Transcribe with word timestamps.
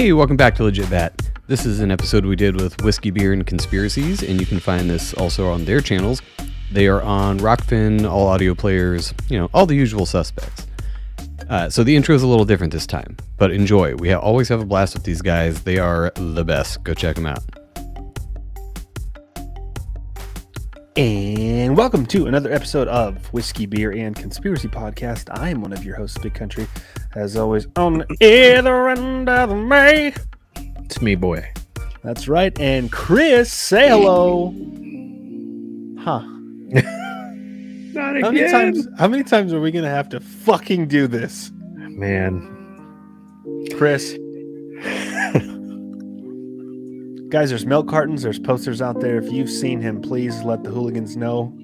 Hey, 0.00 0.14
welcome 0.14 0.38
back 0.38 0.54
to 0.54 0.64
Legit 0.64 0.88
Bat. 0.88 1.28
This 1.46 1.66
is 1.66 1.80
an 1.80 1.90
episode 1.90 2.24
we 2.24 2.34
did 2.34 2.58
with 2.58 2.82
Whiskey, 2.82 3.10
Beer, 3.10 3.34
and 3.34 3.46
Conspiracies, 3.46 4.22
and 4.22 4.40
you 4.40 4.46
can 4.46 4.58
find 4.58 4.88
this 4.88 5.12
also 5.12 5.50
on 5.50 5.66
their 5.66 5.82
channels. 5.82 6.22
They 6.72 6.86
are 6.86 7.02
on 7.02 7.38
Rokfin, 7.38 8.10
all 8.10 8.26
audio 8.26 8.54
players, 8.54 9.12
you 9.28 9.38
know, 9.38 9.50
all 9.52 9.66
the 9.66 9.74
usual 9.74 10.06
suspects. 10.06 10.66
Uh, 11.50 11.68
so 11.68 11.84
the 11.84 11.94
intro 11.94 12.14
is 12.14 12.22
a 12.22 12.26
little 12.26 12.46
different 12.46 12.72
this 12.72 12.86
time, 12.86 13.14
but 13.36 13.50
enjoy. 13.50 13.94
We 13.94 14.10
always 14.14 14.48
have 14.48 14.62
a 14.62 14.64
blast 14.64 14.94
with 14.94 15.04
these 15.04 15.20
guys. 15.20 15.64
They 15.64 15.76
are 15.76 16.12
the 16.14 16.46
best. 16.46 16.82
Go 16.82 16.94
check 16.94 17.16
them 17.16 17.26
out. 17.26 17.44
And 20.96 21.76
welcome 21.76 22.04
to 22.06 22.26
another 22.26 22.52
episode 22.52 22.88
of 22.88 23.32
Whiskey, 23.32 23.64
Beer, 23.64 23.92
and 23.92 24.16
Conspiracy 24.16 24.66
Podcast. 24.66 25.28
I 25.30 25.50
am 25.50 25.60
one 25.60 25.72
of 25.72 25.84
your 25.84 25.94
hosts, 25.94 26.18
Big 26.18 26.34
Country, 26.34 26.66
as 27.14 27.36
always, 27.36 27.68
on 27.76 28.04
the 28.18 28.56
other 28.58 28.88
end 28.88 29.28
of 29.28 29.56
May. 29.56 30.12
It's 30.56 31.00
me, 31.00 31.14
boy. 31.14 31.48
That's 32.02 32.26
right. 32.26 32.58
And 32.58 32.90
Chris, 32.90 33.52
say 33.52 33.88
hello. 33.88 34.52
Huh. 36.00 36.22
Not 37.92 38.20
How 38.20 38.30
many 38.32 38.50
times? 38.50 38.88
How 38.98 39.06
many 39.06 39.22
times 39.22 39.52
are 39.52 39.60
we 39.60 39.70
gonna 39.70 39.88
have 39.88 40.08
to 40.08 40.18
fucking 40.18 40.88
do 40.88 41.06
this, 41.06 41.52
Man. 41.54 42.56
Chris? 43.76 44.18
Guys, 47.30 47.50
there's 47.50 47.64
milk 47.66 47.88
cartons. 47.88 48.22
There's 48.22 48.38
posters 48.40 48.82
out 48.82 49.00
there. 49.00 49.16
If 49.18 49.30
you've 49.30 49.50
seen 49.50 49.80
him, 49.80 50.02
please 50.02 50.42
let 50.42 50.64
the 50.64 50.70
hooligans 50.70 51.16
know. 51.16 51.56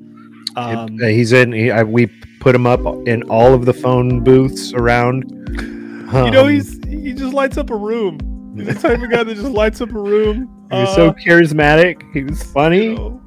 Um, 0.55 0.97
he's 0.98 1.33
in. 1.33 1.53
He, 1.53 1.70
I, 1.70 1.83
we 1.83 2.06
put 2.41 2.55
him 2.55 2.67
up 2.67 2.81
in 3.08 3.23
all 3.25 3.53
of 3.53 3.64
the 3.67 3.75
phone 3.75 4.23
booths 4.23 4.73
around. 4.75 5.25
you 5.61 6.31
know, 6.31 6.45
Um, 6.45 6.50
he's 6.53 6.78
he 6.86 7.12
just 7.14 7.34
lights 7.34 7.58
up 7.58 7.70
a 7.70 7.77
room. 7.77 8.19
He's 8.56 8.67
the 8.67 8.75
type 8.75 9.03
of 9.03 9.11
guy 9.11 9.25
that 9.25 9.34
just 9.34 9.50
lights 9.50 9.81
up 9.81 9.91
a 9.91 10.00
room. 10.00 10.48
he 10.70 10.78
was 10.78 10.89
Uh, 10.91 10.95
so 10.95 11.12
charismatic. 11.12 12.01
He 12.14 12.23
was 12.23 12.42
funny. 12.45 12.84
you 12.84 12.95
know, 12.95 13.20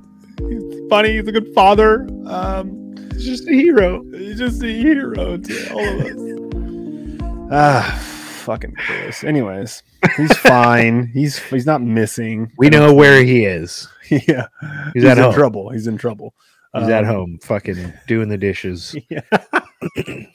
he's 0.48 0.90
funny. 0.90 1.18
He's 1.18 1.28
a 1.28 1.32
good 1.34 1.54
father. 1.54 2.08
Um, 2.26 2.78
He's 3.14 3.26
just 3.26 3.48
a 3.50 3.54
hero. 3.54 4.02
he's 4.14 4.38
just 4.40 4.64
a 4.64 4.68
hero 4.72 5.36
to 5.36 5.74
all 5.74 6.00
of 6.00 6.06
us. 6.06 7.50
Ah, 7.52 8.00
fucking 8.46 8.74
Chris. 8.78 9.24
Anyways, 9.26 9.82
he's 10.18 10.36
fine. 10.38 11.08
he's 11.14 11.38
he's 11.38 11.66
not 11.66 11.82
missing. 11.82 12.52
We 12.58 12.70
know 12.70 12.94
where 12.94 13.24
he 13.24 13.46
is. 13.46 13.88
yeah, 14.10 14.48
He's, 14.94 15.04
at 15.06 15.18
in 15.18 15.24
home. 15.26 15.34
trouble. 15.34 15.70
He's 15.70 15.88
in 15.88 15.98
trouble. 15.98 16.34
He's 16.78 16.88
at 16.90 17.04
Um, 17.04 17.10
home, 17.16 17.40
fucking 17.44 17.94
doing 18.08 18.30
the 18.30 18.38
dishes 18.38 18.96
Yeah. 19.10 19.22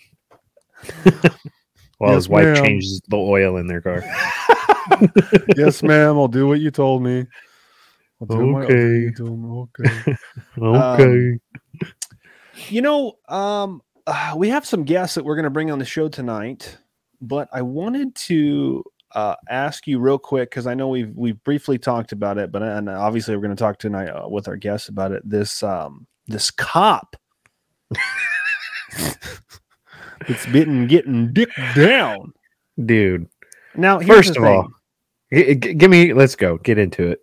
while 1.99 2.11
Yes, 2.13 2.15
his 2.17 2.29
wife 2.29 2.45
ma'am. 2.47 2.65
changes 2.65 3.01
the 3.09 3.17
oil 3.17 3.57
in 3.57 3.67
their 3.67 3.81
car. 3.81 4.03
yes, 5.57 5.83
ma'am. 5.83 6.17
I'll 6.17 6.29
do 6.29 6.47
what 6.49 6.61
you 6.61 6.71
told 6.71 7.03
me. 7.03 7.27
I'll 8.21 8.27
my- 8.47 8.63
I'll 8.63 8.67
do 8.69 9.13
what 9.17 9.19
you 9.29 9.69
Okay. 9.81 10.17
Okay. 10.59 11.03
Okay. 11.03 11.39
You 12.69 12.83
know, 12.83 13.15
um, 13.29 13.83
uh, 14.07 14.35
we 14.37 14.49
have 14.51 14.67
some 14.67 14.85
guests 14.85 15.15
that 15.17 15.25
we're 15.25 15.35
going 15.37 15.45
to 15.45 15.51
bring 15.51 15.71
on 15.71 15.79
the 15.79 15.85
show 15.85 16.09
tonight, 16.09 16.77
but 17.21 17.49
I 17.53 17.63
wanted 17.63 18.15
to 18.17 18.85
uh, 19.15 19.37
ask 19.49 19.87
you 19.87 19.99
real 19.99 20.19
quick 20.19 20.51
because 20.51 20.67
I 20.67 20.75
know 20.75 20.89
we've 20.89 21.15
we've 21.15 21.43
briefly 21.45 21.79
talked 21.79 22.13
about 22.13 22.39
it, 22.39 22.51
but 22.53 22.63
and 22.63 22.89
obviously 22.89 23.35
we're 23.37 23.43
going 23.43 23.57
to 23.57 23.61
talk 23.63 23.79
tonight 23.79 24.09
uh, 24.09 24.29
with 24.29 24.49
our 24.49 24.57
guests 24.57 24.89
about 24.89 25.13
it. 25.13 25.23
This 25.29 25.63
um 25.63 26.07
this 26.27 26.51
cop, 26.51 27.17
it's 30.29 30.47
been 30.47 30.87
getting 30.87 31.33
dick 31.33 31.51
down. 31.75 32.33
Dude. 32.85 33.29
Now, 33.77 34.01
First 34.01 34.31
of 34.31 34.37
thing. 34.37 34.45
all, 34.45 34.69
g- 35.33 35.55
g- 35.55 35.75
give 35.75 35.91
me. 35.91 36.13
Let's 36.13 36.37
go. 36.37 36.59
Get 36.59 36.79
into 36.79 37.09
it. 37.09 37.23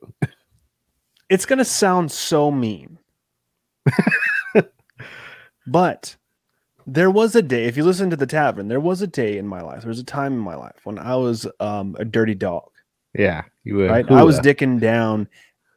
it's 1.29 1.45
going 1.45 1.59
to 1.59 1.65
sound 1.65 2.11
so 2.11 2.51
mean. 2.51 2.97
but 5.67 6.15
there 6.93 7.09
was 7.11 7.35
a 7.35 7.41
day, 7.41 7.65
if 7.65 7.77
you 7.77 7.83
listen 7.83 8.09
to 8.09 8.15
the 8.15 8.25
tavern, 8.27 8.67
there 8.67 8.79
was 8.79 9.01
a 9.01 9.07
day 9.07 9.37
in 9.37 9.47
my 9.47 9.61
life, 9.61 9.81
there 9.81 9.89
was 9.89 9.99
a 9.99 10.03
time 10.03 10.33
in 10.33 10.39
my 10.39 10.55
life 10.55 10.75
when 10.83 10.99
I 10.99 11.15
was 11.15 11.47
um, 11.59 11.95
a 11.99 12.05
dirty 12.05 12.35
dog, 12.35 12.69
Yeah. 13.17 13.43
You 13.63 13.75
would. 13.77 13.89
right? 13.89 14.11
I 14.11 14.23
was 14.23 14.39
dicking 14.39 14.79
down 14.79 15.27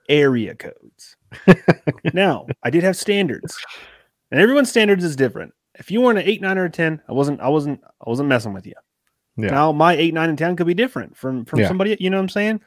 area 0.09 0.55
codes. 0.55 1.17
now, 2.15 2.47
I 2.63 2.71
did 2.71 2.83
have 2.83 2.97
standards, 2.97 3.57
and 4.31 4.41
everyone's 4.41 4.71
standards 4.71 5.05
is 5.05 5.17
different. 5.17 5.53
If 5.77 5.91
you 5.91 6.01
weren't 6.01 6.19
an 6.19 6.25
eight, 6.27 6.41
nine, 6.41 6.57
or 6.59 6.65
a 6.65 6.71
ten, 6.71 7.01
I 7.09 7.13
wasn't, 7.13 7.41
I 7.41 7.49
wasn't, 7.49 7.81
I 7.85 8.09
wasn't 8.09 8.29
messing 8.29 8.53
with 8.53 8.67
you. 8.67 8.75
Yeah. 9.37 9.51
Now 9.51 9.73
my 9.73 9.95
eight, 9.95 10.15
nine, 10.15 10.29
and 10.29 10.39
ten 10.39 10.55
could 10.57 10.67
be 10.69 10.75
different 10.75 11.17
from 11.17 11.45
from 11.45 11.61
Yeah. 11.61 11.69
somebody. 11.69 11.97
You 11.99 12.09
know 12.11 12.17
what 12.19 12.23
I'm 12.23 12.29
saying? 12.29 12.61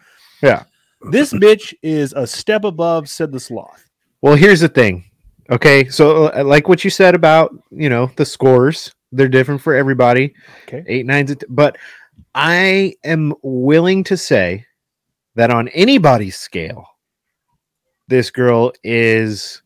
Yeah. 0.44 0.64
This 1.12 1.32
bitch 1.34 1.74
is 1.82 2.12
a 2.14 2.28
step 2.28 2.64
above 2.66 3.08
said 3.08 3.32
the 3.32 3.40
sloth. 3.40 3.90
Well, 4.22 4.36
here's 4.36 4.60
the 4.60 4.68
thing. 4.68 5.06
Okay, 5.50 5.88
so 5.88 6.26
uh, 6.28 6.44
like 6.44 6.68
what 6.68 6.84
you 6.84 6.90
said 6.90 7.16
about 7.16 7.54
you 7.72 7.90
know 7.90 8.12
the 8.18 8.26
scores, 8.26 8.94
they're 9.12 9.30
different 9.30 9.62
for 9.62 9.76
everybody. 9.76 10.34
Okay. 10.68 10.84
Eight 10.88 11.06
nines, 11.06 11.36
but 11.50 11.78
I 12.36 12.96
am 13.04 13.34
willing 13.42 14.04
to 14.06 14.18
say 14.18 14.66
that 15.36 15.50
on 15.50 15.70
anybody's 15.70 16.38
scale, 16.38 16.86
this 18.08 18.30
girl 18.30 18.74
is 18.84 19.62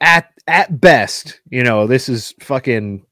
at 0.00 0.32
at 0.48 0.80
best. 0.80 1.40
You 1.50 1.62
know, 1.62 1.86
this 1.86 2.08
is 2.08 2.34
fucking. 2.40 3.06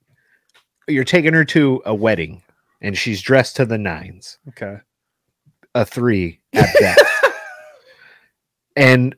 You're 0.88 1.04
taking 1.04 1.34
her 1.34 1.44
to 1.44 1.82
a 1.84 1.94
wedding, 1.94 2.42
and 2.80 2.96
she's 2.96 3.20
dressed 3.22 3.56
to 3.56 3.66
the 3.66 3.76
nines 3.78 4.38
Okay. 4.48 4.78
a 5.74 5.84
three 5.84 6.40
at 6.54 6.74
best. 6.80 7.04
and 8.76 9.14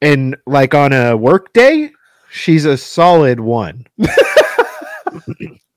and 0.00 0.36
like 0.46 0.74
on 0.74 0.92
a 0.92 1.16
work 1.16 1.52
day, 1.52 1.90
she's 2.30 2.64
a 2.64 2.76
solid 2.76 3.40
one. 3.40 3.86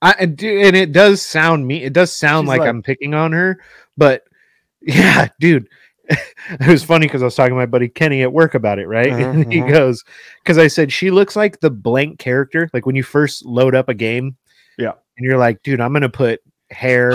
I 0.01 0.15
and 0.19 0.37
do- 0.37 0.61
and 0.61 0.75
it 0.75 0.91
does 0.91 1.21
sound 1.21 1.67
me. 1.67 1.83
It 1.83 1.93
does 1.93 2.15
sound 2.15 2.47
like, 2.47 2.59
like- 2.59 2.69
I'm 2.69 2.83
picking 2.83 3.13
on 3.13 3.31
her, 3.31 3.61
but 3.97 4.23
yeah, 4.81 5.29
dude. 5.39 5.67
it 6.09 6.67
was 6.67 6.83
funny 6.83 7.05
because 7.05 7.21
I 7.21 7.25
was 7.25 7.35
talking 7.35 7.51
to 7.51 7.55
my 7.55 7.67
buddy 7.67 7.87
Kenny 7.87 8.23
at 8.23 8.33
work 8.33 8.55
about 8.55 8.79
it, 8.79 8.87
right? 8.87 9.11
Uh-huh, 9.11 9.29
and 9.29 9.53
he 9.53 9.61
uh-huh. 9.61 9.71
goes, 9.71 10.03
because 10.41 10.57
I 10.57 10.65
said 10.65 10.91
she 10.91 11.11
looks 11.11 11.35
like 11.35 11.59
the 11.59 11.69
blank 11.69 12.17
character, 12.17 12.67
like 12.73 12.87
when 12.87 12.95
you 12.95 13.03
first 13.03 13.45
load 13.45 13.75
up 13.75 13.89
a 13.89 13.93
game. 13.93 14.35
Yeah. 14.79 14.93
And 15.17 15.25
you're 15.25 15.37
like, 15.37 15.61
dude, 15.61 15.79
I'm 15.79 15.93
gonna 15.93 16.09
put 16.09 16.41
hair. 16.71 17.13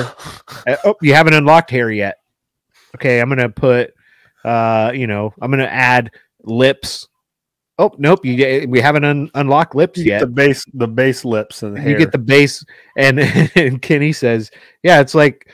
Uh, 0.66 0.76
oh, 0.84 0.94
you 1.03 1.14
haven't 1.14 1.34
unlocked 1.34 1.70
hair 1.70 1.91
yet. 1.91 2.19
Okay, 2.94 3.20
I'm 3.20 3.28
gonna 3.28 3.48
put, 3.48 3.94
uh, 4.44 4.93
you 4.94 5.09
know, 5.09 5.34
I'm 5.41 5.50
gonna 5.50 5.64
add 5.64 6.12
lips. 6.47 7.08
Oh 7.79 7.93
nope, 7.99 8.25
you 8.25 8.67
we 8.69 8.81
haven't 8.81 9.05
un- 9.05 9.31
unlocked 9.35 9.75
lips 9.75 9.99
You 9.99 10.05
yet. 10.06 10.20
the 10.20 10.26
base, 10.29 10.64
the 10.75 10.87
base 10.87 11.25
lips 11.25 11.62
and 11.64 11.75
the 11.76 11.81
hair. 11.81 11.91
you 11.91 11.99
get 11.99 12.12
the 12.12 12.19
base, 12.19 12.64
and, 12.96 13.19
and 13.56 13.82
Kenny 13.82 14.12
says, 14.12 14.50
yeah, 14.85 15.00
it's 15.00 15.14
like 15.14 15.50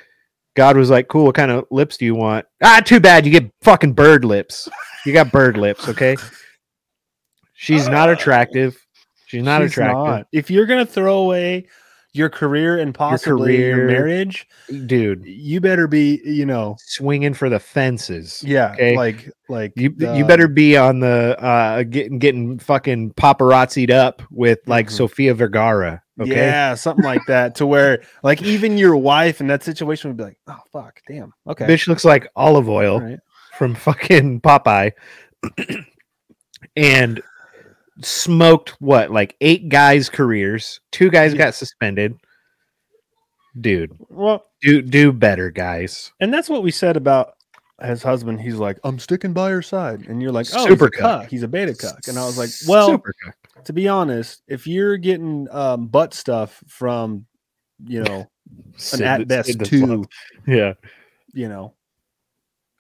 God 0.54 0.76
was 0.76 0.90
like, 0.90 1.08
cool. 1.08 1.24
What 1.26 1.34
kind 1.34 1.50
of 1.50 1.64
lips 1.70 1.96
do 1.96 2.04
you 2.04 2.14
want? 2.14 2.44
Ah, 2.62 2.82
too 2.84 3.00
bad. 3.00 3.24
You 3.24 3.32
get 3.32 3.50
fucking 3.62 3.94
bird 3.94 4.24
lips. 4.24 4.68
You 5.06 5.12
got 5.14 5.32
bird 5.32 5.56
lips. 5.56 5.88
Okay. 5.88 6.16
She's 7.54 7.88
not 7.88 8.10
attractive. 8.10 8.76
She's 9.26 9.42
not 9.42 9.62
She's 9.62 9.70
attractive, 9.72 9.96
not. 10.04 10.26
If 10.32 10.50
you're 10.50 10.66
gonna 10.66 10.84
throw 10.84 11.18
away 11.20 11.68
your 12.12 12.28
career 12.28 12.78
and 12.78 12.92
possibly 12.94 13.58
your, 13.64 13.76
career. 13.76 13.86
marriage, 13.86 14.48
dude. 14.86 15.24
you 15.24 15.60
better 15.60 15.86
be, 15.86 16.20
you 16.24 16.44
know, 16.44 16.76
Swinging 16.80 17.34
for 17.34 17.48
the 17.48 17.60
fences. 17.60 18.42
yeah, 18.44 18.72
Okay. 18.72 18.96
like 18.96 19.30
like 19.48 19.72
You 19.76 19.94
you 19.98 20.24
better 20.24 20.48
be 20.48 20.76
on 20.76 21.00
the 21.00 21.36
uh 21.40 21.84
getting 21.84 22.18
getting 22.18 22.58
fucking 22.58 23.12
paparazzied 23.14 23.90
up 23.90 24.22
with 24.30 24.58
like 24.66 24.86
Mhm. 24.88 24.90
Sofia 24.92 25.34
Vergara. 25.34 26.02
Okay. 26.20 26.34
yeah, 26.36 26.74
something 26.74 27.04
like 27.04 27.22
that, 27.28 27.54
to 27.54 27.66
where 27.66 28.02
like 28.22 28.42
even 28.42 28.76
your 28.76 28.96
wife 28.96 29.40
in 29.40 29.46
that 29.46 29.62
situation 29.62 30.10
would 30.10 30.16
be 30.18 30.24
like, 30.24 30.38
oh 30.48 30.58
fuck, 30.72 31.00
damn, 31.08 31.32
okay, 31.46 31.64
Bitch 31.66 31.86
looks 31.88 32.04
like 32.04 32.28
olive 32.36 32.68
oil 32.68 33.00
right. 33.00 33.18
from 33.56 33.74
fucking 33.74 34.40
Popeye. 34.40 34.92
and 36.76 37.22
smoked 38.02 38.70
what 38.80 39.10
like 39.10 39.36
eight 39.40 39.68
guys' 39.68 40.08
careers. 40.08 40.80
Two 40.92 41.10
guys 41.10 41.34
got 41.34 41.54
suspended. 41.54 42.16
Dude, 43.60 43.90
Well, 44.08 44.46
do 44.62 44.80
do 44.80 45.12
better, 45.12 45.50
guys. 45.50 46.12
and 46.20 46.32
that's 46.32 46.48
what 46.48 46.62
we 46.62 46.70
said 46.70 46.96
about 46.96 47.34
his 47.82 48.02
husband. 48.02 48.40
He's 48.40 48.54
like, 48.54 48.78
I'm 48.84 48.98
sticking 49.00 49.32
by 49.32 49.50
your 49.50 49.62
side, 49.62 50.06
and 50.08 50.22
you're 50.22 50.30
like, 50.30 50.46
oh, 50.54 50.66
Super 50.68 50.86
he's 50.86 50.98
a 50.98 51.02
cuck. 51.02 51.20
cuck. 51.22 51.30
He's 51.30 51.42
a 51.42 51.48
beta 51.48 51.74
cuck, 51.74 51.98
and 52.06 52.16
I 52.16 52.24
was 52.26 52.38
like, 52.38 52.50
well, 52.68 52.86
Super 52.90 53.12
cuck. 53.24 53.64
to 53.64 53.72
be 53.72 53.88
honest, 53.88 54.42
if 54.46 54.68
you're 54.68 54.96
getting 54.98 55.48
um, 55.50 55.88
butt 55.88 56.14
stuff 56.14 56.62
from, 56.68 57.26
you 57.84 58.02
know, 58.04 58.20
an 58.56 58.74
Sid- 58.76 59.00
at 59.02 59.26
best 59.28 59.48
Sid 59.48 59.58
the 59.58 59.64
two. 59.66 60.04
Yeah. 60.46 60.74
you 61.34 61.48
know, 61.48 61.74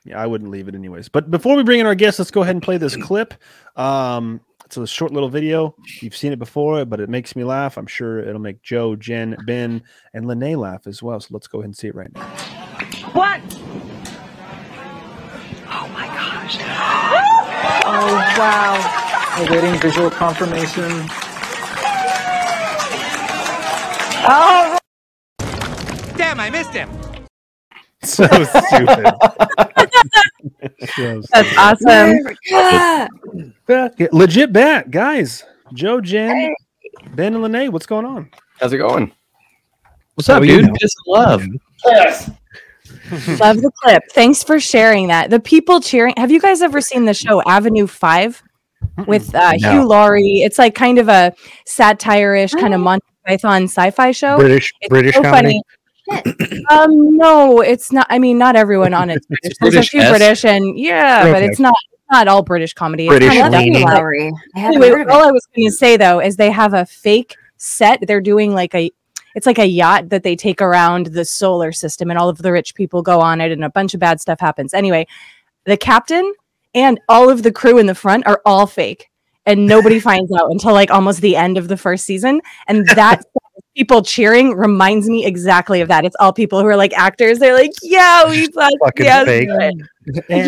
yeah, 0.04 0.22
I 0.22 0.26
wouldn't 0.28 0.50
leave 0.52 0.68
it 0.68 0.76
anyways. 0.76 1.08
But 1.08 1.32
before 1.32 1.56
we 1.56 1.64
bring 1.64 1.80
in 1.80 1.86
our 1.86 1.96
guests, 1.96 2.20
let's 2.20 2.30
go 2.30 2.42
ahead 2.42 2.54
and 2.54 2.62
play 2.62 2.76
this 2.76 2.94
clip. 3.02 3.34
Um, 3.74 4.40
it's 4.70 4.76
a 4.76 4.86
short 4.86 5.12
little 5.12 5.28
video. 5.28 5.74
You've 6.00 6.14
seen 6.14 6.32
it 6.32 6.38
before, 6.38 6.84
but 6.84 7.00
it 7.00 7.08
makes 7.08 7.34
me 7.34 7.42
laugh. 7.42 7.76
I'm 7.76 7.88
sure 7.88 8.20
it'll 8.20 8.40
make 8.40 8.62
Joe, 8.62 8.94
Jen, 8.94 9.36
Ben, 9.44 9.82
and 10.14 10.28
Lene 10.28 10.56
laugh 10.56 10.86
as 10.86 11.02
well. 11.02 11.18
So 11.18 11.28
let's 11.32 11.48
go 11.48 11.58
ahead 11.58 11.66
and 11.66 11.76
see 11.76 11.88
it 11.88 11.94
right 11.96 12.14
now. 12.14 12.22
What? 13.12 13.40
Oh, 15.72 15.88
my 15.92 16.06
gosh. 16.06 16.56
oh 17.84 18.14
wow. 18.38 19.44
Awaiting 19.48 19.80
visual 19.80 20.08
confirmation. 20.08 21.08
Oh, 24.22 24.78
Damn, 26.16 26.38
I 26.38 26.48
missed 26.48 26.70
him. 26.70 26.90
So 28.04 28.28
stupid. 28.28 29.06
So 30.96 31.22
That's 31.32 31.56
awesome. 31.56 32.18
Yeah, 32.46 33.08
legit 34.12 34.52
bet, 34.52 34.90
guys. 34.90 35.44
Joe, 35.74 36.00
Jen, 36.00 36.54
Ben, 37.14 37.34
and 37.34 37.42
Lene, 37.42 37.70
what's 37.72 37.86
going 37.86 38.04
on? 38.04 38.30
How's 38.58 38.72
it 38.72 38.78
going? 38.78 39.12
What's 40.14 40.28
Oh, 40.28 40.36
up, 40.36 40.44
you 40.44 40.58
dude? 40.58 40.66
know. 40.66 40.72
Piss 40.80 40.94
and 41.06 41.12
love. 41.14 41.44
Love 43.40 43.60
the 43.60 43.70
clip. 43.82 44.02
Thanks 44.12 44.42
for 44.42 44.58
sharing 44.60 45.08
that. 45.08 45.30
The 45.30 45.40
people 45.40 45.80
cheering. 45.80 46.14
Have 46.16 46.30
you 46.30 46.40
guys 46.40 46.60
ever 46.62 46.80
seen 46.80 47.04
the 47.04 47.14
show 47.14 47.40
Avenue 47.42 47.86
Five 47.86 48.42
with 49.06 49.32
uh, 49.34 49.52
No. 49.60 49.72
Hugh 49.72 49.84
Laurie? 49.88 50.42
It's 50.42 50.58
like 50.58 50.74
kind 50.74 50.98
of 50.98 51.08
a 51.08 51.32
satire-ish 51.66 52.52
kind 52.52 52.74
of 52.74 52.80
Monty 52.80 53.06
Python 53.26 53.64
sci-fi 53.64 54.10
show. 54.12 54.36
British 54.38 54.72
It's 54.80 54.88
British 54.88 55.14
so 55.14 55.22
comedy. 55.22 55.46
funny. 55.48 55.62
um, 56.70 57.16
no, 57.16 57.60
it's 57.60 57.92
not. 57.92 58.06
I 58.10 58.18
mean, 58.18 58.38
not 58.38 58.56
everyone 58.56 58.94
on 58.94 59.10
it. 59.10 59.26
British. 59.28 59.58
There's 59.60 59.76
a 59.76 59.82
few 59.82 60.00
British-esque? 60.00 60.44
And 60.44 60.78
yeah, 60.78 61.32
but 61.32 61.42
it's 61.42 61.60
not 61.60 61.74
not 62.10 62.28
all 62.28 62.42
British 62.42 62.72
comedy. 62.72 63.06
It's 63.06 63.10
British 63.12 63.32
kinda 63.32 63.58
leaning. 63.58 63.86
Laurie. 63.86 64.32
I 64.56 64.60
Anyway, 64.60 64.90
heard 64.90 65.02
of 65.02 65.08
all 65.08 65.22
it. 65.22 65.28
I 65.28 65.32
was 65.32 65.46
going 65.54 65.68
to 65.68 65.72
say 65.72 65.96
though 65.96 66.20
is 66.20 66.36
they 66.36 66.50
have 66.50 66.74
a 66.74 66.84
fake 66.84 67.36
set. 67.56 68.00
They're 68.06 68.20
doing 68.20 68.52
like 68.52 68.74
a, 68.74 68.90
it's 69.34 69.46
like 69.46 69.58
a 69.58 69.66
yacht 69.66 70.08
that 70.08 70.22
they 70.24 70.34
take 70.34 70.60
around 70.60 71.06
the 71.06 71.24
solar 71.24 71.70
system, 71.72 72.10
and 72.10 72.18
all 72.18 72.28
of 72.28 72.38
the 72.38 72.50
rich 72.52 72.74
people 72.74 73.02
go 73.02 73.20
on 73.20 73.40
it, 73.40 73.52
and 73.52 73.64
a 73.64 73.70
bunch 73.70 73.94
of 73.94 74.00
bad 74.00 74.20
stuff 74.20 74.40
happens. 74.40 74.74
Anyway, 74.74 75.06
the 75.64 75.76
captain 75.76 76.34
and 76.74 77.00
all 77.08 77.30
of 77.30 77.42
the 77.42 77.52
crew 77.52 77.78
in 77.78 77.86
the 77.86 77.94
front 77.94 78.26
are 78.26 78.42
all 78.44 78.66
fake, 78.66 79.08
and 79.46 79.66
nobody 79.66 80.00
finds 80.10 80.32
out 80.32 80.50
until 80.50 80.72
like 80.72 80.90
almost 80.90 81.20
the 81.20 81.36
end 81.36 81.58
of 81.58 81.68
the 81.68 81.76
first 81.76 82.04
season, 82.04 82.40
and 82.66 82.86
that. 82.96 83.24
People 83.76 84.02
cheering 84.02 84.56
reminds 84.56 85.08
me 85.08 85.24
exactly 85.24 85.80
of 85.80 85.88
that. 85.88 86.04
It's 86.04 86.16
all 86.18 86.32
people 86.32 86.60
who 86.60 86.66
are 86.66 86.76
like 86.76 86.92
actors. 86.94 87.38
They're 87.38 87.54
like, 87.54 87.72
"Yeah, 87.82 88.28
we 88.28 88.46
thought, 88.54 88.72
Fucking 88.84 89.06
yeah, 89.06 89.24
fake. 89.24 89.48
And 89.48 89.80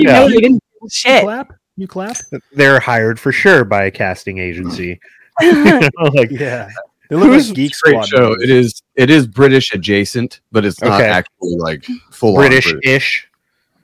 you 0.02 0.08
Yeah. 0.08 0.12
know, 0.12 0.28
they 0.28 0.36
didn't 0.40 0.58
do 0.80 0.88
you 1.10 1.20
clap? 1.20 1.52
You 1.76 1.86
clap? 1.86 2.16
They're 2.52 2.80
hired 2.80 3.20
for 3.20 3.30
sure 3.32 3.64
by 3.64 3.84
a 3.84 3.90
casting 3.90 4.38
agency. 4.38 5.00
You 5.40 5.64
know, 5.64 5.88
like 6.14 6.30
Yeah. 6.30 6.68
They 7.08 7.16
look 7.16 7.28
Who's 7.28 7.48
like 7.48 7.56
Geek 7.56 7.72
Great 7.82 8.04
Squad. 8.04 8.08
show. 8.08 8.32
It 8.32 8.48
is. 8.50 8.82
It 8.96 9.10
is 9.10 9.26
British 9.26 9.72
adjacent, 9.72 10.40
but 10.50 10.64
it's 10.64 10.80
not 10.80 11.00
Okay. 11.00 11.10
actually 11.10 11.56
like 11.58 11.84
full 12.10 12.34
British 12.34 12.72
ish. 12.84 13.28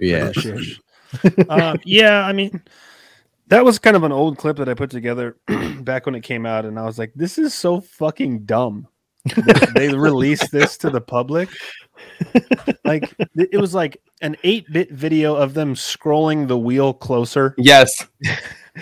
Yeah. 0.01 0.31
British-ish. 0.33 0.81
uh, 1.49 1.77
yeah, 1.85 2.25
I 2.25 2.33
mean, 2.33 2.63
that 3.49 3.65
was 3.65 3.79
kind 3.79 3.97
of 3.97 4.03
an 4.05 4.13
old 4.13 4.39
clip 4.39 4.57
that 4.59 4.69
I 4.69 4.75
put 4.75 4.91
together 4.91 5.37
back 5.81 6.07
when 6.07 6.15
it 6.15 6.23
came 6.23 6.45
out, 6.47 6.65
and 6.65 6.79
I 6.79 6.85
was 6.85 6.99
like, 6.99 7.13
"This 7.15 7.37
is 7.39 7.53
so 7.55 7.81
fucking 7.81 8.41
dumb." 8.45 8.87
That 9.37 9.73
they 9.75 9.95
released 9.95 10.51
this 10.53 10.77
to 10.79 10.91
the 10.91 11.01
public. 11.01 11.49
Like 12.85 13.13
it 13.37 13.61
was 13.61 13.75
like 13.75 14.01
an 14.23 14.37
eight-bit 14.45 14.93
video 14.93 15.35
of 15.35 15.55
them 15.55 15.75
scrolling 15.75 16.49
the 16.49 16.59
wheel 16.59 16.93
closer 16.93 17.55
Yes. 17.59 18.07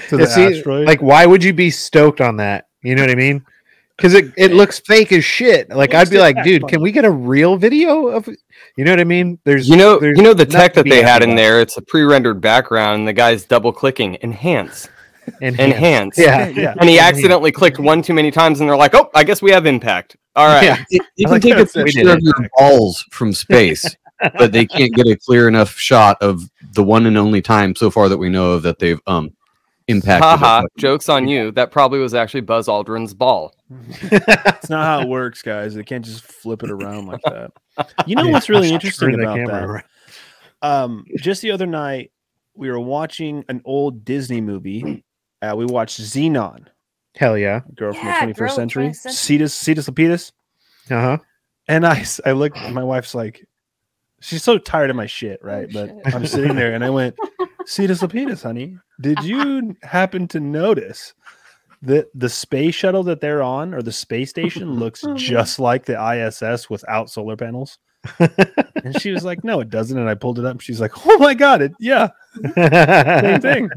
to 0.09 0.17
the 0.17 0.27
see, 0.27 0.45
asteroid. 0.59 0.87
Like, 0.87 1.03
why 1.03 1.27
would 1.27 1.43
you 1.43 1.53
be 1.53 1.71
stoked 1.71 2.21
on 2.21 2.37
that? 2.39 2.69
You 2.83 2.95
know 2.95 3.03
what 3.03 3.11
I 3.11 3.15
mean? 3.15 3.45
Because 3.97 4.13
it, 4.13 4.33
it 4.37 4.53
looks 4.53 4.79
fake 4.81 5.11
as 5.13 5.25
shit. 5.25 5.71
Like, 5.71 5.95
I'd 5.95 6.11
be 6.11 6.19
like, 6.19 6.43
dude, 6.45 6.69
can 6.69 6.83
we 6.83 6.93
get 6.93 7.07
a 7.07 7.11
real 7.11 7.57
video 7.57 8.09
of? 8.09 8.29
You 8.77 8.85
know 8.85 8.93
what 8.93 9.01
I 9.01 9.05
mean? 9.05 9.39
There's 9.45 9.67
You 9.69 9.77
know, 9.77 9.99
there's 9.99 10.19
you 10.19 10.23
know 10.23 10.35
the 10.35 10.45
tech 10.45 10.75
that 10.75 10.85
they 10.87 11.03
had 11.03 11.23
in 11.23 11.31
about. 11.31 11.37
there. 11.37 11.61
It's 11.63 11.79
a 11.79 11.83
pre-rendered 11.83 12.41
background, 12.43 12.99
and 13.01 13.09
the 13.09 13.15
guy's 13.15 13.47
double 13.47 13.73
clicking 13.73 14.19
enhance, 14.23 14.89
Enhance. 15.41 15.59
enhance. 15.59 16.19
Yeah, 16.19 16.49
yeah. 16.49 16.75
And 16.79 16.91
he 16.91 16.99
accidentally 16.99 17.53
clicked 17.53 17.79
one 17.79 18.03
too 18.03 18.13
many 18.13 18.31
times, 18.31 18.61
and 18.61 18.69
they're 18.69 18.77
like, 18.77 18.95
"Oh, 18.95 19.09
I 19.15 19.25
guess 19.25 19.41
we 19.41 19.51
have 19.53 19.65
impact." 19.65 20.17
All 20.37 20.47
right. 20.47 20.65
Yeah. 20.65 20.85
You 20.91 21.01
you 21.17 21.27
can 21.27 21.33
like 21.33 21.43
take 21.43 21.55
a 21.55 21.61
it 21.61 21.73
picture 21.73 22.09
of 22.11 22.21
your 22.21 22.35
balls 22.59 23.05
from 23.11 23.33
space, 23.33 23.97
but 24.39 24.53
they 24.53 24.67
can't 24.67 24.93
get 24.95 25.07
a 25.07 25.17
clear 25.17 25.49
enough 25.49 25.73
shot 25.73 26.19
of 26.21 26.51
the 26.73 26.85
one 26.85 27.07
and 27.07 27.17
only 27.17 27.43
time 27.43 27.75
so 27.75 27.91
far 27.91 28.09
that 28.09 28.19
we 28.19 28.29
know 28.29 28.53
of 28.53 28.63
that 28.63 28.79
they've 28.79 29.01
um 29.07 29.35
impacted. 29.89 30.23
Haha. 30.23 30.67
Jokes 30.79 31.09
on 31.09 31.27
you. 31.29 31.51
That 31.53 31.71
probably 31.71 31.99
was 31.99 32.15
actually 32.15 32.43
Buzz 32.43 32.69
Aldrin's 32.69 33.15
ball. 33.15 33.55
It's 34.03 34.71
not 34.71 34.85
how 34.85 35.01
it 35.03 35.09
works, 35.09 35.43
guys. 35.43 35.75
They 35.75 35.85
can't 35.85 36.05
just 36.05 36.25
flip 36.25 36.63
it 36.63 36.71
around 36.71 37.07
like 37.07 37.21
that. 37.23 37.53
You 38.07 38.17
know 38.17 38.29
what's 38.29 38.49
really 38.49 38.73
interesting 38.73 39.15
about 39.15 39.37
camera 39.37 39.53
that? 39.53 39.65
around. 39.65 39.85
Um, 40.63 41.05
just 41.17 41.43
the 41.43 41.51
other 41.53 41.67
night, 41.67 42.11
we 42.55 42.71
were 42.71 42.81
watching 42.81 43.45
an 43.49 43.61
old 43.65 44.05
Disney 44.05 44.41
movie. 44.41 45.05
Uh, 45.43 45.55
we 45.57 45.67
watched 45.67 46.01
Zenon, 46.01 46.67
Hell 47.17 47.39
yeah. 47.39 47.61
Girl 47.75 47.93
from 47.93 48.07
Yeah, 48.07 48.27
the 48.27 48.33
21st 48.33 48.37
Girl 48.37 48.47
of 48.47 48.51
the 48.51 48.57
Century, 48.57 48.89
21st 48.89 48.97
Century. 48.97 49.39
Zetus 49.39 49.75
Zetus 49.77 49.91
Lapetus. 49.91 50.33
Uh 50.91 51.01
huh. 51.01 51.19
And 51.69 51.87
I, 51.87 52.05
I 52.25 52.33
look, 52.33 52.55
my 52.71 52.85
wife's 52.85 53.15
like, 53.15 53.45
she's 54.21 54.45
so 54.45 54.59
tired 54.59 54.91
of 54.91 54.97
my 54.97 55.07
shit, 55.07 55.41
right? 55.43 55.69
but 55.73 55.89
shit. 55.89 56.15
I'm 56.15 56.27
sitting 56.27 56.55
there 56.55 56.75
and 56.75 56.85
I 56.85 56.91
went, 56.91 57.17
Zetus 57.67 58.07
Lapetus, 58.07 58.43
honey, 58.43 58.79
did 59.01 59.23
you 59.25 59.77
happen 59.83 60.29
to 60.29 60.41
notice 60.41 61.15
that 61.83 62.07
the 62.15 62.29
space 62.29 62.75
shuttle 62.75 63.03
that 63.05 63.21
they're 63.21 63.43
on 63.43 63.75
or 63.75 63.83
the 63.83 63.93
space 63.93 64.31
station 64.31 64.75
looks 64.75 65.05
just 65.17 65.59
like 65.59 65.85
the 65.85 66.01
ISS 66.01 66.71
without 66.71 67.11
solar 67.11 67.37
panels? 67.37 67.79
and 68.21 69.01
she 69.01 69.11
was 69.11 69.25
like, 69.25 69.43
no, 69.43 69.59
it 69.59 69.69
doesn't. 69.69 69.99
And 69.99 70.09
I 70.09 70.15
pulled 70.15 70.39
it 70.39 70.45
up. 70.45 70.61
She's 70.61 70.81
like, 70.81 70.93
oh 71.07 71.19
my 71.19 71.35
God, 71.35 71.61
it, 71.63 71.73
yeah, 71.81 72.11
same 72.55 73.41
thing. 73.41 73.69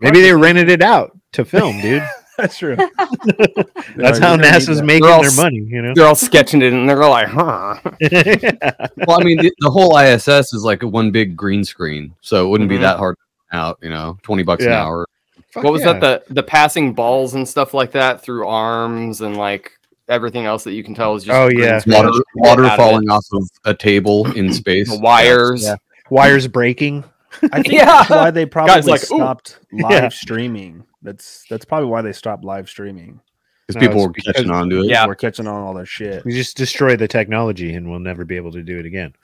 Maybe 0.00 0.20
they 0.20 0.32
rented 0.34 0.68
it 0.68 0.82
out 0.82 1.16
to 1.34 1.44
film, 1.44 1.80
dude. 1.80 2.02
That's 2.38 2.56
true. 2.56 2.76
That's 3.96 4.18
how 4.20 4.36
NASA's 4.36 4.80
making 4.80 5.08
all 5.08 5.20
their 5.22 5.32
money, 5.32 5.58
you 5.58 5.82
know. 5.82 5.92
They're 5.94 6.06
all 6.06 6.14
sketching 6.14 6.62
it, 6.62 6.72
and 6.72 6.88
they're 6.88 7.02
all 7.02 7.10
like, 7.10 7.28
"Huh." 7.28 7.74
Well, 9.06 9.20
I 9.20 9.24
mean, 9.24 9.38
the, 9.38 9.52
the 9.58 9.70
whole 9.70 9.98
ISS 9.98 10.52
is 10.54 10.62
like 10.64 10.82
one 10.82 11.10
big 11.10 11.36
green 11.36 11.64
screen, 11.64 12.14
so 12.20 12.46
it 12.46 12.50
wouldn't 12.50 12.68
Mhm. 12.70 12.74
be 12.74 12.78
that 12.78 12.98
hard 12.98 13.16
to 13.50 13.56
out. 13.56 13.78
You 13.82 13.90
know, 13.90 14.18
twenty 14.22 14.44
bucks 14.44 14.64
an 14.64 14.72
hour. 14.72 15.06
Fuck 15.50 15.64
what 15.64 15.72
was 15.72 15.82
yeah. 15.84 15.94
that? 15.94 16.26
The 16.28 16.34
the 16.34 16.42
passing 16.42 16.92
balls 16.94 17.34
and 17.34 17.46
stuff 17.48 17.74
like 17.74 17.92
that 17.92 18.22
through 18.22 18.46
arms 18.46 19.20
and 19.20 19.36
like 19.36 19.72
everything 20.08 20.46
else 20.46 20.64
that 20.64 20.72
you 20.72 20.84
can 20.84 20.94
tell 20.94 21.14
is 21.16 21.24
just 21.24 21.36
Oh, 21.36 21.48
yeah. 21.48 21.78
screen 21.80 21.96
Water, 21.96 22.08
out 22.08 22.22
water 22.36 22.64
of 22.64 22.76
falling 22.76 23.10
off 23.10 23.24
of 23.32 23.48
a 23.64 23.74
table 23.74 24.30
in 24.32 24.52
space. 24.52 24.88
Wires. 24.90 25.64
Yeah. 25.64 25.76
Wires 26.10 26.46
breaking? 26.48 27.04
I 27.42 27.48
think 27.62 27.72
Yeah. 27.74 27.84
that's 27.84 28.10
why 28.10 28.30
they 28.30 28.46
probably 28.46 28.80
like, 28.90 29.00
stopped 29.02 29.58
live 29.72 29.90
Yeah. 29.90 30.08
streaming. 30.08 30.84
That's 31.02 31.44
that's 31.48 31.64
probably 31.64 31.88
why 31.88 32.02
they 32.02 32.12
stopped 32.12 32.44
live 32.44 32.68
streaming. 32.68 33.20
because 33.66 33.80
No, 33.80 33.88
people 33.88 33.98
it's 33.98 34.06
were 34.06 34.12
because- 34.12 34.32
catching 34.34 34.50
on 34.50 34.68
to 34.70 34.80
it. 34.80 34.86
Yeah. 34.86 35.06
We're 35.06 35.14
catching 35.14 35.46
on 35.46 35.62
all 35.62 35.74
their 35.74 35.86
shit. 35.86 36.24
We 36.24 36.32
just 36.32 36.56
destroy 36.56 36.96
the 36.96 37.08
technology 37.08 37.74
and 37.74 37.88
we'll 37.90 38.00
never 38.00 38.24
be 38.24 38.36
able 38.36 38.52
to 38.52 38.62
do 38.62 38.78
it 38.78 38.86
again. 38.86 39.14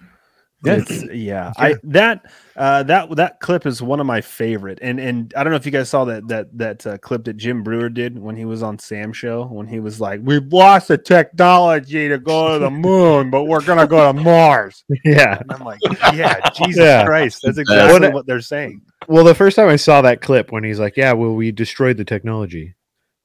It's, 0.66 1.04
yeah, 1.12 1.52
I 1.58 1.74
that 1.82 2.24
uh, 2.56 2.84
that 2.84 3.14
that 3.16 3.38
clip 3.40 3.66
is 3.66 3.82
one 3.82 4.00
of 4.00 4.06
my 4.06 4.22
favorite, 4.22 4.78
and 4.80 4.98
and 4.98 5.30
I 5.36 5.44
don't 5.44 5.50
know 5.50 5.58
if 5.58 5.66
you 5.66 5.72
guys 5.72 5.90
saw 5.90 6.06
that 6.06 6.26
that 6.28 6.56
that 6.56 6.86
uh, 6.86 6.96
clip 6.96 7.24
that 7.24 7.36
Jim 7.36 7.62
Breuer 7.62 7.90
did 7.90 8.18
when 8.18 8.34
he 8.34 8.46
was 8.46 8.62
on 8.62 8.78
Sam 8.78 9.12
show 9.12 9.44
when 9.44 9.66
he 9.66 9.78
was 9.78 10.00
like, 10.00 10.20
"We've 10.22 10.50
lost 10.50 10.88
the 10.88 10.96
technology 10.96 12.08
to 12.08 12.16
go 12.16 12.54
to 12.54 12.58
the 12.60 12.70
moon, 12.70 13.28
but 13.30 13.44
we're 13.44 13.60
gonna 13.60 13.86
go 13.86 14.10
to 14.10 14.18
Mars." 14.18 14.84
Yeah. 15.04 15.36
And 15.38 15.52
I'm 15.52 15.62
like, 15.64 15.80
"Yeah, 16.14 16.48
Jesus 16.52 16.82
Yeah. 16.82 17.04
Christ, 17.04 17.40
that's 17.44 17.58
exactly 17.58 18.00
what- 18.00 18.14
what 18.14 18.26
they're 18.26 18.40
saying." 18.40 18.80
Well, 19.08 19.24
the 19.24 19.34
first 19.34 19.56
time 19.56 19.68
I 19.68 19.76
saw 19.76 20.02
that 20.02 20.20
clip 20.20 20.52
when 20.52 20.64
he's 20.64 20.80
like, 20.80 20.96
"Yeah, 20.96 21.12
well, 21.12 21.34
we 21.34 21.52
destroyed 21.52 21.96
the 21.96 22.04
technology." 22.04 22.74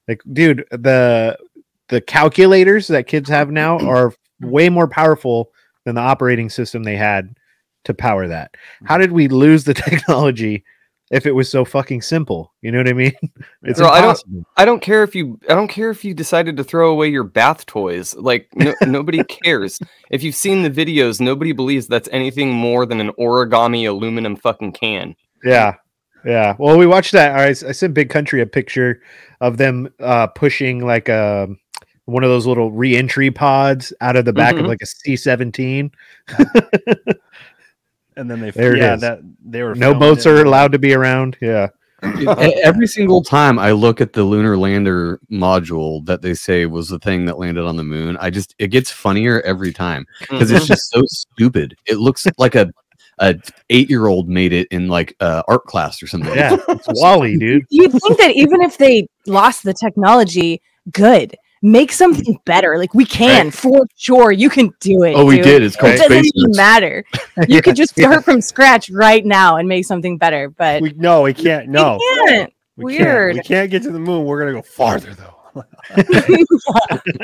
Like, 0.07 0.21
dude, 0.33 0.65
the 0.71 1.37
the 1.89 2.01
calculators 2.01 2.87
that 2.87 3.07
kids 3.07 3.29
have 3.29 3.51
now 3.51 3.79
are 3.87 4.13
way 4.41 4.69
more 4.69 4.87
powerful 4.87 5.51
than 5.85 5.95
the 5.95 6.01
operating 6.01 6.49
system 6.49 6.83
they 6.83 6.95
had 6.95 7.35
to 7.85 7.93
power 7.93 8.27
that. 8.27 8.55
How 8.85 8.97
did 8.97 9.11
we 9.11 9.27
lose 9.27 9.63
the 9.63 9.73
technology 9.89 10.63
if 11.11 11.25
it 11.25 11.31
was 11.31 11.49
so 11.49 11.65
fucking 11.65 12.01
simple? 12.01 12.53
You 12.61 12.71
know 12.71 12.79
what 12.79 12.87
I 12.87 12.93
mean? 12.93 13.13
It's 13.63 13.79
Girl, 13.79 13.89
I 13.89 14.01
don't-. 14.01 14.45
I 14.55 14.65
don't 14.65 14.81
care 14.81 15.03
if 15.03 15.15
you 15.15 15.39
I 15.49 15.53
don't 15.53 15.67
care 15.67 15.89
if 15.89 16.05
you 16.05 16.13
decided 16.13 16.57
to 16.57 16.63
throw 16.63 16.91
away 16.91 17.09
your 17.09 17.23
bath 17.23 17.65
toys. 17.65 18.15
Like 18.15 18.47
no, 18.55 18.73
nobody 18.81 19.23
cares. 19.23 19.79
If 20.09 20.23
you've 20.23 20.35
seen 20.35 20.63
the 20.63 20.69
videos, 20.69 21.19
nobody 21.19 21.51
believes 21.51 21.87
that's 21.87 22.09
anything 22.11 22.53
more 22.53 22.85
than 22.85 23.01
an 23.01 23.11
origami 23.19 23.87
aluminum 23.87 24.35
fucking 24.35 24.73
can. 24.73 25.15
Yeah. 25.43 25.75
Yeah. 26.25 26.55
Well, 26.59 26.77
we 26.77 26.85
watched 26.85 27.13
that. 27.13 27.35
I, 27.35 27.47
I 27.49 27.53
sent 27.71 27.93
Big 27.93 28.09
Country 28.09 28.41
a 28.41 28.45
picture 28.45 29.01
of 29.41 29.57
them 29.57 29.87
uh, 29.99 30.27
pushing 30.27 30.85
like 30.85 31.07
a 31.09 31.47
one 32.05 32.23
of 32.23 32.29
those 32.29 32.45
little 32.47 32.71
re-entry 32.71 33.29
pods 33.31 33.93
out 34.01 34.15
of 34.15 34.25
the 34.25 34.33
back 34.33 34.55
of 34.55 34.61
Mhm. 34.65 34.67
like 34.67 34.81
a 34.81 34.85
C 34.85 35.15
seventeen. 35.15 35.91
And 38.15 38.29
then 38.29 38.41
they, 38.41 38.51
There 38.51 38.75
it 38.75 38.79
yeah, 38.79 38.97
that 38.97 39.19
they 39.45 39.63
were 39.63 39.75
No 39.75 39.93
boats 39.93 40.25
it. 40.25 40.29
are 40.31 40.43
allowed 40.43 40.73
to 40.73 40.79
be 40.79 40.93
around. 40.93 41.37
Yeah. 41.39 41.69
Every 42.03 42.87
single 42.87 43.23
time 43.23 43.57
I 43.57 43.71
look 43.71 44.01
at 44.01 44.11
the 44.13 44.23
lunar 44.23 44.57
lander 44.57 45.19
module 45.31 46.05
that 46.05 46.21
they 46.21 46.33
say 46.33 46.65
was 46.65 46.89
the 46.89 46.99
thing 46.99 47.23
that 47.25 47.37
landed 47.39 47.63
on 47.65 47.77
the 47.77 47.83
moon, 47.83 48.17
I 48.19 48.29
just 48.29 48.55
it 48.59 48.67
gets 48.71 48.91
funnier 48.91 49.39
every 49.41 49.71
time 49.71 50.05
because 50.19 50.51
it's 50.51 50.67
just 50.67 50.89
so 50.91 51.01
stupid. 51.07 51.75
It 51.85 51.97
looks 51.97 52.27
like 52.37 52.55
a 52.55 52.69
a 53.19 53.35
eight 53.69 53.89
year 53.89 54.07
old 54.07 54.27
made 54.29 54.53
it 54.53 54.67
in 54.71 54.87
like 54.87 55.15
uh, 55.19 55.43
art 55.47 55.65
class 55.65 56.01
or 56.01 56.07
something. 56.07 56.33
Yeah, 56.33 56.57
it's 56.69 56.87
WALL-E, 56.89 57.37
dude. 57.37 57.65
You'd 57.69 57.91
think 57.91 58.17
that 58.17 58.31
even 58.35 58.61
if 58.61 58.77
they 58.77 59.07
lost 59.27 59.63
the 59.63 59.73
technology, 59.73 60.61
good. 60.91 61.35
Make 61.61 61.91
something 61.91 62.39
better. 62.45 62.77
Like 62.77 62.93
we 62.93 63.03
can 63.03 63.51
for 63.51 63.85
sure. 63.97 64.31
You 64.31 64.49
can 64.49 64.71
do 64.79 65.03
it. 65.03 65.13
Oh, 65.15 65.25
we 65.25 65.35
dude. 65.35 65.43
did. 65.43 65.63
It's 65.63 65.75
called 65.75 65.91
It 65.95 65.97
doesn't 65.97 66.23
Space 66.23 66.31
even 66.35 66.51
matter. 66.55 67.03
You 67.49 67.55
Yeah, 67.55 67.61
could 67.61 67.75
just 67.75 67.97
yeah. 67.97 68.09
start 68.09 68.23
from 68.23 68.39
scratch 68.39 68.89
right 68.89 69.25
now 69.25 69.57
and 69.57 69.67
make 69.67 69.83
something 69.83 70.17
better. 70.17 70.49
But 70.49 70.81
We 70.81 70.93
no, 70.93 71.21
we 71.23 71.33
can't. 71.33 71.67
No, 71.67 71.95
you 71.99 72.23
can't. 72.27 72.53
we 72.77 72.95
can't. 72.95 73.05
Weird. 73.09 73.35
We 73.35 73.41
can't 73.41 73.69
get 73.69 73.83
to 73.83 73.91
the 73.91 73.99
moon. 73.99 74.23
We're 74.25 74.39
gonna 74.39 74.53
go 74.53 74.61
farther 74.61 75.13
though. 75.13 75.35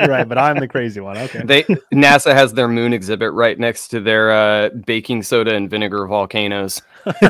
Right, 0.08 0.28
but 0.28 0.38
I'm 0.38 0.60
the 0.60 0.68
crazy 0.68 1.00
one. 1.02 1.18
Okay. 1.18 1.42
They 1.44 1.64
NASA 1.94 2.34
has 2.34 2.54
their 2.54 2.68
moon 2.68 2.94
exhibit 2.94 3.32
right 3.34 3.58
next 3.58 3.90
to 3.90 4.00
their 4.00 4.32
uh, 4.32 4.70
baking 4.86 5.24
soda 5.24 5.54
and 5.56 5.70
vinegar 5.70 6.06
volcanoes. 6.08 6.82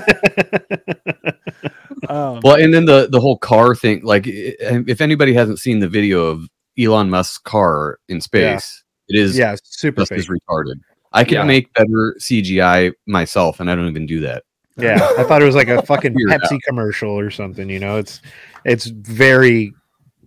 Um, 2.10 2.40
Well, 2.44 2.56
and 2.62 2.72
then 2.74 2.86
the 2.86 3.08
the 3.10 3.20
whole 3.20 3.38
car 3.38 3.74
thing. 3.74 4.02
Like, 4.04 4.26
if 4.28 5.02
anybody 5.02 5.34
hasn't 5.34 5.60
seen 5.60 5.80
the 5.80 5.88
video 5.90 6.26
of 6.26 6.48
Elon 6.78 7.10
Musk's 7.10 7.40
car 7.40 8.00
in 8.10 8.22
space, 8.22 8.84
it 9.08 9.18
is 9.18 9.36
Yeah, 9.38 9.56
super 9.64 10.02
just 10.02 10.12
as 10.12 10.28
retarded. 10.28 10.76
I 11.14 11.24
can 11.24 11.36
Yeah. 11.36 11.44
make 11.46 11.74
better 11.74 12.16
CGI 12.20 12.92
myself, 13.08 13.60
and 13.60 13.72
I 13.72 13.76
don't 13.76 13.88
even 13.88 14.06
do 14.06 14.20
that. 14.22 14.44
Yeah, 14.78 15.08
I 15.18 15.24
thought 15.24 15.42
it 15.42 15.46
was 15.46 15.56
like 15.56 15.70
a 15.70 15.82
fucking 15.86 16.14
Figure 16.14 16.30
it 16.30 16.42
Pepsi 16.42 16.60
commercial 16.68 17.18
or 17.18 17.32
something. 17.32 17.70
You 17.70 17.80
know, 17.80 17.98
it's 17.98 18.22
it's 18.66 18.86
very 18.86 19.74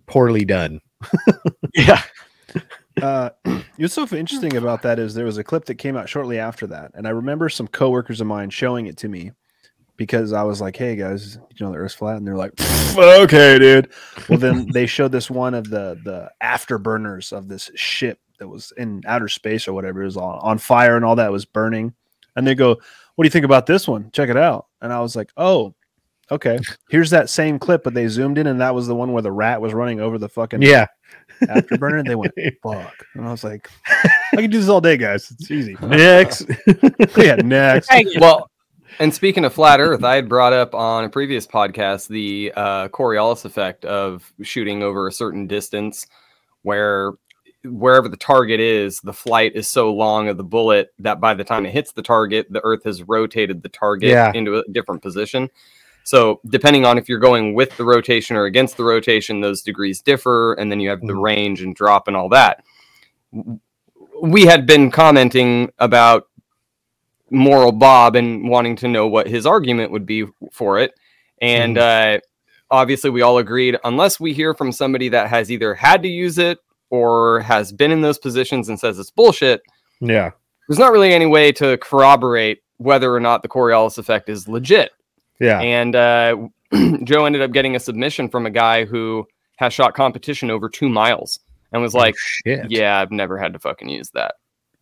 poorly 0.09 0.45
done. 0.45 0.81
Yeah. 1.75 2.01
uh, 3.01 3.29
what's 3.77 3.93
so 3.93 4.07
interesting 4.11 4.57
about 4.57 4.81
that 4.81 4.97
is 4.99 5.13
there 5.13 5.25
was 5.25 5.37
a 5.37 5.43
clip 5.43 5.65
that 5.65 5.75
came 5.75 5.95
out 5.95 6.09
shortly 6.09 6.39
after 6.39 6.65
that, 6.67 6.91
and 6.95 7.07
I 7.07 7.11
remember 7.11 7.47
some 7.47 7.67
coworkers 7.67 8.19
of 8.21 8.27
mine 8.27 8.49
showing 8.49 8.87
it 8.87 8.97
to 8.97 9.07
me 9.07 9.31
because 9.97 10.33
I 10.33 10.43
was 10.43 10.61
like, 10.61 10.75
"Hey 10.75 10.95
guys, 10.95 11.37
you 11.55 11.65
know 11.65 11.71
the 11.71 11.77
Earth's 11.77 11.93
flat," 11.93 12.17
and 12.17 12.27
they're 12.27 12.35
like, 12.35 12.53
"Okay, 12.97 13.59
dude." 13.59 13.91
Well, 14.27 14.39
then 14.39 14.67
they 14.71 14.87
showed 14.87 15.11
this 15.11 15.29
one 15.29 15.53
of 15.53 15.69
the 15.69 15.99
the 16.03 16.31
afterburners 16.41 17.31
of 17.31 17.47
this 17.47 17.69
ship 17.75 18.19
that 18.39 18.47
was 18.47 18.73
in 18.77 19.03
outer 19.05 19.27
space 19.27 19.67
or 19.67 19.73
whatever 19.73 20.01
it 20.01 20.05
was 20.05 20.17
on 20.17 20.39
on 20.41 20.57
fire 20.57 20.95
and 20.95 21.05
all 21.05 21.17
that 21.17 21.31
was 21.31 21.45
burning, 21.45 21.93
and 22.35 22.47
they 22.47 22.55
go, 22.55 22.69
"What 23.15 23.23
do 23.23 23.27
you 23.27 23.31
think 23.31 23.45
about 23.45 23.67
this 23.67 23.87
one? 23.87 24.09
Check 24.11 24.29
it 24.29 24.37
out." 24.37 24.65
And 24.81 24.91
I 24.91 25.01
was 25.01 25.15
like, 25.15 25.31
"Oh." 25.37 25.75
Okay, 26.31 26.59
here's 26.89 27.09
that 27.09 27.29
same 27.29 27.57
clip, 27.57 27.83
but 27.83 27.93
they 27.93 28.07
zoomed 28.07 28.37
in, 28.37 28.47
and 28.47 28.61
that 28.61 28.75
was 28.75 28.87
the 28.87 28.95
one 28.95 29.11
where 29.13 29.21
the 29.23 29.31
rat 29.31 29.59
was 29.61 29.73
running 29.73 29.99
over 29.99 30.17
the 30.19 30.29
fucking 30.29 30.61
Yeah, 30.61 30.85
afterburner. 31.41 31.99
And 31.99 32.07
they 32.07 32.15
went, 32.15 32.33
fuck. 32.63 32.93
And 33.15 33.25
I 33.27 33.31
was 33.31 33.43
like, 33.43 33.69
I 33.87 34.35
can 34.35 34.49
do 34.51 34.59
this 34.59 34.69
all 34.69 34.81
day, 34.81 34.95
guys. 34.97 35.31
It's 35.31 35.49
easy. 35.49 35.75
next. 35.81 36.45
yeah, 37.17 37.35
next. 37.35 37.89
Well, 38.19 38.49
and 38.99 39.13
speaking 39.13 39.43
of 39.45 39.53
flat 39.53 39.79
Earth, 39.79 40.03
I 40.03 40.15
had 40.15 40.29
brought 40.29 40.53
up 40.53 40.75
on 40.75 41.03
a 41.05 41.09
previous 41.09 41.47
podcast 41.47 42.07
the 42.09 42.51
uh, 42.55 42.87
Coriolis 42.89 43.45
effect 43.45 43.85
of 43.85 44.31
shooting 44.43 44.83
over 44.83 45.07
a 45.07 45.11
certain 45.11 45.47
distance, 45.47 46.05
where 46.61 47.13
wherever 47.63 48.07
the 48.07 48.17
target 48.17 48.59
is, 48.59 48.99
the 49.01 49.13
flight 49.13 49.53
is 49.55 49.67
so 49.67 49.93
long 49.93 50.27
of 50.29 50.37
the 50.37 50.43
bullet 50.43 50.93
that 50.99 51.19
by 51.19 51.33
the 51.33 51.43
time 51.43 51.65
it 51.65 51.71
hits 51.73 51.91
the 51.91 52.01
target, 52.01 52.47
the 52.49 52.61
Earth 52.63 52.83
has 52.83 53.03
rotated 53.03 53.61
the 53.63 53.69
target 53.69 54.09
Yeah. 54.09 54.31
into 54.33 54.57
a 54.57 54.63
different 54.71 55.01
position. 55.01 55.49
So, 56.09 56.41
depending 56.49 56.85
on 56.85 56.97
if 56.97 57.07
you're 57.07 57.19
going 57.19 57.53
with 57.53 57.77
the 57.77 57.85
rotation 57.85 58.35
or 58.35 58.45
against 58.45 58.77
the 58.77 58.83
rotation, 58.83 59.41
those 59.41 59.61
degrees 59.61 60.01
differ, 60.01 60.53
and 60.53 60.71
then 60.71 60.79
you 60.79 60.89
have 60.89 61.01
the 61.01 61.13
Mhm. 61.13 61.21
range 61.21 61.61
and 61.61 61.75
drop 61.75 62.07
and 62.07 62.17
all 62.17 62.29
that. 62.29 62.63
We 64.19 64.47
had 64.47 64.65
been 64.65 64.89
commenting 64.89 65.71
about 65.77 66.23
moral 67.29 67.71
Bob 67.71 68.15
and 68.15 68.49
wanting 68.49 68.75
to 68.77 68.87
know 68.87 69.05
what 69.05 69.27
his 69.27 69.45
argument 69.45 69.91
would 69.91 70.07
be 70.07 70.25
for 70.51 70.79
it. 70.79 70.95
And 71.43 71.77
uh, 71.77 72.21
obviously, 72.71 73.11
we 73.11 73.21
all 73.21 73.37
agreed, 73.37 73.77
unless 73.83 74.19
we 74.19 74.33
hear 74.33 74.55
from 74.55 74.71
somebody 74.71 75.09
that 75.09 75.29
has 75.29 75.51
either 75.51 75.75
had 75.75 76.01
to 76.01 76.09
use 76.09 76.39
it 76.39 76.57
or 76.89 77.41
has 77.41 77.71
been 77.71 77.91
in 77.91 78.01
those 78.01 78.17
positions 78.17 78.67
and 78.67 78.79
says 78.79 78.97
it's 78.97 79.11
bullshit, 79.11 79.61
Yeah, 80.01 80.31
there's 80.67 80.79
not 80.79 80.91
really 80.91 81.13
any 81.13 81.27
way 81.27 81.51
to 81.51 81.77
corroborate 81.77 82.63
whether 82.77 83.13
or 83.13 83.19
not 83.19 83.43
the 83.43 83.47
Coriolis 83.47 83.99
effect 83.99 84.27
is 84.27 84.47
legit. 84.47 84.89
Yeah. 85.39 85.59
And 85.59 85.95
uh, 85.95 86.35
Joe 87.03 87.25
ended 87.25 87.41
up 87.41 87.51
getting 87.51 87.75
a 87.75 87.79
submission 87.79 88.29
from 88.29 88.45
a 88.45 88.49
guy 88.49 88.85
who 88.85 89.27
has 89.57 89.73
shot 89.73 89.93
competition 89.93 90.49
over 90.51 90.69
two 90.69 90.89
miles 90.89 91.39
and 91.71 91.81
was 91.81 91.93
like, 91.93 92.15
shit. 92.17 92.69
Yeah, 92.71 92.99
I've 92.99 93.11
never 93.11 93.37
had 93.37 93.53
to 93.53 93.59
fucking 93.59 93.89
use 93.89 94.09
that. 94.11 94.35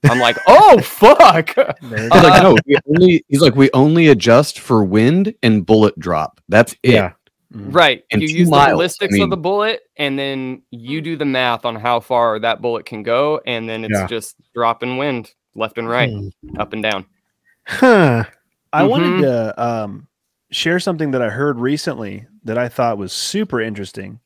I'm 0.04 0.20
like, 0.20 0.38
Oh, 0.48 0.80
fuck. 0.80 1.50
He's 1.82 1.92
like, 2.10 2.44
no, 2.44 2.56
we 2.66 2.78
only, 2.88 3.26
he's 3.28 3.42
like, 3.42 3.56
we 3.56 3.70
only 3.74 4.08
adjust 4.10 4.60
for 4.60 4.84
wind 4.84 5.34
and 5.44 5.66
bullet 5.66 5.98
drop. 6.00 6.40
That's 6.50 6.74
it. 6.84 6.92
Yeah, 6.94 7.14
Right. 7.52 8.04
And 8.12 8.22
you 8.22 8.28
use 8.28 8.50
miles, 8.50 8.66
the 8.66 8.70
I 8.70 8.74
ballistics 8.74 9.14
mean- 9.14 9.24
of 9.24 9.30
the 9.32 9.38
bullet, 9.38 9.82
and 9.98 10.18
then 10.20 10.62
you 10.70 11.02
do 11.02 11.16
the 11.18 11.26
math 11.26 11.66
on 11.66 11.76
how 11.76 12.00
far 12.00 12.40
that 12.40 12.62
bullet 12.62 12.86
can 12.86 13.04
go, 13.04 13.42
and 13.48 13.68
then 13.68 13.84
it's 13.84 13.94
Yeah. 13.94 14.08
just 14.08 14.36
dropping 14.54 14.98
wind 14.98 15.34
left 15.56 15.78
and 15.80 15.90
right, 15.90 16.12
Hmm. 16.12 16.28
up 16.60 16.74
and 16.74 16.84
down. 16.84 17.06
Huh. 17.66 18.26
I 18.72 18.84
Mhm. 18.84 18.90
wanted 18.90 19.22
to 19.24 19.64
um, 19.64 20.07
share 20.52 20.80
something 20.80 21.12
that 21.12 21.22
I 21.22 21.30
heard 21.30 21.60
recently 21.60 22.28
that 22.44 22.58
I 22.58 22.70
thought 22.70 22.98
was 22.98 23.14
super 23.14 23.62
interesting. 23.62 24.20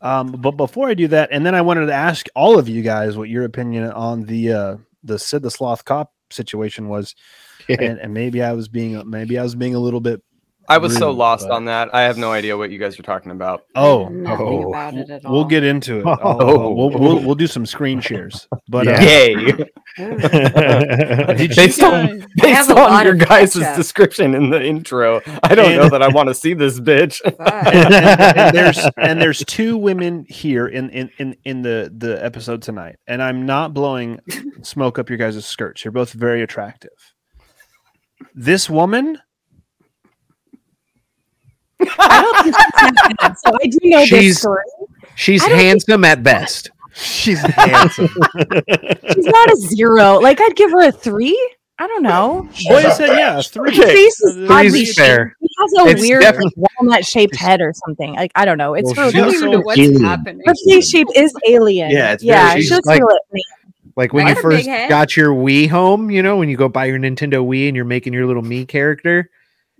Um, 0.00 0.32
but 0.32 0.52
before 0.52 0.88
I 0.88 0.94
do 0.94 1.08
that, 1.08 1.28
and 1.30 1.46
then 1.46 1.54
I 1.54 1.62
wanted 1.62 1.86
to 1.86 1.92
ask 1.92 2.26
all 2.34 2.58
of 2.58 2.68
you 2.68 2.82
guys 2.82 3.16
what 3.16 3.28
your 3.28 3.44
opinion 3.44 3.84
on 3.92 4.22
the 4.22 4.52
uh, 4.52 4.76
the 5.04 5.18
Sid 5.18 5.42
the 5.42 5.50
Sloth 5.50 5.84
cop 5.84 6.12
situation 6.30 6.88
was, 6.88 7.14
and, 7.68 7.98
and 7.98 8.12
maybe 8.12 8.42
I 8.42 8.52
was 8.52 8.68
being 8.68 9.00
maybe 9.08 9.38
I 9.38 9.42
was 9.42 9.54
being 9.54 9.74
a 9.74 9.80
little 9.80 10.00
bit. 10.00 10.22
I 10.68 10.78
was 10.78 10.96
so 10.96 11.10
lost 11.10 11.48
but- 11.48 11.54
on 11.54 11.64
that. 11.66 11.94
I 11.94 12.02
have 12.02 12.16
no 12.18 12.32
idea 12.32 12.56
what 12.56 12.70
you 12.70 12.78
guys 12.78 12.98
are 12.98 13.02
talking 13.02 13.30
about. 13.32 13.64
Oh, 13.74 14.08
Nothing 14.08 14.46
oh, 14.46 14.68
about 14.68 14.94
it 14.94 15.10
at 15.10 15.24
all. 15.24 15.32
we'll 15.32 15.44
get 15.44 15.64
into 15.64 15.98
it. 16.00 16.04
Oh. 16.22 16.72
We'll, 16.72 16.90
we'll 16.90 17.20
we'll 17.22 17.34
do 17.34 17.46
some 17.46 17.66
screen 17.66 18.00
shares. 18.00 18.48
But 18.68 18.86
uh, 18.88 18.98
Yay! 19.00 19.34
Did 19.96 21.54
based 21.56 21.78
you 21.78 21.86
on, 21.86 22.18
guys- 22.18 22.26
based 22.36 22.70
on 22.70 23.04
your 23.04 23.14
of 23.14 23.18
guys' 23.28 23.54
ketchup. 23.54 23.76
description 23.76 24.34
in 24.34 24.50
the 24.50 24.62
intro, 24.64 25.20
I 25.42 25.54
don't 25.54 25.74
know 25.76 25.88
that 25.88 26.02
I 26.02 26.08
want 26.08 26.28
to 26.28 26.34
see 26.34 26.54
this 26.54 26.78
bitch. 26.80 27.20
And, 27.72 27.94
and- 27.94 28.38
and 28.38 28.56
there's 28.56 28.78
and 28.96 29.20
there's 29.20 29.44
two 29.46 29.76
women 29.76 30.24
here 30.28 30.66
in 30.66 30.90
in 30.90 31.10
in, 31.18 31.36
in 31.44 31.62
the 31.62 31.92
the 31.96 32.22
episode 32.24 32.62
tonight 32.62 32.96
and 33.06 33.22
i'm 33.22 33.46
not 33.46 33.72
blowing 33.74 34.20
smoke 34.62 34.98
up 34.98 35.08
your 35.08 35.18
guys' 35.18 35.44
skirts 35.44 35.84
you're 35.84 35.92
both 35.92 36.12
very 36.12 36.42
attractive 36.42 36.90
this 38.34 38.68
woman 38.70 39.18
I 41.98 42.22
don't 42.22 42.42
think 42.44 42.56
she's 42.56 43.16
that. 43.20 43.34
So 43.44 43.52
I 43.62 43.66
do 43.66 43.78
know 43.82 44.00
this 44.00 44.08
She's- 44.08 44.38
story. 44.38 44.62
She's 45.14 45.42
I 45.44 45.48
think- 45.48 45.60
handsome 45.60 46.04
at 46.04 46.22
best. 46.22 46.70
she's 46.94 47.38
handsome 47.40 48.08
She's 49.14 49.26
not 49.26 49.50
a 49.50 49.56
zero. 49.56 50.18
Like 50.20 50.40
I'd 50.40 50.56
give 50.56 50.70
her 50.72 50.88
a 50.88 50.92
three. 50.92 51.36
I 51.78 51.86
don't 51.86 52.02
know. 52.02 52.48
boy 52.68 52.76
I 52.76 52.90
said 52.92 53.08
yeah 53.16 53.40
three 53.42 53.74
Her 53.76 53.82
face 53.84 54.20
is 54.20 54.50
oddly 54.50 54.84
shaped. 54.84 54.98
fair. 54.98 55.36
She 55.40 55.48
has 55.60 55.72
a 55.86 55.90
It's 55.90 56.00
weird 56.00 56.22
definitely- 56.22 56.52
walnut 56.80 57.04
shaped 57.04 57.34
head 57.36 57.60
or 57.60 57.72
something. 57.86 58.14
Like 58.14 58.30
I 58.34 58.44
don't 58.44 58.58
know. 58.58 58.74
It's 58.74 58.94
Well, 58.96 59.10
her. 59.10 59.18
I 59.18 59.20
don't 59.20 59.30
she's 59.32 59.42
even 59.42 59.54
so 59.54 59.60
what's 59.60 59.78
alien. 59.80 60.04
happening. 60.04 60.42
Her 60.46 60.54
face 60.68 60.88
shape 60.90 61.08
is 61.14 61.32
alien. 61.48 61.90
Yeah, 61.90 62.12
it's 62.12 62.22
yeah. 62.22 62.54
She 62.56 62.68
looks 62.70 62.86
like- 62.86 63.00
real 63.00 63.08
alien. 63.10 63.42
Like 63.96 64.12
when 64.14 64.24
What 64.24 64.36
you 64.36 64.42
first 64.42 64.66
got 64.88 65.16
your 65.18 65.34
Wii 65.34 65.68
home, 65.68 66.10
you 66.10 66.22
know, 66.22 66.38
when 66.38 66.48
you 66.48 66.56
go 66.56 66.66
buy 66.68 66.86
your 66.86 66.98
Nintendo 66.98 67.44
Wii 67.46 67.66
and 67.68 67.76
you're 67.76 67.84
making 67.84 68.14
your 68.14 68.24
little 68.26 68.42
me 68.42 68.64
character. 68.64 69.28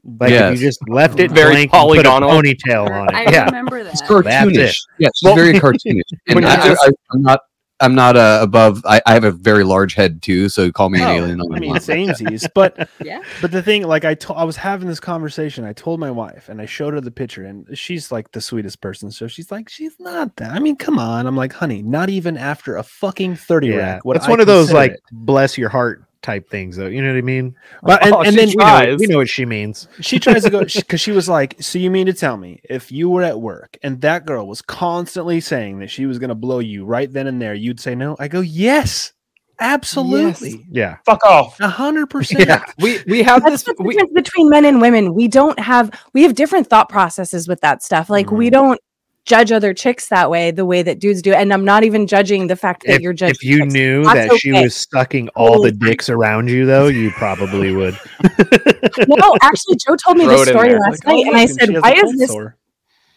Like 0.05 0.31
Yes. 0.31 0.55
if 0.55 0.61
you 0.61 0.67
just 0.67 0.89
left 0.89 1.21
it 1.21 1.31
Very 1.31 1.53
blank 1.53 1.71
and 1.73 1.89
put 1.89 1.99
a 2.01 2.03
polygonal. 2.03 2.31
ponytail 2.31 2.91
on 2.91 3.09
it. 3.09 3.15
I 3.15 3.23
it. 3.25 3.33
Yeah. 3.33 3.45
remember 3.47 3.85
that. 3.85 3.93
It's 3.93 4.01
That's 4.01 4.11
it. 4.11 4.25
cartoonish. 4.25 4.75
Yeah, 4.99 5.09
she's 5.15 5.27
Well, 5.27 5.37
very 5.37 5.53
cartoonish. 5.61 6.03
And 6.29 6.45
I, 6.45 6.57
just- 6.67 6.83
I, 6.85 6.91
I'm 7.13 7.23
not. 7.23 7.41
I'm 7.81 7.97
not 7.97 8.17
uh, 8.17 8.39
above. 8.41 8.81
I, 8.87 9.03
I 9.07 9.15
have 9.15 9.25
a 9.25 9.33
very 9.33 9.65
large 9.65 9.95
head 9.95 10.23
too, 10.23 10.49
so 10.49 10.71
call 10.71 10.89
me 10.89 11.03
an 11.03 11.09
Oh, 11.09 11.13
alien. 11.15 11.41
I 11.41 11.45
you 11.57 11.61
mean, 11.63 11.71
want. 11.71 11.83
samesies, 11.83 12.47
but 12.55 12.89
Yeah. 13.05 13.23
but 13.41 13.51
the 13.51 13.61
thing, 13.61 13.83
like 13.83 14.05
I 14.05 14.15
told, 14.15 14.39
I 14.39 14.45
was 14.45 14.55
having 14.57 14.87
this 14.87 15.01
conversation. 15.01 15.65
I 15.65 15.73
told 15.73 15.99
my 15.99 16.11
wife, 16.13 16.49
and 16.49 16.61
I 16.61 16.67
showed 16.67 16.95
her 16.95 17.01
the 17.01 17.11
picture, 17.11 17.45
and 17.45 17.67
she's 17.77 18.13
like 18.13 18.31
the 18.31 18.41
sweetest 18.41 18.81
person. 18.81 19.11
So 19.11 19.27
she's 19.27 19.51
like, 19.51 19.69
she's 19.69 19.97
not 19.99 20.37
that. 20.37 20.53
I 20.53 20.61
mean, 20.61 20.77
come 20.77 20.97
on. 21.01 21.27
I'm 21.27 21.35
like, 21.37 21.53
honey, 21.55 21.83
not 21.83 22.09
even 22.09 22.37
after 22.37 22.77
a 22.77 22.85
fucking 22.85 23.35
thirty 23.35 23.69
Yeah. 23.71 23.77
rack. 23.79 24.05
would 24.05 24.17
It's 24.17 24.27
I 24.27 24.31
one 24.31 24.39
of 24.39 24.47
those 24.47 24.71
like 24.73 24.93
it. 24.93 25.01
bless 25.11 25.59
your 25.59 25.69
heart 25.71 26.05
type 26.23 26.49
things 26.49 26.77
though. 26.77 26.87
You 26.87 27.03
know 27.03 27.09
what 27.13 27.19
I 27.19 27.23
mean? 27.23 27.55
But 27.83 28.05
and, 28.05 28.15
Oh, 28.15 28.21
and 28.23 28.37
then 28.37 28.49
We 28.49 28.55
know, 28.55 28.97
we 28.99 29.07
know 29.07 29.19
what 29.19 29.29
she 29.29 29.45
means. 29.45 29.89
she 30.01 30.19
tries 30.19 30.45
to 30.45 30.51
go 30.51 30.65
because 30.75 31.01
she 31.01 31.11
was 31.13 31.29
like, 31.29 31.57
"So 31.61 31.79
you 31.79 31.91
mean 31.91 32.07
to 32.07 32.13
tell 32.13 32.37
me 32.37 32.61
if 32.65 32.91
you 32.93 33.09
were 33.11 33.23
at 33.23 33.41
work 33.41 33.77
and 33.83 34.01
that 34.03 34.25
girl 34.27 34.47
was 34.47 34.63
constantly 34.63 35.41
saying 35.41 35.81
that 35.81 35.91
she 35.91 36.07
was 36.07 36.19
going 36.19 36.29
to 36.31 36.35
blow 36.35 36.61
you 36.61 36.85
right 36.85 37.13
then 37.13 37.27
and 37.27 37.41
there, 37.43 37.55
you'd 37.55 37.81
say 37.81 37.95
no?" 37.95 38.17
I 38.19 38.29
go, 38.29 38.41
"Yes, 38.41 39.13
absolutely, 39.61 40.65
Yeah. 40.71 40.97
Fuck 41.05 41.25
off. 41.25 41.59
a 41.61 41.69
hundred 41.69 42.09
percent." 42.11 42.47
Yeah. 42.49 42.65
We 42.79 43.01
we 43.07 43.23
have 43.23 43.43
That's 43.43 43.63
this. 43.65 43.77
the 43.77 43.83
We, 43.83 43.95
difference 43.95 44.13
between 44.13 44.49
men 44.49 44.65
and 44.65 44.81
women. 44.81 45.15
We 45.15 45.29
don't 45.29 45.59
have 45.59 45.91
we 46.15 46.23
have 46.23 46.35
different 46.35 46.69
thought 46.69 46.89
processes 46.89 47.49
with 47.49 47.61
that 47.63 47.83
stuff. 47.83 48.09
Like 48.11 48.31
we 48.31 48.49
Mhm. 48.49 48.53
don't 48.53 48.81
judge 49.25 49.53
other 49.53 49.73
chicks 49.73 50.09
that 50.09 50.31
way, 50.31 50.51
the 50.51 50.65
way 50.65 50.83
that 50.83 50.99
dudes 50.99 51.23
do. 51.23 51.33
And 51.33 51.53
I'm 51.53 51.65
not 51.65 51.85
even 51.85 52.07
judging 52.07 52.47
the 52.49 52.57
fact 52.57 52.85
that 52.87 52.95
If, 52.97 53.01
you're 53.01 53.13
judging. 53.13 53.35
if 53.37 53.45
you 53.45 53.59
chicks. 53.61 53.75
knew 53.75 54.05
That's 54.05 54.31
that 54.31 54.39
she 54.41 54.53
was 54.53 54.87
sucking 54.91 55.29
all 55.31 55.63
the 55.63 55.71
Totally 55.71 55.71
fine. 55.71 55.79
dicks 55.91 56.09
around 56.09 56.51
you, 56.51 56.67
though, 56.67 56.89
you 56.89 57.11
probably 57.13 57.73
would. 57.73 57.95
no, 59.09 59.37
actually, 59.43 59.77
Joe 59.87 59.97
told 59.97 60.17
me 60.17 60.27
this 60.27 60.49
story 60.49 60.75
last 60.75 61.05
Like, 61.05 61.15
oh, 61.15 61.17
night, 61.17 61.27
and 61.27 61.37
I 61.37 61.47
said, 61.47 61.69
she 61.69 61.73
has 61.75 61.79
a 61.79 61.81
"Why 61.81 61.93
is 61.93 62.19
this? 62.19 62.31
sore. 62.31 62.57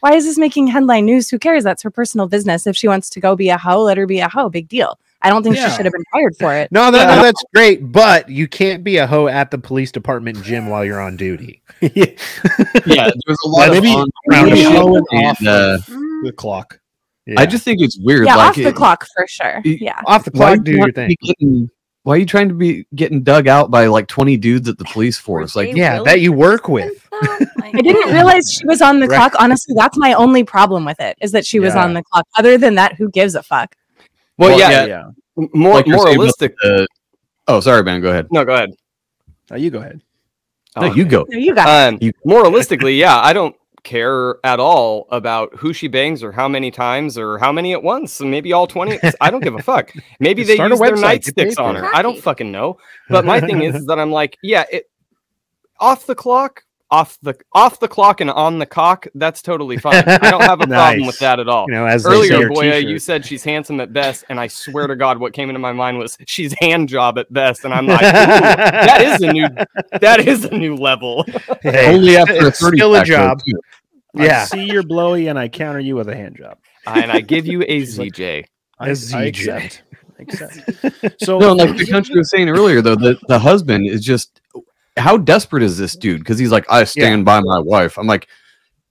Why 0.01 0.13
is 0.13 0.25
this 0.25 0.37
making 0.37 0.67
headline 0.67 1.05
news? 1.05 1.29
Who 1.31 1.39
cares? 1.39 1.63
That's 1.63 1.81
her 1.81 1.89
personal 1.89 2.27
business. 2.27 2.67
If 2.67 2.77
she 2.77 2.87
wants 2.87 3.09
to 3.09 3.19
go 3.19 3.35
be 3.35 3.49
a 3.49 3.57
hoe, 3.57 3.81
let 3.81 3.97
her 3.97 4.05
be 4.05 4.19
a 4.19 4.29
hoe. 4.29 4.49
Big 4.49 4.67
deal. 4.67 4.99
I 5.25 5.29
don't 5.29 5.41
think 5.43 5.55
Yeah. 5.55 5.69
she 5.69 5.75
should 5.75 5.85
have 5.85 5.91
been 5.93 6.03
fired 6.11 6.35
for 6.39 6.53
it. 6.53 6.71
No, 6.71 6.89
no, 6.91 6.99
no, 6.99 7.21
that's 7.21 7.43
great, 7.53 7.91
but 7.91 8.29
you 8.29 8.47
can't 8.47 8.83
be 8.83 8.97
a 8.97 9.07
hoe 9.07 9.27
at 9.27 9.49
the 9.51 9.57
police 9.57 9.91
department 9.91 10.41
gym 10.43 10.69
while 10.69 10.85
you're 10.85 11.01
on 11.01 11.17
duty. 11.17 11.61
yeah. 11.81 11.89
yeah, 12.85 13.09
there's 13.25 13.37
a 13.45 13.47
lot 13.49 13.71
Maybe- 13.71 13.91
of 13.91 13.95
on- 14.01 14.09
maybe 14.27 14.55
shit, 14.57 14.71
showing 14.71 15.03
and, 15.11 15.25
off 15.25 15.41
uh, 15.41 15.77
The 16.23 16.33
clock. 16.35 16.79
Yeah. 17.25 17.39
I 17.41 17.47
just 17.47 17.63
think 17.63 17.81
it's 17.81 17.97
weird. 17.99 18.27
Yeah, 18.27 18.35
like 18.35 18.49
off 18.49 18.55
the 18.55 18.67
it- 18.67 18.75
clock 18.75 19.05
for 19.15 19.25
sure. 19.27 19.61
Yeah. 19.65 19.99
off 20.05 20.23
the 20.25 20.31
clock, 20.31 20.63
do 20.63 20.71
you 20.71 20.77
your 20.77 20.91
thing. 20.91 21.15
getting- 21.23 21.69
why 22.03 22.13
are 22.13 22.17
you 22.17 22.27
trying 22.27 22.49
to 22.49 22.53
be 22.53 22.85
getting 22.93 23.23
dug 23.23 23.47
out 23.47 23.71
by 23.71 23.87
like 23.87 24.05
20 24.07 24.37
dudes 24.37 24.69
at 24.69 24.77
the 24.77 24.85
police 24.85 25.17
force? 25.17 25.55
Like, 25.55 25.75
Yeah, 25.75 26.03
that 26.03 26.21
you 26.21 26.31
work 26.31 26.69
with. 26.69 26.93
I 27.13 27.71
didn't 27.81 28.13
realize 28.13 28.51
she 28.51 28.63
was 28.67 28.79
on 28.79 28.99
the 28.99 29.07
Right. 29.07 29.17
clock. 29.17 29.33
Honestly, 29.39 29.73
that's 29.75 29.97
my 29.97 30.13
only 30.13 30.43
problem 30.43 30.85
with 30.85 30.99
it 30.99 31.17
is 31.19 31.31
that 31.31 31.47
she 31.47 31.59
was 31.59 31.73
Yeah. 31.73 31.83
on 31.83 31.95
the 31.95 32.03
clock. 32.03 32.27
Other 32.37 32.59
than 32.59 32.75
that, 32.75 32.93
who 32.93 33.09
gives 33.09 33.33
a 33.33 33.41
fuck? 33.41 33.75
Well, 34.37 34.49
Well, 34.51 34.59
yeah, 34.59 34.85
yeah. 34.85 35.03
m- 35.37 35.49
more 35.53 35.73
like 35.75 35.87
you're 35.87 35.97
saying 35.99 36.07
about 36.15 36.15
moralistic. 36.17 36.55
the- 36.61 36.87
oh, 37.47 37.59
sorry, 37.59 37.83
man. 37.83 38.01
Go 38.01 38.09
ahead. 38.09 38.27
No, 38.31 38.43
go 38.45 38.53
ahead. 38.53 38.71
Now 39.49 39.57
you 39.57 39.69
go 39.69 39.79
ahead. 39.79 40.01
No, 40.77 40.93
you 40.93 41.05
go. 41.05 41.25
No, 41.29 41.37
you 41.37 41.55
got 41.55 41.93
Um, 41.93 41.97
You- 42.01 42.11
moralistically, 42.27 42.97
yeah, 42.97 43.17
I 43.17 43.31
don't 43.31 43.55
care 43.83 44.37
at 44.43 44.59
all 44.59 45.07
about 45.11 45.55
who 45.55 45.71
she 45.71 45.87
bangs 45.87 46.21
or 46.23 46.31
how 46.33 46.47
many 46.49 46.69
times 46.71 47.17
or 47.17 47.37
how 47.37 47.51
many 47.53 47.71
at 47.71 47.81
once, 47.83 48.19
and 48.19 48.29
maybe 48.29 48.51
all 48.51 48.67
twenty. 48.67 48.99
I 49.21 49.29
don't 49.31 49.41
give 49.43 49.55
a 49.55 49.61
fuck. 49.61 49.93
Maybe 50.19 50.43
they 50.43 50.57
use 50.57 50.79
their 50.79 50.91
website, 50.91 51.23
get 51.23 51.35
nightsticks 51.35 51.59
on 51.63 51.75
her. 51.75 51.85
it. 51.85 51.91
I 51.93 52.01
don't 52.01 52.19
fucking 52.21 52.51
know. 52.51 52.77
But 53.09 53.23
my 53.23 53.39
thing 53.39 53.61
is, 53.61 53.75
is 53.75 53.85
that 53.85 53.99
I'm 53.99 54.11
like, 54.11 54.37
yeah, 54.43 54.65
it 54.69 54.89
off 55.79 56.05
the 56.07 56.15
clock, 56.15 56.63
off 56.91 57.17
the 57.23 57.35
off 57.53 57.79
the 57.79 57.87
clock, 57.87 58.21
and 58.21 58.29
on 58.29 58.59
the 58.59 58.65
cock. 58.65 59.07
That's 59.15 59.41
totally 59.41 59.77
fine. 59.77 60.03
I 60.07 60.29
don't 60.31 60.41
have 60.43 60.61
a 60.61 60.67
problem 60.67 61.05
with 61.07 61.17
that 61.19 61.39
at 61.39 61.47
all. 61.49 61.65
You 61.67 61.73
know, 61.75 61.85
as 61.85 62.05
Earlier, 62.05 62.39
your 62.41 62.49
Boya, 62.51 62.87
you 62.87 62.99
said 62.99 63.25
she's 63.25 63.43
handsome 63.43 63.79
at 63.79 63.91
best, 63.91 64.23
and 64.29 64.39
I 64.39 64.47
swear 64.47 64.87
to 64.87 64.95
God, 64.95 65.17
what 65.19 65.33
came 65.33 65.49
into 65.49 65.59
my 65.59 65.71
mind 65.73 65.97
was 65.97 66.17
she's 66.27 66.53
hand 66.59 66.87
job 66.89 67.17
at 67.17 67.31
best, 67.33 67.65
and 67.65 67.73
I'm 67.73 67.87
like, 67.87 68.01
that 68.01 69.01
is 69.01 69.21
a 69.21 69.33
new, 69.33 69.47
that 69.99 70.27
is 70.27 70.45
a 70.45 70.55
new 70.57 70.75
level. 70.75 71.25
Hey, 71.61 71.93
Only 71.95 72.17
after 72.17 72.33
a 72.33 72.47
it's 72.47 72.59
30 72.59 72.77
still 72.77 72.95
a 72.95 73.03
job. 73.03 73.39
too. 73.47 73.59
I 74.17 74.25
Yeah. 74.25 74.45
see 74.45 74.65
your 74.65 74.83
blowy 74.83 75.27
and 75.27 75.37
I 75.37 75.47
counter 75.49 75.79
you 75.79 75.95
with 75.95 76.07
a 76.07 76.15
hand 76.15 76.37
job. 76.37 76.57
and 76.85 77.11
I 77.11 77.19
give 77.21 77.45
you 77.47 77.61
a 77.67 77.79
She's 77.79 77.99
like- 77.99 78.13
ZJ. 78.13 78.45
I, 78.79 78.87
A 78.87 78.89
I 78.89 78.93
ZJ. 78.93 79.27
accept. 79.27 79.83
accept. 80.19 81.23
So 81.23 81.39
No, 81.39 81.53
like 81.53 81.75
the 81.77 81.85
country 81.85 82.15
was 82.17 82.29
saying 82.29 82.47
earlier, 82.49 82.81
though, 82.81 82.95
the, 82.95 83.17
the 83.27 83.39
husband 83.39 83.87
is 83.87 84.03
just 84.03 84.39
how 84.97 85.17
desperate 85.17 85.63
is 85.63 85.77
this 85.77 85.95
dude? 85.95 86.19
Because 86.19 86.39
he's 86.39 86.51
like, 86.51 86.65
I 86.69 86.83
stand 86.85 87.25
by 87.25 87.41
my 87.41 87.59
wife. 87.59 87.97
I'm 87.97 88.07
like, 88.07 88.27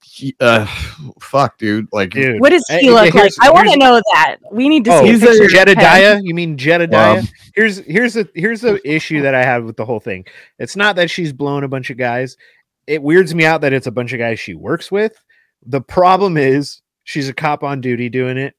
he- 0.02 0.36
uh, 0.40 0.66
fuck, 1.20 1.58
dude. 1.58 1.88
Like, 1.92 2.10
Dude. 2.10 2.40
What 2.40 2.50
does 2.50 2.64
he 2.68 2.90
look 2.90 3.00
like? 3.00 3.12
here's- 3.14 3.36
I 3.40 3.50
want 3.50 3.68
to 3.70 3.76
know 3.78 4.00
that. 4.12 4.36
We 4.52 4.68
need 4.68 4.84
to 4.84 4.92
Oh, 4.92 5.02
see. 5.02 5.08
a 5.08 5.12
he's 5.12 5.20
picture 5.20 5.42
a 5.42 5.46
of 5.46 5.50
him. 5.50 5.66
Jedediah. 5.66 6.20
You 6.22 6.34
mean 6.34 6.56
Jedediah? 6.56 7.20
Um, 7.20 7.28
here's 7.54 7.78
here's 7.78 8.16
a 8.16 8.28
here's 8.34 8.60
the 8.60 8.80
issue 8.88 9.22
that 9.22 9.34
I 9.34 9.42
have 9.44 9.64
with 9.64 9.76
the 9.76 9.84
whole 9.84 10.00
thing. 10.00 10.24
It's 10.58 10.76
not 10.76 10.96
that 10.96 11.10
she's 11.10 11.32
blown 11.32 11.64
a 11.64 11.68
bunch 11.68 11.90
of 11.90 11.96
guys. 11.96 12.36
It 12.86 13.02
weirds 13.02 13.34
me 13.34 13.44
out 13.46 13.62
that 13.62 13.72
it's 13.72 13.86
a 13.86 13.90
bunch 13.92 14.12
of 14.12 14.18
guys 14.18 14.38
she 14.38 14.54
works 14.54 14.92
with. 14.92 15.16
The 15.66 15.80
problem 15.80 16.36
is 16.36 16.82
she's 17.04 17.28
a 17.28 17.32
cop 17.34 17.62
on 17.64 17.80
duty 17.80 18.08
doing 18.10 18.36
it, 18.36 18.54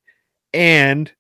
and 0.54 1.12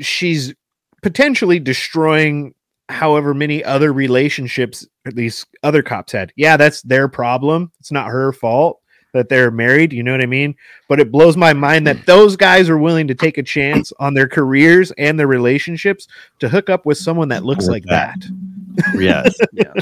she's 0.00 0.54
potentially 1.02 1.58
destroying 1.58 2.54
however 2.92 3.34
many 3.34 3.62
other 3.64 3.92
relationships 3.92 4.86
these 5.04 5.46
other 5.62 5.82
cops 5.82 6.12
had. 6.12 6.32
Yeah, 6.36 6.56
that's 6.56 6.82
their 6.82 7.08
problem. 7.08 7.72
It's 7.80 7.92
not 7.92 8.06
her 8.08 8.32
fault 8.32 8.80
that 9.12 9.28
they're 9.28 9.50
married. 9.50 9.92
You 9.92 10.02
know 10.02 10.12
what 10.12 10.22
I 10.22 10.26
mean? 10.26 10.54
But 10.88 11.00
it 11.00 11.10
blows 11.12 11.36
my 11.36 11.52
mind 11.52 11.86
that 11.86 12.06
those 12.06 12.36
guys 12.36 12.68
are 12.70 12.78
willing 12.78 13.08
to 13.08 13.14
take 13.14 13.36
a 13.38 13.42
chance 13.42 13.92
on 13.98 14.14
their 14.14 14.28
careers 14.28 14.90
and 14.92 15.18
their 15.18 15.26
relationships 15.26 16.08
to 16.38 16.48
hook 16.48 16.70
up 16.70 16.86
with 16.86 16.98
someone 16.98 17.28
that 17.28 17.44
looks 17.44 17.66
like 17.66 17.84
that. 17.84 18.16
yes. 18.94 19.34
yeah. 19.52 19.72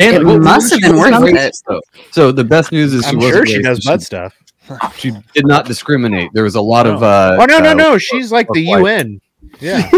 And 0.00 0.16
It 0.16 0.24
well, 0.24 0.38
must 0.38 0.72
have 0.72 0.80
been 0.80 0.96
wasn't 0.96 1.22
worth 1.22 1.34
it. 1.34 1.56
though. 1.68 1.80
So 2.12 2.32
the 2.32 2.44
best 2.44 2.72
news 2.72 2.94
is 2.94 3.04
she 3.04 3.10
I'm 3.10 3.20
sure 3.20 3.44
she 3.44 3.60
does 3.60 3.84
butt 3.84 4.00
stuff. 4.00 4.34
She 4.96 5.10
did 5.34 5.44
not 5.46 5.66
discriminate. 5.66 6.30
There 6.32 6.44
was 6.44 6.54
a 6.54 6.60
lot 6.60 6.86
of. 6.86 7.02
Uh, 7.02 7.36
Oh 7.38 7.44
no, 7.44 7.58
no, 7.58 7.70
uh, 7.72 7.74
no! 7.74 7.98
She's 7.98 8.30
like 8.32 8.46
the 8.52 8.66
white. 8.68 8.80
UN. 8.80 9.20
Yeah, 9.60 9.90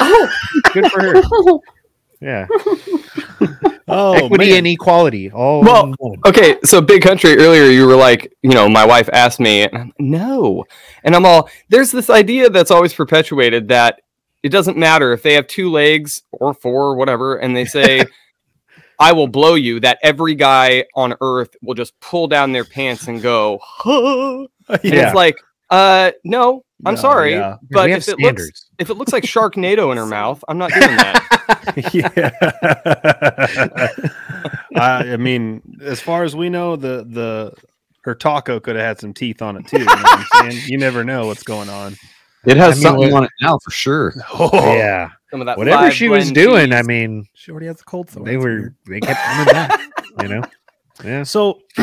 Oh, 0.00 0.28
good 0.72 0.90
for 0.92 1.00
her. 1.02 1.22
Yeah, 2.20 2.46
Oh, 3.88 4.14
equity 4.14 4.48
man. 4.50 4.58
and 4.58 4.66
equality. 4.66 5.30
All 5.30 5.62
Well. 5.62 5.94
Okay, 6.26 6.56
so 6.64 6.80
big 6.80 7.02
country 7.02 7.36
earlier 7.36 7.64
you 7.64 7.86
were 7.86 7.94
like, 7.94 8.32
you 8.42 8.50
know, 8.50 8.68
my 8.68 8.84
wife 8.84 9.08
asked 9.12 9.38
me, 9.38 9.62
and 9.62 9.76
I'm, 9.76 9.92
no. 10.00 10.64
And 11.04 11.14
I'm 11.14 11.24
all, 11.24 11.48
there's 11.68 11.92
this 11.92 12.10
idea 12.10 12.50
that's 12.50 12.70
always 12.72 12.92
perpetuated 12.92 13.68
that 13.68 14.00
it 14.42 14.48
doesn't 14.48 14.76
matter 14.76 15.12
if 15.12 15.22
they 15.22 15.34
have 15.34 15.46
two 15.46 15.70
legs 15.70 16.22
or 16.32 16.52
four 16.52 16.82
or 16.86 16.96
whatever, 16.96 17.36
and 17.36 17.56
they 17.56 17.64
say, 17.64 18.04
I 18.98 19.12
will 19.12 19.28
blow 19.28 19.54
you, 19.54 19.78
that 19.80 19.98
every 20.02 20.34
guy 20.34 20.86
on 20.96 21.14
earth 21.20 21.54
will 21.62 21.74
just 21.74 21.98
pull 22.00 22.26
down 22.28 22.52
their 22.52 22.64
pants 22.64 23.06
and 23.08 23.22
go, 23.22 23.60
huh. 23.62 24.46
And 24.68 24.80
Yeah. 24.82 25.06
it's 25.06 25.14
like, 25.14 25.36
uh, 25.70 26.10
no, 26.24 26.64
I'm 26.84 26.94
No, 26.94 27.00
sorry. 27.00 27.34
yeah. 27.34 27.56
But 27.70 27.84
we 27.84 27.90
have 27.92 27.98
if 28.00 28.08
it 28.08 28.18
looks 28.18 28.42
standards. 28.42 28.66
if 28.78 28.90
it 28.90 28.94
looks 28.94 29.12
like 29.12 29.22
Sharknado 29.24 29.92
in 29.92 29.96
her 29.98 30.06
mouth, 30.06 30.42
I'm 30.48 30.58
not 30.58 30.72
doing 30.72 30.96
that. 30.96 31.35
yeah. 31.92 32.30
I, 34.76 35.12
I 35.12 35.16
mean, 35.16 35.62
as 35.82 36.00
far 36.00 36.24
as 36.24 36.34
we 36.36 36.48
know, 36.48 36.76
the 36.76 37.04
the 37.08 37.52
her 38.02 38.14
taco 38.14 38.60
could 38.60 38.76
have 38.76 38.84
had 38.84 39.00
some 39.00 39.14
teeth 39.14 39.42
on 39.42 39.56
it 39.56 39.66
too. 39.66 39.78
You 39.78 39.84
know 39.84 39.92
what 39.92 40.26
I'm? 40.34 40.50
You 40.66 40.78
never 40.78 41.04
know 41.04 41.26
what's 41.26 41.42
going 41.42 41.68
on. 41.68 41.96
It 42.44 42.56
has 42.56 42.72
I 42.72 42.74
mean, 42.74 42.82
something 42.82 43.12
what- 43.12 43.18
on 43.18 43.24
it 43.24 43.30
now 43.42 43.58
for 43.64 43.70
sure. 43.70 44.14
Oh, 44.38 44.50
yeah, 44.52 45.10
Some 45.30 45.40
of 45.40 45.46
that 45.46 45.58
whatever 45.58 45.90
she 45.90 46.08
was 46.08 46.24
blend 46.30 46.34
doing, 46.36 46.72
I 46.72 46.82
mean, 46.82 47.26
she 47.34 47.50
already 47.50 47.66
has 47.66 47.78
the 47.78 47.84
cold 47.84 48.08
sore. 48.10 48.24
they 48.24 48.36
were 48.36 48.44
weird. 48.44 48.74
they 48.88 49.00
kept 49.00 49.20
coming 49.20 49.46
back. 49.46 49.80
You 50.22 50.28
know, 50.28 50.42
yeah. 51.04 51.22
So 51.24 51.60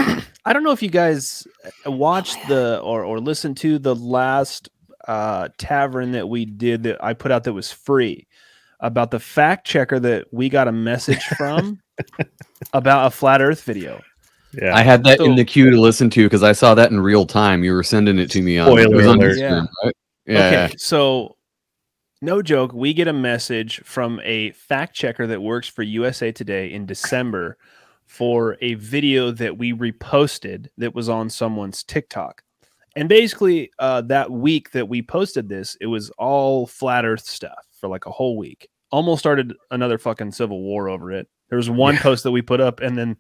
I 0.46 0.54
don't 0.54 0.64
know 0.64 0.72
if 0.72 0.82
you 0.82 0.90
guys 0.90 1.46
uh, 1.86 1.92
watched 1.92 2.38
the 2.48 2.80
or 2.80 3.04
or 3.04 3.20
listened 3.20 3.58
to 3.58 3.78
the 3.80 3.96
last 3.96 4.70
uh 5.08 5.50
tavern 5.58 6.14
that 6.14 6.30
we 6.30 6.46
did 6.46 6.84
that 6.84 7.04
I 7.04 7.14
put 7.14 7.30
out 7.32 7.44
that 7.44 7.52
was 7.54 7.70
free 7.72 8.26
about 8.84 9.10
the 9.12 9.20
fact 9.20 9.66
checker 9.66 10.00
that 10.00 10.28
we 10.32 10.50
got 10.50 10.68
a 10.68 10.72
message 10.72 11.24
from 11.38 11.80
about 12.74 13.08
a 13.08 13.10
flat 13.10 13.42
earth 13.42 13.64
video. 13.64 14.02
Yeah, 14.54 14.76
I 14.76 14.84
had 14.84 15.04
that 15.06 15.20
in 15.20 15.36
the 15.36 15.46
queue 15.46 15.72
to 15.72 15.82
listen 15.82 16.12
to 16.12 16.26
because 16.26 16.44
I 16.44 16.52
saw 16.52 16.76
that 16.76 16.92
in 16.92 17.00
real 17.00 17.26
time. 17.26 17.64
You 17.64 17.74
were 17.74 17.82
sending 17.82 18.20
it 18.20 18.30
to 18.32 18.42
me 18.44 18.60
on, 18.60 18.78
it 18.78 18.92
was 18.92 19.08
on 19.08 19.18
alert. 19.18 19.38
Instagram, 19.38 19.68
right? 19.84 19.96
Yeah. 20.28 20.38
Okay, 20.68 20.76
so 20.78 21.38
no 22.22 22.44
joke, 22.44 22.72
we 22.72 22.94
get 22.94 23.08
a 23.08 23.14
message 23.14 23.82
from 23.84 24.22
a 24.24 24.52
fact 24.52 24.96
checker 24.96 25.26
that 25.26 25.42
works 25.42 25.68
for 25.68 25.82
USA 25.82 26.32
Today 26.32 26.72
in 26.72 26.86
December 26.86 27.58
for 28.06 28.58
a 28.62 28.76
video 28.76 29.32
that 29.32 29.58
we 29.58 29.74
reposted 29.74 30.68
that 30.78 30.94
was 30.94 31.10
on 31.10 31.32
someone's 31.32 31.84
TikTok. 31.84 32.44
And 32.96 33.10
basically, 33.10 33.72
uh, 33.80 34.02
that 34.04 34.30
week 34.30 34.70
that 34.72 34.88
we 34.88 35.02
posted 35.02 35.50
this, 35.50 35.76
it 35.82 35.88
was 35.88 36.12
all 36.12 36.68
flat 36.68 37.06
Earth 37.06 37.26
stuff 37.26 37.66
for 37.72 37.90
like 37.90 38.06
a 38.06 38.12
whole 38.12 38.38
week. 38.38 38.70
Almost 38.94 39.20
started 39.20 39.56
another 39.72 39.98
fucking 39.98 40.34
civil 40.34 40.62
war 40.62 40.88
over 40.88 41.12
it. 41.12 41.28
There 41.50 41.58
was 41.58 41.68
one 41.68 41.98
post 41.98 42.24
that 42.24 42.32
we 42.32 42.44
put 42.44 42.62
up, 42.62 42.80
and 42.80 42.96
then 42.96 43.18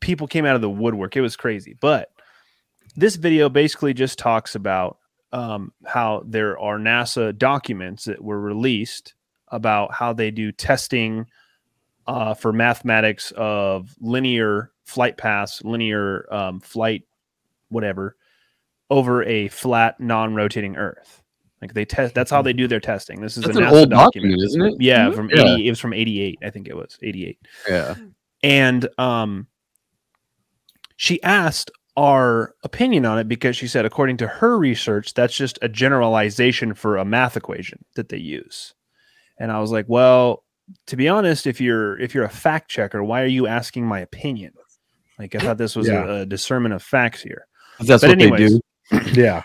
people 0.00 0.26
came 0.26 0.46
out 0.46 0.56
of 0.56 0.62
the 0.62 0.70
woodwork. 0.70 1.16
It 1.16 1.20
was 1.20 1.36
crazy. 1.36 1.76
But 1.78 2.10
this 2.96 3.16
video 3.16 3.50
basically 3.50 3.92
just 3.92 4.18
talks 4.18 4.54
about 4.54 4.96
um, 5.32 5.72
how 5.84 6.22
there 6.26 6.58
are 6.58 6.78
NASA 6.78 7.36
documents 7.36 8.06
that 8.06 8.24
were 8.24 8.40
released 8.40 9.12
about 9.48 9.92
how 9.92 10.14
they 10.14 10.30
do 10.30 10.50
testing 10.50 11.26
uh, 12.06 12.32
for 12.32 12.50
mathematics 12.50 13.34
of 13.36 13.94
linear 14.00 14.72
flight 14.86 15.18
paths, 15.18 15.62
linear 15.62 16.26
um, 16.32 16.60
flight, 16.60 17.02
whatever, 17.68 18.16
over 18.88 19.22
a 19.24 19.48
flat, 19.48 20.00
non-rotating 20.00 20.76
Earth. 20.76 21.22
Like 21.60 21.74
they 21.74 21.84
test. 21.84 22.14
That's 22.14 22.30
how 22.30 22.40
they 22.42 22.52
do 22.52 22.68
their 22.68 22.80
testing. 22.80 23.20
This 23.20 23.36
is 23.36 23.42
That's 23.44 23.56
a 23.56 23.60
an 23.60 23.66
old 23.66 23.90
document, 23.90 24.34
document, 24.38 24.42
isn't 24.42 24.62
it? 24.62 24.74
Yeah, 24.80 25.10
from 25.10 25.28
Yeah. 25.30 25.54
80, 25.54 25.66
it 25.66 25.70
was 25.70 25.80
from 25.80 25.92
88, 25.92 26.38
I 26.42 26.50
think 26.50 26.68
it 26.68 26.76
was 26.76 26.96
88 27.02 27.38
Yeah. 27.68 27.94
and 28.44 28.88
um 28.98 29.46
she 30.96 31.22
asked 31.22 31.70
our 31.96 32.54
opinion 32.62 33.04
on 33.04 33.18
it 33.18 33.28
because 33.28 33.56
she 33.56 33.66
said 33.66 33.84
according 33.84 34.16
to 34.18 34.26
her 34.28 34.56
research 34.58 35.14
that's 35.14 35.36
just 35.36 35.58
a 35.62 35.68
generalization 35.68 36.74
for 36.74 36.96
a 36.96 37.04
math 37.04 37.36
equation 37.36 37.84
that 37.96 38.08
they 38.08 38.16
use 38.18 38.74
and 39.38 39.50
i 39.50 39.58
was 39.58 39.72
like 39.72 39.86
well 39.88 40.44
to 40.86 40.96
be 40.96 41.08
honest 41.08 41.46
if 41.46 41.60
you're 41.60 41.98
if 41.98 42.14
you're 42.14 42.24
a 42.24 42.28
fact 42.30 42.70
checker 42.70 43.02
why 43.02 43.20
are 43.22 43.26
you 43.26 43.46
asking 43.48 43.84
my 43.84 43.98
opinion 44.00 44.52
like 45.18 45.34
i 45.34 45.38
thought 45.40 45.58
this 45.58 45.74
was 45.74 45.88
Yeah. 45.88 46.04
a, 46.04 46.20
a 46.20 46.26
discernment 46.26 46.72
of 46.74 46.82
facts 46.82 47.20
here 47.20 47.46
That's 47.80 48.02
But 48.02 48.10
what 48.10 48.20
anyways, 48.22 48.60
they 48.90 48.98
do. 49.00 49.20
Yeah. 49.20 49.42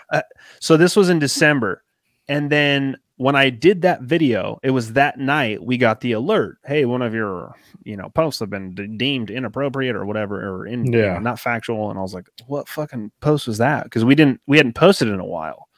So 0.60 0.76
this 0.76 0.96
was 0.96 1.10
in 1.10 1.18
December. 1.20 1.83
And 2.28 2.50
then 2.50 2.96
when 3.16 3.36
I 3.36 3.50
did 3.50 3.82
that 3.82 4.02
video, 4.02 4.58
it 4.62 4.70
was 4.70 4.94
that 4.94 5.18
night 5.18 5.62
we 5.62 5.76
got 5.78 6.00
the 6.00 6.12
alert. 6.12 6.58
Hey, 6.64 6.84
one 6.84 7.02
of 7.02 7.14
your, 7.14 7.54
you 7.84 7.96
know, 7.96 8.08
posts 8.10 8.40
have 8.40 8.50
been 8.50 8.74
de- 8.74 8.88
deemed 8.88 9.30
inappropriate 9.30 9.94
or 9.94 10.04
whatever, 10.04 10.40
or 10.40 10.66
in, 10.66 10.84
you 10.86 10.92
know, 10.92 10.98
Yeah. 10.98 11.18
not 11.18 11.38
factual. 11.38 11.90
And 11.90 11.98
I 11.98 12.02
was 12.02 12.14
like, 12.14 12.28
what 12.46 12.68
fucking 12.68 13.12
post 13.20 13.46
was 13.46 13.58
that? 13.58 13.84
Because 13.84 14.04
we 14.04 14.14
didn't, 14.14 14.40
we 14.46 14.56
hadn't 14.56 14.74
posted 14.74 15.08
in 15.08 15.20
a 15.20 15.24
while. 15.24 15.68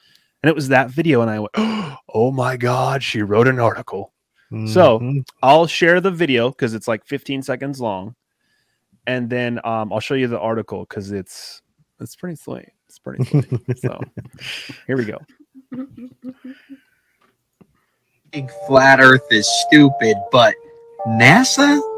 And 0.43 0.49
it 0.49 0.55
was 0.55 0.69
that 0.69 0.91
video. 0.91 1.21
And 1.21 1.31
I 1.31 1.41
went, 1.41 1.51
oh 2.15 2.31
my 2.33 2.57
God, 2.57 3.03
she 3.03 3.23
wrote 3.23 3.49
an 3.49 3.59
article. 3.61 4.13
So- 4.69 5.01
Mhm. 5.01 5.27
I'll 5.43 5.67
share 5.67 6.01
the 6.01 6.11
video 6.13 6.51
because 6.51 6.73
it's 6.75 6.87
like 6.89 7.05
15 7.05 7.43
seconds 7.43 7.81
long. 7.81 8.15
And 9.09 9.29
then 9.29 9.59
um, 9.65 9.93
I'll 9.93 10.01
show 10.01 10.15
you 10.15 10.29
the 10.29 10.39
article 10.39 10.87
because 10.89 11.11
it's, 11.13 11.61
it's 12.01 12.17
pretty 12.17 12.37
sweet. 12.37 12.71
It's 12.89 12.99
pretty 12.99 13.25
sweet. 13.25 13.79
so 13.79 14.01
here 14.87 14.97
we 14.97 15.05
go. 15.05 15.19
Think 18.33 18.51
flat 18.67 19.01
Earth 19.01 19.27
is 19.31 19.49
stupid, 19.67 20.17
but 20.31 20.55
NASA? 21.07 21.81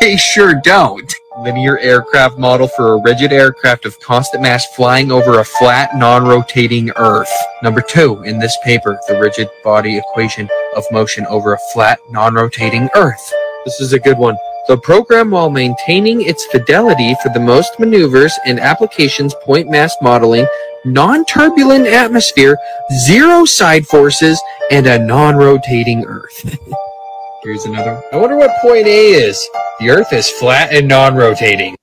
They 0.00 0.18
sure 0.18 0.60
don't. 0.62 1.14
Linear 1.38 1.78
aircraft 1.78 2.38
model 2.38 2.68
for 2.68 2.92
a 2.92 3.02
rigid 3.02 3.32
aircraft 3.32 3.86
of 3.86 3.98
constant 4.00 4.42
mass 4.42 4.66
flying 4.74 5.10
over 5.10 5.40
a 5.40 5.44
flat, 5.44 5.96
non 5.96 6.26
rotating 6.26 6.90
Earth. 6.96 7.32
Number 7.62 7.80
two 7.80 8.22
in 8.24 8.38
this 8.38 8.56
paper, 8.62 8.98
the 9.08 9.18
rigid 9.18 9.48
body 9.64 9.96
equation 9.96 10.48
of 10.76 10.84
motion 10.92 11.24
over 11.26 11.54
a 11.54 11.58
flat, 11.72 11.98
non 12.10 12.34
rotating 12.34 12.90
Earth. 12.94 13.32
This 13.64 13.80
is 13.80 13.94
a 13.94 13.98
good 13.98 14.18
one. 14.18 14.36
The 14.68 14.76
program, 14.78 15.30
while 15.30 15.48
maintaining 15.48 16.20
its 16.22 16.44
fidelity 16.46 17.14
for 17.22 17.30
the 17.30 17.40
most 17.40 17.78
maneuvers 17.78 18.32
and 18.44 18.60
applications, 18.60 19.34
point 19.44 19.70
mass 19.70 19.94
modeling, 20.02 20.46
non 20.86 21.24
turbulent 21.26 21.86
atmosphere, 21.86 22.56
zero 23.04 23.44
side 23.44 23.86
forces, 23.86 24.40
and 24.70 24.86
a 24.86 24.98
non 24.98 25.36
rotating 25.36 26.04
Earth. 26.06 26.56
Here's 27.42 27.64
another. 27.64 27.94
one. 27.94 28.02
I 28.12 28.16
wonder 28.16 28.36
what 28.36 28.50
point 28.62 28.86
A 28.86 29.08
is. 29.10 29.38
The 29.80 29.90
Earth 29.90 30.12
is 30.12 30.30
flat 30.30 30.72
and 30.72 30.88
non 30.88 31.14
rotating. 31.14 31.76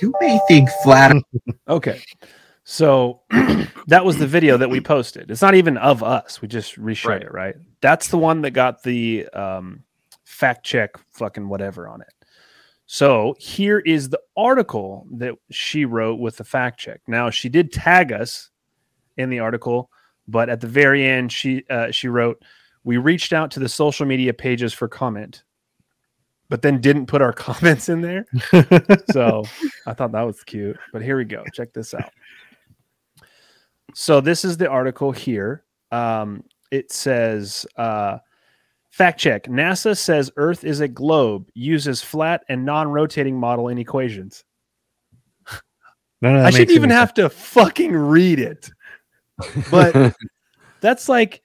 You 0.00 0.12
may 0.20 0.40
think 0.48 0.68
flat 0.82 1.14
Okay. 1.68 2.00
So 2.64 3.20
that 3.88 4.04
was 4.04 4.16
the 4.16 4.26
video 4.26 4.56
that 4.56 4.70
we 4.70 4.80
posted. 4.80 5.30
It's 5.30 5.42
not 5.42 5.54
even 5.54 5.76
of 5.76 6.02
us. 6.02 6.40
We 6.40 6.48
just 6.48 6.80
reshared 6.80 7.08
Right. 7.08 7.22
it, 7.22 7.32
right? 7.32 7.54
That's 7.82 8.08
the 8.08 8.16
one 8.16 8.40
that 8.42 8.52
got 8.52 8.82
the 8.82 9.28
um, 9.34 9.84
fact 10.24 10.64
check 10.64 10.92
fucking 11.12 11.46
whatever 11.46 11.86
on 11.86 12.00
it. 12.00 12.08
So 12.86 13.34
here 13.38 13.78
is 13.80 14.08
the 14.08 14.20
article 14.36 15.06
that 15.12 15.34
she 15.50 15.84
wrote 15.84 16.18
with 16.20 16.36
the 16.36 16.44
fact 16.44 16.78
check. 16.78 17.00
Now 17.06 17.30
she 17.30 17.48
did 17.48 17.72
tag 17.72 18.12
us 18.12 18.50
in 19.16 19.30
the 19.30 19.38
article, 19.38 19.90
but 20.28 20.48
at 20.48 20.60
the 20.60 20.66
very 20.66 21.06
end 21.06 21.32
she 21.32 21.64
uh, 21.70 21.90
she 21.90 22.08
wrote, 22.08 22.42
"We 22.84 22.98
reached 22.98 23.32
out 23.32 23.50
to 23.52 23.60
the 23.60 23.68
social 23.68 24.06
media 24.06 24.34
pages 24.34 24.74
for 24.74 24.86
comment, 24.86 25.44
but 26.50 26.62
then 26.62 26.80
didn't 26.80 27.06
put 27.06 27.22
our 27.22 27.32
comments 27.32 27.88
in 27.88 28.02
there." 28.02 28.26
so 29.12 29.44
I 29.86 29.94
thought 29.94 30.12
that 30.12 30.22
was 30.22 30.44
cute. 30.44 30.76
But 30.92 31.02
here 31.02 31.16
we 31.16 31.24
go. 31.24 31.42
Check 31.54 31.72
this 31.72 31.94
out. 31.94 32.12
So 33.94 34.20
this 34.20 34.44
is 34.44 34.56
the 34.56 34.68
article 34.68 35.12
here. 35.12 35.64
Um, 35.92 36.44
it 36.70 36.90
says, 36.90 37.64
uh, 37.76 38.18
fact 38.94 39.18
check 39.18 39.48
NASA 39.48 39.98
says 39.98 40.30
Earth 40.36 40.62
is 40.62 40.78
a 40.78 40.86
globe, 40.86 41.50
uses 41.54 42.00
flat 42.00 42.44
and 42.48 42.64
non 42.64 42.86
rotating 42.88 43.38
model 43.38 43.66
in 43.66 43.76
equations. 43.76 44.44
None 46.22 46.36
of 46.36 46.42
that 46.42 46.46
I 46.46 46.50
shouldn't 46.50 46.70
even 46.70 46.92
any 46.92 47.00
have 47.00 47.12
to 47.14 47.28
fucking 47.28 47.92
read 47.92 48.38
it. 48.38 48.70
But 49.68 50.14
that's 50.80 51.08
like, 51.08 51.42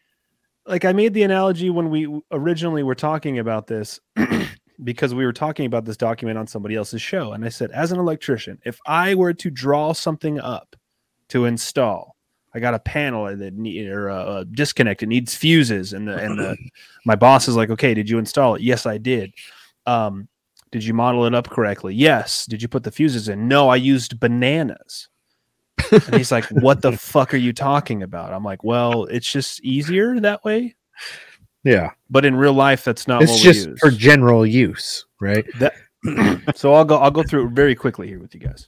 like 0.67 0.85
I 0.85 0.93
made 0.93 1.15
the 1.15 1.23
analogy 1.23 1.71
when 1.71 1.89
we 1.89 2.21
originally 2.31 2.83
were 2.83 2.93
talking 2.93 3.39
about 3.39 3.65
this 3.65 3.99
because 4.83 5.15
we 5.15 5.25
were 5.25 5.33
talking 5.33 5.65
about 5.65 5.85
this 5.85 5.97
document 5.97 6.37
on 6.37 6.45
somebody 6.45 6.75
else's 6.75 7.01
show. 7.01 7.33
And 7.33 7.43
I 7.43 7.49
said, 7.49 7.71
as 7.71 7.91
an 7.91 7.97
electrician, 7.97 8.59
if 8.63 8.79
I 8.85 9.15
were 9.15 9.33
to 9.33 9.49
draw 9.49 9.93
something 9.93 10.39
up 10.39 10.75
to 11.29 11.45
install, 11.45 12.15
I 12.53 12.59
got 12.59 12.73
a 12.73 12.79
panel 12.79 13.25
that 13.35 13.53
need 13.53 13.87
or 13.87 14.07
a, 14.09 14.37
a 14.37 14.45
disconnect. 14.45 15.03
It 15.03 15.07
needs 15.07 15.35
fuses, 15.35 15.93
and 15.93 16.07
the 16.07 16.17
and 16.17 16.37
the 16.39 16.57
my 17.05 17.15
boss 17.15 17.47
is 17.47 17.55
like, 17.55 17.69
"Okay, 17.69 17.93
did 17.93 18.09
you 18.09 18.17
install 18.17 18.55
it?" 18.55 18.61
Yes, 18.61 18.85
I 18.85 18.97
did. 18.97 19.33
Um, 19.85 20.27
did 20.71 20.83
you 20.83 20.93
model 20.93 21.25
it 21.25 21.33
up 21.35 21.49
correctly? 21.49 21.93
Yes. 21.95 22.45
Did 22.45 22.61
you 22.61 22.67
put 22.67 22.83
the 22.83 22.91
fuses 22.91 23.27
in? 23.29 23.47
No, 23.47 23.69
I 23.69 23.75
used 23.75 24.19
bananas. 24.19 25.09
and 25.91 26.15
he's 26.15 26.31
like, 26.31 26.45
"What 26.49 26.81
the 26.81 26.91
fuck 26.97 27.33
are 27.33 27.37
you 27.37 27.53
talking 27.53 28.03
about?" 28.03 28.33
I'm 28.33 28.43
like, 28.43 28.63
"Well, 28.63 29.05
it's 29.05 29.31
just 29.31 29.63
easier 29.63 30.19
that 30.19 30.43
way." 30.43 30.75
Yeah. 31.63 31.91
But 32.09 32.25
in 32.25 32.35
real 32.35 32.53
life, 32.53 32.83
that's 32.83 33.07
not 33.07 33.21
It's 33.21 33.31
what 33.31 33.41
just 33.41 33.65
we 33.67 33.71
use. 33.73 33.79
for 33.79 33.91
general 33.91 34.45
use, 34.45 35.05
right? 35.19 35.45
That, 35.59 35.73
so 36.55 36.73
I'll 36.73 36.85
go 36.85 36.97
I'll 36.97 37.11
go 37.11 37.23
through 37.23 37.47
it 37.47 37.51
very 37.51 37.75
quickly 37.75 38.07
here 38.07 38.19
with 38.19 38.33
you 38.33 38.39
guys. 38.41 38.67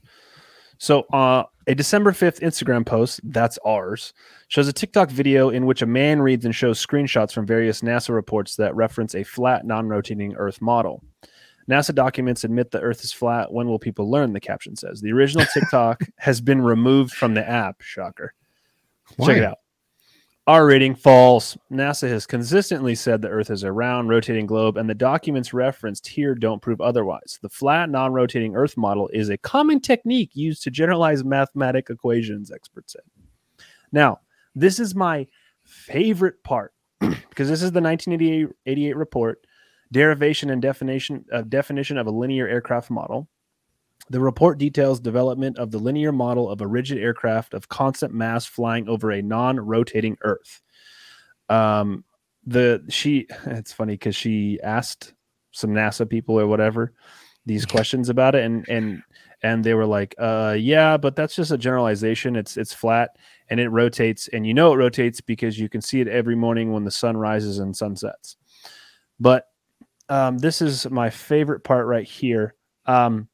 So 0.81 1.01
uh 1.13 1.43
a 1.67 1.75
December 1.75 2.11
5th 2.11 2.39
Instagram 2.39 2.83
post, 2.83 3.19
that's 3.23 3.59
ours, 3.63 4.13
shows 4.47 4.67
a 4.67 4.73
TikTok 4.73 5.11
video 5.11 5.51
in 5.51 5.67
which 5.67 5.83
a 5.83 5.85
man 5.85 6.19
reads 6.23 6.43
and 6.43 6.55
shows 6.55 6.83
screenshots 6.83 7.31
from 7.33 7.45
various 7.45 7.81
NASA 7.81 8.09
reports 8.09 8.55
that 8.55 8.75
reference 8.75 9.13
a 9.13 9.23
flat, 9.23 9.63
non-rotating 9.63 10.33
Earth 10.37 10.59
model. 10.59 11.03
NASA 11.69 11.93
documents 11.93 12.43
admit 12.43 12.71
the 12.71 12.81
Earth 12.81 13.03
is 13.03 13.13
flat. 13.13 13.53
When 13.53 13.67
will 13.67 13.77
people 13.77 14.09
learn? 14.09 14.33
The 14.33 14.39
caption 14.39 14.75
says. 14.75 15.01
The 15.01 15.11
original 15.11 15.45
TikTok 15.53 16.01
has 16.17 16.41
been 16.41 16.63
removed 16.63 17.13
from 17.13 17.35
the 17.35 17.47
app. 17.47 17.79
Shocker. 17.81 18.33
Check 19.23 19.37
it 19.37 19.43
out. 19.43 19.59
R 20.47 20.65
rating 20.65 20.95
false. 20.95 21.55
NASA 21.71 22.09
has 22.09 22.25
consistently 22.25 22.95
said 22.95 23.21
the 23.21 23.29
Earth 23.29 23.51
is 23.51 23.61
a 23.61 23.71
round, 23.71 24.09
rotating 24.09 24.47
globe, 24.47 24.75
and 24.75 24.89
the 24.89 24.95
documents 24.95 25.53
referenced 25.53 26.07
here 26.07 26.33
don't 26.33 26.61
prove 26.61 26.81
otherwise. 26.81 27.37
The 27.41 27.49
flat, 27.49 27.91
non 27.91 28.11
rotating 28.11 28.55
Earth 28.55 28.75
model 28.75 29.07
is 29.13 29.29
a 29.29 29.37
common 29.37 29.79
technique 29.79 30.31
used 30.33 30.63
to 30.63 30.71
generalize 30.71 31.23
mathematic 31.23 31.89
equations, 31.91 32.51
experts 32.51 32.93
said. 32.93 33.65
Now, 33.91 34.19
this 34.55 34.79
is 34.79 34.95
my 34.95 35.27
favorite 35.63 36.43
part 36.43 36.73
because 36.99 37.47
this 37.47 37.61
is 37.61 37.71
the 37.71 37.81
1988 37.81 38.95
report, 38.95 39.45
derivation 39.91 40.49
and 40.49 40.61
definition 40.61 41.23
of 41.31 41.51
definition 41.51 41.99
of 41.99 42.07
a 42.07 42.11
linear 42.11 42.47
aircraft 42.47 42.89
model. 42.89 43.29
The 44.11 44.19
report 44.19 44.57
details 44.57 44.99
development 44.99 45.57
of 45.57 45.71
the 45.71 45.79
linear 45.79 46.11
model 46.11 46.49
of 46.49 46.59
a 46.59 46.67
rigid 46.67 46.97
aircraft 46.97 47.53
of 47.53 47.69
constant 47.69 48.13
mass 48.13 48.45
flying 48.45 48.89
over 48.89 49.09
a 49.09 49.21
non-rotating 49.21 50.17
Earth. 50.23 50.61
Um, 51.47 52.03
the 52.45 52.83
she 52.89 53.27
it's 53.45 53.71
funny 53.71 53.93
because 53.93 54.15
she 54.15 54.59
asked 54.63 55.13
some 55.51 55.69
NASA 55.69 56.09
people 56.09 56.37
or 56.37 56.45
whatever 56.45 56.91
these 57.45 57.65
questions 57.65 58.09
about 58.09 58.35
it, 58.35 58.43
and 58.43 58.67
and 58.67 59.01
and 59.43 59.63
they 59.63 59.75
were 59.75 59.85
like, 59.85 60.13
uh, 60.19 60.57
yeah, 60.59 60.97
but 60.97 61.15
that's 61.15 61.33
just 61.33 61.51
a 61.51 61.57
generalization. 61.57 62.35
It's 62.35 62.57
it's 62.57 62.73
flat 62.73 63.11
and 63.49 63.61
it 63.61 63.69
rotates, 63.69 64.27
and 64.27 64.45
you 64.45 64.53
know 64.53 64.73
it 64.73 64.77
rotates 64.77 65.21
because 65.21 65.57
you 65.57 65.69
can 65.69 65.79
see 65.79 66.01
it 66.01 66.09
every 66.09 66.35
morning 66.35 66.73
when 66.73 66.83
the 66.83 66.91
sun 66.91 67.15
rises 67.15 67.59
and 67.59 67.73
sunsets. 67.77 68.35
But 69.21 69.45
um, 70.09 70.37
this 70.37 70.61
is 70.61 70.89
my 70.89 71.09
favorite 71.09 71.63
part 71.63 71.87
right 71.87 72.05
here. 72.05 72.55
Um, 72.85 73.29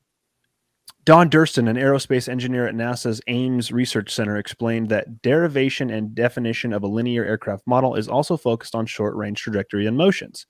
Don 1.08 1.30
Durston, 1.30 1.70
an 1.70 1.78
aerospace 1.78 2.28
engineer 2.28 2.68
at 2.68 2.76
NASA's 2.76 3.22
Ames 3.28 3.72
Research 3.72 4.14
Center, 4.14 4.36
explained 4.36 4.90
that 4.90 5.22
derivation 5.22 5.90
and 5.90 6.14
definition 6.14 6.74
of 6.74 6.84
a 6.84 6.88
linear 6.88 7.24
aircraft 7.24 7.66
model 7.66 7.96
is 7.96 8.10
also 8.10 8.36
focused 8.36 8.76
on 8.76 8.86
short 8.86 9.16
range 9.16 9.42
trajectory 9.42 9.88
and 9.88 9.96
motions. 9.96 10.48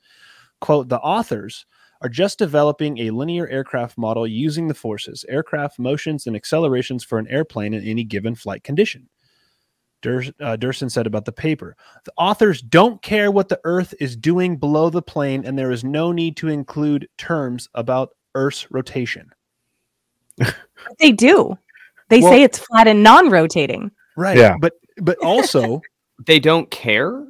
Quote, 0.59 0.89
the 0.89 0.99
authors 1.01 1.67
are 2.01 2.09
just 2.09 2.39
developing 2.39 2.97
a 2.97 3.11
linear 3.11 3.47
aircraft 3.49 3.99
model 3.99 4.25
using 4.25 4.67
the 4.67 4.73
forces, 4.73 5.23
aircraft 5.29 5.77
motions, 5.77 6.25
and 6.25 6.35
accelerations 6.35 7.03
for 7.03 7.19
an 7.19 7.27
airplane 7.27 7.75
in 7.75 7.83
any 7.83 8.03
given 8.03 8.33
flight 8.33 8.63
condition. 8.63 9.07
Durs- 10.01 10.33
uh, 10.39 10.57
Durston 10.57 10.89
said 10.89 11.05
about 11.05 11.25
the 11.25 11.31
paper 11.31 11.75
the 12.03 12.13
authors 12.17 12.63
don't 12.63 12.99
care 13.03 13.29
what 13.29 13.49
the 13.49 13.61
Earth 13.63 13.93
is 13.99 14.15
doing 14.15 14.57
below 14.57 14.89
the 14.89 15.03
plane, 15.03 15.45
and 15.45 15.55
there 15.55 15.69
is 15.69 15.83
no 15.83 16.11
need 16.11 16.35
to 16.37 16.47
include 16.47 17.07
terms 17.19 17.69
about 17.75 18.09
Earth's 18.33 18.71
rotation. 18.71 19.29
They 20.99 21.11
do. 21.11 21.57
They 22.09 22.21
Well- 22.21 22.31
say 22.31 22.43
it's 22.43 22.59
flat 22.59 22.87
and 22.87 23.03
non-rotating. 23.03 23.91
Right. 24.15 24.37
Yeah. 24.37 24.55
But 24.59 24.73
but 25.01 25.17
also 25.19 25.81
they 26.25 26.39
don't 26.39 26.69
care 26.71 27.23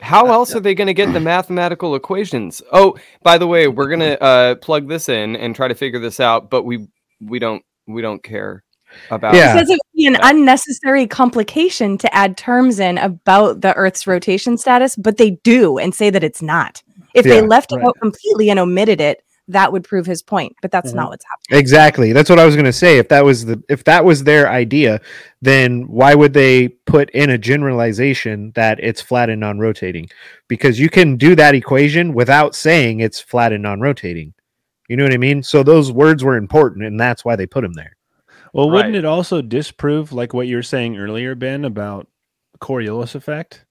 how 0.00 0.32
else 0.32 0.54
are 0.56 0.60
they 0.60 0.74
going 0.74 0.88
to 0.88 0.94
get 0.94 1.12
the 1.12 1.20
mathematical 1.20 1.94
equations 1.94 2.60
oh 2.72 2.96
by 3.22 3.38
the 3.38 3.46
way 3.46 3.68
we're 3.68 3.86
going 3.86 4.00
to 4.00 4.20
uh, 4.20 4.54
plug 4.56 4.88
this 4.88 5.08
in 5.08 5.36
and 5.36 5.54
try 5.54 5.68
to 5.68 5.76
figure 5.76 6.00
this 6.00 6.18
out 6.18 6.50
but 6.50 6.64
we 6.64 6.88
we 7.20 7.38
don't 7.38 7.62
we 7.86 8.02
don't 8.02 8.20
care 8.20 8.64
about 9.12 9.34
Yeah. 9.34 9.54
It 9.54 9.58
says 9.58 9.70
it 9.70 9.74
would 9.74 9.96
be 9.96 10.06
an 10.06 10.16
unnecessary 10.22 11.06
complication 11.06 11.96
to 11.98 12.12
add 12.14 12.36
terms 12.36 12.80
in 12.80 12.98
about 12.98 13.60
the 13.60 13.74
Earth's 13.74 14.06
rotation 14.06 14.58
status, 14.58 14.96
but 14.96 15.16
they 15.16 15.30
do 15.44 15.78
and 15.78 15.94
say 15.94 16.10
that 16.10 16.24
it's 16.24 16.42
not. 16.42 16.82
If 17.14 17.24
they 17.24 17.36
Yeah, 17.40 17.46
left 17.46 17.72
it 17.72 17.82
out 17.82 17.96
completely 18.00 18.50
and 18.50 18.58
omitted 18.58 19.00
it, 19.00 19.22
that 19.48 19.72
would 19.72 19.84
prove 19.84 20.06
his 20.06 20.22
point. 20.22 20.54
But 20.62 20.70
that's 20.70 20.90
Mm-hmm. 20.90 20.96
not 20.96 21.10
what's 21.10 21.24
happening. 21.24 21.60
Exactly. 21.60 22.12
That's 22.12 22.30
what 22.30 22.38
I 22.38 22.46
was 22.46 22.54
going 22.54 22.64
to 22.64 22.72
say. 22.72 22.98
If 22.98 23.08
that 23.08 23.24
was 23.24 23.44
the 23.44 23.62
if 23.68 23.84
that 23.84 24.04
was 24.04 24.24
their 24.24 24.48
idea, 24.48 25.00
then 25.40 25.82
why 25.88 26.14
would 26.14 26.32
they 26.32 26.68
put 26.68 27.10
in 27.10 27.30
a 27.30 27.38
generalization 27.38 28.52
that 28.54 28.78
it's 28.80 29.00
flat 29.00 29.30
and 29.30 29.40
non-rotating? 29.40 30.08
Because 30.48 30.78
you 30.78 30.88
can 30.88 31.16
do 31.16 31.34
that 31.34 31.54
equation 31.54 32.14
without 32.14 32.54
saying 32.54 33.00
it's 33.00 33.20
flat 33.20 33.52
and 33.52 33.62
non-rotating. 33.62 34.34
You 34.88 34.96
know 34.96 35.04
what 35.04 35.14
I 35.14 35.18
mean? 35.18 35.42
So 35.42 35.62
those 35.62 35.90
words 35.90 36.22
were 36.22 36.36
important 36.36 36.84
and 36.84 37.00
that's 37.00 37.24
why 37.24 37.36
they 37.36 37.46
put 37.46 37.62
them 37.62 37.72
there. 37.72 37.96
Well, 38.52 38.68
wouldn't 38.70 38.96
it 38.96 39.06
also 39.06 39.40
disprove 39.40 40.12
like 40.12 40.34
what 40.34 40.46
you 40.46 40.56
were 40.56 40.62
saying 40.62 40.98
earlier, 40.98 41.34
Ben, 41.34 41.64
about 41.64 42.06
Coriolis 42.60 43.14
effect? 43.14 43.64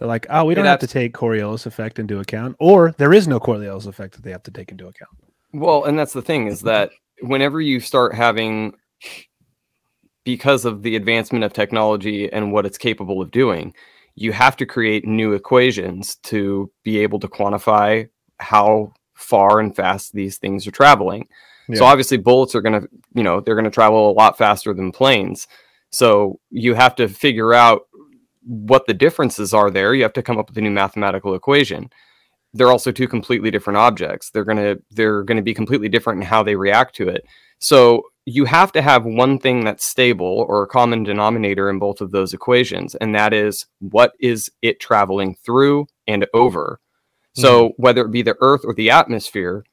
They're 0.00 0.08
like, 0.08 0.26
oh, 0.30 0.46
we 0.46 0.54
don't 0.54 0.64
have 0.64 0.80
to 0.80 0.86
take 0.86 1.12
Coriolis 1.12 1.66
effect 1.66 1.98
into 1.98 2.20
account, 2.20 2.56
or 2.58 2.92
there 2.92 3.12
is 3.12 3.28
no 3.28 3.38
Coriolis 3.38 3.86
effect 3.86 4.14
that 4.14 4.24
they 4.24 4.30
have 4.30 4.42
to 4.44 4.50
take 4.50 4.72
into 4.72 4.88
account. 4.88 5.10
Well, 5.52 5.84
and 5.84 5.98
that's 5.98 6.14
the 6.14 6.22
thing 6.22 6.46
is 6.46 6.62
that 6.62 6.90
whenever 7.20 7.60
you 7.60 7.80
start 7.80 8.14
having, 8.14 8.72
because 10.24 10.64
of 10.64 10.82
the 10.82 10.96
advancement 10.96 11.44
of 11.44 11.52
technology 11.52 12.32
and 12.32 12.50
what 12.50 12.64
it's 12.64 12.78
capable 12.78 13.20
of 13.20 13.30
doing, 13.30 13.74
you 14.14 14.32
have 14.32 14.56
to 14.56 14.64
create 14.64 15.06
new 15.06 15.34
equations 15.34 16.16
to 16.22 16.72
be 16.82 16.98
able 17.00 17.20
to 17.20 17.28
quantify 17.28 18.08
how 18.38 18.94
far 19.12 19.60
and 19.60 19.76
fast 19.76 20.14
these 20.14 20.38
things 20.38 20.66
are 20.66 20.72
traveling. 20.72 21.28
So 21.74 21.84
obviously 21.84 22.16
bullets 22.16 22.54
are 22.54 22.62
going 22.62 22.80
to, 22.80 22.88
you 23.14 23.22
know, 23.22 23.40
they're 23.40 23.54
going 23.54 23.64
to 23.66 23.70
travel 23.70 24.10
a 24.10 24.12
lot 24.12 24.38
faster 24.38 24.72
than 24.72 24.92
planes. 24.92 25.46
So 25.90 26.40
you 26.50 26.74
have 26.74 26.96
to 26.96 27.06
figure 27.06 27.52
out 27.52 27.82
what 28.42 28.86
the 28.86 28.94
differences 28.94 29.52
are 29.54 29.70
there. 29.70 29.94
You 29.94 30.02
have 30.02 30.12
to 30.14 30.22
come 30.22 30.38
up 30.38 30.48
with 30.48 30.58
a 30.58 30.60
new 30.60 30.70
mathematical 30.70 31.34
equation. 31.34 31.90
They're 32.52 32.72
also 32.72 32.90
two 32.90 33.08
completely 33.08 33.50
different 33.50 33.76
objects. 33.76 34.30
They're 34.30 34.44
going 34.44 34.58
to 34.58 34.82
they're 34.90 35.22
going 35.22 35.36
to 35.36 35.42
be 35.42 35.54
completely 35.54 35.88
different 35.88 36.20
in 36.20 36.26
how 36.26 36.42
they 36.42 36.56
react 36.56 36.94
to 36.96 37.08
it. 37.08 37.24
So 37.58 38.02
you 38.24 38.44
have 38.44 38.72
to 38.72 38.82
have 38.82 39.04
one 39.04 39.38
thing 39.38 39.64
that's 39.64 39.84
stable 39.84 40.46
or 40.48 40.62
a 40.62 40.68
common 40.68 41.02
denominator 41.02 41.70
in 41.70 41.78
both 41.78 42.00
of 42.00 42.10
those 42.10 42.34
equations 42.34 42.94
and 42.96 43.14
that 43.14 43.32
is 43.32 43.66
what 43.80 44.12
is 44.20 44.50
it 44.62 44.80
traveling 44.80 45.36
through 45.44 45.86
and 46.06 46.26
over? 46.34 46.80
So 47.34 47.68
mm-hmm. 47.68 47.82
whether 47.82 48.02
it 48.02 48.10
be 48.10 48.22
the 48.22 48.36
earth 48.40 48.62
or 48.64 48.74
the 48.74 48.90
atmosphere 48.90 49.64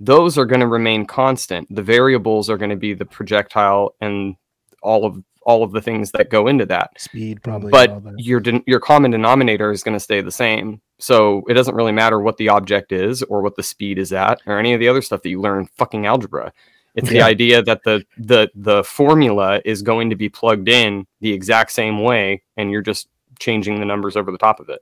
those 0.00 0.38
are 0.38 0.46
going 0.46 0.60
to 0.60 0.66
remain 0.66 1.04
constant. 1.04 1.68
The 1.70 1.82
variables 1.82 2.48
are 2.48 2.56
going 2.56 2.70
to 2.70 2.76
be 2.76 2.94
the 2.94 3.04
projectile 3.04 3.94
and 4.00 4.34
all 4.82 5.04
of 5.04 5.22
all 5.42 5.62
of 5.62 5.72
the 5.72 5.80
things 5.80 6.10
that 6.12 6.30
go 6.30 6.46
into 6.46 6.66
that 6.66 7.00
Speed, 7.00 7.42
probably. 7.42 7.70
but 7.70 8.02
your 8.18 8.40
den- 8.40 8.62
your 8.66 8.80
common 8.80 9.10
denominator 9.10 9.70
is 9.70 9.82
going 9.82 9.96
to 9.96 10.00
stay 10.00 10.20
the 10.20 10.30
same. 10.30 10.80
So 10.98 11.42
it 11.48 11.54
doesn't 11.54 11.74
really 11.74 11.92
matter 11.92 12.20
what 12.20 12.36
the 12.36 12.50
object 12.50 12.92
is 12.92 13.22
or 13.22 13.40
what 13.40 13.56
the 13.56 13.62
speed 13.62 13.98
is 13.98 14.12
at 14.12 14.42
or 14.46 14.58
any 14.58 14.74
of 14.74 14.80
the 14.80 14.88
other 14.88 15.02
stuff 15.02 15.22
that 15.22 15.30
you 15.30 15.40
learn 15.40 15.60
in 15.60 15.66
fucking 15.78 16.06
algebra. 16.06 16.52
It's 16.94 17.08
the 17.08 17.22
idea 17.22 17.62
that 17.62 17.84
the 17.84 18.04
the 18.18 18.50
the 18.54 18.84
formula 18.84 19.60
is 19.64 19.82
going 19.82 20.10
to 20.10 20.16
be 20.16 20.28
plugged 20.28 20.68
in 20.68 21.06
the 21.20 21.32
exact 21.32 21.72
same 21.72 22.02
way, 22.02 22.42
and 22.56 22.70
you're 22.70 22.82
just 22.82 23.08
changing 23.38 23.78
the 23.78 23.86
numbers 23.86 24.16
over 24.16 24.30
the 24.30 24.38
top 24.38 24.60
of 24.60 24.68
it. 24.68 24.80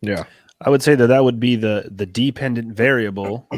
Yeah. 0.00 0.24
I 0.62 0.70
would 0.70 0.82
say 0.82 0.94
that 0.94 1.06
that 1.06 1.24
would 1.24 1.38
be 1.38 1.56
the 1.56 1.88
the 1.94 2.06
dependent 2.06 2.74
variable 2.74 3.48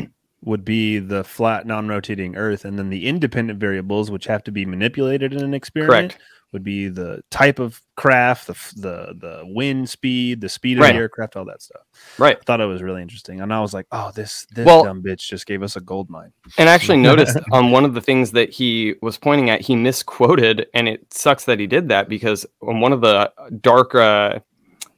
would 0.45 0.65
be 0.65 0.99
the 0.99 1.25
flat 1.25 1.67
non-rotating 1.67 2.37
Earth, 2.37 2.65
and 2.65 2.79
then 2.79 2.91
the 2.91 3.07
independent 3.07 3.59
variables, 3.61 4.11
which 4.11 4.27
have 4.27 4.43
to 4.45 4.53
be 4.53 4.67
manipulated 4.67 5.33
in 5.33 5.43
an 5.43 5.55
experiment, 5.55 6.13
Correct. 6.13 6.23
Would 6.53 6.63
be 6.63 6.89
the 6.89 7.23
type 7.31 7.59
of 7.59 7.81
craft, 7.97 8.47
the 8.47 8.55
the 8.77 9.15
the 9.19 9.43
wind 9.45 9.89
speed, 9.89 10.41
the 10.41 10.49
speed 10.49 10.77
of 10.77 10.83
Right. 10.83 10.93
the 10.93 10.99
aircraft, 10.99 11.35
all 11.37 11.45
that 11.47 11.63
stuff. 11.63 11.81
Right. 12.19 12.37
I 12.37 12.41
thought 12.45 12.61
it 12.61 12.67
was 12.67 12.83
really 12.83 13.01
interesting, 13.03 13.41
and 13.41 13.53
I 13.55 13.61
was 13.61 13.73
like, 13.73 13.87
oh, 13.93 14.11
this 14.15 14.47
this 14.55 14.67
Well- 14.67 14.85
dumb 14.85 15.03
bitch 15.03 15.27
just 15.27 15.47
gave 15.47 15.63
us 15.63 15.77
a 15.77 15.81
gold 15.81 16.11
mine. 16.11 16.33
And 16.59 16.69
I 16.69 16.73
actually 16.75 16.99
noticed 17.11 17.39
on 17.53 17.71
one 17.71 17.85
of 17.85 17.95
the 17.95 18.01
things 18.01 18.33
that 18.33 18.51
he 18.51 18.95
was 19.03 19.17
pointing 19.19 19.49
at, 19.51 19.61
he 19.63 19.77
misquoted, 19.77 20.67
and 20.75 20.89
it 20.89 21.13
sucks 21.13 21.45
that 21.47 21.59
he 21.59 21.67
did 21.67 21.89
that 21.89 22.09
because 22.09 22.45
on 22.63 22.81
one 22.81 22.93
of 22.93 23.01
the 23.01 23.33
dark, 23.61 23.95
uh, 23.95 24.41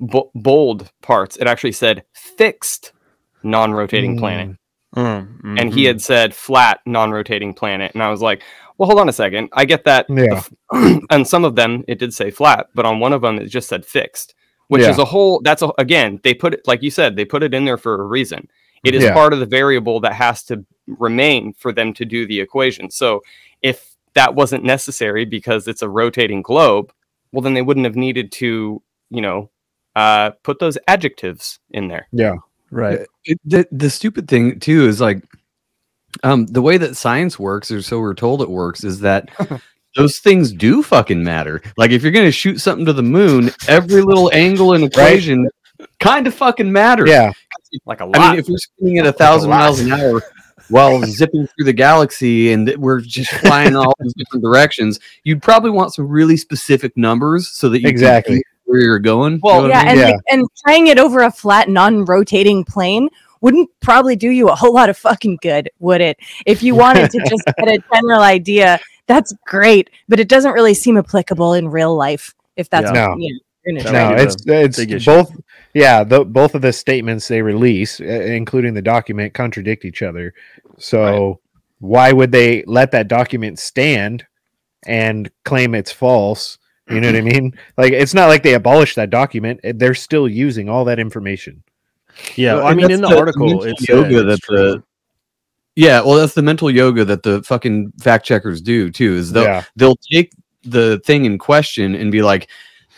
bo- 0.01 0.31
bold 0.35 0.91
parts, 1.03 1.37
it 1.37 1.47
actually 1.47 1.73
said 1.73 2.05
fixed 2.15 2.93
non-rotating 3.43 4.17
Mm. 4.17 4.19
planet, 4.19 4.57
Mm, 4.95 5.61
and 5.61 5.73
he 5.75 5.85
had 5.85 6.01
said 6.01 6.35
flat 6.35 6.81
non-rotating 6.87 7.55
planet, 7.55 7.93
and 7.95 8.03
I 8.03 8.11
was 8.11 8.21
like, 8.23 8.43
well, 8.79 8.89
hold 8.89 9.01
on 9.01 9.09
a 9.09 9.13
second, 9.13 9.49
I 9.53 9.65
get 9.65 9.85
that. 9.85 10.07
Yeah. 10.09 10.43
and 11.11 11.27
some 11.27 11.45
of 11.45 11.55
them 11.57 11.85
it 11.89 11.99
did 11.99 12.13
say 12.15 12.31
flat, 12.31 12.69
but 12.75 12.87
on 12.87 13.01
one 13.01 13.13
of 13.13 13.23
them 13.23 13.39
it 13.39 13.47
just 13.47 13.69
said 13.69 13.85
fixed, 13.87 14.35
which 14.69 14.83
Yeah. 14.83 14.91
is 14.91 14.99
a 14.99 15.05
whole. 15.05 15.41
That's 15.43 15.63
a, 15.63 15.71
again, 15.79 16.21
they 16.23 16.35
put 16.35 16.55
it 16.55 16.67
like 16.67 16.83
you 16.83 16.91
said, 16.91 17.17
they 17.17 17.25
put 17.25 17.43
it 17.43 17.55
in 17.55 17.65
there 17.65 17.79
for 17.79 17.95
a 18.01 18.07
reason. 18.07 18.49
It 18.85 18.95
is 18.95 19.05
Yeah. 19.05 19.15
part 19.15 19.33
of 19.33 19.39
the 19.41 19.47
variable 19.47 20.01
that 20.01 20.13
has 20.15 20.43
to 20.45 20.65
remain 20.87 21.55
for 21.55 21.73
them 21.73 21.95
to 21.95 22.05
do 22.05 22.27
the 22.27 22.41
equation. 22.41 22.91
So 22.91 23.23
if 23.63 23.97
that 24.15 24.35
wasn't 24.35 24.65
necessary 24.65 25.25
because 25.25 25.67
it's 25.67 25.83
a 25.83 25.89
rotating 25.89 26.43
globe, 26.43 26.93
well, 27.33 27.43
then 27.43 27.55
they 27.55 27.63
wouldn't 27.63 27.87
have 27.87 27.97
needed 27.97 28.31
to, 28.33 28.83
you 29.11 29.21
know, 29.21 29.51
uh, 29.97 30.31
put 30.43 30.59
those 30.59 30.77
adjectives 30.89 31.59
in 31.71 31.89
there. 31.89 32.07
Yeah. 32.13 32.37
Right. 32.75 33.07
It, 33.25 33.41
the 33.45 33.67
the 33.73 33.89
stupid 33.91 34.29
thing 34.29 34.59
too 34.61 34.87
is 34.87 35.01
like 35.01 35.23
um 36.23 36.47
the 36.47 36.63
way 36.63 36.77
that 36.79 36.97
science 36.97 37.39
works 37.39 37.71
or 37.71 37.83
so 37.83 37.99
we're 38.01 38.15
told 38.15 38.43
it 38.43 38.51
works 38.51 38.85
is 38.85 39.01
that 39.01 39.31
those 39.97 40.19
things 40.19 40.53
do 40.53 40.83
fucking 40.83 41.23
matter 41.23 41.63
like 41.77 41.91
if 41.91 42.03
you're 42.03 42.13
gonna 42.13 42.31
shoot 42.31 42.59
something 42.61 42.85
to 42.87 42.93
the 42.93 43.03
moon 43.03 43.51
every 43.69 44.03
little 44.03 44.31
angle 44.35 44.75
and 44.75 44.85
equation 44.93 45.49
kind 46.01 46.27
of 46.27 46.35
fucking 46.35 46.71
matters 46.71 47.09
Yeah. 47.09 47.33
Like 47.87 48.01
a 48.01 48.05
lot. 48.05 48.17
i 48.19 48.31
mean 48.31 48.39
if 48.39 48.49
we're 48.49 48.59
spinning 48.59 48.99
at 48.99 49.07
a 49.07 49.13
thousand 49.13 49.51
miles 49.51 49.81
an 49.81 49.93
hour 49.93 50.23
while 50.69 51.03
zipping 51.07 51.47
through 51.49 51.65
the 51.65 51.73
galaxy 51.73 52.53
and 52.53 52.73
we're 52.77 53.01
just 53.01 53.31
flying 53.33 53.75
all 53.75 53.93
these 54.01 54.15
different 54.15 54.45
directions 54.45 55.01
you'd 55.25 55.43
probably 55.43 55.71
want 55.71 55.93
some 55.93 56.07
really 56.09 56.37
specific 56.37 56.97
numbers 56.97 57.49
so 57.49 57.69
that 57.69 57.79
you 57.79 57.85
can 57.87 57.91
Exactly. 57.91 58.43
See 58.65 58.71
where 58.71 58.81
you're 58.81 58.99
going 58.99 59.41
Well, 59.43 59.63
You 59.63 59.69
know 59.69 59.75
what 59.75 59.77
I 59.77 59.81
yeah, 59.81 59.85
mean? 59.85 59.89
and 59.91 59.99
Yeah. 60.01 60.07
like, 60.07 60.21
and 60.31 60.47
trying 60.65 60.87
it 60.89 60.99
over 60.99 61.21
a 61.23 61.31
flat, 61.31 61.69
non-rotating 61.69 62.65
plane 62.65 63.09
wouldn't 63.41 63.69
probably 63.81 64.17
do 64.17 64.31
you 64.31 64.49
a 64.49 64.55
whole 64.55 64.73
lot 64.73 64.89
of 64.89 64.97
fucking 64.97 65.39
good, 65.43 65.69
would 65.79 66.01
it? 66.01 66.19
If 66.47 66.63
you 66.63 66.75
wanted 66.75 67.11
to 67.11 67.19
just 67.29 67.45
get 67.59 67.69
a 67.69 67.79
general 67.95 68.21
idea, 68.21 68.81
that's 69.07 69.35
great, 69.47 69.91
but 70.09 70.19
it 70.19 70.29
doesn't 70.29 70.53
really 70.53 70.73
seem 70.73 70.97
applicable 70.97 71.53
in 71.55 71.69
real 71.69 71.95
life. 71.95 72.35
If 72.57 72.71
that's 72.71 72.91
Yeah. 72.91 73.09
what, 73.09 73.19
No. 73.19 73.23
you 73.23 73.35
know, 73.35 73.39
you're 73.67 73.83
That 73.83 73.93
gonna 73.93 74.09
would. 74.11 74.17
No, 74.17 74.23
it's 74.23 74.37
it's 74.47 74.77
big 74.79 74.93
issue. 74.93 75.11
both. 75.11 75.31
Yeah, 75.75 76.05
the, 76.05 76.25
both 76.25 76.55
of 76.55 76.63
the 76.63 76.73
statements 76.73 77.29
they 77.29 77.43
release, 77.43 78.01
uh, 78.01 78.05
including 78.05 78.73
the 78.75 78.83
document, 78.83 79.35
contradict 79.35 79.85
each 79.85 80.03
other. 80.03 80.33
So 80.79 81.41
why 81.81 82.13
would 82.13 82.33
they 82.33 82.63
let 82.67 82.93
that 82.93 83.09
document 83.09 83.59
stand 83.59 84.25
and 84.87 85.31
claim 85.45 85.75
it's 85.75 85.93
false? 85.93 86.59
You 86.89 87.01
know 87.01 87.09
what 87.09 87.17
I 87.17 87.23
mean? 87.23 87.53
Like 87.79 87.93
it's 87.93 88.13
not 88.15 88.29
like 88.29 88.43
they 88.43 88.55
abolished 88.55 88.97
that 88.97 89.11
document; 89.11 89.61
they're 89.63 89.95
still 89.95 90.29
using 90.29 90.69
all 90.69 90.85
that 90.85 90.99
information. 90.99 91.63
Yeah, 92.37 92.55
Well, 92.57 92.67
I 92.67 92.75
mean, 92.75 92.91
in 92.91 93.01
the, 93.01 93.09
the 93.09 93.19
article, 93.19 93.47
mental 93.49 93.65
it's 93.65 93.89
yoga 93.89 94.11
said 94.11 94.27
that 94.27 94.33
it's 94.35 94.47
the 94.47 94.83
yeah, 95.77 96.01
well, 96.03 96.15
that's 96.17 96.35
the 96.35 96.43
mental 96.43 96.71
yoga 96.71 97.05
that 97.07 97.23
the 97.23 97.43
fucking 97.43 97.93
fact 98.01 98.25
checkers 98.25 98.61
do 98.61 98.91
too. 98.91 99.15
Is 99.15 99.33
they'll 99.33 99.45
Yeah. 99.45 99.65
they'll 99.77 99.97
take 100.13 100.33
the 100.63 101.01
thing 101.01 101.25
in 101.25 101.39
question 101.39 101.95
and 101.95 102.13
be 102.13 102.23
like, 102.23 102.49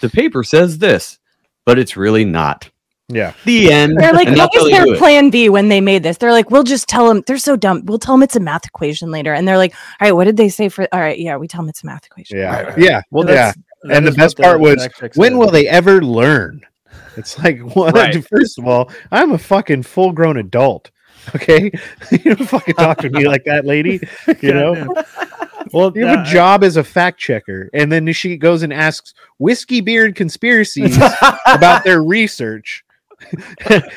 the 0.01 0.11
paper 0.11 0.45
says 0.45 0.79
this, 0.79 1.19
but 1.65 1.79
it's 1.79 1.97
really 1.97 2.25
not. 2.25 2.69
Yeah, 3.09 3.35
The 3.45 3.73
end. 3.73 3.97
They're 3.99 4.13
like, 4.13 4.27
And 4.27 4.37
what 4.37 4.51
was 4.53 4.69
their 4.69 4.97
plan 4.97 5.31
B 5.31 5.49
when 5.49 5.69
they 5.69 5.81
made 5.81 6.03
this? 6.03 6.17
They're 6.19 6.33
like, 6.33 6.51
we'll 6.51 6.65
just 6.65 6.89
tell 6.89 7.07
them. 7.09 7.23
They're 7.25 7.39
so 7.39 7.55
dumb. 7.55 7.83
We'll 7.85 8.01
tell 8.01 8.15
them 8.17 8.25
it's 8.25 8.35
a 8.35 8.41
math 8.41 8.67
equation 8.67 9.13
later. 9.13 9.33
And 9.33 9.47
they're 9.47 9.57
like, 9.59 9.75
all 10.01 10.09
right, 10.09 10.13
what 10.13 10.25
did 10.25 10.37
they 10.37 10.49
say 10.49 10.69
for? 10.69 10.89
All 10.93 10.99
right, 10.99 11.17
yeah, 11.17 11.37
we 11.37 11.47
tell 11.47 11.63
them 11.63 11.69
it's 11.69 11.85
a 11.85 11.87
math 11.87 12.05
equation. 12.05 12.39
yeah, 12.39 12.51
Right, 12.53 12.67
right. 12.71 12.79
yeah. 12.79 13.01
Well, 13.13 13.29
yeah. 13.31 13.53
That 13.89 13.97
And 13.99 14.07
the 14.07 14.13
best 14.13 14.39
part 14.39 14.61
was, 14.61 14.89
When 15.15 15.33
said. 15.33 15.39
will 15.39 15.51
they 15.51 15.69
ever 15.69 16.03
learn? 16.03 16.61
It's 17.17 17.39
like, 17.39 17.61
what? 17.75 17.95
Right. 17.95 18.25
First 18.27 18.59
of 18.59 18.67
all, 18.67 18.91
I'm 19.11 19.33
a 19.33 19.39
fucking 19.39 19.83
full 19.85 20.13
grown 20.13 20.37
adult. 20.37 20.91
Okay, 21.35 21.73
you 22.13 22.37
don't 22.37 22.47
fucking 22.47 22.75
talk 22.75 22.99
to 22.99 23.11
me 23.11 23.27
like 23.27 23.45
that, 23.45 23.65
lady. 23.65 24.01
You 24.41 24.53
know. 24.55 24.95
Well, 25.73 25.91
you 25.97 26.07
have 26.07 26.21
a 26.21 26.31
job 26.31 26.63
as 26.63 26.77
a 26.77 26.85
fact 26.85 27.19
checker, 27.19 27.69
and 27.75 27.91
then 27.91 28.13
she 28.13 28.37
goes 28.37 28.63
and 28.63 28.73
asks 28.73 29.13
whiskey, 29.39 29.81
beard 29.81 30.15
conspiracies 30.15 30.97
about 31.47 31.83
their 31.83 32.03
research. 32.05 32.85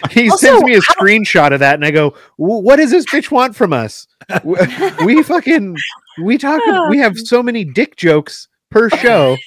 he 0.10 0.32
Also, 0.32 0.48
sends 0.48 0.64
me 0.64 0.74
a 0.76 0.80
screenshot 0.82 1.54
of 1.54 1.60
that, 1.60 1.76
and 1.76 1.86
I 1.86 1.92
go, 1.92 2.16
"What 2.38 2.78
does 2.78 2.90
this 2.90 3.06
bitch 3.14 3.30
want 3.30 3.56
from 3.56 3.74
us? 3.74 4.08
We 5.06 5.22
fucking 5.22 5.76
we 6.24 6.38
talk. 6.40 6.62
We 6.90 6.98
have 6.98 7.16
so 7.20 7.44
many 7.44 7.64
dick 7.64 7.96
jokes 7.96 8.48
per 8.72 8.90
show 8.90 9.38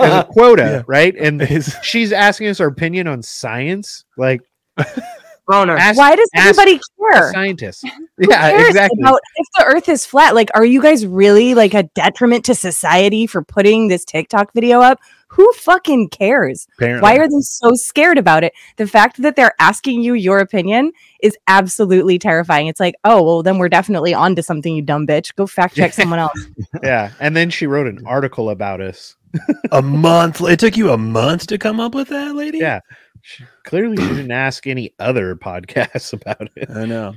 as 0.00 0.24
a 0.24 0.24
quota, 0.30 0.62
Yeah. 0.62 0.82
right? 0.86 1.14
And 1.16 1.46
she's 1.82 2.12
asking 2.12 2.48
us 2.48 2.60
our 2.60 2.68
opinion 2.68 3.06
on 3.06 3.22
science, 3.22 4.04
like 4.16 4.40
ask 4.78 5.98
Why 5.98 6.14
does 6.16 6.30
anybody 6.34 6.80
care? 7.12 7.32
Scientists. 7.32 7.82
Yeah, 8.18 8.66
exactly. 8.68 9.00
About 9.02 9.20
if 9.36 9.46
the 9.58 9.64
Earth 9.64 9.88
is 9.88 10.06
flat, 10.06 10.34
like, 10.34 10.50
are 10.54 10.64
you 10.64 10.80
guys 10.80 11.04
really 11.06 11.54
like 11.54 11.74
a 11.74 11.82
detriment 11.94 12.44
to 12.46 12.54
society 12.54 13.26
for 13.26 13.42
putting 13.42 13.88
this 13.88 14.04
TikTok 14.04 14.52
video 14.54 14.80
up? 14.80 15.00
who 15.30 15.50
fucking 15.52 16.08
cares? 16.08 16.66
Apparently. 16.76 17.02
Why 17.02 17.16
are 17.16 17.28
they 17.28 17.40
so 17.40 17.70
scared 17.74 18.18
about 18.18 18.42
it? 18.42 18.52
The 18.78 18.86
fact 18.88 19.22
that 19.22 19.36
they're 19.36 19.54
asking 19.60 20.02
you 20.02 20.14
your 20.14 20.40
opinion 20.40 20.90
is 21.22 21.36
absolutely 21.46 22.18
terrifying. 22.18 22.66
It's 22.66 22.80
like, 22.80 22.96
oh, 23.04 23.22
well, 23.22 23.42
then 23.44 23.58
we're 23.58 23.68
definitely 23.68 24.12
onto 24.12 24.42
something, 24.42 24.74
you 24.74 24.82
dumb 24.82 25.06
bitch. 25.06 25.32
Go 25.36 25.46
fact 25.46 25.76
check 25.76 25.92
someone 25.92 26.18
else. 26.18 26.46
yeah. 26.82 27.12
And 27.20 27.36
then 27.36 27.48
she 27.48 27.68
wrote 27.68 27.86
an 27.86 28.04
article 28.06 28.50
about 28.50 28.80
us. 28.80 29.16
a 29.72 29.82
month? 29.82 30.40
It 30.40 30.58
took 30.58 30.76
you 30.76 30.90
a 30.90 30.98
month 30.98 31.46
to 31.48 31.58
come 31.58 31.80
up 31.80 31.94
with 31.94 32.08
that, 32.08 32.34
lady? 32.34 32.58
Yeah. 32.58 32.80
She, 33.22 33.44
clearly, 33.64 33.96
she 33.96 34.08
didn't 34.08 34.30
ask 34.30 34.66
any 34.66 34.94
other 34.98 35.36
podcasts 35.36 36.12
about 36.20 36.48
it. 36.56 36.70
I 36.70 36.86
know. 36.86 37.14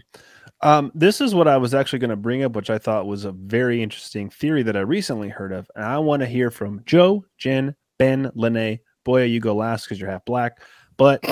Um, 0.61 0.91
this 0.95 1.19
is 1.19 1.35
what 1.35 1.47
I 1.47 1.57
was 1.57 1.73
actually 1.73 1.99
going 1.99 2.09
to 2.09 2.15
bring 2.15 2.43
up, 2.43 2.55
which 2.55 2.69
I 2.69 2.77
thought 2.77 3.05
was 3.05 3.25
a 3.25 3.33
very 3.33 3.83
interesting 3.83 4.29
theory 4.29 4.63
that 4.63 4.77
I 4.77 4.81
recently 4.81 5.29
heard 5.29 5.51
of. 5.51 5.69
And 5.75 5.83
I 5.83 5.97
want 5.97 6.21
to 6.21 6.25
hear 6.25 6.51
from 6.51 6.81
Joe, 6.85 7.25
Jen, 7.37 7.75
Ben, 7.99 8.31
Lene. 8.33 8.79
Boy, 9.03 9.23
you 9.23 9.41
go 9.41 9.55
last 9.55 9.85
because 9.85 9.99
you're 9.99 10.09
half 10.09 10.23
black. 10.23 10.61
But 10.95 11.23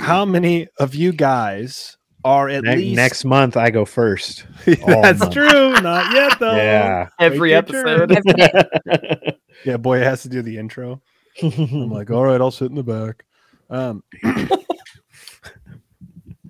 how 0.00 0.24
many 0.24 0.68
of 0.78 0.94
you 0.94 1.12
guys 1.12 1.96
are 2.24 2.48
at 2.48 2.64
Ne- 2.64 2.76
least 2.76 2.96
next 2.96 3.24
month, 3.24 3.56
I 3.56 3.70
go 3.70 3.84
first. 3.84 4.46
That's 4.64 5.28
true. 5.28 5.80
Not 5.80 6.12
yet 6.14 6.38
though. 6.38 6.56
Yeah. 6.56 7.08
Every 7.18 7.50
Wait 7.50 7.56
episode. 7.56 8.18
Yeah, 9.64 9.76
boy 9.76 10.00
it 10.00 10.04
has 10.04 10.22
to 10.22 10.28
do 10.28 10.42
the 10.42 10.58
intro. 10.58 11.00
I'm 11.40 11.90
like, 11.90 12.10
all 12.10 12.24
right, 12.24 12.40
I'll 12.40 12.50
sit 12.50 12.70
in 12.70 12.74
the 12.74 12.82
back. 12.82 13.24
Um, 13.70 14.02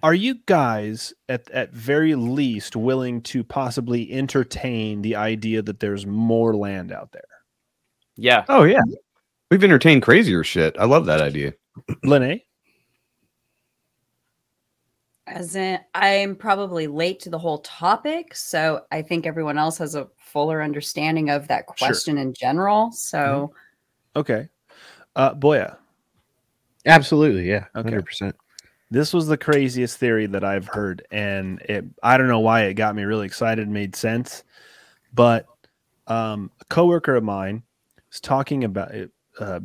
are 0.02 0.14
you 0.14 0.36
guys 0.46 1.12
at 1.28 1.50
at 1.50 1.72
very 1.72 2.14
least 2.14 2.74
willing 2.74 3.20
to 3.22 3.44
possibly 3.44 4.10
entertain 4.12 5.02
the 5.02 5.16
idea 5.16 5.62
that 5.62 5.80
there's 5.80 6.06
more 6.06 6.56
land 6.56 6.90
out 6.90 7.12
there? 7.12 7.22
Yeah. 8.16 8.44
Oh 8.48 8.64
yeah. 8.64 8.82
We've 9.50 9.62
entertained 9.62 10.02
crazier 10.02 10.42
shit. 10.42 10.76
I 10.78 10.86
love 10.86 11.06
that 11.06 11.20
idea. 11.20 11.52
Lene, 12.02 12.40
As 15.26 15.54
in, 15.54 15.78
I'm 15.94 16.34
probably 16.34 16.86
late 16.88 17.20
to 17.20 17.30
the 17.30 17.38
whole 17.38 17.58
topic, 17.58 18.34
so 18.34 18.84
I 18.90 19.02
think 19.02 19.26
everyone 19.26 19.56
else 19.56 19.78
has 19.78 19.94
a 19.94 20.08
fuller 20.18 20.62
understanding 20.62 21.30
of 21.30 21.46
that 21.48 21.64
Sure. 21.76 21.88
question 21.88 22.18
in 22.18 22.34
general. 22.34 22.90
So, 22.90 23.54
okay. 24.16 24.48
Uh, 25.14 25.34
Boya, 25.34 25.76
Absolutely. 26.86 27.48
Yeah. 27.48 27.66
Okay. 27.76 27.90
100%. 27.90 28.32
this 28.90 29.12
was 29.12 29.26
the 29.28 29.36
craziest 29.36 29.98
theory 29.98 30.26
that 30.26 30.42
I've 30.44 30.66
heard, 30.66 31.06
and 31.10 31.60
it 31.62 31.84
I 32.02 32.16
don't 32.18 32.28
know 32.28 32.40
why 32.40 32.62
it 32.64 32.74
got 32.74 32.96
me 32.96 33.04
really 33.04 33.26
excited, 33.26 33.68
made 33.68 33.94
sense, 33.94 34.42
but 35.14 35.46
um, 36.08 36.50
a 36.60 36.64
coworker 36.66 37.14
of 37.14 37.24
mine 37.24 37.62
was 38.10 38.20
talking 38.20 38.64
about 38.64 38.92
it, 38.92 39.10
uh, 39.38 39.60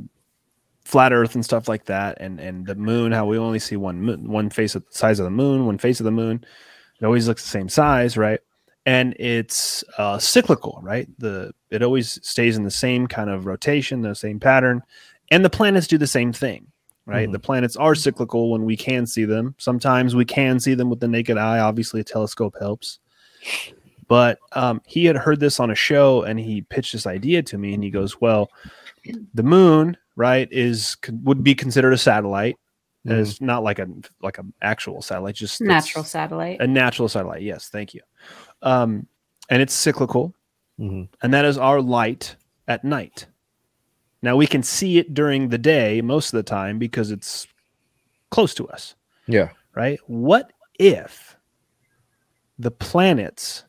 flat 0.87 1.13
Earth 1.13 1.35
and 1.35 1.43
stuff 1.43 1.67
like 1.67 1.85
that, 1.85 2.17
and 2.19 2.39
and 2.39 2.65
the 2.65 2.75
moon, 2.75 3.11
how 3.11 3.25
we 3.25 3.37
only 3.37 3.59
see 3.59 3.75
one 3.75 4.01
moon, 4.01 4.29
one 4.29 4.49
face 4.49 4.75
of 4.75 4.85
the 4.85 4.91
size 4.91 5.19
of 5.19 5.25
the 5.25 5.31
moon, 5.31 5.65
one 5.65 5.77
face 5.77 5.99
of 5.99 6.05
the 6.05 6.11
moon, 6.11 6.43
it 6.99 7.05
always 7.05 7.27
looks 7.27 7.43
the 7.43 7.49
same 7.49 7.69
size, 7.69 8.17
right? 8.17 8.39
And 8.85 9.13
it's 9.19 9.83
uh, 9.97 10.17
cyclical, 10.17 10.79
right? 10.81 11.07
The 11.19 11.51
it 11.69 11.83
always 11.83 12.19
stays 12.25 12.57
in 12.57 12.63
the 12.63 12.71
same 12.71 13.07
kind 13.07 13.29
of 13.29 13.45
rotation, 13.45 14.01
the 14.01 14.15
same 14.15 14.39
pattern, 14.39 14.81
and 15.29 15.43
the 15.43 15.49
planets 15.49 15.87
do 15.87 15.97
the 15.97 16.07
same 16.07 16.33
thing 16.33 16.67
right? 17.07 17.29
Mhm. 17.29 17.31
The 17.31 17.39
planets 17.39 17.77
are 17.77 17.95
cyclical 17.95 18.51
when 18.51 18.65
we 18.65 18.75
can 18.75 19.07
see 19.07 19.23
them. 19.23 19.55
Sometimes 19.57 20.13
we 20.13 20.25
can 20.25 20.59
see 20.59 20.73
them 20.73 20.89
with 20.89 20.99
the 20.99 21.07
naked 21.07 21.37
eye. 21.37 21.59
Obviously, 21.59 22.01
a 22.01 22.03
telescope 22.03 22.55
helps. 22.59 22.99
But 24.07 24.39
um, 24.51 24.81
he 24.85 25.05
had 25.05 25.15
heard 25.15 25.39
this 25.39 25.59
on 25.59 25.71
a 25.71 25.75
show 25.75 26.23
and 26.23 26.39
he 26.39 26.61
pitched 26.61 26.93
this 26.93 27.07
idea 27.07 27.41
to 27.43 27.57
me 27.57 27.73
and 27.73 27.83
he 27.83 27.89
goes, 27.89 28.21
Well, 28.21 28.49
the 29.33 29.43
moon, 29.43 29.97
right, 30.17 30.49
is 30.51 30.97
would 31.23 31.41
be 31.45 31.55
considered 31.55 31.93
a 31.93 31.97
satellite. 31.97 32.57
As 33.07 33.39
not 33.39 33.63
like 33.63 33.79
a 33.79 33.87
like 34.21 34.37
an 34.37 34.51
actual 34.61 35.01
satellite, 35.01 35.35
just 35.35 35.61
natural 35.61 36.03
satellite. 36.03 36.59
a 36.59 36.67
natural 36.67 37.07
satellite. 37.07 37.41
Yes, 37.41 37.69
thank 37.69 37.93
you. 37.93 38.01
Um, 38.61 39.07
and 39.49 39.61
it's 39.61 39.73
cyclical, 39.73 40.35
Mhm. 40.77 41.07
and 41.21 41.33
that 41.33 41.45
is 41.45 41.57
our 41.57 41.79
light 41.81 42.35
at 42.67 42.83
night. 42.83 43.27
Now 44.21 44.35
we 44.35 44.45
can 44.45 44.61
see 44.61 44.97
it 44.97 45.13
during 45.13 45.47
the 45.47 45.57
day 45.57 46.01
most 46.01 46.33
of 46.33 46.37
the 46.37 46.43
time 46.43 46.79
because 46.79 47.09
it's 47.11 47.47
close 48.29 48.53
to 48.55 48.67
us, 48.67 48.95
Yeah. 49.25 49.51
right? 49.73 50.01
What 50.07 50.51
if 50.77 51.37
the 52.59 52.71
planets 52.71 53.63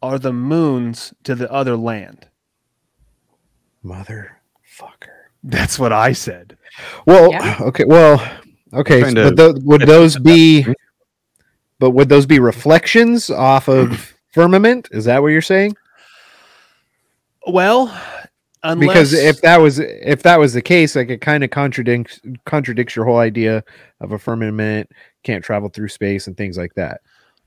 are 0.00 0.18
the 0.20 0.32
moons 0.32 1.12
to 1.24 1.34
the 1.34 1.50
other 1.50 1.76
land? 1.76 2.28
Motherfucker. 3.84 5.17
That's 5.50 5.78
what 5.78 5.92
I 5.92 6.12
said. 6.12 6.56
Well, 7.06 7.30
Yeah. 7.32 7.56
okay. 7.60 7.84
Well, 7.84 8.20
okay. 8.74 9.00
Trying 9.00 9.14
but 9.14 9.30
to- 9.30 9.34
tho- 9.34 9.60
would 9.64 9.82
those 9.82 10.18
be? 10.18 10.66
But 11.78 11.90
would 11.92 12.08
those 12.08 12.26
be 12.26 12.38
reflections 12.38 13.30
off 13.30 13.68
of 13.68 14.14
firmament? 14.32 14.88
Is 14.92 15.04
that 15.06 15.22
what 15.22 15.28
you're 15.28 15.40
saying? 15.40 15.76
Well, 17.46 17.86
unless 18.62 18.86
Because 18.86 19.12
if 19.14 19.40
that 19.40 19.58
was 19.60 19.78
if 19.78 20.22
that 20.24 20.38
was 20.38 20.52
the 20.52 20.62
case, 20.62 20.96
like 20.96 21.08
it 21.08 21.20
kind 21.20 21.42
of 21.44 21.50
contradicts 21.50 22.20
contradicts 22.44 22.94
your 22.94 23.04
whole 23.04 23.18
idea 23.18 23.64
of 24.00 24.12
a 24.12 24.18
firmament 24.18 24.90
can't 25.22 25.44
travel 25.44 25.68
through 25.68 25.88
space 25.88 26.26
and 26.26 26.36
things 26.36 26.58
like 26.58 26.74
that. 26.74 27.00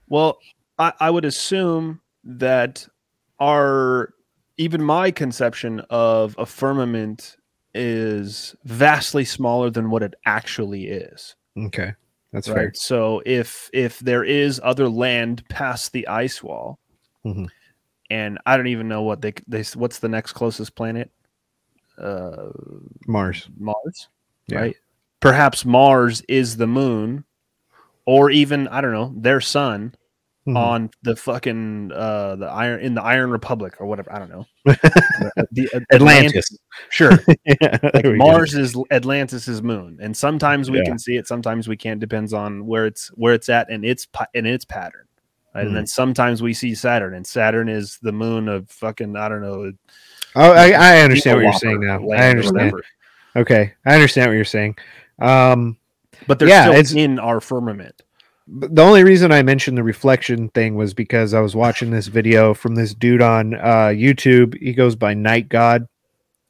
Well, 0.08 0.40
I, 0.80 0.94
I 1.00 1.10
would 1.10 1.26
assume 1.26 2.02
that 2.24 2.88
our 3.40 4.14
even 4.58 4.82
my 4.84 5.12
conception 5.12 5.82
of 5.90 6.36
a 6.38 6.46
firmament 6.46 7.36
is 7.74 8.56
vastly 8.66 9.26
smaller 9.26 9.70
than 9.70 9.90
what 9.90 10.04
it 10.04 10.14
actually 10.26 10.88
is. 10.88 11.36
Okay, 11.58 11.94
that's 12.34 12.48
right. 12.50 12.56
fair. 12.56 12.72
So 12.74 13.22
if 13.26 13.70
if 13.74 14.00
there 14.00 14.24
is 14.24 14.60
other 14.64 14.90
land 14.90 15.48
past 15.50 15.92
the 15.94 16.08
ice 16.08 16.42
wall, 16.44 16.80
Mhm. 17.26 17.50
and 18.10 18.38
I 18.46 18.58
don't 18.58 18.68
even 18.68 18.88
know 18.88 19.04
what 19.04 19.22
they 19.22 19.34
they 19.48 19.64
what's 19.76 20.00
the 20.00 20.10
next 20.10 20.34
closest 20.34 20.76
planet? 20.76 21.12
Uh, 21.98 22.50
Mars. 23.08 23.50
Mars, 23.58 24.10
Yeah. 24.48 24.60
right? 24.60 24.76
Perhaps 25.20 25.66
Mars 25.66 26.22
is 26.28 26.58
the 26.58 26.68
moon, 26.68 27.24
or 28.06 28.32
even 28.32 28.68
I 28.70 28.82
don't 28.82 28.94
know 28.94 29.14
their 29.16 29.40
sun 29.42 29.94
Mhm. 30.48 30.58
on 30.58 30.90
the 31.04 31.16
fucking 31.16 31.92
uh 31.94 32.36
the 32.36 32.48
iron 32.48 32.80
in 32.82 32.96
the 32.96 33.04
Iron 33.04 33.30
Republic 33.30 33.76
or 33.80 33.86
whatever. 33.86 34.12
I 34.12 34.18
don't 34.18 34.30
know. 34.32 34.46
The- 34.66 35.48
the- 35.52 35.70
uh, 35.76 35.80
Atlantis. 35.96 36.58
Sure. 36.90 37.12
yeah, 37.46 37.78
Like 37.94 38.06
we 38.06 38.18
go. 38.18 38.38
Is 38.38 38.76
Atlantis's 38.90 39.62
moon, 39.62 40.00
and 40.02 40.18
sometimes 40.18 40.72
we 40.72 40.80
Yeah. 40.80 40.86
can 40.86 40.98
see 41.00 41.16
it, 41.18 41.28
sometimes 41.28 41.68
we 41.68 41.78
can't. 41.78 42.00
Depends 42.00 42.34
on 42.34 42.66
where 42.66 42.88
it's 42.88 43.10
where 43.10 43.36
it's 43.36 43.50
at 43.50 43.70
and 43.70 43.86
its 43.86 44.08
and 44.34 44.48
its 44.48 44.66
pattern. 44.66 45.06
Right? 45.54 45.62
Hmm. 45.62 45.68
And 45.68 45.76
then 45.76 45.86
sometimes 45.88 46.42
we 46.42 46.54
see 46.54 46.74
Saturn, 46.74 47.14
and 47.14 47.28
Saturn 47.28 47.70
is 47.70 48.00
the 48.02 48.12
moon 48.12 48.48
of 48.48 48.68
fucking 48.72 49.16
I 49.16 49.30
don't 49.30 49.42
know. 49.42 49.72
Oh, 50.36 50.52
I, 50.54 50.72
I 50.72 51.02
understand 51.02 51.38
what 51.38 51.44
you're 51.44 51.54
saying 51.54 51.82
now. 51.86 52.10
I 52.10 52.30
understand. 52.30 52.74
Okay, 53.36 53.74
I 53.86 53.94
understand 53.94 54.30
what 54.30 54.36
you're 54.36 54.46
saying. 54.46 54.76
Um, 55.20 55.78
But 56.26 56.40
they're 56.40 56.48
Yeah, 56.48 56.64
still 56.64 56.74
it's- 56.74 56.94
in 56.94 57.20
our 57.20 57.40
firmament. 57.42 58.02
The 58.54 58.82
only 58.82 59.06
reason 59.06 59.32
I 59.32 59.44
mentioned 59.44 59.78
the 59.78 59.84
reflection 59.84 60.50
thing 60.50 60.76
was 60.76 60.94
because 60.94 61.34
I 61.34 61.40
was 61.40 61.56
watching 61.56 61.90
this 61.90 62.08
video 62.08 62.54
from 62.54 62.76
this 62.76 62.94
dude 62.94 63.22
on 63.22 63.54
uh, 63.54 63.92
YouTube. 63.94 64.60
He 64.60 64.74
goes 64.74 64.94
by 64.98 65.14
Night 65.14 65.48
God, 65.48 65.88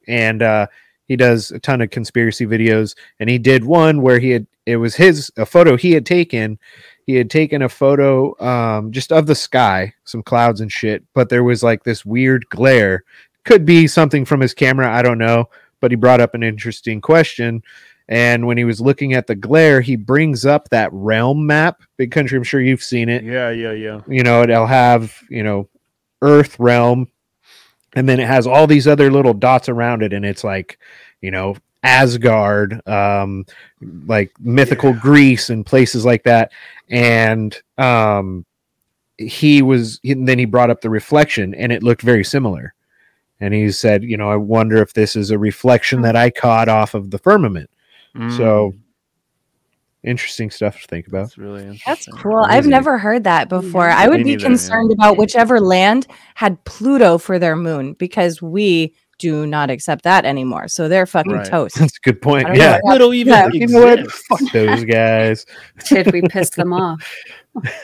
and 0.07 0.41
uh, 0.41 0.65
he 1.07 1.15
does 1.15 1.51
a 1.51 1.59
ton 1.59 1.79
of 1.79 1.91
conspiracy 1.91 2.47
videos. 2.47 2.95
And 3.19 3.29
he 3.29 3.37
did 3.37 3.63
one 3.63 4.01
where 4.01 4.17
he 4.17 4.31
had 4.31 4.47
it 4.65 4.77
was 4.77 4.95
his 4.95 5.31
a 5.37 5.45
photo 5.45 5.77
he 5.77 5.91
had 5.91 6.07
taken. 6.07 6.57
He 7.05 7.13
had 7.15 7.29
taken 7.29 7.61
a 7.61 7.69
photo 7.69 8.39
um, 8.43 8.91
just 8.91 9.11
of 9.11 9.27
the 9.27 9.35
sky, 9.35 9.93
some 10.03 10.23
clouds 10.23 10.59
and 10.59 10.71
shit, 10.71 11.03
but 11.13 11.29
there 11.29 11.43
was 11.43 11.61
like 11.61 11.83
this 11.83 12.03
weird 12.03 12.49
glare. 12.49 13.03
Could 13.45 13.63
be 13.63 13.85
something 13.85 14.25
from 14.25 14.39
his 14.39 14.55
camera, 14.55 14.91
I 14.91 15.03
don't 15.03 15.19
know. 15.19 15.49
But 15.79 15.91
he 15.91 15.97
brought 15.97 16.21
up 16.21 16.33
an 16.33 16.41
interesting 16.41 16.99
question. 16.99 17.61
And 18.07 18.45
when 18.45 18.57
he 18.57 18.65
was 18.65 18.81
looking 18.81 19.13
at 19.13 19.27
the 19.27 19.35
glare, 19.35 19.81
he 19.81 19.95
brings 19.95 20.45
up 20.45 20.69
that 20.69 20.89
realm 20.91 21.45
map. 21.45 21.81
Big 21.97 22.11
country, 22.11 22.37
I'm 22.37 22.43
sure 22.43 22.59
you've 22.59 22.83
seen 22.83 23.09
it. 23.09 23.23
Yeah, 23.23 23.49
yeah, 23.51 23.71
yeah. 23.71 24.01
You 24.07 24.23
know, 24.23 24.43
it'll 24.43 24.65
have, 24.65 25.17
you 25.29 25.43
know, 25.43 25.69
Earth 26.21 26.59
realm, 26.59 27.09
and 27.93 28.07
then 28.07 28.19
it 28.19 28.27
has 28.27 28.45
all 28.45 28.67
these 28.67 28.87
other 28.87 29.09
little 29.09 29.33
dots 29.33 29.69
around 29.69 30.03
it, 30.03 30.13
and 30.13 30.25
it's 30.25 30.43
like, 30.43 30.77
you 31.21 31.31
know, 31.31 31.55
Asgard, 31.83 32.85
um, 32.87 33.45
like 34.05 34.31
mythical 34.39 34.93
Greece 34.93 35.49
and 35.49 35.65
places 35.65 36.05
like 36.05 36.23
that. 36.23 36.51
And 36.89 37.57
um 37.77 38.45
he 39.17 39.61
was 39.61 39.99
he, 40.03 40.13
then 40.13 40.37
he 40.37 40.45
brought 40.45 40.69
up 40.69 40.81
the 40.81 40.89
reflection 40.89 41.55
and 41.55 41.71
it 41.71 41.83
looked 41.83 42.01
very 42.01 42.23
similar. 42.23 42.73
And 43.39 43.53
he 43.55 43.71
said, 43.71 44.03
you 44.03 44.17
know, 44.17 44.29
I 44.29 44.35
wonder 44.35 44.77
if 44.77 44.93
this 44.93 45.15
is 45.15 45.31
a 45.31 45.39
reflection 45.39 46.03
that 46.03 46.15
I 46.15 46.29
caught 46.29 46.69
off 46.69 46.93
of 46.93 47.09
the 47.09 47.17
firmament. 47.17 47.70
So 48.13 48.71
mm. 48.71 48.79
interesting 50.03 50.51
stuff 50.51 50.81
to 50.81 50.87
think 50.87 51.07
about. 51.07 51.23
That's 51.23 51.37
really 51.37 51.61
interesting. 51.63 51.83
That's 51.87 52.07
cool. 52.21 52.43
I've 52.47 52.67
never 52.67 52.97
heard 52.97 53.23
that 53.23 53.49
before. 53.49 53.89
I 53.89 54.07
would 54.07 54.17
Me 54.19 54.23
be 54.23 54.29
neither, 54.31 54.41
yeah. 54.41 54.47
concerned 54.49 54.91
about 54.91 55.17
whichever 55.17 55.59
land 55.59 56.07
had 56.35 56.63
Pluto 56.65 57.17
for 57.17 57.39
their 57.39 57.55
moon 57.55 57.93
because 57.93 58.41
we 58.41 58.93
do 59.19 59.45
not 59.45 59.69
accept 59.69 60.03
that 60.03 60.25
anymore. 60.25 60.67
So 60.67 60.87
they're 60.89 61.05
fucking 61.05 61.31
Right. 61.31 61.45
toast. 61.45 61.77
That's 61.79 61.95
a 61.95 61.99
good 62.01 62.21
point. 62.21 62.47
I 62.47 62.49
don't 62.49 62.57
know 62.57 62.63
Yeah. 62.65 62.79
what 62.81 62.91
Little 62.93 63.13
even 63.13 63.33
Yeah. 63.33 63.49
You 63.53 63.67
know 63.67 63.85
what? 63.85 64.11
Fuck 64.11 64.41
those 64.51 64.83
guys. 64.83 65.45
Did 65.87 66.11
we 66.11 66.23
piss 66.23 66.49
them 66.49 66.73
off? 66.73 67.07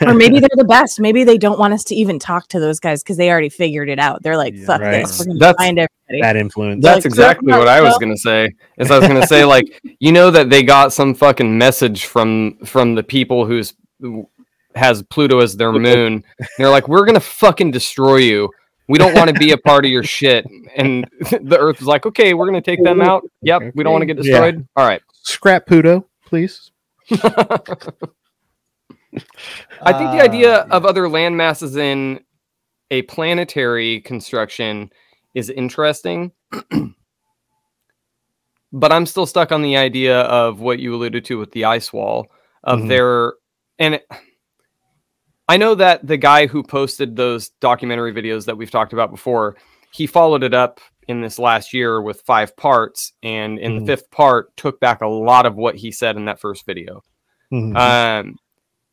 Or 0.00 0.14
maybe 0.14 0.40
they're 0.40 0.48
the 0.54 0.64
best. 0.64 1.00
Maybe 1.00 1.24
they 1.24 1.38
don't 1.38 1.58
want 1.58 1.74
us 1.74 1.84
to 1.84 1.94
even 1.94 2.18
talk 2.18 2.48
to 2.48 2.60
those 2.60 2.80
guys 2.80 3.02
because 3.02 3.16
they 3.16 3.30
already 3.30 3.48
figured 3.48 3.88
it 3.88 3.98
out. 3.98 4.22
They're 4.22 4.36
like, 4.36 4.54
Yeah. 4.54 4.66
fuck 4.66 4.80
Right. 4.80 5.04
this. 5.06 5.18
We're 5.20 5.26
gonna 5.26 5.38
That's- 5.38 5.56
find 5.66 5.78
everybody. 5.78 6.20
Bad 6.22 6.36
influence. 6.36 6.82
That's 6.82 6.96
Like, 6.98 7.04
exactly 7.06 7.52
what 7.52 7.68
I 7.68 7.80
was 7.82 7.98
gonna 7.98 8.16
say. 8.16 8.54
Is 8.78 8.90
I 8.90 8.98
was 8.98 9.06
gonna 9.08 9.26
say 9.26 9.44
like 9.44 9.80
you 10.00 10.12
know 10.12 10.30
that 10.30 10.48
they 10.50 10.62
got 10.62 10.92
some 10.92 11.14
fucking 11.14 11.58
message 11.58 12.06
from 12.06 12.58
from 12.64 12.94
the 12.94 13.02
people 13.02 13.44
who's 13.44 13.74
who 14.00 14.28
has 14.74 15.02
Pluto 15.02 15.40
as 15.40 15.56
their 15.56 15.72
moon. 15.72 16.24
They're 16.56 16.70
like, 16.70 16.88
we're 16.88 17.04
gonna 17.04 17.20
fucking 17.20 17.70
destroy 17.72 18.16
you. 18.18 18.48
We 18.86 18.96
don't 18.98 19.12
want 19.14 19.28
to 19.28 19.34
be 19.34 19.50
a 19.52 19.58
part 19.66 19.84
of 19.84 19.90
your 19.90 20.02
shit. 20.04 20.46
And 20.76 21.06
the 21.42 21.58
Earth 21.58 21.80
was 21.80 21.86
like, 21.88 22.06
okay, 22.06 22.32
we're 22.32 22.46
gonna 22.46 22.62
take 22.62 22.82
them 22.82 23.02
out. 23.02 23.22
Yep, 23.42 23.72
we 23.74 23.84
don't 23.84 23.92
want 23.92 24.02
to 24.02 24.06
get 24.06 24.16
Yeah. 24.16 24.22
destroyed. 24.32 24.66
All 24.76 24.86
right. 24.86 25.02
Scrap 25.22 25.66
Pluto, 25.66 26.06
please. 26.24 26.70
I 29.82 29.92
think 29.92 30.10
the 30.12 30.20
idea 30.22 30.66
Ah, 30.70 30.76
of 30.76 30.84
other 30.84 31.08
land 31.08 31.36
masses 31.36 31.76
in 31.76 32.20
a 32.90 33.02
planetary 33.02 34.00
construction 34.00 34.90
is 35.34 35.50
interesting. 35.50 36.32
but 38.72 38.92
I'm 38.92 39.06
still 39.06 39.26
stuck 39.26 39.52
on 39.52 39.62
the 39.62 39.76
idea 39.76 40.20
of 40.22 40.60
what 40.60 40.78
you 40.78 40.94
alluded 40.94 41.24
to 41.26 41.38
with 41.38 41.52
the 41.52 41.64
ice 41.64 41.92
wall 41.92 42.26
of 42.64 42.80
Mhm. 42.80 42.88
their 42.88 43.34
and 43.78 43.94
it, 43.94 44.06
I 45.48 45.56
know 45.56 45.74
that 45.76 46.06
the 46.06 46.16
guy 46.16 46.46
who 46.46 46.62
posted 46.62 47.14
those 47.16 47.48
documentary 47.60 48.12
videos 48.12 48.44
that 48.46 48.56
we've 48.58 48.70
talked 48.70 48.92
about 48.92 49.10
before, 49.10 49.56
he 49.92 50.06
followed 50.06 50.42
it 50.42 50.52
up 50.52 50.80
in 51.06 51.20
this 51.22 51.38
last 51.38 51.72
year 51.72 52.02
with 52.02 52.20
five 52.22 52.54
parts 52.56 53.12
and 53.22 53.58
in 53.58 53.72
Mhm. 53.72 53.80
the 53.80 53.86
fifth 53.86 54.10
part 54.10 54.54
took 54.56 54.78
back 54.80 55.00
a 55.00 55.06
lot 55.06 55.46
of 55.46 55.54
what 55.56 55.76
he 55.76 55.90
said 55.90 56.16
in 56.16 56.26
that 56.26 56.40
first 56.40 56.66
video. 56.66 57.02
Mhm. 57.52 57.76
Um 57.76 58.36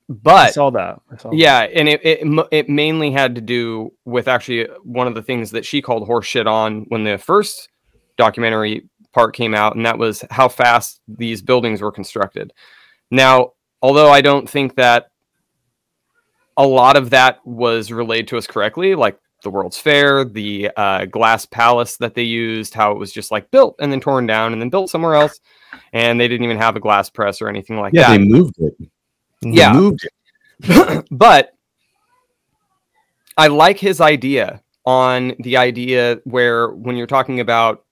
I 0.10 0.14
but 0.14 0.53
saw 0.53 0.70
that. 0.72 1.01
I 1.12 1.18
saw 1.18 1.30
that. 1.32 1.36
yeah, 1.36 1.62
and 1.62 1.89
it, 1.89 2.01
it 2.06 2.47
it 2.51 2.70
mainly 2.70 3.12
had 3.12 3.36
to 3.36 3.41
do 3.41 3.91
with 4.06 4.28
actually 4.28 4.68
one 4.84 5.08
of 5.08 5.16
the 5.16 5.24
things 5.24 5.51
that 5.51 5.66
she 5.66 5.82
called 5.82 6.08
horseshit 6.08 6.45
on 6.45 6.86
when 6.89 7.03
the 7.03 7.18
first 7.18 7.70
documentary 8.18 8.88
part 9.14 9.36
came 9.36 9.56
out, 9.56 9.76
and 9.76 9.86
that 9.86 9.97
was 9.97 10.24
how 10.30 10.47
fast 10.47 11.01
these 11.08 11.41
buildings 11.41 11.82
were 11.82 11.91
constructed. 11.91 12.53
Now, 13.10 13.53
although 13.82 14.10
I 14.12 14.22
don't 14.22 14.49
think 14.49 14.76
that 14.76 15.08
a 16.58 16.66
lot 16.66 16.97
of 16.97 17.10
that 17.10 17.39
was 17.45 17.91
relayed 17.91 18.28
to 18.30 18.38
us 18.38 18.47
correctly, 18.47 18.95
like 18.95 19.18
the 19.43 19.49
World's 19.49 19.78
Fair, 19.78 20.24
the 20.24 20.72
uh, 20.78 21.06
glass 21.06 21.45
palace 21.45 21.97
that 21.97 22.14
they 22.16 22.24
used, 22.24 22.74
how 22.74 22.91
it 22.91 22.97
was 22.97 23.12
just 23.12 23.32
like 23.32 23.51
built 23.51 23.76
and 23.80 23.91
then 23.91 23.99
torn 23.99 24.26
down 24.26 24.53
and 24.53 24.62
then 24.62 24.70
built 24.70 24.89
somewhere 24.89 25.16
else, 25.16 25.39
and 25.93 26.20
they 26.20 26.28
didn't 26.28 26.45
even 26.45 26.58
have 26.58 26.76
a 26.76 26.80
glass 26.80 27.10
press 27.10 27.41
or 27.41 27.49
anything 27.49 27.78
like 27.80 27.93
Yeah, 27.93 28.10
that. 28.12 28.18
they 28.18 28.24
moved 28.24 28.56
it. 28.60 28.74
Yeah. 29.54 29.89
But 31.12 31.54
I 33.38 33.48
like 33.48 33.78
his 33.78 34.02
idea 34.02 34.62
on 34.86 35.34
the 35.39 35.58
idea 35.58 36.20
where 36.24 36.70
when 36.70 36.96
you're 36.96 37.08
talking 37.08 37.39
about, 37.39 37.84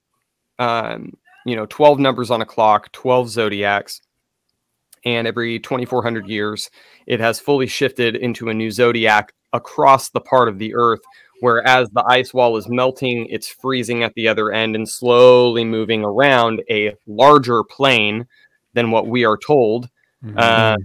um, 0.58 1.12
you 1.44 1.56
know, 1.56 1.66
12 1.66 1.98
numbers 1.98 2.30
on 2.30 2.40
a 2.40 2.46
clock, 2.46 2.90
12 2.92 3.28
zodiacs, 3.28 4.00
and 5.04 5.26
every 5.26 5.58
2400 5.58 6.26
years, 6.26 6.70
it 7.06 7.20
has 7.20 7.38
fully 7.38 7.66
shifted 7.66 8.16
into 8.16 8.48
a 8.48 8.54
new 8.54 8.70
zodiac 8.70 9.32
across 9.52 10.08
the 10.08 10.20
part 10.20 10.48
of 10.48 10.58
the 10.58 10.74
earth. 10.74 11.00
Whereas 11.40 11.90
the 11.90 12.04
ice 12.06 12.32
wall 12.32 12.56
is 12.56 12.68
melting, 12.68 13.26
it's 13.28 13.48
freezing 13.48 14.02
at 14.02 14.14
the 14.14 14.28
other 14.28 14.50
end 14.52 14.74
and 14.76 14.88
slowly 14.88 15.64
moving 15.64 16.02
around 16.02 16.62
a 16.70 16.94
larger 17.06 17.62
plane 17.64 18.26
than 18.72 18.90
what 18.90 19.08
we 19.08 19.24
are 19.26 19.36
told. 19.36 19.90
Mhm. 20.24 20.38
Uh, 20.38 20.76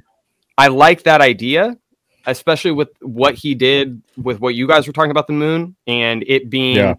I 0.59 0.67
like 0.67 1.03
that 1.03 1.21
idea, 1.21 1.77
especially 2.25 2.71
with 2.71 2.89
what 3.01 3.35
he 3.35 3.55
did 3.55 4.01
with 4.17 4.41
what 4.41 4.55
you 4.55 4.67
guys 4.67 4.85
were 4.87 4.93
talking 4.93 5.11
about 5.11 5.27
the 5.27 5.33
moon 5.33 5.77
and 5.87 6.23
it 6.27 6.49
being 6.49 6.75
Yeah. 6.75 6.95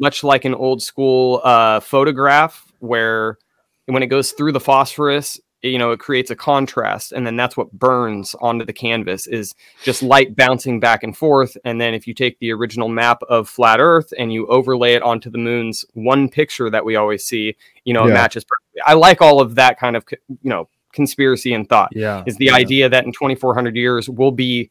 much 0.00 0.24
like 0.24 0.44
an 0.44 0.54
old 0.54 0.82
school 0.82 1.40
uh, 1.44 1.78
photograph 1.78 2.64
where 2.80 3.38
when 3.86 4.02
it 4.02 4.08
goes 4.08 4.32
through 4.32 4.50
the 4.50 4.58
phosphorus, 4.60 5.40
you 5.62 5.78
know, 5.78 5.92
it 5.92 6.00
creates 6.00 6.30
a 6.32 6.36
contrast, 6.36 7.12
and 7.12 7.24
then 7.24 7.36
that's 7.36 7.56
what 7.56 7.70
burns 7.72 8.34
onto 8.40 8.64
the 8.64 8.72
canvas 8.72 9.26
is 9.28 9.54
just 9.84 10.02
light 10.02 10.34
bouncing 10.34 10.80
back 10.80 11.04
and 11.04 11.16
forth. 11.16 11.56
And 11.64 11.80
then 11.80 11.94
if 11.94 12.06
you 12.08 12.14
take 12.14 12.38
the 12.40 12.52
original 12.52 12.88
map 12.88 13.22
of 13.30 13.48
flat 13.48 13.78
Earth 13.80 14.12
and 14.18 14.32
you 14.32 14.46
overlay 14.48 14.94
it 14.94 15.02
onto 15.02 15.30
the 15.30 15.38
moon's 15.38 15.84
one 15.94 16.28
picture 16.28 16.68
that 16.68 16.84
we 16.84 16.96
always 16.96 17.24
see, 17.24 17.56
you 17.84 17.94
know, 17.94 18.04
it 18.04 18.08
Yeah. 18.08 18.14
matches 18.14 18.44
perfectly. 18.44 18.82
I 18.84 18.94
like 18.94 19.22
all 19.22 19.40
of 19.40 19.54
that 19.54 19.78
kind 19.78 19.96
of, 19.96 20.04
you 20.28 20.50
know, 20.50 20.68
conspiracy 20.94 21.52
and 21.52 21.68
thought 21.68 21.90
yeah. 21.92 22.22
is 22.26 22.36
the 22.36 22.46
yeah. 22.46 22.54
idea 22.54 22.88
that 22.88 23.04
in 23.04 23.12
2400 23.12 23.76
years 23.76 24.08
we'll 24.08 24.30
be 24.30 24.70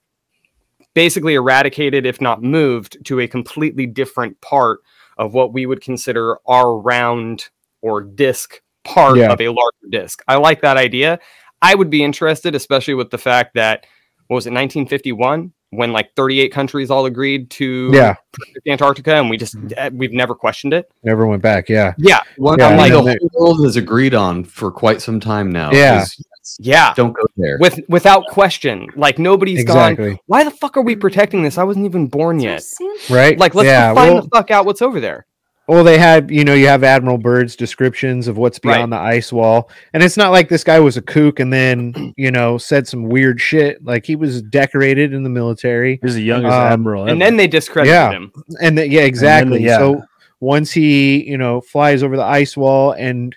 basically 0.94 1.36
eradicated 1.36 2.06
if 2.06 2.22
not 2.22 2.42
moved 2.42 3.04
to 3.06 3.20
a 3.20 3.28
completely 3.28 3.86
different 3.86 4.40
part 4.42 4.80
of 5.18 5.34
what 5.34 5.54
we 5.54 5.66
would 5.66 5.82
consider 5.82 6.38
our 6.48 6.78
round 6.78 7.50
or 7.82 8.02
disc 8.02 8.62
part 8.84 9.18
Yeah. 9.18 9.32
of 9.32 9.40
a 9.40 9.50
larger 9.50 9.88
disc 9.90 10.22
i 10.28 10.36
like 10.36 10.62
that 10.62 10.78
idea 10.78 11.20
i 11.62 11.76
would 11.76 11.90
be 11.90 12.04
interested 12.04 12.56
especially 12.56 12.94
with 12.96 13.12
the 13.12 13.18
fact 13.18 13.56
that 13.56 13.86
what 14.28 14.36
was 14.36 14.46
it 14.46 14.52
1951 14.52 15.52
when 15.76 15.92
like 15.92 16.14
38 16.16 16.52
countries 16.52 16.90
all 16.92 17.06
agreed 17.06 17.50
to 17.52 17.90
Yeah. 17.94 18.16
protect 18.32 18.68
antarctica 18.68 19.16
and 19.16 19.30
we 19.30 19.38
just 19.38 19.56
eh, 19.78 19.90
we've 19.94 20.14
never 20.14 20.36
questioned 20.36 20.74
it 20.74 20.92
Never 21.04 21.26
went 21.28 21.42
back. 21.42 21.70
Yeah. 21.70 21.94
yeah 21.98 22.20
One 22.38 22.60
Yeah, 22.60 22.70
thing 22.70 22.78
like- 22.78 22.92
the 22.92 23.30
whole 23.34 23.46
world 23.48 23.64
has 23.66 23.76
agreed 23.76 24.14
on 24.14 24.44
for 24.44 24.72
quite 24.72 25.02
some 25.02 25.20
time 25.20 25.52
now. 25.52 25.72
Yeah. 25.72 26.02
is 26.04 26.16
yeah 26.60 26.94
Don't 26.94 27.14
go 27.14 27.24
there. 27.38 27.58
with 27.60 27.80
without 27.88 28.26
question 28.28 28.88
like 28.98 29.18
nobody's 29.18 29.64
gone 29.64 29.96
why 30.26 30.44
the 30.44 30.52
fuck 30.52 30.76
are 30.76 30.82
we 30.82 30.94
protecting 30.94 31.42
this 31.42 31.58
i 31.58 31.64
wasn't 31.64 31.86
even 31.86 32.08
born 32.08 32.38
yet 32.42 32.62
Right. 33.10 33.40
Like, 33.40 33.56
let's 33.56 33.68
yeah. 33.68 33.94
find 33.94 34.14
well, 34.14 34.24
the 34.24 34.30
fuck 34.30 34.52
out 34.52 34.66
what's 34.66 34.82
over 34.82 35.00
there. 35.00 35.26
Well, 35.68 35.84
they 35.84 35.98
had, 35.98 36.30
you 36.30 36.44
know, 36.44 36.54
you 36.54 36.68
have 36.68 36.84
Admiral 36.84 37.18
Byrd's 37.18 37.56
descriptions 37.56 38.28
of 38.28 38.38
what's 38.38 38.60
beyond 38.60 38.92
the 38.92 38.98
ice 38.98 39.32
wall. 39.32 39.70
And 39.94 40.04
it's 40.04 40.18
not 40.18 40.32
like 40.32 40.50
this 40.50 40.64
guy 40.64 40.80
was 40.80 40.98
a 40.98 41.02
kook 41.02 41.40
and 41.40 41.54
then, 41.54 42.14
you 42.18 42.32
know, 42.32 42.58
said 42.58 42.88
some 42.88 43.04
weird 43.08 43.40
shit. 43.40 43.84
Like 43.84 44.06
he 44.06 44.16
was 44.18 44.42
decorated 44.42 45.14
in 45.14 45.24
the 45.24 45.30
military. 45.30 46.00
He's 46.04 46.16
the 46.16 46.24
youngest 46.24 46.54
Um, 46.54 46.72
admiral. 46.74 47.06
And 47.08 47.22
then 47.22 47.38
they 47.38 47.48
discredited 47.48 47.94
Yeah. 47.94 48.12
him. 48.12 48.32
And 48.62 48.78
the, 48.78 48.88
yeah, 48.90 49.04
exactly. 49.04 49.64
yeah. 49.64 49.78
So 49.78 50.04
once 50.42 50.72
he, 50.74 51.24
you 51.30 51.38
know, 51.38 51.62
flies 51.62 52.04
over 52.04 52.18
the 52.18 52.24
ice 52.24 52.58
wall 52.58 52.92
and 52.92 53.34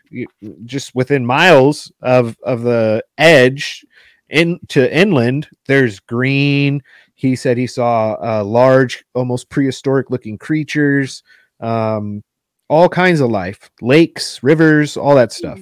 just 0.64 0.94
within 0.96 1.24
miles 1.24 1.92
of 2.02 2.36
of 2.42 2.62
the 2.62 3.04
edge 3.18 3.84
into 4.28 4.92
inland, 4.92 5.48
there's 5.66 6.00
green. 6.00 6.82
He 7.14 7.36
said 7.36 7.56
he 7.56 7.68
saw 7.68 8.14
uh, 8.20 8.42
large, 8.44 9.04
almost 9.14 9.48
prehistoric 9.48 10.10
looking 10.10 10.36
creatures, 10.36 11.22
um, 11.60 12.22
all 12.68 12.88
kinds 12.88 13.20
of 13.20 13.30
life, 13.30 13.70
lakes, 13.80 14.42
rivers, 14.42 14.96
all 14.96 15.14
that 15.14 15.32
stuff. 15.32 15.60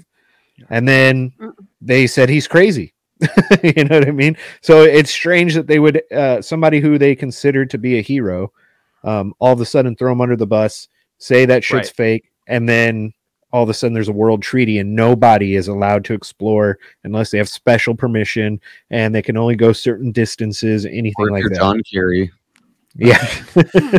And 0.71 0.87
then 0.89 1.33
they 1.81 2.07
said 2.07 2.29
he's 2.29 2.49
crazy. 2.49 2.95
you 3.63 3.85
know 3.85 3.99
what 3.99 4.09
I 4.09 4.13
mean? 4.13 4.37
So 4.61 4.83
it's 4.83 5.11
strange 5.11 5.55
that 5.55 5.67
they 5.67 5.79
would 5.79 6.03
uh, 6.13 6.43
somebody 6.43 6.81
who 6.81 6.99
they 6.99 7.15
considered 7.15 7.71
to 7.71 7.79
be 7.79 7.99
a 7.99 8.03
hero, 8.03 8.53
um, 9.03 9.35
all 9.39 9.53
of 9.53 9.61
a 9.61 9.67
sudden 9.67 9.97
throw 9.97 10.13
him 10.13 10.21
under 10.21 10.37
the 10.37 10.47
bus, 10.47 10.89
say 11.19 11.45
that 11.47 11.65
shit's 11.65 11.89
Right. 11.89 11.97
fake, 11.97 12.33
and 12.47 12.69
then 12.69 13.13
all 13.53 13.63
of 13.63 13.69
a 13.69 13.75
sudden 13.75 13.95
there's 13.95 14.09
a 14.09 14.13
world 14.13 14.43
treaty 14.43 14.79
and 14.79 14.97
nobody 14.97 15.55
is 15.55 15.69
allowed 15.69 16.05
to 16.07 16.13
explore 16.13 16.77
unless 17.05 17.31
they 17.31 17.39
have 17.39 17.49
special 17.49 17.95
permission 17.95 18.61
and 18.91 19.15
they 19.15 19.23
can 19.23 19.37
only 19.37 19.55
go 19.55 19.73
certain 19.73 20.11
distances, 20.11 20.85
anything 20.87 21.29
Or 21.29 21.31
like 21.31 21.43
you're 21.43 21.51
that. 21.51 21.61
John 21.61 21.81
Kerry. 21.85 22.33
Yeah. 22.97 23.27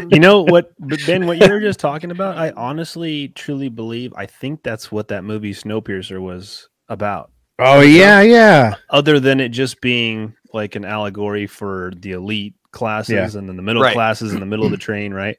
you 0.10 0.20
know 0.20 0.42
what, 0.42 0.72
but 0.80 1.00
Ben, 1.06 1.28
what 1.28 1.38
you 1.38 1.50
were 1.50 1.60
just 1.60 1.80
talking 1.80 2.12
about, 2.12 2.38
I 2.38 2.52
honestly, 2.52 3.28
truly 3.30 3.70
believe, 3.70 4.14
I 4.16 4.26
think 4.26 4.64
that's 4.64 4.92
what 4.92 5.10
that 5.10 5.24
movie 5.24 5.54
Snowpiercer 5.54 6.22
was 6.22 6.70
about. 6.88 7.32
oh 7.60 7.82
yeah, 7.82 8.22
yeah. 8.22 8.76
Other 8.90 9.20
than 9.20 9.40
it 9.40 9.50
just 9.50 9.82
being 9.82 10.36
like 10.54 10.76
an 10.76 10.86
allegory 10.86 11.48
for 11.48 11.92
the 11.98 12.12
elite 12.14 12.56
classes 12.72 13.36
and 13.36 13.50
then 13.50 13.56
the 13.58 13.62
middle 13.64 13.82
Right. 13.82 13.94
classes 13.94 14.34
in 14.34 14.40
the 14.40 14.46
middle 14.46 14.66
of 14.66 14.72
the 14.72 14.78
train, 14.90 15.14
right? 15.14 15.38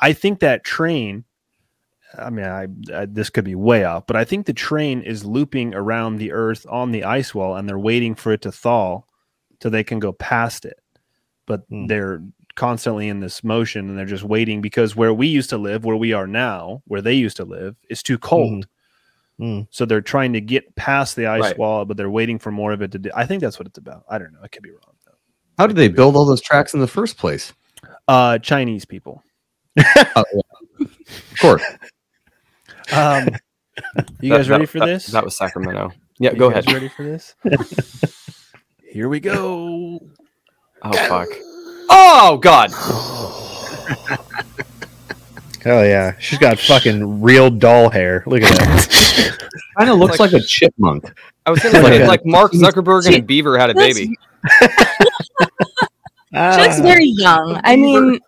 I 0.00 0.12
think 0.12 0.40
that 0.40 0.64
train. 0.64 1.24
I 2.18 2.30
mean, 2.30 2.46
I, 2.46 2.66
I 2.94 3.06
this 3.06 3.30
could 3.30 3.44
be 3.44 3.54
way 3.54 3.84
off, 3.84 4.06
but 4.06 4.16
I 4.16 4.24
think 4.24 4.46
the 4.46 4.52
train 4.52 5.02
is 5.02 5.24
looping 5.24 5.74
around 5.74 6.16
the 6.16 6.32
Earth 6.32 6.66
on 6.68 6.90
the 6.92 7.04
ice 7.04 7.34
wall, 7.34 7.56
and 7.56 7.68
they're 7.68 7.78
waiting 7.78 8.14
for 8.14 8.32
it 8.32 8.42
to 8.42 8.52
thaw, 8.52 9.02
so 9.62 9.68
they 9.68 9.84
can 9.84 9.98
go 9.98 10.12
past 10.12 10.64
it. 10.64 10.78
But 11.46 11.62
Hmm. 11.68 11.86
they're 11.86 12.22
constantly 12.56 13.08
in 13.08 13.20
this 13.20 13.44
motion, 13.44 13.88
and 13.88 13.96
they're 13.98 14.04
just 14.06 14.24
waiting 14.24 14.60
because 14.60 14.96
where 14.96 15.14
we 15.14 15.26
used 15.28 15.50
to 15.50 15.58
live, 15.58 15.84
where 15.84 15.96
we 15.96 16.12
are 16.12 16.26
now, 16.26 16.82
where 16.86 17.00
they 17.02 17.14
used 17.14 17.36
to 17.36 17.44
live, 17.44 17.76
is 17.88 18.02
too 18.02 18.18
cold. 18.18 18.66
Mm. 19.40 19.66
So 19.70 19.84
they're 19.84 20.00
trying 20.00 20.32
to 20.32 20.40
get 20.40 20.74
past 20.76 21.14
the 21.14 21.26
ice 21.26 21.42
Right. 21.42 21.58
wall, 21.58 21.84
but 21.84 21.96
they're 21.96 22.10
waiting 22.10 22.38
for 22.38 22.50
more 22.50 22.72
of 22.72 22.80
it 22.82 22.90
to 22.92 22.98
do. 22.98 23.10
I 23.14 23.26
think 23.26 23.42
that's 23.42 23.58
what 23.58 23.66
it's 23.68 23.76
about. 23.78 24.04
I 24.08 24.18
don't 24.18 24.32
know. 24.32 24.40
I 24.42 24.48
could 24.48 24.62
be 24.62 24.70
wrong. 24.70 24.94
Though. 25.04 25.12
How 25.58 25.66
did 25.66 25.76
they 25.76 25.88
build 25.88 26.16
all 26.16 26.24
those 26.24 26.40
tracks 26.40 26.72
in 26.74 26.80
the 26.80 26.86
first 26.86 27.18
place? 27.18 27.52
Uh, 28.08 28.38
Chinese 28.38 28.84
people. 28.84 29.22
Oh, 30.16 30.24
yeah. 30.34 30.86
Of 30.86 31.38
course. 31.40 31.62
Um, 32.92 33.28
you 34.20 34.30
That- 34.30 34.36
guys 34.38 34.48
ready 34.48 34.64
that- 34.64 34.70
for 34.70 34.78
that- 34.78 34.86
this? 34.86 35.06
That 35.08 35.24
was 35.24 35.36
Sacramento. 35.36 35.92
Yeah, 36.18 36.30
You 36.32 36.38
go 36.38 36.50
ahead. 36.50 36.72
Ready 36.72 36.88
for 36.88 37.02
this? 37.02 37.34
Here 38.88 39.08
we 39.08 39.20
go. 39.20 40.00
Oh 40.82 40.92
fuck. 41.08 41.28
Oh 41.88 42.38
god. 42.42 42.70
Hell 45.62 45.84
yeah. 45.84 46.14
She's 46.18 46.38
got 46.38 46.58
fucking 46.58 47.20
real 47.22 47.50
doll 47.50 47.90
hair. 47.90 48.22
Look 48.26 48.42
at 48.42 48.56
that. 48.58 49.48
Kind 49.78 49.90
of 49.90 49.98
looks 49.98 50.18
Like- 50.20 50.32
like, 50.32 50.42
a 50.42 50.46
chipmunk. 50.46 51.12
I 51.44 51.50
was 51.50 51.60
gonna 51.60 51.80
Like 51.80 52.00
like 52.08 52.26
Mark 52.26 52.52
Zuckerberg 52.52 53.12
and 53.12 53.26
Beaver 53.26 53.58
had 53.58 53.70
a 53.70 53.74
baby. 53.74 54.14
Ah. 56.34 56.54
She 56.56 56.60
looks 56.62 56.80
very 56.80 57.06
young. 57.06 57.58
I 57.64 57.76
mean, 57.76 58.18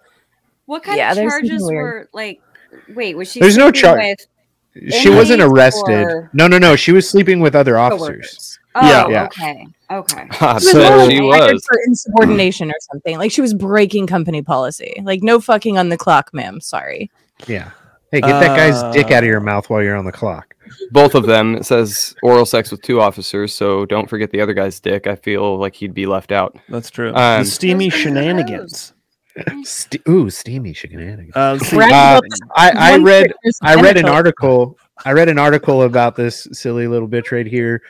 What 0.65 0.83
kind 0.83 0.97
Yeah, 0.97 1.11
of 1.11 1.19
charges 1.19 1.63
were 1.63 2.09
like? 2.15 2.41
Wait, 2.89 3.15
was 3.17 3.31
she? 3.31 3.39
There's 3.41 3.59
no 3.59 3.67
sleeping 3.67 3.81
char- 3.83 3.99
with 3.99 4.95
She 4.95 5.11
wasn't 5.11 5.43
arrested. 5.43 6.05
or 6.07 6.31
No, 6.33 6.47
no, 6.47 6.57
no. 6.59 6.75
She 6.75 6.93
was 6.93 7.07
sleeping 7.09 7.41
with 7.41 7.55
other 7.55 7.77
officers. 7.77 8.58
Coworkers? 8.81 9.05
Oh, 9.07 9.11
Yeah. 9.11 9.11
Yeah. 9.11 9.25
okay, 9.27 9.67
okay. 9.91 10.29
Ah, 10.41 10.59
she 10.59 10.67
was, 10.67 10.73
So- 10.73 10.97
more 10.99 11.11
she 11.11 11.21
was. 11.21 11.65
for 11.67 11.79
insubordination 11.87 12.71
or 12.71 12.77
something. 12.93 13.19
Like 13.19 13.31
she 13.33 13.41
was 13.41 13.55
breaking 13.55 14.07
company 14.07 14.43
policy. 14.43 15.01
Like 15.05 15.23
no 15.23 15.41
fucking 15.41 15.79
on 15.79 15.89
the 15.89 15.97
clock, 15.97 16.31
ma'am. 16.33 16.61
Sorry. 16.61 17.11
Yeah. 17.47 17.71
Hey, 18.11 18.23
get 18.23 18.41
that 18.41 18.57
guy's 18.57 18.83
dick 18.95 19.11
out 19.11 19.23
of 19.23 19.29
your 19.29 19.41
Uh, 19.41 19.45
mouth 19.45 19.69
while 19.69 19.83
you're 19.83 19.95
on 19.97 20.07
the 20.07 20.13
clock. 20.13 20.55
Both 20.93 21.15
of 21.15 21.27
them. 21.27 21.57
It 21.57 21.67
says 21.67 22.15
oral 22.23 22.47
sex 22.47 22.71
with 22.71 22.81
two 22.81 23.01
officers, 23.03 23.53
so 23.53 23.85
don't 23.85 24.09
forget 24.09 24.31
the 24.31 24.41
other 24.41 24.55
guy's 24.55 24.81
dick. 24.81 25.07
I 25.07 25.15
feel 25.15 25.59
like 25.59 25.75
he'd 25.75 25.93
be 25.93 26.07
left 26.07 26.33
out. 26.33 26.57
That's 26.71 26.89
true. 26.91 27.15
Um, 27.15 27.43
the 27.43 27.45
steamy 27.45 27.91
shenanigans. 27.91 28.95
Ste- 29.63 29.99
ooh, 30.09 30.31
steamy 30.31 30.73
shenanigans. 30.73 31.37
Uh, 31.37 31.59
see. 31.59 31.77
Uh, 31.79 32.21
I, 32.57 32.71
I 32.75 32.97
read 32.97 33.33
I 33.63 33.75
read 33.81 33.97
an 33.99 34.07
article. 34.07 34.79
I 35.05 35.13
read 35.13 35.29
an 35.29 35.39
article 35.39 35.83
about 35.83 36.17
this 36.17 36.47
silly 36.53 36.87
little 36.89 37.09
bitch 37.09 37.31
right 37.33 37.47
here. 37.47 37.83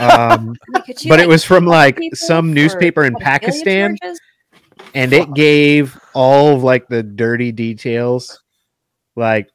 Um, 0.00 0.54
Like, 0.72 0.96
but 1.08 1.20
it 1.20 1.28
was 1.28 1.44
from 1.44 1.66
like 1.66 1.98
some 2.14 2.52
newspaper 2.54 3.04
in 3.04 3.14
Pakistan, 3.16 3.96
charges? 4.00 4.20
and 4.94 5.12
it 5.12 5.32
gave 5.34 5.98
all 6.14 6.54
of 6.54 6.62
like 6.62 6.88
the 6.88 7.02
dirty 7.02 7.50
details. 7.52 8.42
Like, 9.16 9.48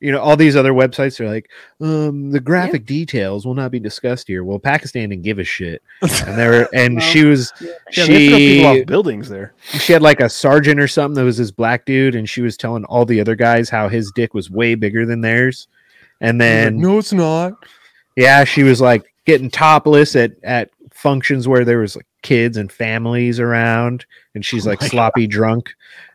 you 0.00 0.12
know, 0.12 0.20
all 0.20 0.36
these 0.36 0.56
other 0.56 0.72
websites 0.72 1.20
are 1.20 1.26
like, 1.28 1.48
um, 1.80 2.30
the 2.30 2.40
graphic 2.40 2.84
details 2.84 3.46
will 3.46 3.54
not 3.54 3.70
be 3.70 3.80
discussed 3.80 4.28
here. 4.28 4.44
Well, 4.44 4.58
Pakistan 4.58 5.08
didn't 5.08 5.22
give 5.22 5.38
a 5.38 5.44
shit, 5.44 5.82
and 6.02 6.36
they 6.38 6.46
were, 6.48 6.68
and 6.74 6.96
Well, 6.96 7.06
she 7.06 7.24
was, 7.24 7.52
Yeah, 7.60 7.68
they 8.06 8.28
throw 8.28 8.36
people 8.36 8.38
she 8.38 8.64
off 8.82 8.86
buildings 8.86 9.28
there. 9.28 9.54
she 9.70 9.92
had 9.94 10.02
like 10.02 10.20
a 10.20 10.28
sergeant 10.28 10.80
or 10.80 10.88
something 10.88 11.14
that 11.14 11.24
was 11.24 11.38
this 11.38 11.50
black 11.50 11.86
dude, 11.86 12.14
and 12.16 12.28
she 12.28 12.42
was 12.42 12.56
telling 12.58 12.84
all 12.84 13.06
the 13.06 13.20
other 13.20 13.34
guys 13.36 13.70
how 13.70 13.88
his 13.88 14.12
dick 14.14 14.34
was 14.34 14.50
way 14.50 14.74
bigger 14.74 15.06
than 15.06 15.20
theirs. 15.22 15.68
And 16.20 16.40
then 16.40 16.78
no, 16.78 16.98
it's 16.98 17.12
not. 17.12 17.54
yeah, 18.16 18.44
she 18.44 18.62
was 18.62 18.80
like 18.80 19.04
getting 19.24 19.50
topless 19.50 20.16
at 20.16 20.32
at 20.42 20.70
functions 20.92 21.46
where 21.46 21.64
there 21.64 21.78
was 21.78 21.96
like 21.96 22.06
kids 22.22 22.56
and 22.56 22.70
families 22.70 23.40
around, 23.40 24.06
and 24.34 24.44
she's 24.44 24.66
Oh 24.66 24.70
like 24.70 24.82
sloppy 24.82 25.26
drunk. 25.26 25.74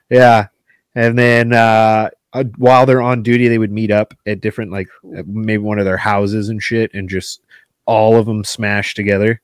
Yeah, 0.09 0.47
and 0.95 1.17
then 1.17 1.53
uh, 1.53 2.09
uh, 2.33 2.43
while 2.57 2.85
they're 2.85 3.01
on 3.01 3.23
duty, 3.23 3.47
they 3.47 3.57
would 3.57 3.71
meet 3.71 3.91
up 3.91 4.13
at 4.25 4.41
different 4.41 4.71
like 4.71 4.87
uh, 5.17 5.23
maybe 5.25 5.61
one 5.61 5.79
of 5.79 5.85
their 5.85 5.97
houses 5.97 6.49
and 6.49 6.61
shit, 6.61 6.93
and 6.93 7.09
just 7.09 7.41
all 7.85 8.17
of 8.17 8.25
them 8.25 8.43
smashed 8.43 8.95
together. 8.95 9.41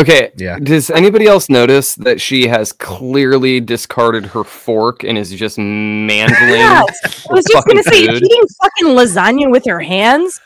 Okay. 0.00 0.30
Yeah. 0.36 0.58
Does 0.58 0.90
anybody 0.90 1.26
else 1.26 1.48
notice 1.48 1.94
that 1.96 2.20
she 2.20 2.46
has 2.48 2.70
clearly 2.72 3.60
discarded 3.60 4.26
her 4.26 4.44
fork 4.44 5.04
and 5.04 5.16
is 5.16 5.30
just 5.32 5.56
mandling? 5.58 6.58
Yes. 6.58 7.26
I 7.30 7.32
was 7.32 7.44
just 7.50 7.66
gonna 7.66 7.82
say 7.82 8.06
food? 8.06 8.22
eating 8.22 8.46
fucking 8.62 8.94
lasagna 8.94 9.50
with 9.50 9.64
her 9.66 9.80
hands. 9.80 10.40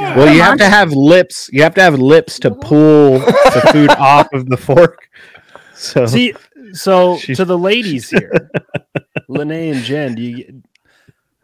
Well, 0.00 0.32
you 0.32 0.38
Come 0.40 0.50
have 0.50 0.58
to 0.58 0.68
have 0.68 0.92
lips. 0.92 1.50
You 1.52 1.62
have 1.64 1.74
to 1.74 1.82
have 1.82 1.98
lips 1.98 2.38
to 2.40 2.50
pull 2.52 3.18
the 3.18 3.68
food 3.72 3.90
off 3.98 4.32
of 4.32 4.48
the 4.48 4.56
fork. 4.56 5.08
So 5.74 6.06
See, 6.06 6.34
so 6.72 7.16
She's- 7.20 7.36
to 7.38 7.44
the 7.44 7.58
ladies 7.58 8.08
here, 8.08 8.50
Lene 9.28 9.74
and 9.74 9.84
Jen, 9.84 10.14
do 10.14 10.22
you 10.22 10.62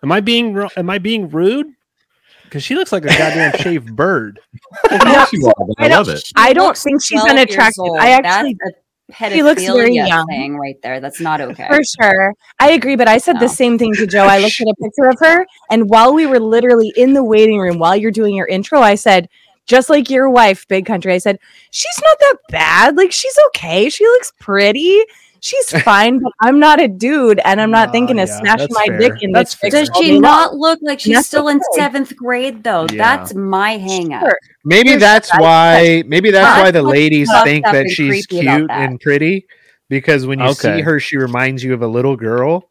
am 0.02 0.12
I 0.12 0.20
being 0.20 0.56
am 0.76 0.88
I 0.88 0.98
being 0.98 1.28
rude? 1.28 1.66
Because 2.48 2.62
she 2.64 2.74
looks 2.74 2.92
like 2.92 3.04
a 3.04 3.08
goddamn 3.08 3.52
shaved 3.60 3.94
bird. 3.94 4.40
Of 4.90 5.00
course 5.00 5.32
you 5.32 5.46
are, 5.46 5.54
but 5.58 5.74
I 5.78 5.86
I 5.86 5.88
love 5.96 6.06
don't- 6.06 6.16
it. 6.16 6.32
I 6.36 6.52
don't 6.52 6.66
looks 6.68 6.82
think 6.82 7.02
she's 7.02 7.20
12 7.20 7.36
years 7.36 7.46
unattractive. 7.46 7.80
old. 7.84 7.98
I 7.98 8.10
actually- 8.10 8.56
That's 8.64 8.76
a 9.20 9.30
She 9.34 9.42
looks 9.42 9.62
very 9.64 9.94
young. 9.94 10.26
thing 10.26 10.56
right 10.58 10.76
there. 10.82 11.00
That's 11.00 11.20
not 11.20 11.40
okay. 11.40 11.66
For 11.68 11.80
sure. 11.82 12.34
I 12.60 12.72
agree, 12.72 12.96
but 12.96 13.08
I 13.08 13.18
said 13.18 13.34
No. 13.34 13.40
the 13.40 13.48
same 13.48 13.78
thing 13.78 13.94
to 13.94 14.06
Joe. 14.06 14.24
I 14.24 14.38
looked 14.38 14.60
at 14.60 14.66
a 14.68 14.74
picture 14.82 15.08
of 15.08 15.16
her, 15.20 15.46
and 15.70 15.88
while 15.88 16.12
we 16.14 16.26
were 16.26 16.40
literally 16.40 16.92
in 16.96 17.12
the 17.14 17.24
waiting 17.24 17.58
room 17.58 17.78
while 17.78 17.96
you're 17.96 18.10
doing 18.10 18.34
your 18.34 18.46
intro, 18.46 18.80
I 18.80 18.94
said, 18.96 19.28
just 19.66 19.90
like 19.90 20.08
your 20.10 20.30
wife, 20.30 20.66
Big 20.68 20.86
Country, 20.86 21.12
I 21.12 21.18
said, 21.18 21.38
she's 21.70 22.00
not 22.02 22.18
that 22.20 22.36
bad. 22.48 22.96
Like, 22.96 23.12
she's 23.12 23.38
okay. 23.48 23.90
She 23.90 24.04
looks 24.06 24.32
pretty. 24.40 24.98
She's 25.40 25.70
fine, 25.82 26.18
but 26.20 26.32
I'm 26.40 26.58
not 26.58 26.80
a 26.80 26.88
dude, 26.88 27.40
and 27.44 27.60
I'm 27.60 27.70
not 27.70 27.88
Nah, 27.88 27.92
thinking 27.92 28.16
to 28.16 28.22
yeah, 28.26 28.38
snatch 28.40 28.58
that's 28.60 28.74
my 28.74 28.84
fair. 28.86 28.98
dick 28.98 29.12
in 29.22 29.32
That's 29.32 29.54
this 29.54 29.60
chick 29.60 29.72
fair. 29.72 29.84
Does 29.84 29.90
she 29.96 30.18
not 30.18 30.54
look 30.54 30.78
like 30.82 31.00
she's 31.00 31.14
That's 31.14 31.28
still 31.28 31.48
in 31.48 31.56
okay. 31.58 31.64
seventh 31.80 32.16
grade 32.16 32.62
though? 32.64 32.86
Yeah. 32.92 33.16
That's 33.16 33.34
my 33.34 33.76
hang 33.78 34.12
up. 34.12 34.22
Sure. 34.22 34.38
maybe 34.64 34.90
Sure, 34.90 34.98
that's 34.98 35.30
why. 35.38 36.02
Maybe 36.06 36.30
that's 36.30 36.60
why 36.60 36.70
the 36.70 36.82
ladies 36.82 37.30
think 37.44 37.64
that 37.64 37.88
she's 37.90 38.26
cute 38.26 38.68
that. 38.68 38.70
and 38.70 39.00
pretty 39.00 39.46
because 39.88 40.26
when 40.26 40.38
you 40.40 40.52
see 40.54 40.80
her, 40.82 41.00
she 41.00 41.16
reminds 41.16 41.62
you 41.64 41.72
of 41.74 41.82
a 41.82 41.86
little 41.88 42.16
girl. 42.16 42.68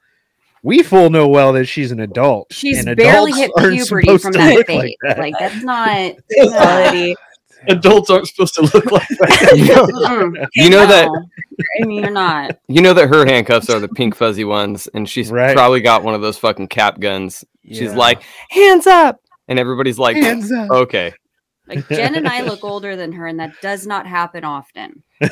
We 0.63 0.83
full 0.83 1.09
know 1.09 1.27
well 1.27 1.53
that 1.53 1.65
she's 1.65 1.91
an 1.91 1.99
adult. 2.01 2.51
She's 2.51 2.85
and 2.85 2.97
barely 2.97 3.31
hit 3.31 3.51
puberty 3.57 4.17
from 4.17 4.33
that 4.33 4.65
face. 4.67 4.77
like 4.77 4.95
that. 5.03 5.17
Like 5.19 5.35
that's 5.39 5.63
not. 5.63 6.13
Quality. 6.51 7.15
Adults 7.69 8.09
aren't 8.09 8.27
supposed 8.27 8.53
to 8.55 8.61
look 8.61 8.91
like 8.91 9.07
that. 9.07 9.53
you 9.55 9.65
know, 9.65 10.47
you 10.55 10.69
know 10.69 10.85
that 10.87 11.07
I 11.81 11.85
mean, 11.85 12.03
you're 12.03 12.11
not. 12.11 12.57
you 12.67 12.81
know 12.81 12.93
that 12.93 13.07
her 13.09 13.25
handcuffs 13.25 13.69
are 13.69 13.79
the 13.79 13.87
pink 13.87 14.15
fuzzy 14.15 14.43
ones, 14.43 14.87
and 14.93 15.07
she's 15.09 15.31
Right. 15.31 15.55
probably 15.55 15.81
got 15.81 16.03
one 16.03 16.13
of 16.13 16.21
those 16.21 16.37
fucking 16.37 16.67
cap 16.67 16.99
guns. 16.99 17.43
She's 17.69 17.93
like, 17.93 18.21
hands 18.49 18.87
up, 18.87 19.19
and 19.47 19.59
everybody's 19.59 19.99
like, 19.99 20.15
Hands 20.15 20.49
up. 20.51 20.69
okay. 20.71 21.13
Like 21.67 21.87
Jen 21.89 22.15
and 22.15 22.27
I 22.27 22.41
look 22.41 22.63
older 22.63 22.95
than 22.95 23.11
her, 23.13 23.27
and 23.27 23.39
that 23.39 23.51
does 23.61 23.85
not 23.85 24.07
happen 24.07 24.43
often. 24.45 25.03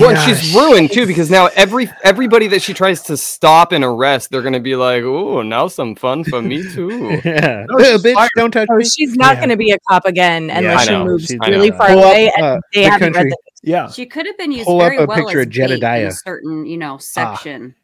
Well, 0.00 0.10
and 0.10 0.18
she's 0.20 0.54
ruined 0.54 0.90
too 0.92 1.06
because 1.06 1.30
now 1.30 1.48
every 1.54 1.90
everybody 2.02 2.46
that 2.48 2.62
she 2.62 2.74
tries 2.74 3.02
to 3.02 3.16
stop 3.16 3.72
and 3.72 3.84
arrest, 3.84 4.30
they're 4.30 4.42
gonna 4.42 4.60
be 4.60 4.74
like, 4.76 5.02
"Oh, 5.04 5.42
now 5.42 5.68
some 5.68 5.94
fun 5.94 6.24
for 6.24 6.40
me 6.42 6.62
too." 6.74 7.20
yeah, 7.24 7.64
No, 7.68 7.78
Uh, 7.78 7.84
she's 7.84 8.02
bitch, 8.02 8.14
fired. 8.14 8.30
don't 8.36 8.50
touch 8.50 8.68
oh, 8.70 8.76
me. 8.76 8.84
she's 8.84 9.14
not 9.14 9.34
Yeah. 9.34 9.40
going 9.40 9.48
to 9.50 9.56
be 9.56 9.70
a 9.70 9.78
cop 9.88 10.04
again 10.06 10.50
unless 10.50 10.88
I 10.88 10.92
she 10.98 11.04
moves 11.04 11.26
She's- 11.26 11.38
really 11.48 11.70
far 11.70 11.88
know. 11.90 11.94
Pull 11.96 12.04
up, 12.04 12.10
away, 12.12 12.32
uh, 12.40 12.58
they 12.72 12.84
the 12.84 12.90
haven't 12.90 13.12
country. 13.12 13.30
read 13.30 13.32
the 13.32 13.70
yeah. 13.70 13.90
She 13.90 14.06
could 14.06 14.26
have 14.26 14.36
been 14.38 14.52
used 14.52 14.66
Pull 14.66 14.80
up 14.80 14.90
very 14.90 14.96
a 14.98 15.06
well 15.06 15.16
picture 15.18 15.40
as 15.40 15.46
of 15.46 15.52
bait 15.52 15.60
in 15.62 15.68
Jedediah. 15.68 16.06
a 16.08 16.12
certain, 16.12 16.66
you 16.66 16.76
know, 16.76 16.98
section. 16.98 17.74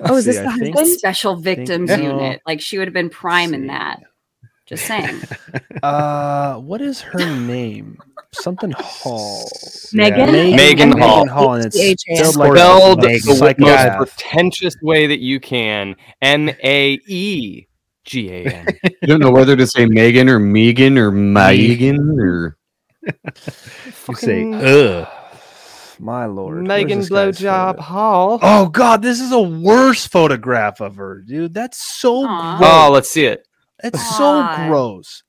Oh, 0.00 0.16
is 0.16 0.24
this 0.26 0.36
the 0.38 0.50
husband? 0.50 0.86
Special 0.88 1.36
victims 1.36 1.88
no. 1.90 1.96
unit. 1.96 2.40
Like 2.46 2.60
she 2.60 2.78
would 2.78 2.86
have 2.88 2.94
been 2.94 3.10
prime 3.10 3.54
in 3.54 3.62
See. 3.62 3.66
that. 3.68 4.00
Just 4.68 4.86
saying. 4.86 5.20
Uh, 5.82 6.56
what 6.56 6.80
is 6.80 7.00
her 7.00 7.24
name? 7.38 7.96
Something 8.32 8.72
Hall. 8.72 9.48
Megan? 9.92 10.34
Yeah. 10.34 10.56
Megan 10.56 10.90
Hall. 10.98 11.24
Megan 11.24 11.28
Hall, 11.28 11.54
and 11.54 11.64
it's 11.64 11.78
H-A-M. 11.78 12.16
spelled 12.16 12.36
like 12.36 12.52
Spelled 12.58 12.98
a 12.98 13.06
the 13.06 13.22
most 13.28 13.38
psychopath. 13.38 13.96
pretentious 13.98 14.74
way 14.82 15.06
that 15.06 15.20
you 15.20 15.38
can. 15.38 15.94
M 16.20 16.48
A 16.64 16.98
E 17.06 17.68
G 18.04 18.28
A 18.32 18.44
N. 18.46 18.66
You 19.02 19.06
don't 19.06 19.20
know 19.20 19.30
whether 19.30 19.54
to 19.54 19.66
say 19.68 19.86
Megan 19.86 20.28
or 20.28 20.40
Megan 20.40 20.98
or 20.98 21.12
Megan 21.12 22.18
or 22.20 22.58
You 24.08 24.14
say, 24.16 24.52
ugh. 24.52 25.08
My 26.00 26.26
lord, 26.26 26.64
Megan 26.66 26.98
Where's 26.98 27.08
this 27.08 27.40
Blowjob? 27.40 27.78
Hall. 27.78 28.38
Oh 28.42 28.68
god, 28.68 29.00
this 29.02 29.20
is 29.20 29.30
a 29.32 29.40
worse 29.40 30.06
photograph 30.06 30.80
of 30.80 30.96
her, 30.96 31.22
dude. 31.22 31.54
That's 31.54 31.98
so 32.00 32.24
Aw. 32.26 32.58
gross. 32.58 32.70
Oh, 32.72 32.90
let's 32.92 33.10
see 33.10 33.26
it. 33.26 33.47
It's 33.82 33.98
Aw. 33.98 34.56
so 34.58 34.68
gross. 34.68 35.22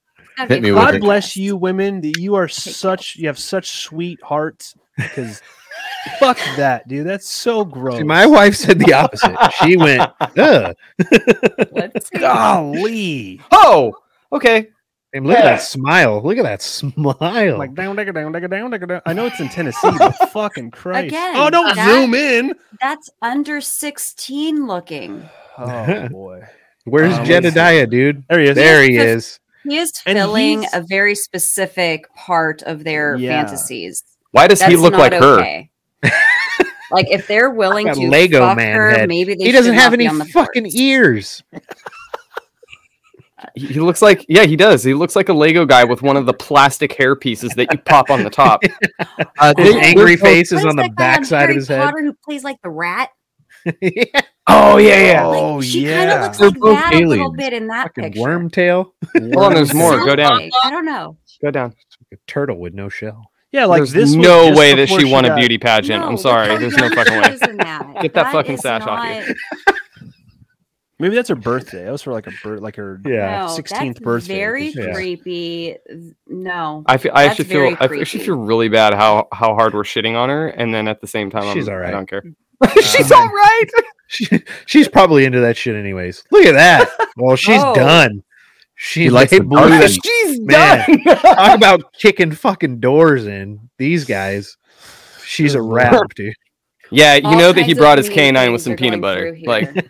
Hit 0.48 0.62
me 0.62 0.72
God 0.72 1.02
bless 1.02 1.36
you, 1.36 1.58
women. 1.58 2.02
That 2.02 2.18
you 2.18 2.36
are 2.36 2.48
such. 2.48 3.18
You 3.18 3.28
have 3.28 3.40
such 3.40 3.70
sweet 3.84 4.22
hearts. 4.24 4.76
Because 4.96 5.42
fuck 6.20 6.38
that, 6.56 6.88
dude. 6.88 7.06
That's 7.06 7.30
so 7.30 7.66
gross. 7.66 7.98
See, 7.98 8.04
my 8.04 8.26
wife 8.26 8.56
said 8.56 8.80
the 8.80 8.94
opposite. 8.94 9.36
She 9.62 9.76
went, 9.78 10.10
ugh. 10.38 10.76
Let's 11.72 12.10
golly. 12.18 13.42
Oh, 13.52 13.94
okay. 14.32 14.70
And 15.12 15.26
look 15.26 15.38
at 15.38 15.44
that 15.44 15.62
smile. 15.62 16.22
Look 16.24 16.38
at 16.38 16.44
that 16.44 16.62
smile. 16.62 17.58
Like 17.58 17.74
down, 17.74 17.96
down, 17.96 18.06
down, 18.14 18.32
down, 18.32 18.50
down, 18.50 18.70
down, 18.70 18.88
down. 18.88 19.02
I 19.08 19.14
know 19.14 19.26
it's 19.26 19.40
in 19.40 19.50
Tennessee, 19.50 19.90
but 19.98 20.12
fucking 20.32 20.72
Christ. 20.72 21.08
Again, 21.08 21.36
oh, 21.36 21.50
don't 21.50 21.76
that- 21.76 21.86
zoom 21.86 22.14
in. 22.14 22.54
That's 22.80 23.10
under 23.22 23.60
16 23.60 24.68
looking. 24.68 25.28
Oh 25.58 26.08
boy. 26.12 26.44
Where's 26.90 27.14
Uh, 27.18 27.24
Jedediah, 27.24 27.88
dude? 27.88 28.24
There 28.30 28.40
he 28.40 28.48
is. 28.50 28.56
There 28.56 28.84
he 28.84 28.94
Yes, 28.96 29.06
is. 29.06 29.40
He 29.64 29.78
is 29.78 29.92
filling 30.04 30.66
a 30.74 30.82
very 30.82 31.16
specific 31.16 32.06
part 32.16 32.62
of 32.64 32.84
their 32.84 33.16
Yeah. 33.18 33.44
fantasies. 33.46 34.04
Why 34.32 34.48
does 34.48 34.60
That's 34.60 34.72
he 34.72 34.78
look 34.78 34.94
not 34.94 35.00
like 35.00 35.14
her? 35.14 35.40
okay. 35.40 35.70
like 36.92 37.08
if 37.12 37.28
they're 37.28 37.50
willing 37.50 37.88
to 37.94 38.00
Lego 38.10 38.40
fuck 38.40 38.58
man 38.58 38.76
her, 38.76 38.90
head. 38.92 39.10
maybe 39.10 39.36
they 39.36 39.46
He 39.46 39.52
doesn't 39.52 39.74
have 39.76 39.94
any 39.94 40.08
the 40.08 40.26
fucking 40.26 40.64
boards. 40.64 40.76
ears. 40.76 41.44
He 43.56 43.68
he 43.68 43.80
looks 43.80 44.02
like 44.02 44.26
yeah, 44.28 44.44
he 44.46 44.58
does. 44.58 44.84
He 44.84 44.94
looks 44.94 45.16
like 45.16 45.30
a 45.30 45.34
Lego 45.34 45.66
guy 45.66 45.86
with 45.86 46.02
one 46.02 46.18
of 46.18 46.26
the 46.26 46.34
plastic 46.34 46.92
hair 46.94 47.16
pieces 47.16 47.52
that 47.56 47.72
you 47.72 47.80
pop 47.80 48.10
on 48.10 48.24
the 48.24 48.30
top. 48.30 48.62
Uh, 49.40 49.54
His 49.58 49.76
angry 49.76 50.18
face 50.18 50.52
is 50.52 50.66
on 50.66 50.76
the 50.76 50.84
that 50.84 50.96
guy 50.96 51.04
backside 51.16 51.44
of 51.44 51.48
Harry 51.50 51.56
his 51.56 51.68
head. 51.70 51.86
Potter 51.86 52.04
who 52.04 52.14
plays 52.26 52.44
like 52.44 52.58
the 52.62 52.70
rat? 52.70 53.10
Oh 54.52 54.78
yeah, 54.78 54.98
yeah. 55.06 55.26
Oh 55.26 55.62
she 55.62 55.86
kind 55.86 56.10
of 56.10 56.22
looks 56.22 56.38
They're 56.38 56.50
like 56.50 56.60
both 56.60 56.76
that 56.80 56.94
a 56.94 57.06
little 57.06 57.32
bit 57.34 57.54
in 57.54 57.68
that 57.68 57.84
Fucking 57.84 58.04
picture. 58.06 58.20
Wormtail. 58.22 58.92
Hold 59.18 59.36
on, 59.38 59.54
there's 59.54 59.74
more. 59.74 59.98
Go 60.06 60.16
down. 60.16 60.50
I 60.64 60.70
don't 60.72 60.86
know. 60.86 61.18
Go 61.42 61.52
down. 61.52 61.74
A 62.14 62.18
turtle 62.28 62.58
with 62.60 62.74
no 62.74 62.90
shell. 62.90 63.32
yeah, 63.52 63.66
like 63.66 63.80
There's 63.80 63.94
this. 63.94 64.14
no 64.14 64.48
just 64.50 64.60
way 64.60 64.74
that 64.76 64.90
she 64.90 65.06
won 65.12 65.26
a 65.26 65.36
beauty 65.36 65.58
pageant. 65.58 66.02
No, 66.02 66.10
I'm 66.10 66.18
sorry. 66.18 66.58
There's 66.58 66.76
no 66.76 66.90
fucking 66.90 67.14
way. 67.14 67.38
that. 67.58 67.98
Get 68.02 68.14
that 68.16 68.32
fucking 68.32 68.56
is 68.56 68.62
sash 68.62 68.82
off 68.84 69.28
you. 69.28 69.36
Maybe 71.02 71.16
that's 71.16 71.30
her 71.30 71.36
birthday. 71.36 71.86
That 71.86 71.92
was 71.92 72.02
for 72.02 72.12
like 72.12 72.28
a 72.28 72.32
birth, 72.44 72.60
like 72.60 72.76
her 72.76 73.00
Yeah. 73.06 73.40
No, 73.40 73.46
16th 73.48 73.70
that's 73.70 74.00
birthday. 74.00 74.34
Very 74.36 74.68
Yeah. 74.70 74.94
creepy. 74.94 75.78
No. 76.28 76.84
I 76.88 76.98
feel 76.98 77.14
I 77.16 77.24
That's 77.28 77.40
actually 77.40 77.54
very 77.54 77.70
feel 77.70 77.78
I 77.80 77.84
actually 77.86 77.98
creepy. 78.06 78.26
feel 78.26 78.36
really 78.36 78.68
bad 78.68 78.94
how 78.94 79.28
how 79.32 79.54
hard 79.54 79.74
we're 79.74 79.84
shitting 79.84 80.16
on 80.18 80.28
her, 80.28 80.50
and 80.50 80.74
then 80.74 80.90
at 80.90 81.00
the 81.00 81.08
same 81.08 81.30
time, 81.30 81.54
She's 81.54 81.70
I'm, 81.70 81.74
um, 81.76 81.78
all 81.78 81.82
right. 81.82 81.88
I 81.90 81.92
don't 81.92 82.10
care. 82.10 82.24
She's 82.82 83.12
all 83.14 83.28
right. 83.28 83.66
She, 84.12 84.28
she's 84.66 84.88
probably 84.88 85.24
into 85.24 85.40
that 85.42 85.56
shit 85.56 85.76
anyways. 85.76 86.24
Look 86.32 86.46
at 86.46 86.54
that. 86.54 86.90
Well, 87.16 87.36
she's 87.36 87.62
Oh. 87.64 87.76
done. 87.76 88.24
She 88.74 89.04
He 89.04 89.10
likes 89.12 89.30
they 89.30 89.38
the 89.38 89.44
blew 89.44 89.70
dark 89.70 89.82
the- 89.84 89.90
skin. 89.90 90.28
She's 90.28 90.42
Man. 90.42 90.86
done. 91.06 91.16
Talk 91.18 91.56
about 91.56 91.94
kicking 91.94 92.32
fucking 92.32 92.80
doors 92.80 93.28
in. 93.28 93.70
These 93.78 94.06
guys. 94.06 94.58
She's 95.24 95.54
a 95.54 95.62
wrap, 95.62 96.16
dude. 96.16 96.34
yeah, 96.90 97.16
you 97.16 97.28
All 97.28 97.38
know 97.38 97.52
that 97.52 97.64
he 97.64 97.76
brought 97.76 98.00
his 98.00 98.08
mean 98.08 98.18
canine 98.18 98.52
with 98.52 98.64
some 98.64 98.76
peanut 98.76 99.00
butter. 99.00 99.38
Like. 99.44 99.70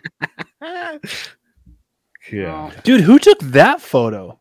Yeah. 2.32 2.70
Oh. 2.76 2.80
Dude, 2.84 3.00
who 3.00 3.18
took 3.18 3.40
that 3.40 3.80
photo? 3.80 4.38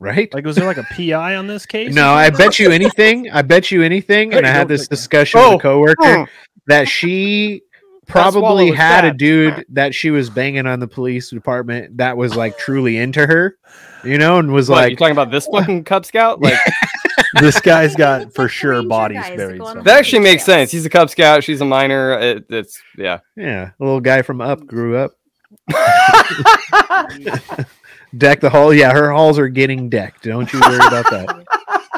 Right? 0.00 0.32
Like, 0.34 0.44
was 0.44 0.56
there 0.56 0.66
like 0.66 0.78
a 0.78 0.82
PI 0.84 1.36
on 1.36 1.46
this 1.46 1.64
case? 1.66 1.94
No, 1.94 2.08
I 2.12 2.30
bet 2.30 2.58
you 2.58 2.70
anything. 2.70 3.30
I 3.30 3.42
bet 3.42 3.70
you 3.70 3.82
anything. 3.82 4.34
And 4.34 4.44
I 4.44 4.50
had 4.50 4.66
this 4.68 4.82
take 4.82 4.88
that. 4.90 4.96
discussion 4.96 5.40
Oh, 5.42 5.50
with 5.52 5.60
a 5.60 5.62
coworker 5.62 6.02
mm. 6.02 6.28
that 6.66 6.88
she 6.88 7.60
swallow 7.60 7.73
probably 8.06 8.70
was 8.70 8.78
had 8.78 9.04
a 9.04 9.12
dude 9.12 9.64
that 9.70 9.94
she 9.94 10.10
was 10.10 10.30
banging 10.30 10.66
on 10.66 10.80
the 10.80 10.88
police 10.88 11.30
department 11.30 11.96
that 11.98 12.16
was 12.16 12.36
like 12.36 12.58
truly 12.58 12.96
into 12.96 13.26
her, 13.26 13.56
you 14.04 14.18
know, 14.18 14.38
and 14.38 14.52
was 14.52 14.68
what, 14.68 14.84
you 14.84 14.90
like, 14.90 14.98
talking 14.98 15.12
about 15.12 15.30
this 15.30 15.46
fucking 15.46 15.84
Cub 15.84 16.04
Scout? 16.04 16.40
Like 16.40 16.58
this 17.40 17.60
guy's 17.60 17.96
got 17.96 18.32
for 18.32 18.48
sure 18.48 18.82
bodies 18.86 19.18
guys 19.18 19.30
that 19.30 19.36
buried. 19.36 19.58
go 19.58 19.64
on 19.64 19.68
somewhere. 19.68 19.84
that 19.84 19.98
actually 19.98 20.20
makes 20.20 20.44
sense. 20.44 20.70
He's 20.70 20.86
a 20.86 20.90
Cub 20.90 21.10
Scout. 21.10 21.42
She's 21.42 21.60
a 21.60 21.64
minor. 21.64 22.18
It, 22.18 22.46
it's 22.48 22.80
yeah. 22.96 23.20
yeah, 23.36 23.70
a 23.78 23.84
little 23.84 24.00
guy 24.00 24.22
from 24.22 24.40
Up 24.40 24.64
grew 24.66 24.96
up. 24.96 25.12
Deck 28.16 28.40
the 28.40 28.50
hall. 28.50 28.72
Yeah, 28.72 28.92
her 28.92 29.10
halls 29.10 29.38
are 29.38 29.48
getting 29.48 29.88
decked. 29.88 30.22
Don't 30.22 30.52
you 30.52 30.60
worry 30.60 30.76
about 30.76 31.10
that. 31.10 31.46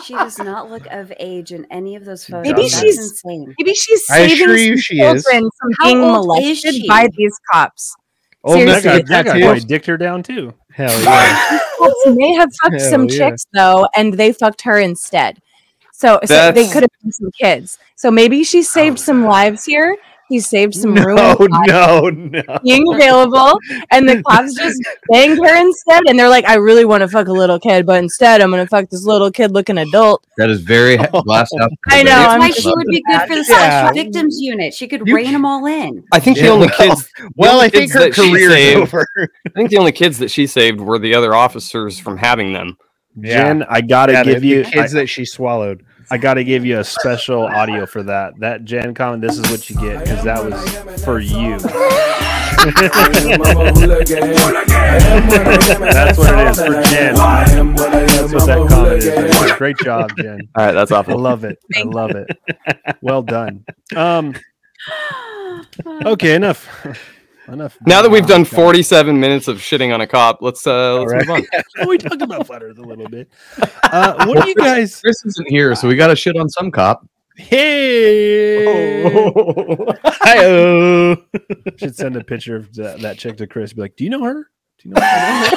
She 0.06 0.14
does 0.14 0.38
not 0.38 0.70
look 0.70 0.86
of 0.90 1.12
age 1.18 1.52
in 1.52 1.66
any 1.70 1.96
of 1.96 2.04
those 2.04 2.24
photos. 2.24 2.44
Maybe 2.44 2.62
That's 2.62 2.78
she's- 2.80 2.98
insane. 2.98 3.54
Maybe 3.58 3.74
she's 3.74 4.04
I 4.08 4.28
saving 4.28 4.32
assure 4.34 4.56
you 4.56 4.76
some 4.76 4.80
she 4.80 5.00
is. 5.00 5.24
children 5.24 5.50
from 5.60 5.72
How 5.78 5.84
being 5.84 6.00
molested 6.00 6.82
by 6.88 7.08
these 7.16 7.36
cops. 7.52 7.96
Old 8.44 8.58
Seriously. 8.58 8.82
That 8.82 9.06
guy, 9.06 9.22
that 9.22 9.26
guy 9.26 9.40
probably 9.42 9.60
dicked 9.60 9.86
her 9.86 9.96
down 9.96 10.22
too. 10.22 10.54
Hell 10.72 11.02
yeah. 11.02 11.58
Cops 11.78 12.06
may 12.06 12.32
have 12.34 12.48
fucked 12.62 12.80
Hell 12.80 12.90
some 12.90 13.04
yeah. 13.08 13.16
chicks 13.30 13.46
though, 13.52 13.88
and 13.96 14.14
they 14.14 14.32
fucked 14.32 14.62
her 14.62 14.78
instead. 14.78 15.40
So, 15.92 16.20
so 16.24 16.52
they 16.52 16.68
could 16.68 16.82
have 16.82 16.90
been 17.02 17.10
some 17.10 17.30
kids. 17.32 17.78
So 17.96 18.10
maybe 18.10 18.44
she 18.44 18.62
saved 18.62 18.98
oh, 18.98 19.02
some 19.02 19.24
lives 19.24 19.64
here. 19.64 19.96
He 20.28 20.40
saved 20.40 20.74
some 20.74 20.92
No, 20.94 21.04
ruined 21.04 21.52
lives 21.52 21.68
no, 21.68 22.10
no. 22.10 22.58
being 22.64 22.92
available, 22.92 23.58
and 23.92 24.08
the 24.08 24.22
cops 24.24 24.54
just 24.54 24.82
banged 25.12 25.38
her 25.38 25.56
instead. 25.60 26.02
And 26.08 26.18
they're 26.18 26.28
like, 26.28 26.44
"I 26.46 26.54
really 26.56 26.84
want 26.84 27.02
to 27.02 27.08
fuck 27.08 27.28
a 27.28 27.32
little 27.32 27.60
kid, 27.60 27.86
but 27.86 28.02
instead, 28.02 28.40
I'm 28.40 28.50
gonna 28.50 28.66
fuck 28.66 28.90
this 28.90 29.04
little 29.04 29.30
kid-looking 29.30 29.78
adult." 29.78 30.26
That 30.36 30.50
is 30.50 30.62
very 30.62 30.96
he- 30.98 31.06
glass 31.06 31.48
half. 31.58 31.70
I 31.88 32.02
know, 32.02 32.10
That's 32.10 32.32
I'm 32.34 32.40
why 32.40 32.50
she 32.50 32.68
would 32.74 32.86
be 32.88 33.02
good 33.08 33.20
for 33.22 33.34
the 33.36 33.46
Yeah. 33.48 33.86
special 33.88 33.94
victims 34.04 34.38
unit. 34.40 34.74
She 34.74 34.88
could 34.88 35.06
You 35.06 35.14
rein 35.14 35.32
them 35.32 35.44
all 35.44 35.64
in. 35.66 36.02
I 36.12 36.18
think 36.18 36.38
the 36.38 36.48
only 36.48 36.66
well- 36.66 36.76
kids. 36.96 37.08
Well, 37.36 37.54
only 37.54 37.66
I 37.66 37.68
think 37.68 37.82
kids 37.84 37.92
her 37.94 38.00
that 38.00 38.14
she 38.16 38.30
career 38.30 38.50
is 38.50 38.54
saved- 38.54 38.80
over. 38.80 39.06
I 39.46 39.50
think 39.50 39.70
the 39.70 39.78
only 39.78 39.92
kids 39.92 40.18
that 40.18 40.30
she 40.30 40.46
saved 40.48 40.80
were 40.80 40.98
the 40.98 41.14
other 41.14 41.34
officers 41.34 41.98
from 41.98 42.16
having 42.16 42.52
them. 42.52 42.76
Jen, 43.20 43.62
I 43.62 43.80
gotta 43.80 44.12
Yeah, 44.12 44.24
give 44.24 44.42
the 44.42 44.48
you. 44.48 44.64
kids 44.64 44.94
I, 44.94 45.00
that 45.00 45.06
she 45.06 45.24
swallowed. 45.24 45.84
I 46.10 46.18
gotta 46.18 46.44
give 46.44 46.64
you 46.64 46.78
a 46.78 46.84
special 46.84 47.42
audio 47.44 47.86
for 47.86 48.02
that. 48.04 48.38
That 48.38 48.64
Jen 48.64 48.94
comment. 48.94 49.22
This 49.22 49.38
is 49.38 49.50
what 49.50 49.68
you 49.68 49.76
get 49.76 50.04
because 50.04 50.24
that 50.24 50.44
was 50.44 51.04
for 51.04 51.18
you. 51.18 51.58
That's 55.86 56.18
what 56.18 56.38
it 56.38 56.48
is 56.48 56.58
for 56.58 56.82
Jen. 56.90 57.14
That's 57.14 58.32
what 58.32 58.46
that 58.46 58.66
comment 58.68 59.02
is. 59.02 59.52
Great 59.52 59.78
job, 59.78 60.10
Jen. 60.16 60.40
All 60.54 60.66
right, 60.66 60.72
that's 60.72 60.90
awful. 60.92 61.14
I 61.14 61.16
love 61.16 61.44
it. 61.44 61.58
I 61.76 61.82
love 61.82 62.10
it. 62.12 62.28
Well 63.00 63.22
done. 63.22 63.64
Um. 63.94 64.34
Okay. 66.04 66.34
Enough. 66.34 66.66
Enough. 67.48 67.78
Now 67.86 68.02
that 68.02 68.10
we've 68.10 68.26
done 68.26 68.42
God. 68.42 68.52
47 68.52 69.18
minutes 69.18 69.48
of 69.48 69.58
shitting 69.58 69.92
on 69.94 70.00
a 70.00 70.06
cop, 70.06 70.38
let's 70.42 70.66
uh 70.66 71.00
let's 71.00 71.12
Alright. 71.12 71.28
move 71.28 71.46
on. 71.80 71.88
we 71.88 71.98
talked 71.98 72.22
about 72.22 72.46
flat 72.46 72.62
Earth 72.62 72.78
a 72.78 72.82
little 72.82 73.08
bit. 73.08 73.28
Uh, 73.84 74.24
what 74.26 74.42
do 74.42 74.48
you 74.48 74.54
guys? 74.54 75.00
Chris 75.00 75.24
isn't 75.24 75.48
here, 75.48 75.74
so 75.74 75.88
we 75.88 75.96
got 75.96 76.08
to 76.08 76.16
shit 76.16 76.36
on 76.36 76.48
some 76.48 76.70
cop. 76.70 77.06
Hey. 77.36 79.02
Hi-oh. 80.04 81.16
Should 81.76 81.94
send 81.94 82.16
a 82.16 82.24
picture 82.24 82.56
of 82.56 82.74
that, 82.76 83.00
that 83.00 83.18
chick 83.18 83.36
to 83.36 83.46
Chris. 83.46 83.74
Be 83.74 83.82
like, 83.82 83.96
do 83.96 84.04
you 84.04 84.10
know 84.10 84.24
her? 84.24 84.50
Do 84.78 84.88
you 84.88 84.94
know 84.94 85.00
her? 85.02 85.50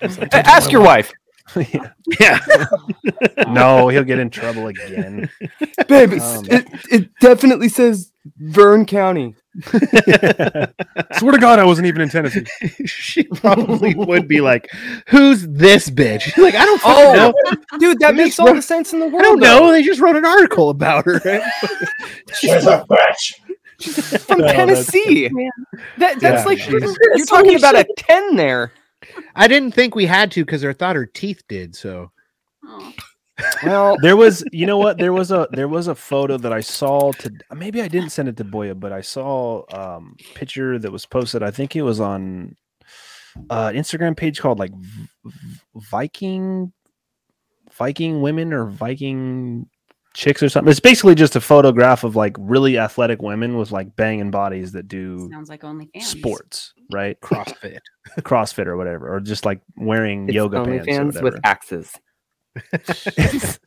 A- 0.00 0.46
Ask 0.46 0.70
your 0.70 0.82
wife, 0.82 1.12
yeah. 1.56 1.90
yeah. 2.20 2.38
No, 3.48 3.88
he'll 3.88 4.04
get 4.04 4.18
in 4.20 4.30
trouble 4.30 4.68
again. 4.68 5.28
babe. 5.88 6.12
Um, 6.12 6.44
it, 6.48 6.66
it 6.90 7.10
definitely 7.20 7.68
says 7.68 8.12
Vern 8.36 8.86
County. 8.86 9.34
Swear 9.66 11.32
to 11.32 11.38
God, 11.38 11.58
I 11.58 11.64
wasn't 11.64 11.86
even 11.86 12.00
in 12.02 12.08
Tennessee. 12.08 12.46
she 12.86 13.24
probably 13.24 13.94
would 13.94 14.26
be 14.26 14.40
like, 14.40 14.70
"Who's 15.08 15.46
this 15.46 15.90
bitch?" 15.90 16.36
Like, 16.38 16.54
I 16.54 16.64
don't 16.64 16.80
Oh, 16.84 17.12
know. 17.14 17.78
dude, 17.78 17.98
that 18.00 18.14
makes 18.14 18.38
all 18.38 18.46
wrote- 18.46 18.54
the 18.56 18.62
sense 18.62 18.92
in 18.92 19.00
the 19.00 19.06
world. 19.08 19.20
I 19.20 19.22
don't 19.22 19.40
though. 19.40 19.58
know. 19.66 19.72
They 19.72 19.82
just 19.82 20.00
wrote 20.00 20.16
an 20.16 20.24
article 20.24 20.70
about 20.70 21.04
her. 21.04 21.20
Right? 21.24 21.42
She's 22.34 22.66
a 22.66 22.84
bitch. 22.88 24.20
from 24.20 24.38
No, 24.38 24.46
that's- 24.46 24.56
Tennessee. 24.90 25.28
That, 25.98 26.18
that's 26.20 26.22
Yeah, 26.22 26.44
like 26.44 26.58
she's- 26.58 26.70
you're, 26.70 27.16
you're 27.16 27.26
talking 27.26 27.56
about 27.56 27.74
a 27.74 27.84
10 27.96 28.36
there. 28.36 28.72
I 29.34 29.48
didn't 29.48 29.72
think 29.74 29.94
we 29.94 30.06
had 30.06 30.30
to 30.32 30.44
because 30.44 30.64
I 30.64 30.72
thought 30.72 30.96
her 30.96 31.06
teeth 31.06 31.42
did. 31.48 31.74
So 31.76 32.10
Oh. 32.64 32.92
Well, 33.62 33.96
There 34.02 34.16
was, 34.16 34.44
you 34.52 34.66
know 34.66 34.78
what? 34.78 34.98
There 34.98 35.12
was 35.12 35.30
a 35.30 35.48
there 35.52 35.68
was 35.68 35.88
a 35.88 35.94
photo 35.94 36.36
that 36.38 36.52
I 36.52 36.60
saw 36.60 37.12
to 37.12 37.32
maybe 37.54 37.80
I 37.82 37.88
didn't 37.88 38.10
send 38.10 38.28
it 38.28 38.36
to 38.38 38.44
Boya, 38.44 38.78
but 38.78 38.92
I 38.92 39.00
saw 39.00 39.64
um 39.72 40.16
picture 40.34 40.78
that 40.78 40.90
was 40.92 41.06
posted. 41.06 41.42
I 41.42 41.50
think 41.50 41.74
it 41.76 41.82
was 41.82 42.00
on 42.00 42.56
uh 43.50 43.70
an 43.74 43.80
Instagram 43.80 44.16
page 44.16 44.40
called 44.40 44.58
like 44.58 44.72
V- 44.74 45.08
V- 45.24 45.60
Viking 45.76 46.72
Viking 47.72 48.20
women 48.20 48.52
or 48.52 48.66
Viking 48.66 49.66
chicks 50.14 50.42
or 50.42 50.50
something. 50.50 50.70
It's 50.70 50.78
basically 50.80 51.14
just 51.14 51.36
a 51.36 51.40
photograph 51.40 52.04
of 52.04 52.14
like 52.16 52.36
really 52.38 52.76
athletic 52.78 53.22
women 53.22 53.56
with 53.56 53.72
like 53.72 53.96
banging 53.96 54.30
bodies 54.30 54.72
that 54.72 54.86
do 54.88 55.30
Sounds 55.32 55.48
like 55.48 55.62
OnlyFans. 55.62 56.02
sports, 56.02 56.74
right? 56.92 57.18
CrossFit. 57.22 57.78
CrossFit 58.18 58.66
or 58.66 58.76
whatever, 58.76 59.14
or 59.14 59.20
just 59.20 59.46
like 59.46 59.62
wearing 59.78 60.28
it's 60.28 60.34
yoga 60.34 60.62
pants 60.62 60.86
or 60.88 61.04
whatever. 61.06 61.24
with 61.24 61.40
axes. 61.44 61.90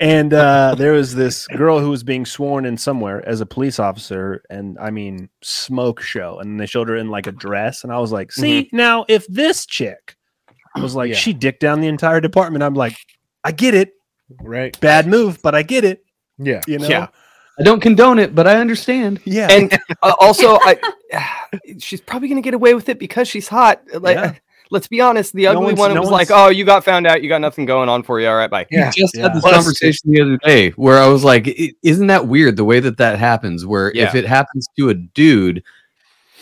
and 0.00 0.32
uh, 0.34 0.74
there 0.76 0.92
was 0.92 1.14
this 1.14 1.46
girl 1.48 1.80
who 1.80 1.90
was 1.90 2.02
being 2.02 2.24
sworn 2.26 2.64
in 2.64 2.76
somewhere 2.76 3.26
as 3.28 3.40
a 3.40 3.46
police 3.46 3.78
officer, 3.78 4.42
and 4.50 4.78
I 4.78 4.90
mean, 4.90 5.28
smoke 5.42 6.00
show. 6.00 6.38
And 6.40 6.58
they 6.60 6.66
showed 6.66 6.88
her 6.88 6.96
in 6.96 7.08
like 7.08 7.26
a 7.26 7.32
dress, 7.32 7.84
and 7.84 7.92
I 7.92 7.98
was 7.98 8.12
like, 8.12 8.32
"See, 8.32 8.68
now 8.72 9.04
if 9.08 9.26
this 9.26 9.66
chick 9.66 10.16
was 10.80 10.94
like 10.94 11.10
Yeah. 11.10 11.16
she 11.16 11.32
dicked 11.32 11.60
down 11.60 11.80
the 11.80 11.88
entire 11.88 12.20
department, 12.20 12.62
I'm 12.62 12.74
like, 12.74 12.96
I 13.44 13.52
get 13.52 13.74
it, 13.74 13.92
Right. 14.40 14.78
bad 14.80 15.06
move, 15.06 15.40
but 15.42 15.54
I 15.54 15.62
get 15.62 15.84
it, 15.84 16.04
Yeah. 16.38 16.60
you 16.66 16.78
know, 16.78 16.88
Yeah. 16.88 17.08
I 17.58 17.64
don't 17.64 17.80
condone 17.80 18.20
it, 18.20 18.34
but 18.36 18.46
I 18.46 18.56
understand. 18.60 19.20
yeah, 19.24 19.48
And 19.50 19.76
uh, 20.02 20.12
also, 20.20 20.58
I, 20.60 20.78
she's 21.80 22.00
probably 22.00 22.28
going 22.28 22.40
to 22.40 22.46
get 22.46 22.54
away 22.54 22.74
with 22.74 22.88
it 22.88 23.00
because 23.00 23.26
she's 23.26 23.48
hot. 23.48 23.82
Like, 23.92 24.16
Yeah. 24.16 24.34
Let's 24.70 24.86
be 24.88 25.00
honest, 25.00 25.32
the 25.34 25.44
No 25.44 25.52
ugly 25.62 25.74
one 25.74 25.94
no 25.94 26.00
was 26.00 26.10
like, 26.10 26.28
"Oh, 26.30 26.48
you 26.48 26.64
got 26.64 26.84
found 26.84 27.06
out. 27.06 27.22
You 27.22 27.28
got 27.28 27.40
nothing 27.40 27.64
going 27.66 27.88
on 27.88 28.02
for 28.02 28.20
you. 28.20 28.28
All 28.28 28.36
right, 28.36 28.50
bye." 28.50 28.66
Yeah. 28.70 28.90
We 28.94 29.02
just 29.02 29.16
Yeah. 29.16 29.22
had 29.22 29.34
this 29.34 29.42
Plus- 29.42 29.54
conversation 29.54 30.12
the 30.12 30.20
other 30.22 30.36
day 30.38 30.70
where 30.70 30.98
I 31.00 31.06
was 31.08 31.24
like, 31.24 31.48
"Isn't 31.82 32.06
that 32.08 32.26
weird 32.26 32.56
the 32.56 32.64
way 32.64 32.80
that 32.80 32.96
that 32.98 33.18
happens? 33.18 33.64
Where 33.66 33.90
if 33.92 34.14
it 34.14 34.24
happens 34.26 34.66
to 34.78 34.88
a 34.90 34.94
dude, 34.94 35.62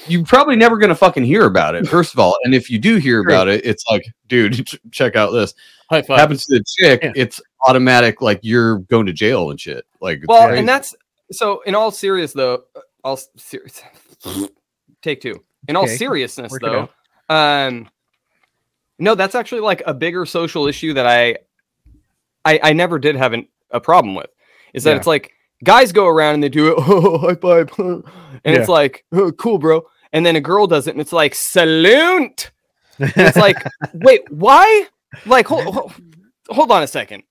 you're 0.08 0.24
probably 0.24 0.56
never 0.56 0.76
gonna 0.76 0.94
fucking 0.94 1.24
hear 1.24 1.44
about 1.44 1.74
it. 1.74 1.86
First 1.88 2.12
of 2.14 2.20
all, 2.20 2.36
and 2.44 2.54
if 2.54 2.70
you 2.70 2.78
do 2.78 2.96
hear 2.96 3.20
about 3.20 3.48
it, 3.48 3.64
it's 3.64 3.84
like, 3.90 4.04
dude, 4.28 4.52
ch- 4.66 4.78
check 4.90 5.16
out 5.16 5.30
this. 5.32 5.54
High 5.90 6.02
five. 6.02 6.18
Happens 6.18 6.44
to 6.46 6.58
the 6.58 6.64
chick, 6.64 7.00
Yeah. 7.02 7.12
it's 7.14 7.40
automatic. 7.66 8.20
Like 8.20 8.40
you're 8.42 8.78
going 8.80 9.06
to 9.06 9.12
jail 9.12 9.50
and 9.50 9.60
shit. 9.60 9.84
Like, 10.00 10.20
Well, 10.26 10.46
crazy. 10.48 10.58
and 10.60 10.68
that's 10.68 10.94
so. 11.32 11.60
In 11.62 11.74
all 11.74 11.90
serious 11.92 12.32
though, 12.32 12.64
uh, 12.74 12.80
all 13.04 13.14
s- 13.14 13.28
serious. 13.36 13.82
Take 15.02 15.20
two. 15.20 15.42
in 15.68 15.76
all 15.76 15.84
Okay, 15.84 15.96
seriousness 15.96 16.50
work 16.52 16.62
though 16.62 16.88
um 17.28 17.88
no 18.98 19.14
that's 19.14 19.34
actually 19.34 19.60
like 19.60 19.82
a 19.86 19.94
bigger 19.94 20.24
social 20.26 20.66
issue 20.66 20.92
that 20.94 21.06
i 21.06 21.36
i, 22.44 22.60
I 22.62 22.72
never 22.72 22.98
did 22.98 23.16
have 23.16 23.32
an, 23.32 23.48
a 23.70 23.80
problem 23.80 24.14
with 24.14 24.30
is 24.74 24.84
that 24.84 24.90
Yeah. 24.92 24.96
it's 24.96 25.06
like 25.06 25.32
guys 25.64 25.92
go 25.92 26.06
around 26.06 26.34
and 26.34 26.42
they 26.42 26.48
do 26.48 26.68
it 26.68 26.74
oh 26.78 27.18
high 27.18 27.34
five. 27.34 27.70
And 27.78 28.54
it's 28.56 28.68
like 28.68 29.04
oh, 29.12 29.32
cool 29.32 29.58
bro. 29.58 29.82
And 30.12 30.24
then 30.24 30.36
a 30.36 30.40
girl 30.40 30.66
does 30.66 30.86
it 30.86 30.90
and 30.92 31.00
it's 31.00 31.12
like 31.12 31.34
salute. 31.34 32.50
It's 32.98 33.36
like 33.36 33.56
wait 33.94 34.30
why? 34.30 34.86
Like 35.24 35.46
hold, 35.46 35.64
hold, 35.64 35.92
hold 36.48 36.70
on 36.70 36.82
a 36.82 36.86
second. 36.86 37.22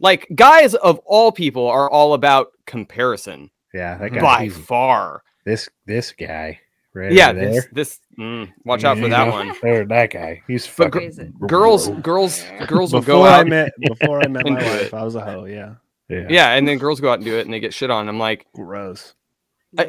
Like 0.00 0.26
guys 0.34 0.74
of 0.74 0.98
all 1.04 1.32
people 1.32 1.66
are 1.68 1.90
all 1.90 2.14
about 2.14 2.48
comparison. 2.66 3.50
Yeah, 3.74 3.98
that 3.98 4.12
guy. 4.12 4.20
by 4.20 4.48
far. 4.48 5.22
This 5.44 5.68
this 5.86 6.12
guy. 6.12 6.60
Right 6.96 7.12
yeah 7.12 7.30
this 7.34 7.66
this 7.72 8.00
mm, 8.18 8.50
watch 8.64 8.82
out 8.84 8.96
for 8.98 9.06
that 9.08 9.30
one 9.30 9.54
There, 9.62 9.84
that 9.84 10.10
guy. 10.10 10.42
He's 10.48 10.66
But 10.66 10.94
fucking. 10.94 11.34
gr- 11.38 11.46
girls 11.46 11.88
girls 12.00 12.42
girls 12.66 12.94
will 12.94 13.02
go 13.02 13.22
Before 13.24 13.28
I 13.28 13.44
met 13.44 13.72
before 13.80 14.22
I 14.22 14.28
met 14.28 14.46
my 14.46 14.52
wife, 14.54 14.82
it. 14.86 14.94
I 14.94 15.04
was 15.04 15.14
a 15.14 15.20
hoe. 15.20 15.44
Yeah, 15.44 15.74
yeah. 16.08 16.26
yeah 16.30 16.52
and 16.54 16.66
then 16.66 16.78
girls 16.78 16.98
go 17.00 17.10
out 17.10 17.18
and 17.18 17.24
do 17.26 17.36
it 17.36 17.44
and 17.44 17.52
they 17.52 17.60
get 17.60 17.74
shit 17.74 17.90
on 17.90 18.08
i'm 18.08 18.18
like 18.18 18.46
gross. 18.54 19.12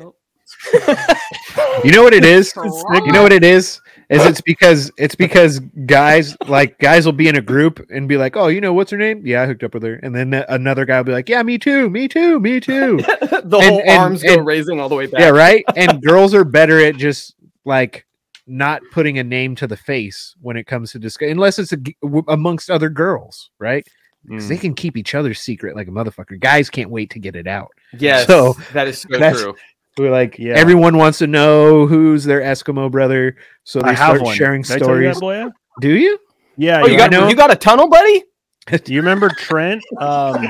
You 1.83 1.91
know 1.91 2.03
what 2.03 2.13
it 2.13 2.25
is? 2.25 2.53
You 3.05 3.11
know 3.11 3.23
what 3.23 3.31
it 3.33 3.43
is? 3.43 3.79
Is 4.09 4.25
it's 4.25 4.39
because 4.41 4.89
it's 4.97 5.15
because 5.15 5.59
guys 5.85 6.37
like 6.47 6.79
guys 6.79 7.05
will 7.05 7.11
be 7.11 7.27
in 7.27 7.35
a 7.35 7.41
group 7.41 7.85
and 7.89 8.07
be 8.07 8.15
like, 8.15 8.37
"Oh, 8.37 8.47
you 8.47 8.61
know 8.61 8.73
what's 8.73 8.91
her 8.91 8.97
name? 8.97 9.21
Yeah, 9.25 9.41
I 9.41 9.47
hooked 9.47 9.63
up 9.63 9.73
with 9.73 9.83
her." 9.83 9.95
And 9.95 10.15
then 10.15 10.33
another 10.47 10.85
guy 10.85 10.97
will 10.97 11.03
be 11.03 11.11
like, 11.11 11.27
"Yeah, 11.27 11.43
me 11.43 11.57
too, 11.57 11.89
me 11.89 12.07
too, 12.07 12.39
me 12.39 12.59
too." 12.61 12.97
the 12.97 13.41
And- 13.43 13.53
whole 13.53 13.81
and- 13.81 13.89
arms 13.89 14.23
go 14.23 14.35
and- 14.35 14.45
raising 14.45 14.79
all 14.79 14.87
the 14.87 14.95
way 14.95 15.07
back 15.07 15.19
yeah, 15.19 15.29
right. 15.29 15.65
And 15.75 16.01
girls 16.01 16.33
are 16.33 16.45
better 16.45 16.79
at 16.79 16.95
just 16.95 17.35
like 17.65 18.05
not 18.47 18.81
putting 18.93 19.19
a 19.19 19.23
name 19.25 19.55
to 19.57 19.67
the 19.67 19.75
face 19.75 20.35
when 20.41 20.55
it 20.55 20.65
comes 20.67 20.93
to 20.93 20.99
discuss, 20.99 21.29
unless 21.29 21.59
it's 21.59 21.73
a 21.73 21.77
w 21.77 22.23
amongst 22.29 22.69
other 22.71 22.89
girls, 22.89 23.49
right? 23.59 23.85
Because 24.25 24.45
Mm. 24.45 24.47
they 24.49 24.57
can 24.57 24.73
keep 24.73 24.95
each 24.95 25.15
other's 25.15 25.39
secret 25.41 25.75
like 25.75 25.89
a 25.89 25.91
motherfucker. 25.91 26.39
Guys 26.39 26.69
can't 26.69 26.89
wait 26.89 27.09
to 27.11 27.19
get 27.19 27.35
it 27.35 27.45
out. 27.47 27.71
yes 27.99 28.25
So, 28.25 28.55
that 28.71 28.87
is 28.87 28.99
so 28.99 29.07
that's- 29.19 29.41
true 29.41 29.53
We're 29.97 30.11
like, 30.11 30.37
Yeah. 30.37 30.53
everyone 30.53 30.97
wants 30.97 31.17
to 31.19 31.27
know 31.27 31.87
who's 31.87 32.23
their 32.23 32.41
Eskimo 32.41 32.91
brother, 32.91 33.35
so 33.63 33.79
they 33.79 33.89
I 33.89 33.93
have 33.93 34.09
start 34.17 34.21
one. 34.21 34.35
sharing 34.35 34.61
Did 34.61 34.71
I 34.75 34.79
tell 34.79 34.95
you 34.97 35.03
that, 35.07 35.15
stories. 35.15 35.51
Do 35.81 35.95
you? 35.95 36.19
Yeah, 36.57 36.81
oh 36.81 36.85
you 36.85 36.93
you 36.93 36.97
got 36.97 37.11
know? 37.11 37.27
you 37.27 37.35
got 37.35 37.51
a 37.51 37.55
tunnel 37.55 37.87
buddy 37.89 38.23
Do 38.83 38.93
you 38.93 38.99
remember 38.99 39.29
Trent, 39.29 39.81
um, 39.99 40.45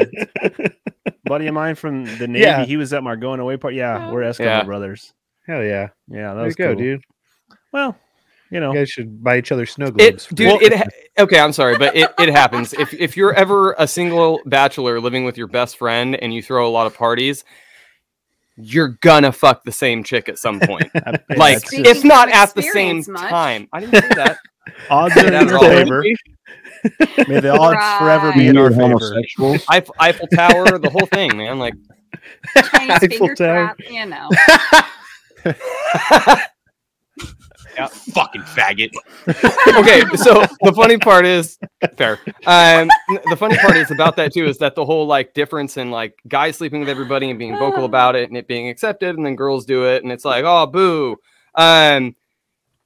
buddy 1.26 1.48
of 1.48 1.54
mine 1.54 1.76
from 1.76 2.06
the 2.18 2.28
Navy? 2.28 2.44
Yeah. 2.46 2.66
He 2.66 2.78
was 2.78 2.92
at 2.94 3.04
my 3.04 3.16
going 3.16 3.40
away 3.40 3.58
part. 3.58 3.74
Yeah, 3.74 4.12
we're 4.12 4.22
Eskimo 4.22 4.46
Yeah. 4.46 4.64
brothers. 4.64 5.14
Hell 5.46 5.64
yeah! 5.64 5.90
Yeah, 6.10 6.30
that 6.30 6.34
There 6.34 6.40
you 6.42 6.46
was 6.46 6.56
go, 6.56 6.76
dude. 6.76 7.02
Well, 7.72 7.96
you 8.50 8.60
know, 8.60 8.72
You 8.74 8.80
guys 8.80 8.90
should 8.90 9.24
buy 9.24 9.38
each 9.38 9.52
other 9.52 9.66
snow 9.66 9.88
it 9.88 9.98
globes. 9.98 10.28
dude 10.28 10.62
it 10.62 10.74
ha- 10.74 10.86
okay 11.20 11.38
i'm 11.38 11.52
sorry 11.52 11.78
but 11.78 11.94
it, 11.98 12.10
it 12.18 12.30
happens 12.30 12.72
if 12.74 12.94
if 12.94 13.18
you're 13.18 13.34
ever 13.34 13.76
a 13.78 13.86
single 13.86 14.40
bachelor 14.46 15.02
living 15.02 15.26
with 15.26 15.38
your 15.38 15.48
best 15.48 15.78
friend 15.78 16.16
and 16.16 16.34
you 16.34 16.42
throw 16.42 16.66
a 16.66 16.72
lot 16.72 16.88
of 16.88 16.96
parties 16.96 17.44
you're 18.58 18.98
gonna 19.02 19.32
fuck 19.32 19.64
the 19.64 19.72
same 19.72 20.04
chick 20.04 20.28
at 20.30 20.38
some 20.38 20.60
point 20.62 20.90
like 21.38 21.62
that's 21.62 21.68
Speaking 21.68 21.86
if 21.86 22.04
not 22.04 22.30
at 22.30 22.54
the 22.56 22.62
same 22.64 23.04
much. 23.08 23.30
time 23.30 23.68
i 23.72 23.80
didn't 23.80 24.02
say 24.02 24.10
that 24.16 24.38
odds 24.90 25.14
Say 25.14 25.22
are 25.22 25.28
in 25.28 25.34
that 25.34 25.48
your 25.48 25.60
favor. 25.60 26.04
May 27.28 27.40
the 27.40 27.56
odds 27.58 28.00
forever 28.00 28.32
be 28.34 28.48
in 28.48 28.58
our 28.58 28.70
favor. 28.70 28.82
homosexuals. 28.82 29.66
Eiffel, 29.70 29.96
Eiffel 30.00 30.28
Tower, 30.28 30.78
the 30.78 30.90
whole 30.90 31.08
thing, 31.08 31.36
man. 31.38 31.58
Like, 31.58 31.74
Eiffel 32.56 33.30
Tower. 33.30 33.36
trap, 33.36 33.78
you 33.90 34.06
know. 34.06 34.30
Yeah, 37.78 37.88
fucking 37.88 38.42
faggot. 38.42 38.92
okay, 39.28 40.02
so 40.16 40.44
the 40.62 40.74
funny 40.76 40.98
part 40.98 41.26
is 41.26 41.60
fair. 41.96 42.20
Um, 42.46 42.90
the 43.30 43.36
funny 43.38 43.58
part 43.58 43.78
is 43.78 43.92
about 43.92 44.16
that 44.16 44.34
too 44.34 44.46
is 44.46 44.58
that 44.58 44.76
the 44.76 44.84
whole 44.84 45.06
like 45.06 45.34
difference 45.34 45.78
in 45.78 45.92
like 45.92 46.20
guys 46.28 46.58
sleeping 46.58 46.80
with 46.80 46.90
everybody 46.90 47.30
and 47.30 47.38
being 47.38 47.58
vocal 47.58 47.86
about 47.86 48.16
it 48.16 48.30
and 48.30 48.38
it 48.38 48.48
being 48.48 48.68
accepted, 48.70 49.16
and 49.16 49.26
then 49.26 49.36
girls 49.36 49.66
do 49.66 49.86
it, 49.86 50.04
and 50.04 50.12
it's 50.12 50.26
like, 50.26 50.44
oh, 50.46 50.66
boo. 50.66 51.18
Um, 51.56 52.16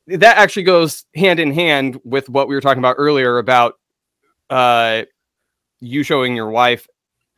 that 0.07 0.37
actually 0.37 0.63
goes 0.63 1.05
hand 1.15 1.39
in 1.39 1.53
hand 1.53 1.99
with 2.03 2.27
what 2.27 2.47
we 2.47 2.55
were 2.55 2.61
talking 2.61 2.79
about 2.79 2.95
earlier 2.97 3.37
about 3.37 3.79
uh 4.49 5.03
you 5.79 6.03
showing 6.03 6.35
your 6.35 6.49
wife 6.49 6.87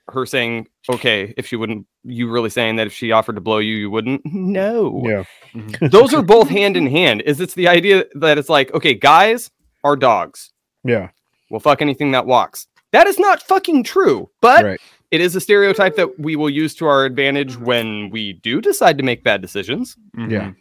her 0.08 0.26
saying 0.26 0.68
okay 0.90 1.34
if 1.38 1.48
she 1.48 1.56
wouldn't 1.56 1.86
you 2.04 2.30
really 2.30 2.50
saying 2.50 2.76
that 2.76 2.88
if 2.88 2.94
she 2.94 3.12
offered 3.12 3.36
to 3.36 3.42
blow 3.42 3.60
you 3.60 3.76
you 3.76 3.90
wouldn't? 3.90 4.22
No. 4.26 5.02
Yeah, 5.06 5.24
mm-hmm. 5.54 5.88
those 5.88 6.14
are 6.14 6.22
both 6.22 6.50
hand 6.60 6.78
in 6.78 6.88
hand. 6.88 7.22
Is 7.22 7.40
it's 7.40 7.54
the 7.54 7.68
idea 7.68 8.06
that 8.16 8.38
it's 8.38 8.50
like 8.50 8.74
okay 8.74 8.94
guys 8.94 9.52
are 9.84 9.96
dogs. 9.96 10.52
Yeah, 10.84 11.10
will 11.50 11.60
fuck 11.60 11.82
anything 11.82 12.12
that 12.12 12.26
walks. 12.26 12.68
That 12.92 13.08
is 13.08 13.18
not 13.18 13.42
fucking 13.42 13.84
true 13.84 14.30
but 14.40 14.64
right. 14.64 14.82
it 15.10 15.20
is 15.20 15.36
a 15.36 15.42
stereotype 15.42 15.96
that 15.96 16.20
we 16.20 16.36
will 16.36 16.50
use 16.50 16.76
to 16.76 16.86
our 16.86 17.06
advantage 17.06 17.58
when 17.58 18.12
we 18.12 18.34
do 18.34 18.62
decide 18.62 18.98
to 19.00 19.04
make 19.04 19.24
bad 19.24 19.42
decisions. 19.42 19.98
Mm-hmm. 20.16 20.32
Yeah. 20.32 20.52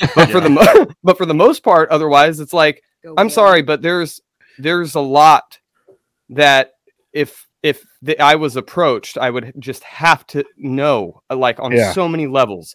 but 0.14 0.30
for 0.30 0.40
the 0.40 0.48
mo- 0.48 0.86
but 1.02 1.18
for 1.18 1.26
the 1.26 1.34
most 1.34 1.62
part 1.62 1.90
otherwise 1.90 2.40
it's 2.40 2.52
like 2.52 2.82
Go 3.02 3.14
I'm 3.16 3.26
get 3.26 3.34
sorry, 3.34 3.62
but 3.62 3.82
there's 3.82 4.20
there's 4.58 4.94
a 4.94 5.00
lot 5.00 5.58
that 6.30 6.74
if 7.12 7.48
if 7.62 7.84
the, 8.02 8.18
I 8.20 8.34
was 8.34 8.56
approached, 8.56 9.16
I 9.18 9.30
would 9.30 9.52
just 9.58 9.84
have 9.84 10.26
to 10.28 10.44
know, 10.56 11.22
uh, 11.30 11.36
like 11.36 11.60
on 11.60 11.72
Yeah. 11.72 11.92
so 11.92 12.08
many 12.08 12.26
levels. 12.26 12.74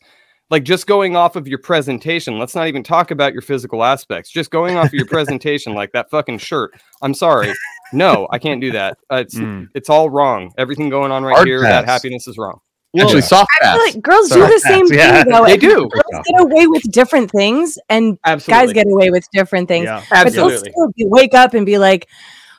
Like 0.50 0.64
just 0.64 0.88
going 0.88 1.18
off 1.18 1.36
of 1.36 1.46
your 1.46 1.60
presentation. 1.60 2.40
Let's 2.40 2.56
not 2.56 2.68
even 2.68 2.82
talk 2.82 3.12
about 3.12 3.34
your 3.34 3.42
physical 3.42 3.84
aspects. 3.84 4.30
Just 4.32 4.50
going 4.50 4.78
off 4.78 4.86
of 4.86 4.94
your 4.94 5.06
presentation, 5.18 5.74
like 5.74 5.92
that 5.92 6.10
fucking 6.10 6.38
shirt. 6.38 6.72
I'm 7.02 7.14
sorry, 7.14 7.54
no, 7.92 8.30
I 8.32 8.40
can't 8.40 8.62
do 8.62 8.72
that. 8.72 8.98
Uh, 9.12 9.18
it's 9.18 9.36
Mm. 9.36 9.68
it's 9.76 9.90
all 9.90 10.10
wrong. 10.10 10.54
Everything 10.58 10.88
going 10.90 11.12
on 11.12 11.24
right 11.26 11.36
Hard 11.36 11.48
here, 11.50 11.62
that 11.64 11.84
happiness 11.84 12.30
is 12.30 12.38
wrong. 12.38 12.62
Actually, 12.98 13.22
soft 13.24 13.50
I 13.62 13.66
feel 13.66 13.72
pass. 13.86 13.94
like 13.96 14.02
girls 14.02 14.30
do 14.30 14.40
Sorry. 14.40 14.54
the 14.54 14.60
same 14.62 14.86
Yeah, 14.92 15.24
thing 15.24 15.34
though. 15.34 15.44
they 15.46 15.52
and 15.54 15.62
do. 15.62 15.90
Girls 15.90 16.26
get 16.26 16.42
away 16.42 16.66
with 16.68 16.84
different 16.94 17.30
things, 17.30 17.78
and 17.90 18.18
Absolutely, 18.24 18.66
guys 18.68 18.74
get 18.74 18.88
away 18.88 19.12
with 19.12 19.28
different 19.34 19.68
things. 19.68 19.84
Yeah. 19.84 20.02
But 20.10 20.32
they'll 20.32 20.46
absolutely. 20.46 20.72
still 20.72 20.88
be, 20.96 21.06
wake 21.08 21.34
up 21.34 21.54
and 21.56 21.66
be 21.66 21.78
like, 21.78 22.08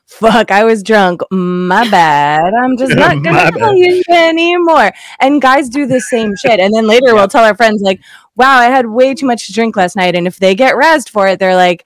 "Fuck, 0.09 0.51
I 0.51 0.65
was 0.65 0.83
drunk. 0.83 1.21
My 1.31 1.89
bad. 1.91 2.53
I'm 2.55 2.77
just 2.77 2.97
not 2.97 3.23
gonna 3.23 3.51
tell 3.53 3.77
you 3.77 4.03
anymore." 4.11 4.91
And 5.21 5.41
guys 5.41 5.69
do 5.69 5.87
the 5.87 6.01
same 6.01 6.35
shit, 6.37 6.59
and 6.59 6.75
then 6.75 6.87
later 6.89 7.15
we'll 7.15 7.29
tell 7.29 7.45
our 7.45 7.55
friends 7.55 7.83
like, 7.83 8.01
"Wow, 8.35 8.57
I 8.59 8.65
had 8.67 8.87
way 8.87 9.15
too 9.15 9.27
much 9.27 9.47
to 9.47 9.53
drink 9.53 9.77
last 9.77 9.95
night," 9.97 10.17
and 10.17 10.27
if 10.27 10.39
they 10.39 10.55
get 10.55 10.75
razzed 10.75 11.09
for 11.11 11.29
it, 11.29 11.39
they're 11.39 11.55
like. 11.57 11.85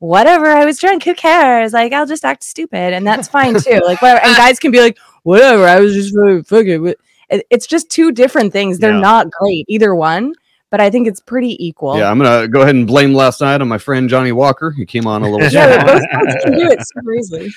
Whatever, 0.00 0.48
I 0.48 0.66
was 0.66 0.78
drunk. 0.78 1.04
Who 1.04 1.14
cares? 1.14 1.72
Like, 1.72 1.94
I'll 1.94 2.04
just 2.04 2.26
act 2.26 2.44
stupid, 2.44 2.92
and 2.92 3.06
that's 3.06 3.26
fine 3.26 3.54
too. 3.54 3.80
Like, 3.86 4.02
whatever. 4.02 4.20
And 4.22 4.36
guys 4.36 4.58
can 4.58 4.70
be 4.70 4.78
like, 4.80 4.98
whatever. 5.22 5.64
I 5.66 5.80
was 5.80 5.94
just 5.94 6.14
really 6.14 6.42
fucking. 6.42 6.86
It- 7.30 7.46
It's 7.48 7.66
just 7.66 7.88
two 7.88 8.12
different 8.12 8.52
things. 8.52 8.78
They're 8.78 8.92
Yeah. 8.92 9.00
not 9.00 9.30
great, 9.30 9.64
either 9.66 9.94
one. 9.94 10.34
But 10.74 10.80
I 10.80 10.90
think 10.90 11.06
it's 11.06 11.20
pretty 11.20 11.54
equal. 11.64 11.96
Yeah, 11.96 12.10
I'm 12.10 12.18
gonna 12.18 12.48
go 12.48 12.62
ahead 12.62 12.74
and 12.74 12.84
blame 12.84 13.14
last 13.14 13.40
night 13.40 13.60
on 13.60 13.68
my 13.68 13.78
friend 13.78 14.08
Johnnie 14.10 14.32
Walker. 14.32 14.72
He 14.72 14.84
came 14.84 15.06
on 15.06 15.22
a 15.22 15.30
little. 15.30 15.46
Yeah, 15.52 15.84
both 15.84 16.02
sides 16.10 16.44
can 16.44 16.58
do 16.58 16.68
it 16.68 16.80
super 16.82 17.14
easily. 17.20 17.48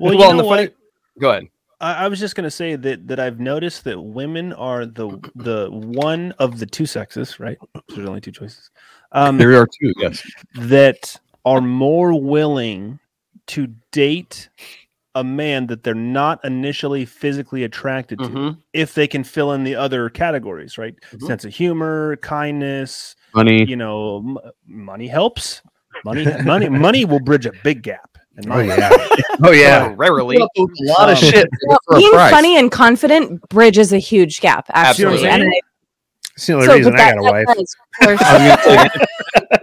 Well, 0.00 0.12
you 0.12 0.18
Well, 0.18 0.30
and 0.30 0.38
know 0.38 0.42
the 0.42 0.48
funny- 0.48 0.68
Go 1.20 1.30
ahead. 1.30 1.46
I, 1.80 2.06
I 2.06 2.08
was 2.08 2.18
just 2.18 2.34
gonna 2.34 2.50
say 2.50 2.74
that 2.74 3.06
that 3.06 3.20
I've 3.20 3.38
noticed 3.38 3.84
that 3.84 4.00
women 4.02 4.52
are 4.54 4.86
the 4.86 5.06
the 5.36 5.68
one 5.70 6.32
of 6.40 6.58
the 6.58 6.66
two 6.66 6.84
sexes, 6.84 7.38
right? 7.38 7.58
There's 7.94 8.08
only 8.08 8.20
two 8.20 8.32
choices. 8.32 8.70
Um, 9.12 9.38
there 9.38 9.54
are 9.54 9.68
two. 9.80 9.92
Yes. 9.96 10.20
that 10.56 11.14
are 11.44 11.60
more 11.60 12.20
willing 12.20 12.98
to 13.46 13.68
date 13.92 14.48
a 15.20 15.24
man 15.24 15.66
that 15.68 15.82
they're 15.82 15.94
not 15.94 16.44
initially 16.44 17.04
physically 17.04 17.64
attracted 17.64 18.18
to 18.20 18.28
Mhm. 18.28 18.56
if 18.72 18.94
they 18.94 19.06
can 19.06 19.24
fill 19.24 19.52
in 19.52 19.64
the 19.64 19.74
other 19.74 20.08
categories, 20.10 20.78
right? 20.78 20.94
Mhm. 21.12 21.26
Sense 21.26 21.44
of 21.44 21.52
humor, 21.54 22.16
kindness, 22.22 23.16
Money. 23.34 23.64
you 23.64 23.76
know, 23.76 24.18
m- 24.18 24.38
money 24.66 25.08
helps. 25.08 25.62
Money, 26.04 26.24
money, 26.44 26.68
money 26.68 27.04
will 27.04 27.20
bridge 27.20 27.46
a 27.46 27.52
big 27.64 27.82
gap. 27.82 28.04
in 28.40 28.52
Oh 28.52 28.56
my 28.56 28.62
yeah. 28.62 28.90
Oh 29.42 29.50
yeah. 29.50 29.92
Rarely. 29.96 30.36
a 30.36 30.46
lot 30.96 31.10
of 31.10 31.18
Um, 31.18 31.24
shit 31.30 31.48
Well, 31.66 31.78
being 31.96 32.12
price. 32.12 32.30
funny 32.30 32.56
and 32.56 32.70
confident 32.70 33.40
bridges 33.48 33.92
a 33.92 33.98
huge 33.98 34.40
gap, 34.40 34.66
actually. 34.70 35.06
Absolutely. 35.16 35.28
And 35.28 35.42
I, 35.42 35.60
It's 36.36 36.46
the 36.46 36.52
only 36.54 36.66
so, 36.66 36.74
reason 36.76 36.94
I 36.94 36.98
got 36.98 37.18
a 37.18 37.22
that 37.22 37.46
wife. 37.46 37.56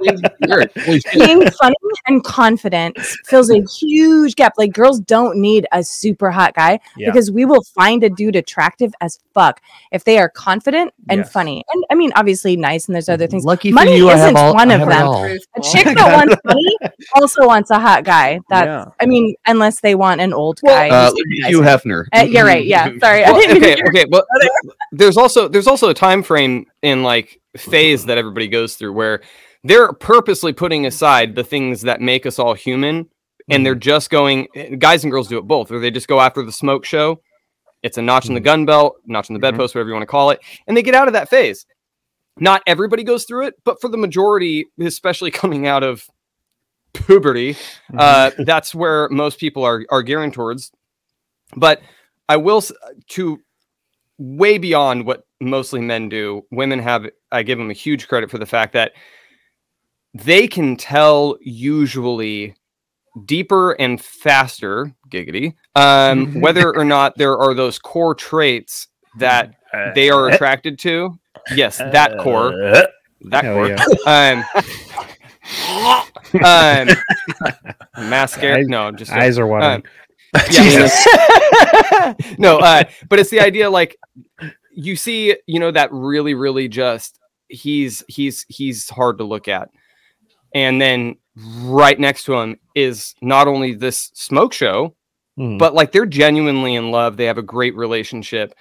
Does, 0.04 0.22
for 0.22 1.00
sure. 1.12 1.26
being 1.26 1.50
funny 1.52 1.76
and 2.08 2.24
confident 2.24 2.98
fills 3.26 3.50
a 3.50 3.62
huge 3.80 4.36
gap. 4.36 4.54
Like 4.58 4.74
girls 4.74 5.00
don't 5.00 5.38
need 5.38 5.66
a 5.72 5.84
super 5.84 6.32
hot 6.32 6.54
guy 6.56 6.80
Yeah. 6.98 7.10
because 7.12 7.32
we 7.32 7.46
will 7.46 7.64
find 7.64 8.04
a 8.04 8.10
dude 8.10 8.36
attractive 8.36 8.94
as 9.02 9.20
fuck 9.34 9.62
if 9.92 10.04
they 10.04 10.18
are 10.18 10.30
confident 10.30 10.94
and 11.10 11.20
Yes. 11.20 11.32
funny. 11.32 11.64
And 11.74 11.84
I 11.92 11.96
mean, 11.96 12.12
obviously 12.16 12.56
nice, 12.58 12.88
and 12.88 12.96
there's 12.96 13.10
other 13.10 13.28
things. 13.28 13.46
Lucky 13.46 13.72
Money 13.72 13.92
for 13.92 13.98
you, 13.98 14.10
I 14.10 14.12
have 14.18 14.22
isn't 14.28 14.38
all, 14.38 14.54
one 14.54 14.72
I 14.72 14.76
of 14.76 14.88
them. 14.90 15.08
All. 15.08 15.24
A 15.26 15.38
chick 15.64 15.86
that 15.86 16.14
wants 16.14 16.36
money 16.46 16.78
also 17.16 17.46
wants 17.48 17.70
a 17.72 17.80
hot 17.80 18.04
guy. 18.04 18.40
That's 18.50 18.66
Yeah. 18.68 18.86
I 19.00 19.06
mean, 19.06 19.36
unless 19.48 19.82
they 19.82 19.96
want 19.96 20.22
an 20.22 20.34
old 20.34 20.60
Well, 20.64 20.76
guy. 20.76 20.90
Uh. 20.90 21.12
Hugh 21.48 21.62
Hefner. 21.62 22.06
Uh, 22.16 22.22
you're 22.22 22.46
right. 22.46 22.66
Yeah. 22.66 22.90
Sorry. 23.00 23.24
I 23.24 23.32
Well, 23.32 23.42
didn't 23.42 23.58
okay, 23.58 23.76
hear- 23.76 23.86
okay, 23.90 24.06
but 24.10 24.26
there's 24.92 25.18
also 25.18 25.48
there's 25.48 25.68
also 25.68 25.90
a 25.90 25.94
time 25.94 26.24
frame 26.24 26.66
in 26.82 27.04
like 27.04 27.40
phase 27.58 28.06
that 28.06 28.18
everybody 28.18 28.48
goes 28.48 28.76
through 28.76 28.94
where 28.94 29.22
they're 29.76 29.92
purposely 29.92 30.54
putting 30.54 30.86
aside 30.86 31.36
the 31.36 31.44
things 31.44 31.82
that 31.82 32.00
make 32.00 32.26
us 32.26 32.40
all 32.40 32.54
human 32.54 33.10
and 33.50 33.66
they're 33.66 33.76
mm. 33.76 33.80
just 33.82 34.10
going 34.10 34.48
guys 34.80 35.04
and 35.04 35.12
girls 35.12 35.28
do 35.28 35.38
it 35.38 35.42
both 35.42 35.70
or 35.70 35.80
they 35.80 35.92
just 35.92 36.08
go 36.08 36.22
after 36.22 36.42
the 36.44 36.52
smoke 36.52 36.86
show 36.86 37.20
it's 37.84 37.98
a 37.98 38.02
notch 38.02 38.28
in 38.28 38.34
the 38.34 38.40
mm. 38.40 38.46
gun 38.46 38.66
belt 38.66 38.96
notch 39.06 39.30
in 39.30 39.34
the 39.34 39.40
mm-hmm. 39.40 39.58
bedpost 39.58 39.76
whatever 39.76 39.90
you 39.90 39.94
want 39.94 40.04
to 40.04 40.08
call 40.08 40.30
it 40.30 40.40
and 40.66 40.78
they 40.78 40.82
get 40.82 40.96
out 40.96 41.08
of 41.08 41.14
that 41.14 41.30
phase. 41.30 41.66
Not 42.38 42.64
everybody 42.66 43.04
goes 43.04 43.26
through 43.26 43.48
it 43.48 43.56
but 43.66 43.82
for 43.82 43.90
the 43.90 43.98
majority 43.98 44.66
especially 44.80 45.30
coming 45.42 45.68
out 45.68 45.84
of 45.84 46.06
puberty 46.94 47.56
mm-hmm. 47.56 47.98
uh, 48.00 48.32
that's 48.46 48.74
where 48.74 49.10
most 49.10 49.40
people 49.40 49.66
are 49.66 49.86
are 49.90 50.04
gearing 50.04 50.32
towards. 50.32 50.72
But 51.58 51.82
i 52.30 52.38
will 52.38 52.64
to 53.10 53.40
way 54.18 54.58
beyond 54.58 55.06
what 55.06 55.28
mostly 55.42 55.82
men 55.82 56.08
do 56.08 56.46
women 56.50 56.80
have 56.80 57.06
i 57.34 57.44
give 57.44 57.58
them 57.58 57.70
a 57.70 57.74
huge 57.74 58.08
credit 58.08 58.32
for 58.32 58.38
the 58.38 58.46
fact 58.46 58.72
that 58.72 58.94
they 60.16 60.48
can 60.48 60.78
tell 60.78 61.38
usually 61.42 62.56
deeper 63.26 63.74
and 63.74 64.02
faster 64.02 64.94
giggity 65.10 65.54
um, 65.76 66.40
whether 66.42 66.76
or 66.76 66.86
not 66.86 67.18
there 67.18 67.38
are 67.38 67.54
those 67.54 67.78
core 67.78 68.16
traits 68.16 68.88
that 69.18 69.56
they 69.94 70.10
are 70.10 70.30
attracted 70.30 70.80
to 70.80 71.18
yes 71.54 71.78
that 71.78 72.18
core 72.20 72.52
that 73.22 73.44
Hell 73.44 73.56
core 73.56 73.68
yeah. 73.70 73.84
um 74.06 74.44
um 78.04 78.10
mascara 78.10 78.58
Eyes- 78.60 78.68
no 78.68 78.92
just 78.92 79.12
eyes 79.12 79.38
are 79.38 79.48
watering. 79.48 79.84
um, 79.84 79.84
yeah. 80.52 82.14
no 82.38 82.58
uh 82.60 82.84
but 83.10 83.20
it's 83.20 83.30
the 83.30 83.40
idea 83.40 83.70
like 83.70 83.98
you 84.72 84.96
see 84.96 85.36
you 85.46 85.60
know 85.60 85.72
that 85.72 85.92
really 85.92 86.34
really 86.34 86.68
just 86.68 87.20
he's 87.48 88.04
he's 88.08 88.46
he's 88.50 88.90
hard 88.90 89.18
to 89.20 89.24
look 89.24 89.48
at 89.48 89.70
and 90.56 90.82
then 90.82 91.16
right 91.64 92.00
next 92.00 92.24
to 92.24 92.34
him 92.34 92.58
is 92.74 93.14
not 93.22 93.48
only 93.48 93.76
this 93.76 94.10
smoke 94.16 94.54
show 94.54 94.96
Mhm. 95.38 95.60
but 95.60 95.74
like 95.76 95.92
they're 95.92 96.06
genuinely 96.06 96.76
in 96.76 96.92
love 96.92 97.18
they 97.18 97.26
have 97.26 97.38
a 97.38 97.42
great 97.44 97.76
relationship 97.76 98.56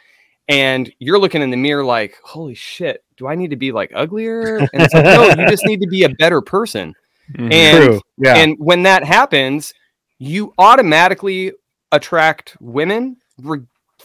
and 0.48 0.92
you're 0.98 1.20
looking 1.20 1.40
in 1.40 1.50
the 1.50 1.56
mirror 1.56 1.84
like 1.84 2.16
holy 2.24 2.54
shit 2.54 3.02
do 3.16 3.28
i 3.28 3.34
need 3.36 3.50
to 3.50 3.56
be 3.56 3.70
like 3.70 3.92
uglier 3.94 4.56
and 4.58 4.68
it's 4.82 4.92
like 4.92 5.04
no 5.04 5.28
you 5.40 5.48
just 5.48 5.64
need 5.66 5.80
to 5.80 5.86
be 5.86 6.02
a 6.02 6.08
better 6.08 6.40
person 6.40 6.92
Mhm. 7.38 7.52
and 7.52 7.84
True. 7.84 8.00
Yeah. 8.18 8.36
and 8.38 8.56
when 8.58 8.82
that 8.82 9.04
happens 9.04 9.72
you 10.18 10.52
automatically 10.58 11.52
attract 11.92 12.56
women 12.60 13.16
re- 13.40 13.60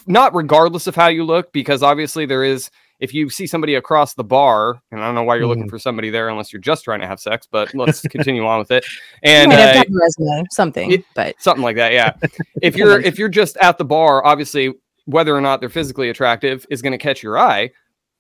not 0.06 0.34
regardless 0.36 0.86
of 0.88 0.96
how 0.96 1.08
you 1.08 1.24
look 1.24 1.52
because 1.52 1.82
obviously 1.84 2.26
there 2.28 2.44
is 2.44 2.70
if 3.00 3.14
you 3.14 3.30
see 3.30 3.48
somebody 3.48 3.76
across 3.76 4.14
the 4.14 4.24
bar 4.24 4.82
and 4.92 5.02
i 5.02 5.06
don't 5.06 5.16
know 5.16 5.24
why 5.24 5.36
you're 5.36 5.48
looking 5.48 5.66
Mhm. 5.68 5.70
for 5.70 5.80
somebody 5.80 6.10
there 6.10 6.30
unless 6.30 6.52
you're 6.52 6.62
just 6.62 6.84
trying 6.84 7.00
to 7.02 7.08
have 7.08 7.20
sex 7.20 7.48
but 7.50 7.74
let's 7.76 8.02
continue 8.02 8.46
on 8.46 8.60
with 8.60 8.72
it 8.72 8.86
You 8.86 9.30
and 9.32 9.50
might 9.52 9.60
uh, 9.60 9.74
have 9.74 9.88
resume, 9.90 10.46
something, 10.52 10.92
it- 10.92 11.06
but 11.16 11.36
something 11.42 11.64
like 11.64 11.76
that 11.78 11.94
yeah 11.94 12.14
if 12.62 12.76
you're 12.76 13.00
if 13.02 13.18
you're 13.18 13.30
just 13.30 13.58
at 13.58 13.78
the 13.78 13.86
bar 13.86 14.26
obviously 14.26 14.74
whether 15.06 15.36
or 15.36 15.42
not 15.42 15.60
they're 15.60 15.70
physically 15.70 16.10
attractive 16.10 16.66
is 16.70 16.82
going 16.82 16.92
to 16.92 16.98
catch 16.98 17.24
your 17.24 17.38
eye 17.38 17.70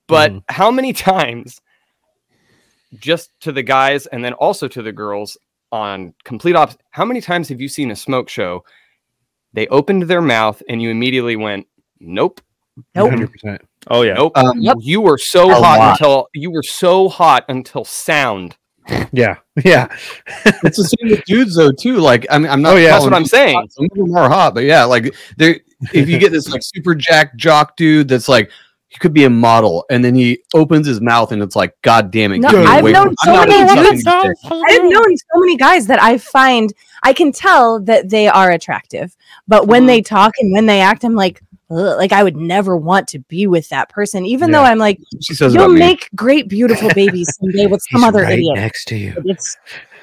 but 0.07 0.31
Mhm. 0.31 0.43
how 0.49 0.71
many 0.71 0.93
times 1.11 1.61
just 2.99 3.31
to 3.41 3.51
the 3.51 3.61
guys 3.63 4.07
and 4.07 4.23
then 4.23 4.33
also 4.33 4.67
to 4.67 4.81
the 4.81 4.91
girls 4.91 5.37
on 5.71 6.13
complete 6.23 6.55
opposite 6.55 6.81
how 6.91 7.05
many 7.05 7.21
times 7.21 7.47
have 7.49 7.61
you 7.61 7.67
seen 7.67 7.91
a 7.91 7.95
smoke 7.95 8.27
show 8.29 8.63
they 9.53 9.67
opened 9.67 10.03
their 10.03 10.21
mouth 10.21 10.61
and 10.69 10.81
you 10.81 10.89
immediately 10.89 11.35
went 11.35 11.67
nope 11.99 12.41
nope. 12.95 13.11
100%. 13.11 13.59
Oh 13.89 14.01
yeah. 14.03 14.13
nope 14.13 14.33
Um, 14.35 14.59
Yep. 14.61 14.77
you 14.81 15.01
were 15.01 15.17
so 15.17 15.49
A 15.51 15.55
hot 15.55 15.79
lot. 15.79 15.91
until 15.91 16.27
you 16.33 16.51
were 16.51 16.63
so 16.63 17.09
hot 17.09 17.45
until 17.49 17.83
sound 17.85 18.57
Yeah. 19.11 19.37
Yeah. 19.65 19.87
it's 20.63 20.77
the 20.77 20.83
same 20.85 21.09
with 21.11 21.23
dudes 21.25 21.55
though 21.55 21.71
too. 21.71 21.97
Like 21.97 22.25
I 22.29 22.37
mean, 22.39 22.49
I'm 22.49 22.61
not. 22.61 22.73
Oh, 22.73 22.77
yeah. 22.77 22.91
that's 22.91 23.03
what 23.03 23.13
i'm 23.13 23.25
saying 23.25 23.55
hot. 23.55 23.71
Some 23.71 23.85
of 23.91 23.97
them 23.97 24.15
are 24.15 24.29
hot, 24.29 24.53
but 24.53 24.63
yeah, 24.63 24.83
like 24.85 25.13
there. 25.37 25.59
If 25.93 26.09
you 26.09 26.17
get 26.19 26.31
this 26.33 26.49
like 26.49 26.61
super 26.63 26.93
jack 26.95 27.35
jock 27.37 27.77
dude 27.77 28.07
that's 28.09 28.27
like 28.27 28.51
he 28.89 28.97
could 28.97 29.13
be 29.13 29.23
a 29.25 29.29
model, 29.29 29.85
and 29.91 30.03
then 30.03 30.15
he 30.15 30.39
opens 30.55 30.87
his 30.87 30.99
mouth 30.99 31.31
and 31.31 31.41
it's 31.43 31.55
like, 31.55 31.73
God 31.83 32.09
damn 32.11 32.33
it! 32.33 32.39
No, 32.39 32.49
I've 32.49 32.81
away 32.81 32.91
known 32.91 33.07
from- 33.09 33.15
so 33.23 33.31
I'm 33.31 33.35
not 33.35 33.47
many 33.49 33.61
even 33.61 33.67
sucking 33.69 33.83
dudes- 33.83 34.03
his 34.41 34.49
dick. 34.49 34.61
I've 34.67 34.83
known 34.83 35.17
so 35.17 35.39
many 35.39 35.57
guys 35.57 35.85
that 35.87 36.01
I 36.01 36.17
find 36.17 36.73
I 37.03 37.13
can 37.13 37.31
tell 37.31 37.79
that 37.81 38.09
they 38.09 38.27
are 38.27 38.49
attractive, 38.51 39.15
but 39.47 39.67
when 39.67 39.81
Mm-hmm. 39.81 39.87
they 39.87 40.01
talk 40.01 40.33
and 40.39 40.51
when 40.51 40.65
they 40.65 40.81
act, 40.81 41.03
I'm 41.05 41.15
like, 41.15 41.41
"Ugh," 41.69 41.97
like 41.97 42.11
I 42.11 42.23
would 42.23 42.37
never 42.37 42.75
want 42.77 43.07
to 43.09 43.19
be 43.19 43.47
with 43.47 43.69
that 43.69 43.89
person, 43.89 44.25
even 44.25 44.51
though 44.51 44.63
I'm 44.63 44.77
like, 44.79 44.99
She 45.21 45.33
says 45.33 45.53
you'll 45.53 45.65
about 45.65 45.73
me. 45.73 45.79
make 45.79 46.09
great, 46.15 46.47
beautiful 46.49 46.89
babies 46.95 47.35
someday 47.39 47.65
with 47.67 47.81
some 47.91 48.01
He's 48.01 48.07
other 48.07 48.23
right 48.23 48.33
idiot. 48.39 48.55
next 48.55 48.85
to 48.89 48.95
you. 48.97 49.13
It's 49.25 49.57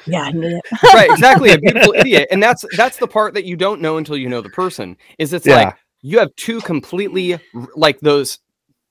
yeah, 0.07 0.31
right 0.95 1.11
exactly 1.11 1.51
a 1.51 1.59
beautiful 1.59 1.93
idiot 1.97 2.29
and 2.31 2.41
that's 2.41 2.65
that's 2.77 2.97
the 2.97 3.09
part 3.09 3.35
that 3.35 3.45
you 3.45 3.57
don't 3.57 3.81
know 3.81 3.97
until 3.97 4.17
you 4.17 4.29
know 4.29 4.41
the 4.41 4.51
person 4.51 4.97
is 5.19 5.33
it's 5.33 5.45
Yeah. 5.47 5.57
like 5.57 5.77
you 6.03 6.21
have 6.21 6.33
two 6.37 6.61
completely 6.61 7.41
like 7.75 7.99
those 7.99 8.39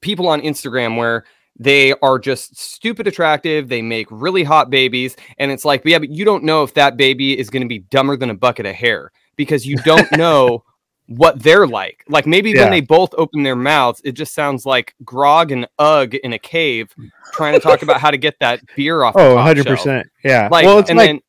people 0.01 0.27
on 0.27 0.41
instagram 0.41 0.97
where 0.97 1.23
they 1.57 1.93
are 2.01 2.19
just 2.19 2.59
stupid 2.59 3.07
attractive 3.07 3.69
they 3.69 3.81
make 3.81 4.07
really 4.11 4.43
hot 4.43 4.69
babies 4.69 5.15
and 5.37 5.51
it's 5.53 5.63
like 5.63 5.83
yeah 5.85 5.99
but 5.99 6.09
you 6.09 6.25
don't 6.25 6.43
know 6.43 6.63
if 6.63 6.73
that 6.73 6.97
baby 6.97 7.39
is 7.39 7.49
going 7.49 7.63
to 7.63 7.69
be 7.69 7.79
dumber 7.79 8.17
than 8.17 8.29
a 8.29 8.35
bucket 8.35 8.65
of 8.65 8.75
hair 8.75 9.09
because 9.37 9.65
you 9.65 9.77
don't 9.85 10.11
know 10.17 10.65
what 11.07 11.41
they're 11.43 11.67
like 11.67 12.03
like 12.09 12.25
maybe 12.25 12.51
Yeah. 12.51 12.61
when 12.63 12.71
they 12.71 12.81
both 12.81 13.13
open 13.17 13.43
their 13.43 13.55
mouths 13.55 14.01
it 14.03 14.13
just 14.13 14.33
sounds 14.33 14.65
like 14.65 14.95
grog 15.03 15.51
and 15.51 15.67
ugg 15.77 16.15
in 16.15 16.33
a 16.33 16.39
cave 16.39 16.91
trying 17.33 17.53
to 17.53 17.59
talk 17.59 17.83
about 17.83 18.01
how 18.01 18.09
to 18.09 18.17
get 18.17 18.35
that 18.39 18.59
beer 18.75 19.03
off 19.03 19.15
Oh, 19.15 19.35
top 19.35 19.35
100 19.35 19.63
shelf. 19.65 19.77
percent. 19.77 20.07
Yeah. 20.23 20.47
like 20.51 20.65
well, 20.65 20.79
it's 20.79 20.89
and 20.89 20.97
like 20.97 21.07
then 21.09 21.19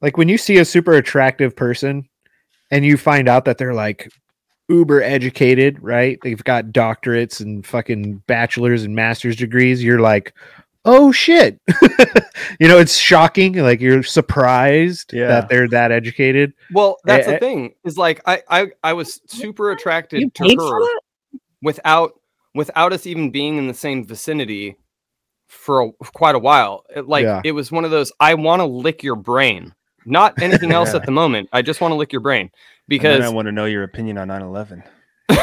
like 0.00 0.16
when 0.16 0.28
you 0.28 0.36
see 0.36 0.58
a 0.58 0.64
super 0.64 0.94
attractive 0.94 1.54
person 1.54 2.08
and 2.72 2.84
you 2.84 2.96
find 2.96 3.28
out 3.28 3.44
that 3.44 3.58
they're 3.58 3.74
like 3.74 4.10
uber 4.68 5.00
educated, 5.00 5.80
right? 5.80 6.18
They've 6.24 6.42
got 6.42 6.66
doctorates 6.66 7.40
and 7.40 7.64
fucking 7.64 8.24
bachelor's 8.26 8.82
and 8.82 8.96
master's 8.96 9.36
degrees. 9.36 9.84
You're 9.84 10.00
like, 10.00 10.34
oh 10.86 11.12
shit. 11.12 11.60
you 12.60 12.68
know, 12.68 12.78
it's 12.78 12.96
shocking. 12.96 13.54
Like 13.56 13.80
you're 13.80 14.02
surprised 14.02 15.12
Yeah. 15.12 15.26
that 15.28 15.48
they're 15.48 15.68
that 15.68 15.92
educated. 15.92 16.52
Well, 16.72 16.96
that's 17.04 17.26
Eh, 17.28 17.32
the 17.32 17.38
thing. 17.38 17.74
Is 17.84 17.98
like 17.98 18.22
I 18.26 18.42
I 18.48 18.66
I 18.82 18.92
was 18.94 19.20
super 19.26 19.70
attracted 19.72 20.34
to 20.34 20.44
her 20.44 20.54
that. 20.54 21.00
without 21.62 22.18
without 22.54 22.92
us 22.94 23.06
even 23.06 23.30
being 23.30 23.58
in 23.58 23.66
the 23.68 23.74
same 23.74 24.06
vicinity 24.06 24.76
for 25.48 25.82
a, 25.82 25.92
quite 26.14 26.34
a 26.34 26.38
while. 26.38 26.84
It, 26.94 27.06
like 27.06 27.24
Yeah. 27.24 27.42
it 27.44 27.52
was 27.52 27.70
one 27.70 27.84
of 27.84 27.90
those 27.90 28.10
I 28.18 28.34
want 28.34 28.60
to 28.60 28.66
lick 28.66 29.02
your 29.02 29.16
brain. 29.16 29.74
Not 30.06 30.40
anything 30.40 30.72
else 30.78 30.90
Yeah. 30.90 31.00
at 31.00 31.06
the 31.06 31.12
moment. 31.12 31.48
I 31.52 31.62
just 31.62 31.80
want 31.80 31.92
to 31.92 31.96
lick 31.96 32.12
your 32.12 32.20
brain 32.22 32.40
And 32.42 32.50
then 32.50 32.52
because 32.88 33.24
I 33.24 33.28
want 33.28 33.46
to 33.46 33.52
know 33.52 33.66
your 33.66 33.82
opinion 33.82 34.18
on 34.18 34.28
9/11. 34.28 34.82
Talk 35.28 35.38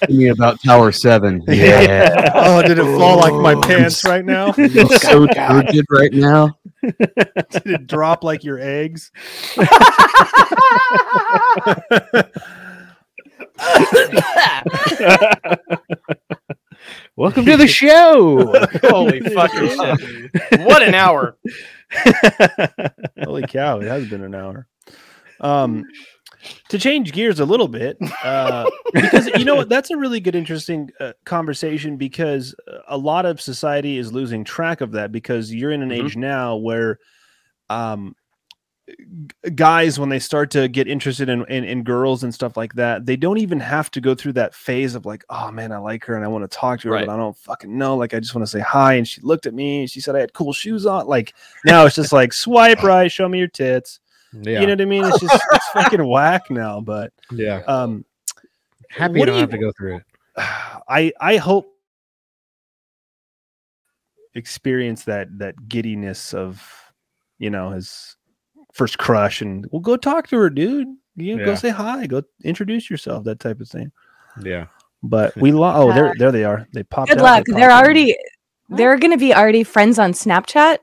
to 0.00 0.10
me 0.10 0.28
about 0.28 0.58
Tower 0.64 0.92
Seven. 0.92 1.42
Yeah, 1.50 2.30
oh, 2.34 2.62
did 2.62 2.78
it 2.78 2.84
fall 2.84 3.18
like 3.18 3.34
my 3.34 3.54
pants 3.66 4.04
right 4.04 4.24
now? 4.24 4.48
I 4.56 4.68
so 4.68 5.26
turgid 5.26 5.84
right 5.90 6.12
now. 6.12 6.56
did 6.82 7.66
it 7.66 7.86
drop 7.86 8.24
like 8.24 8.44
your 8.44 8.58
eggs? 8.58 9.10
Welcome 17.16 17.44
to 17.44 17.56
the 17.56 17.68
show. 17.68 18.52
holy 18.82 19.20
fucking 19.20 19.68
shit. 19.68 20.60
What 20.60 20.82
an 20.82 20.94
hour. 20.94 21.36
Holy 23.22 23.46
cow, 23.46 23.80
it 23.80 23.86
has 23.86 24.08
been 24.08 24.24
an 24.24 24.34
hour. 24.34 24.66
Um, 25.40 25.84
to 26.68 26.78
change 26.78 27.12
gears 27.12 27.40
a 27.40 27.44
little 27.44 27.68
bit, 27.68 27.98
uh, 28.24 28.68
because 28.92 29.26
you 29.36 29.44
know 29.44 29.56
what, 29.56 29.68
that's 29.68 29.90
a 29.90 29.96
really 29.96 30.20
good, 30.20 30.34
interesting 30.34 30.90
uh, 31.00 31.12
conversation 31.24 31.96
because 31.96 32.54
uh, 32.70 32.78
a 32.88 32.96
lot 32.96 33.26
of 33.26 33.40
society 33.40 33.98
is 33.98 34.12
losing 34.12 34.44
track 34.44 34.80
of 34.80 34.92
that 34.92 35.12
because 35.12 35.52
you're 35.52 35.72
in 35.72 35.82
an 35.82 35.90
Mhm. 35.90 36.04
age 36.06 36.16
now 36.16 36.56
where, 36.56 36.98
um, 37.68 38.14
guys 39.54 40.00
when 40.00 40.08
they 40.08 40.18
start 40.18 40.50
to 40.50 40.66
get 40.66 40.88
interested 40.88 41.28
in, 41.28 41.44
in 41.46 41.62
in 41.62 41.84
girls 41.84 42.24
and 42.24 42.34
stuff 42.34 42.56
like 42.56 42.74
that 42.74 43.06
they 43.06 43.14
don't 43.14 43.38
even 43.38 43.60
have 43.60 43.88
to 43.88 44.00
go 44.00 44.16
through 44.16 44.32
that 44.32 44.52
phase 44.52 44.96
of 44.96 45.06
like 45.06 45.22
oh 45.30 45.48
man 45.52 45.70
i 45.70 45.78
like 45.78 46.04
her 46.04 46.16
and 46.16 46.24
i 46.24 46.28
want 46.28 46.42
to 46.42 46.48
talk 46.56 46.80
to 46.80 46.88
her 46.88 46.94
Right. 46.94 47.06
but 47.06 47.12
i 47.12 47.16
don't 47.16 47.36
fucking 47.36 47.78
know 47.78 47.96
like 47.96 48.14
i 48.14 48.18
just 48.18 48.34
want 48.34 48.44
to 48.44 48.50
say 48.50 48.58
hi 48.58 48.94
and 48.94 49.06
she 49.06 49.20
looked 49.20 49.46
at 49.46 49.54
me 49.54 49.80
and 49.82 49.90
she 49.90 50.00
said 50.00 50.16
i 50.16 50.20
had 50.20 50.32
cool 50.32 50.52
shoes 50.52 50.86
on 50.86 51.06
like 51.06 51.34
now 51.64 51.86
it's 51.86 51.94
just 51.94 52.12
like 52.12 52.32
swipe 52.32 52.82
right 52.82 53.12
show 53.12 53.28
me 53.28 53.38
your 53.38 53.46
tits 53.46 54.00
yeah. 54.32 54.60
you 54.60 54.66
know 54.66 54.72
what 54.72 54.80
i 54.80 54.84
mean 54.84 55.04
it's 55.04 55.20
just 55.20 55.40
it's 55.52 55.68
fucking 55.72 56.04
whack 56.06 56.50
now 56.50 56.80
but 56.80 57.12
yeah. 57.32 57.62
um 57.66 58.04
Happy 58.88 59.18
what 59.18 59.20
you 59.20 59.26
do 59.26 59.26
don't 59.26 59.34
you- 59.36 59.40
have 59.40 59.50
to 59.50 59.58
go 59.58 59.72
through 59.76 59.96
it. 59.96 60.02
i 60.88 61.12
i 61.20 61.36
hope 61.36 61.74
experience 64.34 65.04
that 65.04 65.26
that 65.38 65.54
giddiness 65.68 66.32
of 66.34 66.62
you 67.38 67.50
know 67.50 67.70
his 67.70 68.16
first 68.72 68.98
crush 68.98 69.40
and 69.42 69.66
well 69.72 69.80
go 69.80 69.96
talk 69.96 70.28
to 70.28 70.36
her 70.36 70.48
dude 70.48 70.86
you 71.16 71.34
know, 71.36 71.44
go 71.44 71.54
say 71.56 71.68
hi 71.70 72.06
go 72.06 72.22
introduce 72.44 72.88
yourself 72.88 73.24
that 73.24 73.40
type 73.40 73.60
of 73.60 73.68
thing 73.68 73.90
Yeah. 74.42 74.66
but 75.02 75.34
we 75.36 75.50
lo- 75.50 75.72
oh 75.74 75.92
there 75.92 76.14
there 76.16 76.30
they 76.30 76.44
are 76.44 76.68
they 76.72 76.84
popped 76.84 77.08
Good 77.10 77.18
out, 77.18 77.24
luck. 77.24 77.44
they 77.46 77.54
They're 77.54 77.70
popped 77.70 77.80
out. 77.80 77.84
already 77.84 78.16
they're 78.68 78.96
going 78.98 79.10
to 79.10 79.18
be 79.18 79.34
already 79.34 79.64
friends 79.64 79.98
on 79.98 80.12
Snapchat 80.12 80.78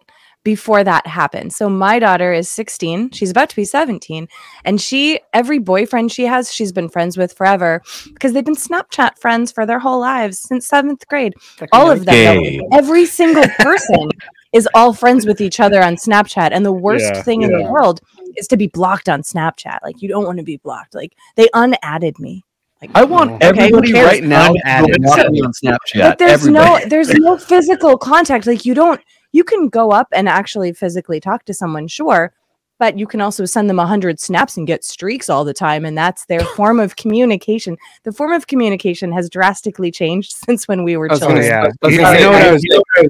before 0.47 0.81
that 0.81 1.05
happened. 1.05 1.51
So 1.51 1.67
my 1.67 1.99
daughter 1.99 2.31
is 2.31 2.49
16, 2.49 3.11
she's 3.11 3.31
about 3.31 3.49
to 3.49 3.55
be 3.57 3.65
17, 3.65 4.29
and 4.63 4.79
she 4.79 5.19
every 5.33 5.59
boyfriend 5.59 6.09
she 6.09 6.23
has, 6.23 6.53
she's 6.53 6.71
been 6.71 6.87
friends 6.87 7.17
with 7.17 7.33
forever 7.33 7.81
because 8.13 8.31
they've 8.31 8.45
been 8.45 8.55
Snapchat 8.55 9.19
friends 9.19 9.51
for 9.51 9.65
their 9.65 9.79
whole 9.79 9.99
lives 9.99 10.39
since 10.39 10.65
7th 10.69 11.05
grade. 11.09 11.33
All 11.73 11.91
of 11.91 12.05
them. 12.05 12.41
though. 12.41 12.69
Every 12.71 13.05
single 13.05 13.43
person 13.59 14.09
is 14.53 14.69
all 14.73 14.93
friends 14.93 15.25
with 15.25 15.41
each 15.41 15.59
other 15.59 15.83
on 15.83 15.97
Snapchat 15.97 16.51
and 16.53 16.65
the 16.65 16.71
worst 16.71 17.13
Yeah, 17.13 17.21
thing 17.23 17.41
in 17.41 17.51
the 17.51 17.69
world 17.69 17.99
is 18.37 18.47
to 18.47 18.55
be 18.55 18.67
blocked 18.67 19.09
on 19.09 19.23
Snapchat. 19.23 19.79
Like 19.83 20.01
you 20.01 20.07
don't 20.07 20.23
want 20.23 20.37
to 20.37 20.45
be 20.45 20.55
blocked. 20.55 20.95
Like 20.95 21.11
they 21.35 21.49
unadded 21.53 22.19
me. 22.19 22.45
Like 22.81 22.91
I 22.95 23.03
want 23.03 23.31
Okay, 23.43 23.65
everybody 23.65 23.91
right 23.91 24.23
now 24.23 24.53
to 24.53 24.59
Unadded. 24.59 25.03
go 25.03 25.11
on 25.11 25.51
Snapchat. 25.51 26.01
but 26.03 26.17
there's 26.19 26.47
no 26.47 26.79
there's 26.87 27.13
no 27.13 27.37
physical 27.37 27.97
contact 27.97 28.47
like 28.47 28.63
you 28.65 28.73
don't 28.73 29.01
you 29.31 29.43
can 29.43 29.67
go 29.69 29.91
up 29.91 30.07
and 30.11 30.27
actually 30.27 30.73
physically 30.73 31.19
talk 31.19 31.45
to 31.45 31.53
someone 31.53 31.87
sure 31.87 32.33
but 32.79 32.99
you 32.99 33.07
can 33.07 33.21
also 33.21 33.43
send 33.43 33.67
them 33.67 33.77
100 33.77 34.19
snaps 34.19 34.55
and 34.55 34.67
get 34.67 34.83
streaks 34.83 35.29
all 35.29 35.43
the 35.43 35.53
time 35.53 35.83
and 35.85 35.97
that's 35.97 36.25
their 36.25 36.39
form 36.55 36.79
of 36.79 36.95
communication 36.95 37.77
the 38.03 38.11
form 38.11 38.31
of 38.31 38.47
communication 38.47 39.11
has 39.11 39.29
drastically 39.29 39.91
changed 39.91 40.31
since 40.45 40.67
when 40.67 40.83
we 40.83 40.97
were 40.97 41.09
I 41.09 41.13
was 41.13 41.19
gonna 41.19 41.41
children 41.41 41.73
yeah. 41.81 41.89
You, 41.89 41.97
gonna 41.97 42.17
you 42.17 42.23
know 42.23 42.31
what 42.31 42.41
I- 42.41 42.47
I 42.47 42.51
was 42.51 43.09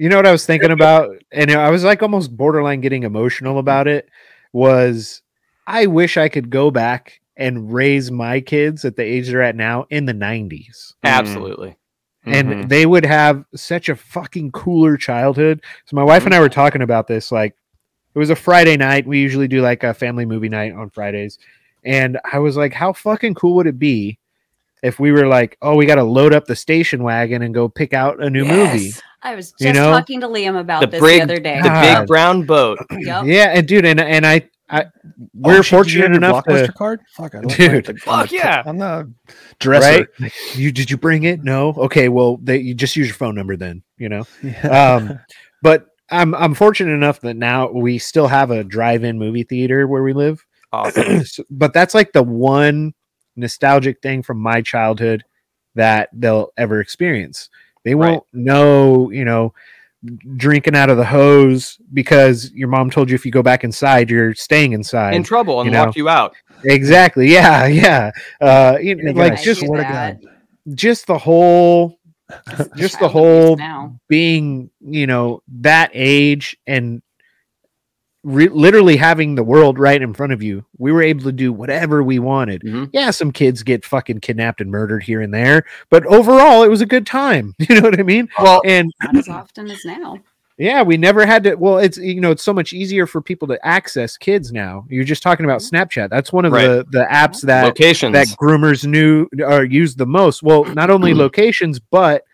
you 0.00 0.08
know 0.08 0.16
what 0.16 0.26
I 0.26 0.32
was 0.32 0.46
thinking 0.46 0.70
about? 0.70 1.10
And 1.30 1.50
I 1.50 1.68
was 1.68 1.84
like 1.84 2.02
almost 2.02 2.34
borderline 2.34 2.80
getting 2.80 3.02
emotional 3.02 3.58
about 3.58 3.86
it. 3.86 4.08
Was 4.54 5.20
I 5.66 5.86
wish 5.86 6.16
I 6.16 6.30
could 6.30 6.48
go 6.48 6.70
back 6.70 7.20
and 7.36 7.70
raise 7.70 8.10
my 8.10 8.40
kids 8.40 8.86
at 8.86 8.96
the 8.96 9.02
age 9.02 9.28
they're 9.28 9.42
at 9.42 9.56
now 9.56 9.84
in 9.90 10.06
the 10.06 10.14
90s. 10.14 10.48
Mm-hmm. 10.48 11.06
Absolutely. 11.06 11.76
And 12.32 12.48
Mhm. 12.48 12.68
they 12.68 12.86
would 12.86 13.04
have 13.06 13.44
such 13.54 13.88
a 13.88 13.96
fucking 13.96 14.52
cooler 14.52 14.96
childhood. 14.96 15.62
So 15.86 15.96
my 15.96 16.04
wife 16.04 16.24
and 16.26 16.34
I 16.34 16.40
were 16.40 16.48
talking 16.48 16.82
about 16.82 17.06
this. 17.06 17.30
Like, 17.32 17.54
it 18.14 18.18
was 18.18 18.30
a 18.30 18.36
Friday 18.36 18.76
night. 18.76 19.06
We 19.06 19.18
usually 19.20 19.48
do 19.48 19.60
like 19.62 19.82
a 19.84 19.94
family 19.94 20.26
movie 20.26 20.48
night 20.48 20.72
on 20.72 20.90
Fridays, 20.90 21.38
and 21.84 22.18
I 22.32 22.38
was 22.38 22.56
like, 22.56 22.72
how 22.72 22.92
fucking 22.92 23.34
cool 23.34 23.54
would 23.56 23.66
it 23.66 23.78
be 23.78 24.18
if 24.82 24.98
we 24.98 25.12
were 25.12 25.26
like, 25.26 25.56
oh, 25.62 25.76
we 25.76 25.86
got 25.86 25.96
to 25.96 26.02
load 26.04 26.32
up 26.34 26.46
the 26.46 26.56
station 26.56 27.02
wagon 27.02 27.42
and 27.42 27.52
go 27.54 27.68
pick 27.68 27.92
out 27.94 28.22
a 28.22 28.28
new 28.30 28.44
movie? 28.44 28.92
I 29.22 29.34
was 29.34 29.50
just 29.52 29.60
You 29.60 29.72
know? 29.74 29.90
talking 29.90 30.20
to 30.22 30.28
Liam 30.28 30.58
about 30.58 30.80
the 30.80 30.86
this 30.86 31.00
big, 31.00 31.18
the 31.18 31.24
other 31.24 31.40
day. 31.40 31.58
the 31.62 31.68
God. 31.68 31.98
big 32.00 32.06
brown 32.08 32.42
boat. 32.46 32.78
Yep. 32.90 33.24
Yeah, 33.26 33.50
and 33.54 33.68
dude, 33.68 33.84
and 33.84 34.00
and 34.00 34.26
I, 34.26 34.48
I 34.70 34.86
we're 35.34 35.58
Oh, 35.58 35.62
shit, 35.62 35.84
did 35.84 35.92
you 35.92 36.00
fortunate 36.02 36.16
enough 36.16 36.44
to. 36.44 36.72
card. 36.72 37.00
Fuck, 37.16 37.34
I 37.34 37.40
don't 37.40 37.56
Dude. 37.56 37.72
like 37.72 37.84
the- 37.86 37.94
Fuck 38.00 38.28
the- 38.30 38.36
yeah. 38.36 38.62
on 38.64 38.78
the 38.78 39.12
dresser. 39.58 40.06
Right? 40.20 40.32
You 40.54 40.70
did 40.72 40.90
you 40.90 40.96
bring 40.96 41.24
it? 41.24 41.42
No. 41.42 41.70
Okay. 41.76 42.08
Well, 42.08 42.38
they, 42.42 42.58
you 42.58 42.74
just 42.74 42.96
use 42.96 43.08
your 43.08 43.16
phone 43.16 43.34
number 43.34 43.56
then. 43.56 43.82
You 43.98 44.08
know. 44.08 44.26
Yeah. 44.42 44.94
um, 44.94 45.18
but 45.62 45.86
I'm 46.10 46.34
I'm 46.34 46.54
fortunate 46.54 46.92
enough 46.92 47.20
that 47.20 47.34
now 47.34 47.70
we 47.70 47.98
still 47.98 48.26
have 48.28 48.50
a 48.50 48.64
drive-in 48.64 49.18
movie 49.18 49.44
theater 49.44 49.86
where 49.86 50.02
we 50.02 50.12
live. 50.12 50.44
Awesome. 50.72 51.22
But 51.50 51.72
that's 51.72 51.94
like 51.94 52.12
the 52.12 52.22
one 52.22 52.94
nostalgic 53.36 54.00
thing 54.02 54.22
from 54.22 54.38
my 54.38 54.60
childhood 54.62 55.24
that 55.74 56.10
they'll 56.12 56.52
ever 56.56 56.80
experience. 56.80 57.48
They 57.84 57.94
won't 57.94 58.24
know, 58.32 59.10
you 59.10 59.24
know, 59.24 59.54
drinking 60.36 60.74
out 60.74 60.90
of 60.90 60.96
the 60.96 61.04
hose 61.04 61.78
because 61.92 62.50
your 62.52 62.68
mom 62.68 62.90
told 62.90 63.10
you 63.10 63.14
if 63.14 63.26
you 63.26 63.32
go 63.32 63.42
back 63.42 63.64
inside, 63.64 64.10
you're 64.10 64.34
staying 64.34 64.72
inside. 64.72 65.14
In 65.14 65.22
trouble 65.22 65.60
and 65.60 65.66
you 65.66 65.72
know. 65.72 65.84
locked 65.84 65.96
you 65.96 66.08
out. 66.08 66.34
exactly. 66.64 67.30
Yeah. 67.30 67.66
Yeah. 67.66 68.10
Uh, 68.40 68.78
you 68.80 68.96
know, 68.96 69.12
like 69.12 69.32
gonna 69.32 69.42
just 69.42 69.60
swear 69.60 69.82
to 69.82 70.74
just 70.74 71.06
the 71.06 71.18
whole 71.18 71.98
just 72.76 72.98
the 72.98 73.08
whole 73.08 73.56
now. 73.56 73.98
being 74.08 74.70
you 74.80 75.06
know 75.06 75.42
that 75.60 75.90
age 75.94 76.56
and 76.66 77.02
re- 78.22 78.48
literally 78.48 78.96
having 78.96 79.34
the 79.34 79.42
world 79.42 79.78
right 79.78 80.02
in 80.02 80.12
front 80.12 80.32
of 80.32 80.42
you 80.42 80.64
we 80.78 80.92
were 80.92 81.02
able 81.02 81.22
to 81.24 81.32
do 81.32 81.52
whatever 81.52 82.02
we 82.02 82.18
wanted 82.18 82.62
Mhm. 82.62 82.90
yeah 82.92 83.10
some 83.10 83.32
kids 83.32 83.62
get 83.62 83.84
fucking 83.84 84.20
kidnapped 84.20 84.60
and 84.60 84.70
murdered 84.70 85.02
here 85.02 85.20
and 85.22 85.32
there 85.32 85.64
but 85.88 86.04
overall 86.06 86.62
it 86.62 86.68
was 86.68 86.80
a 86.82 86.86
good 86.86 87.06
time 87.06 87.54
you 87.58 87.74
know 87.74 87.80
what 87.82 87.98
i 87.98 88.02
mean 88.02 88.28
Well, 88.38 88.60
and 88.64 88.92
Not 89.02 89.16
as 89.16 89.28
often 89.28 89.70
as 89.70 89.84
now. 89.86 90.18
yeah 90.58 90.82
we 90.82 90.98
never 90.98 91.24
had 91.24 91.44
to 91.44 91.54
well 91.54 91.78
it's 91.78 91.96
you 91.96 92.20
know 92.20 92.30
it's 92.30 92.42
so 92.42 92.52
much 92.52 92.74
easier 92.74 93.06
for 93.06 93.22
people 93.22 93.48
to 93.48 93.66
access 93.66 94.18
kids 94.18 94.52
now 94.52 94.84
you're 94.90 95.04
just 95.04 95.22
talking 95.22 95.46
about 95.46 95.60
mm-hmm. 95.62 95.76
snapchat 95.76 96.10
that's 96.10 96.30
one 96.30 96.44
of 96.44 96.52
Right. 96.52 96.66
the 96.66 96.86
the 96.90 97.06
apps 97.10 97.40
that 97.46 97.64
locations. 97.64 98.12
that 98.12 98.26
groomers 98.38 98.84
knew 98.86 99.26
or 99.42 99.64
used 99.64 99.96
the 99.96 100.06
most. 100.06 100.42
Well, 100.42 100.64
not 100.74 100.90
only 100.90 101.12
mm. 101.14 101.16
locations, 101.16 101.78
but 101.80 102.24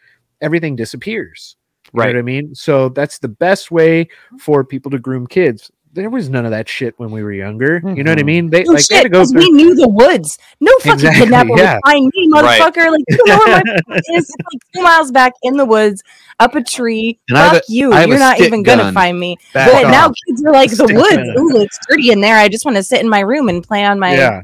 everything 0.40 0.74
disappears. 0.74 1.54
You 1.92 2.00
Right. 2.00 2.06
know 2.06 2.14
what 2.14 2.18
I 2.18 2.22
mean? 2.22 2.54
So 2.54 2.88
that's 2.88 3.18
the 3.18 3.28
best 3.28 3.70
way 3.70 4.04
mm-hmm. 4.06 4.38
for 4.38 4.64
people 4.64 4.90
to 4.90 4.98
groom 4.98 5.26
kids. 5.28 5.70
There 5.96 6.10
was 6.10 6.28
none 6.28 6.44
of 6.44 6.52
that 6.52 6.68
shit 6.68 6.94
when 6.98 7.10
we 7.10 7.22
were 7.24 7.32
younger. 7.32 7.80
You 7.84 8.04
know 8.04 8.12
what 8.12 8.18
I 8.18 8.22
Mhm. 8.22 8.26
mean? 8.26 8.50
They 8.50 8.62
No 8.62 8.72
like 8.74 8.86
they 8.86 8.94
had 8.96 9.02
shit, 9.02 9.02
to 9.04 9.08
go 9.08 9.18
'cause 9.20 9.34
we 9.34 9.50
knew 9.50 9.74
the 9.74 9.88
woods. 9.88 10.38
No 10.60 10.70
fucking 10.80 10.92
Exactly, 10.92 11.20
kidnapper 11.22 11.56
yeah. 11.58 11.74
would 11.84 11.90
find 11.90 12.12
me, 12.14 12.28
Right. 12.32 12.60
motherfucker. 12.60 12.90
Like 12.92 13.04
you 13.08 13.24
know 13.26 13.38
where 13.38 13.62
my 13.88 13.96
is? 14.14 14.30
Like 14.52 14.62
two 14.74 14.82
miles 14.82 15.10
back 15.10 15.32
in 15.42 15.56
the 15.56 15.64
woods, 15.64 16.02
up 16.38 16.54
a 16.54 16.62
tree. 16.62 17.18
And 17.28 17.38
Fuck 17.38 17.54
a- 17.56 17.62
you. 17.72 17.92
I 17.92 18.00
have 18.00 18.06
a 18.06 18.10
You're 18.10 18.18
not 18.20 18.36
stick 18.36 18.46
even 18.48 18.62
gonna 18.62 18.92
find 18.92 19.18
me. 19.18 19.36
Back 19.54 19.72
but 19.72 19.90
now 19.90 20.12
kids 20.28 20.44
are 20.44 20.52
like 20.52 20.70
the 20.70 20.84
woods. 20.84 21.16
gun. 21.16 21.34
Ooh, 21.38 21.60
it's 21.60 21.78
dirty 21.88 22.12
in 22.12 22.20
there. 22.20 22.36
I 22.36 22.48
just 22.48 22.64
want 22.64 22.76
to 22.76 22.82
sit 22.82 23.00
in 23.00 23.08
my 23.08 23.20
room 23.20 23.48
and 23.48 23.66
play 23.66 23.84
on 23.84 23.98
my 23.98 24.14
Yeah, 24.14 24.42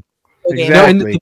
video 0.49 0.65
game. 0.65 0.73
No, 0.73 0.85
and 0.85 1.01
exactly. 1.01 1.19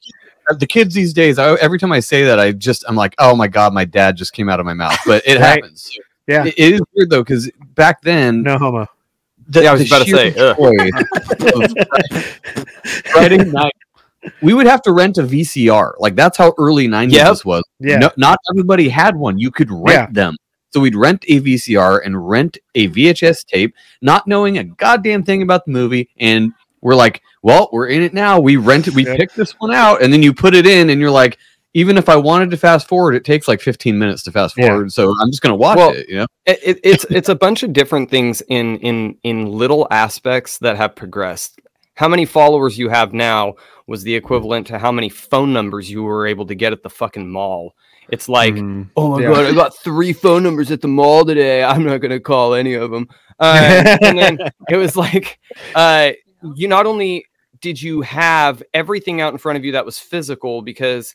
the, 0.49 0.55
the 0.55 0.67
kids 0.67 0.95
these 0.95 1.13
days, 1.13 1.37
I, 1.37 1.53
every 1.55 1.77
time 1.77 1.91
I 1.91 1.99
say 1.99 2.23
that, 2.23 2.39
I 2.39 2.53
just 2.53 2.83
I'm 2.87 2.95
like, 2.95 3.15
oh 3.19 3.35
my 3.35 3.47
god, 3.47 3.73
my 3.73 3.85
dad 3.85 4.15
just 4.15 4.33
came 4.33 4.47
out 4.49 4.59
of 4.59 4.65
my 4.65 4.73
mouth. 4.73 4.97
But 5.05 5.23
it 5.27 5.33
Right. 5.39 5.45
happens. 5.61 5.91
Yeah. 6.27 6.45
It- 6.45 6.53
it 6.57 6.73
is 6.75 6.81
weird 6.95 7.09
though 7.09 7.21
because 7.23 7.51
back 7.75 8.01
then, 8.01 8.43
No 8.43 8.57
homo. 8.57 8.87
The, 9.51 9.63
Yeah, 9.63 9.69
I 9.71 9.73
was 9.73 9.87
about 9.87 10.05
to 10.05 10.11
say, 10.11 10.35
ugh. 10.37 10.57
joy 10.57 11.63
of 11.63 13.01
Friday 13.05 13.37
night, 13.45 13.73
we 14.41 14.53
would 14.53 14.65
have 14.67 14.81
to 14.83 14.91
rent 14.91 15.17
a 15.17 15.23
VCR. 15.23 15.93
Like 15.99 16.15
that's 16.15 16.37
how 16.37 16.53
early 16.57 16.87
'90s 16.87 17.13
Yep. 17.13 17.27
this 17.27 17.45
was. 17.45 17.63
Yeah. 17.79 17.97
No, 17.97 18.11
not 18.17 18.37
everybody 18.51 18.89
had 18.89 19.15
one. 19.15 19.37
You 19.39 19.51
could 19.51 19.69
rent 19.71 19.89
Yeah. 19.89 20.07
them. 20.11 20.35
So 20.71 20.79
we'd 20.79 20.95
rent 20.95 21.25
a 21.27 21.39
VCR 21.41 22.01
and 22.05 22.29
rent 22.29 22.57
a 22.75 22.87
VHS 22.87 23.43
tape, 23.45 23.73
not 24.01 24.27
knowing 24.27 24.57
a 24.57 24.63
goddamn 24.63 25.23
thing 25.23 25.41
about 25.41 25.65
the 25.65 25.71
movie. 25.71 26.09
And 26.19 26.53
we're 26.81 26.95
like, 26.95 27.21
well, 27.43 27.69
we're 27.73 27.87
in 27.87 28.01
it 28.01 28.13
now. 28.13 28.39
We 28.39 28.55
rented, 28.55 28.95
we 28.95 29.05
Yep. 29.05 29.17
picked 29.17 29.35
this 29.35 29.51
one 29.59 29.73
out, 29.73 30.01
and 30.01 30.13
then 30.13 30.23
you 30.23 30.33
put 30.33 30.55
it 30.55 30.65
in, 30.65 30.89
and 30.89 31.01
you're 31.01 31.11
like, 31.11 31.37
even 31.73 31.97
if 31.97 32.09
I 32.09 32.15
wanted 32.15 32.51
to 32.51 32.57
fast 32.57 32.87
forward, 32.87 33.15
it 33.15 33.23
takes 33.23 33.47
like 33.47 33.61
15 33.61 33.97
minutes 33.97 34.23
to 34.23 34.31
fast 34.31 34.57
Yeah. 34.57 34.67
forward. 34.67 34.91
So 34.91 35.13
I'm 35.21 35.29
just 35.31 35.41
gonna 35.41 35.55
watch 35.55 35.77
Well, 35.77 35.91
it. 35.91 36.07
You 36.09 36.17
know, 36.19 36.27
it, 36.45 36.59
it- 36.63 36.79
it's 36.83 37.05
it's 37.09 37.29
a 37.29 37.35
bunch 37.35 37.63
of 37.63 37.73
different 37.73 38.09
things 38.09 38.41
in 38.49 38.77
in 38.79 39.17
in 39.23 39.45
little 39.45 39.87
aspects 39.91 40.57
that 40.59 40.75
have 40.77 40.95
progressed. 40.95 41.59
How 41.95 42.07
many 42.07 42.25
followers 42.25 42.77
you 42.77 42.89
have 42.89 43.13
now 43.13 43.55
was 43.87 44.03
the 44.03 44.15
equivalent 44.15 44.67
to 44.67 44.79
how 44.79 44.91
many 44.91 45.09
phone 45.09 45.51
numbers 45.53 45.89
you 45.91 46.03
were 46.03 46.25
able 46.25 46.45
to 46.47 46.55
get 46.55 46.71
at 46.73 46.81
the 46.83 46.89
fucking 46.89 47.29
mall. 47.29 47.73
It's 48.09 48.27
like, 48.29 48.53
Mhm. 48.55 48.89
oh 48.95 49.11
my 49.17 49.21
Yeah. 49.21 49.29
god, 49.33 49.45
I 49.45 49.53
got 49.53 49.75
three 49.77 50.13
phone 50.13 50.43
numbers 50.43 50.71
at 50.71 50.81
the 50.81 50.87
mall 50.87 51.25
today. 51.25 51.63
I'm 51.63 51.83
not 51.85 51.97
gonna 51.99 52.19
call 52.19 52.53
any 52.53 52.73
of 52.73 52.89
them. 52.91 53.07
Uh, 53.39 53.97
and 54.01 54.17
then 54.17 54.37
it 54.69 54.77
was 54.77 54.95
like, 54.95 55.39
uh, 55.75 56.11
you 56.55 56.67
not 56.67 56.85
only 56.85 57.25
did 57.59 57.81
you 57.81 58.01
have 58.01 58.63
everything 58.73 59.21
out 59.21 59.33
in 59.33 59.37
front 59.37 59.57
of 59.57 59.65
you 59.65 59.73
that 59.73 59.85
was 59.85 59.99
physical 59.99 60.61
because 60.61 61.13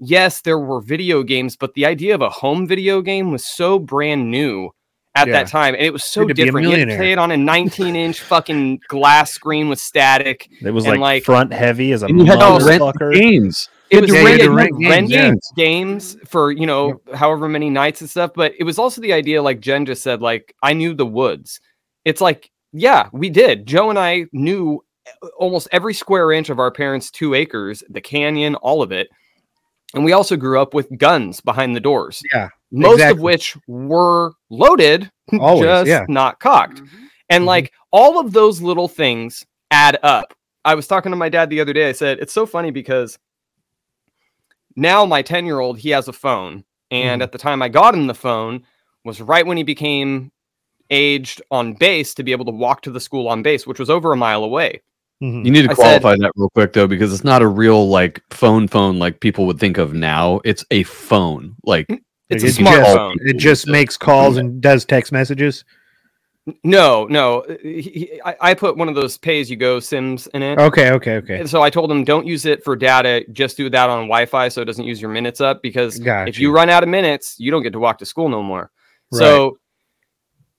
yes, 0.00 0.40
there 0.40 0.58
were 0.58 0.80
video 0.80 1.22
games, 1.22 1.56
but 1.56 1.74
the 1.74 1.86
idea 1.86 2.14
of 2.14 2.20
a 2.22 2.30
home 2.30 2.66
video 2.66 3.00
game 3.02 3.30
was 3.30 3.46
so 3.46 3.78
brand 3.78 4.30
new 4.30 4.70
at 5.14 5.26
Yeah. 5.26 5.32
that 5.34 5.48
time, 5.48 5.74
and 5.74 5.82
it 5.84 5.92
was 5.92 6.04
so 6.04 6.20
had 6.22 6.28
to 6.28 6.34
be 6.34 6.42
a 6.42 6.44
different. 6.46 6.68
You 6.68 6.76
had 6.76 6.88
to 6.88 6.96
play 6.96 7.12
it 7.12 7.18
on 7.18 7.30
a 7.30 7.36
19 7.36 7.96
inch 7.96 8.20
fucking 8.32 8.80
glass 8.88 9.32
screen 9.32 9.68
with 9.68 9.78
static. 9.80 10.48
It 10.62 10.70
was 10.70 10.84
And, 10.84 10.94
like, 10.94 11.00
like- 11.00 11.24
front 11.24 11.52
heavy 11.52 11.92
as 11.92 12.02
a 12.02 12.06
and 12.06 12.18
you 12.18 12.24
had 12.26 12.38
to 12.40 12.64
rent 12.64 12.82
motherfucker. 12.82 13.14
games. 13.14 13.68
It 13.90 14.02
was 14.02 14.12
Yeah, 14.12 14.20
you 14.20 14.26
rent, 14.26 14.40
had 14.42 14.50
rent, 14.50 14.70
rent 14.72 14.80
games, 14.80 15.12
renting 15.12 15.40
yeah. 15.56 15.64
games 15.64 16.16
for 16.28 16.52
you 16.52 16.64
know 16.66 17.00
however 17.12 17.48
many 17.48 17.70
nights 17.70 18.00
and 18.00 18.08
stuff, 18.08 18.30
but 18.34 18.52
it 18.58 18.62
was 18.64 18.78
also 18.78 19.00
the 19.00 19.12
idea, 19.12 19.42
like 19.42 19.58
Jen 19.60 19.84
just 19.84 20.02
said, 20.02 20.22
like 20.22 20.54
I 20.62 20.74
knew 20.74 20.94
the 20.94 21.06
woods. 21.06 21.60
It's 22.04 22.20
like, 22.20 22.50
yeah, 22.72 23.08
we 23.12 23.30
did. 23.30 23.66
Joe 23.66 23.90
and 23.90 23.98
I 23.98 24.26
knew 24.32 24.84
uh, 25.22 25.26
almost 25.38 25.66
every 25.72 25.92
square 25.92 26.30
inch 26.30 26.50
of 26.50 26.60
our 26.60 26.70
parents' 26.70 27.10
two 27.10 27.34
acres, 27.34 27.82
the 27.90 28.00
canyon, 28.00 28.54
all 28.54 28.80
of 28.80 28.92
it. 28.92 29.08
And 29.94 30.04
we 30.04 30.12
also 30.12 30.36
grew 30.36 30.60
up 30.60 30.72
with 30.74 30.96
guns 30.98 31.40
behind 31.40 31.74
the 31.74 31.80
doors, 31.80 32.22
Yeah. 32.32 32.48
most 32.70 32.94
exactly. 32.94 33.18
of 33.18 33.22
which 33.22 33.56
were 33.66 34.32
loaded, 34.48 35.10
Always, 35.40 35.62
just 35.64 35.88
yeah. 35.88 36.04
not 36.08 36.38
cocked. 36.40 36.80
And 37.28 37.44
Mhm. 37.44 37.48
like 37.48 37.72
all 37.90 38.18
of 38.20 38.32
those 38.32 38.62
little 38.62 38.86
things 38.88 39.44
add 39.70 39.98
up. 40.02 40.32
I 40.64 40.74
was 40.74 40.86
talking 40.86 41.10
to 41.10 41.16
my 41.16 41.28
dad 41.28 41.50
the 41.50 41.60
other 41.60 41.72
day. 41.72 41.88
I 41.88 41.92
said, 41.92 42.18
it's 42.20 42.32
so 42.32 42.46
funny 42.46 42.70
because 42.70 43.18
now 44.76 45.04
my 45.04 45.22
10 45.22 45.46
year 45.46 45.58
old, 45.60 45.78
he 45.78 45.90
has 45.90 46.06
a 46.08 46.12
phone. 46.12 46.64
And 46.92 47.20
Mhm. 47.20 47.24
at 47.24 47.32
the 47.32 47.38
time 47.38 47.62
I 47.62 47.68
got 47.68 47.94
him 47.94 48.06
the 48.06 48.14
phone 48.14 48.64
was 49.04 49.20
right 49.20 49.46
when 49.46 49.56
he 49.56 49.62
became 49.62 50.30
aged 50.90 51.40
on 51.50 51.72
base 51.74 52.14
to 52.14 52.22
be 52.24 52.32
able 52.32 52.44
to 52.44 52.50
walk 52.50 52.82
to 52.82 52.90
the 52.90 53.00
school 53.00 53.28
on 53.28 53.42
base, 53.42 53.66
which 53.66 53.78
was 53.78 53.88
over 53.90 54.12
a 54.12 54.16
mile 54.16 54.42
away. 54.44 54.82
Mhm. 55.22 55.44
You 55.44 55.50
need 55.50 55.62
to 55.62 55.70
I 55.70 55.74
said- 55.74 56.00
qualify 56.02 56.16
that 56.16 56.32
real 56.36 56.50
quick 56.50 56.72
though, 56.72 56.86
because 56.86 57.12
it's 57.12 57.24
not 57.24 57.42
a 57.42 57.46
real 57.46 57.88
like 57.88 58.22
phone 58.30 58.68
phone 58.68 58.98
like 58.98 59.20
people 59.20 59.46
would 59.46 59.58
think 59.58 59.76
of 59.78 59.92
now. 59.94 60.40
It's 60.44 60.64
a 60.70 60.82
phone. 60.84 61.56
Like 61.64 61.86
It's 62.30 62.42
Like, 62.42 62.42
a 62.42 62.46
it 62.46 62.46
just- 62.46 62.60
smartphone. 62.60 63.14
It 63.20 63.36
just 63.38 63.66
makes 63.66 63.96
calls 63.96 64.36
and 64.36 64.60
does 64.60 64.84
text 64.84 65.10
messages. 65.12 65.64
No, 66.64 67.06
no. 67.10 67.44
he- 67.62 67.80
he- 67.82 68.20
I, 68.24 68.36
I 68.40 68.54
put 68.54 68.76
one 68.76 68.88
of 68.88 68.94
those 68.94 69.18
pay 69.18 69.40
as 69.40 69.50
you 69.50 69.56
go 69.56 69.78
Sims 69.78 70.26
in 70.28 70.42
it. 70.42 70.58
Okay, 70.58 70.90
okay, 70.92 71.16
okay. 71.16 71.38
And 71.38 71.50
so 71.50 71.60
I 71.62 71.70
told 71.70 71.90
him 71.92 72.02
don't 72.02 72.26
use 72.26 72.46
it 72.46 72.64
for 72.64 72.76
data. 72.76 73.24
Just 73.32 73.56
do 73.56 73.68
that 73.70 73.90
on 73.90 74.04
Wi-Fi 74.04 74.48
so 74.48 74.62
it 74.62 74.64
doesn't 74.64 74.84
use 74.86 75.00
your 75.02 75.10
minutes 75.10 75.40
up. 75.40 75.60
Because 75.62 76.00
if 76.04 76.38
you 76.38 76.50
run 76.52 76.70
out 76.70 76.82
of 76.82 76.88
minutes, 76.88 77.34
you 77.38 77.50
don't 77.50 77.62
get 77.62 77.72
to 77.74 77.78
walk 77.78 77.98
to 77.98 78.06
school 78.06 78.28
no 78.28 78.42
more. 78.42 78.70
So 79.12 79.58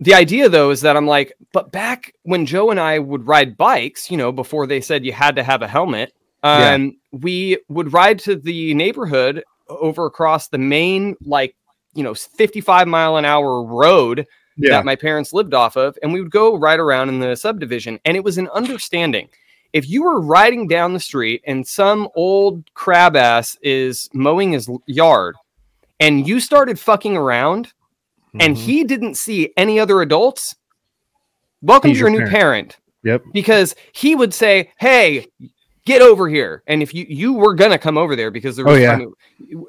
the 0.02 0.14
idea 0.16 0.50
though 0.50 0.72
is 0.72 0.82
that 0.82 0.98
I'm 0.98 1.06
like, 1.08 1.34
but 1.54 1.72
back 1.72 2.14
when 2.24 2.46
Joe 2.46 2.72
and 2.72 2.80
I 2.80 3.00
would 3.00 3.26
ride 3.28 3.56
bikes, 3.56 4.10
you 4.12 4.18
know, 4.18 4.32
before 4.32 4.66
they 4.68 4.82
said 4.82 5.06
you 5.06 5.14
had 5.14 5.36
to 5.38 5.44
have 5.44 5.62
a 5.62 5.68
helmet, 5.68 6.12
Yeah. 6.44 6.74
um, 6.74 6.98
we 7.12 7.60
would 7.70 7.94
ride 7.94 8.18
to 8.20 8.36
the 8.36 8.74
neighborhood 8.74 9.44
over 9.70 10.06
across 10.08 10.48
the 10.48 10.58
main, 10.58 11.16
like, 11.22 11.56
you 11.94 12.04
know, 12.04 12.14
55 12.16 12.88
mile 12.88 13.18
an 13.18 13.26
hour 13.26 13.64
road 13.64 14.26
Yeah. 14.58 14.72
that 14.72 14.86
my 14.86 14.96
parents 14.96 15.34
lived 15.34 15.54
off 15.54 15.78
of, 15.78 15.98
and 16.02 16.12
we 16.12 16.20
would 16.20 16.32
go 16.32 16.56
right 16.58 16.80
around 16.80 17.10
in 17.10 17.20
the 17.20 17.36
subdivision. 17.36 18.00
And 18.04 18.18
it 18.18 18.24
was 18.24 18.38
an 18.40 18.50
understanding. 18.50 19.30
If 19.72 19.88
you 19.88 20.04
were 20.04 20.20
riding 20.20 20.68
down 20.68 20.94
the 20.94 21.00
street 21.00 21.42
and 21.46 21.66
some 21.66 22.10
old 22.16 22.74
crab 22.74 23.16
ass 23.16 23.56
is 23.62 24.10
mowing 24.14 24.52
his 24.52 24.68
yard 24.88 25.36
and 26.00 26.28
you 26.28 26.40
started 26.40 26.78
fucking 26.80 27.16
around 27.16 27.72
and 28.40 28.56
Mhm. 28.56 28.60
he 28.60 28.84
didn't 28.84 29.16
see 29.16 29.52
any 29.58 29.80
other 29.80 30.02
adults, 30.02 30.56
welcome 31.62 31.90
He's 31.90 31.98
to 31.98 32.02
your 32.02 32.10
your 32.10 32.22
new 32.22 32.30
parent. 32.30 32.76
parent. 32.76 32.78
Yep. 33.04 33.24
Because 33.34 33.76
he 33.94 34.16
would 34.16 34.34
say, 34.34 34.70
Hey, 34.80 35.26
get 35.86 36.02
over 36.04 36.30
here. 36.30 36.62
And 36.68 36.84
if 36.84 36.94
you 36.94 37.06
you 37.10 37.34
were 37.34 37.56
gonna 37.56 37.78
come 37.80 37.98
over 37.98 38.16
there 38.16 38.30
because 38.32 38.56
there 38.56 38.68
Oh, 38.68 38.74
was 38.74 38.82
yeah. 38.82 38.92
funny- 38.92 39.08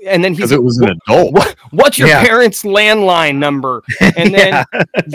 and 0.06 0.22
then 0.22 0.32
he's 0.32 0.40
Because 0.40 0.52
it 0.52 0.62
was 0.62 0.78
an 0.78 0.90
adult. 1.08 1.32
what, 1.32 1.56
what's 1.70 1.98
your 1.98 2.08
Yeah. 2.08 2.22
parents' 2.24 2.62
landline 2.62 3.36
number? 3.36 3.82
And 4.16 4.34
then 4.34 4.64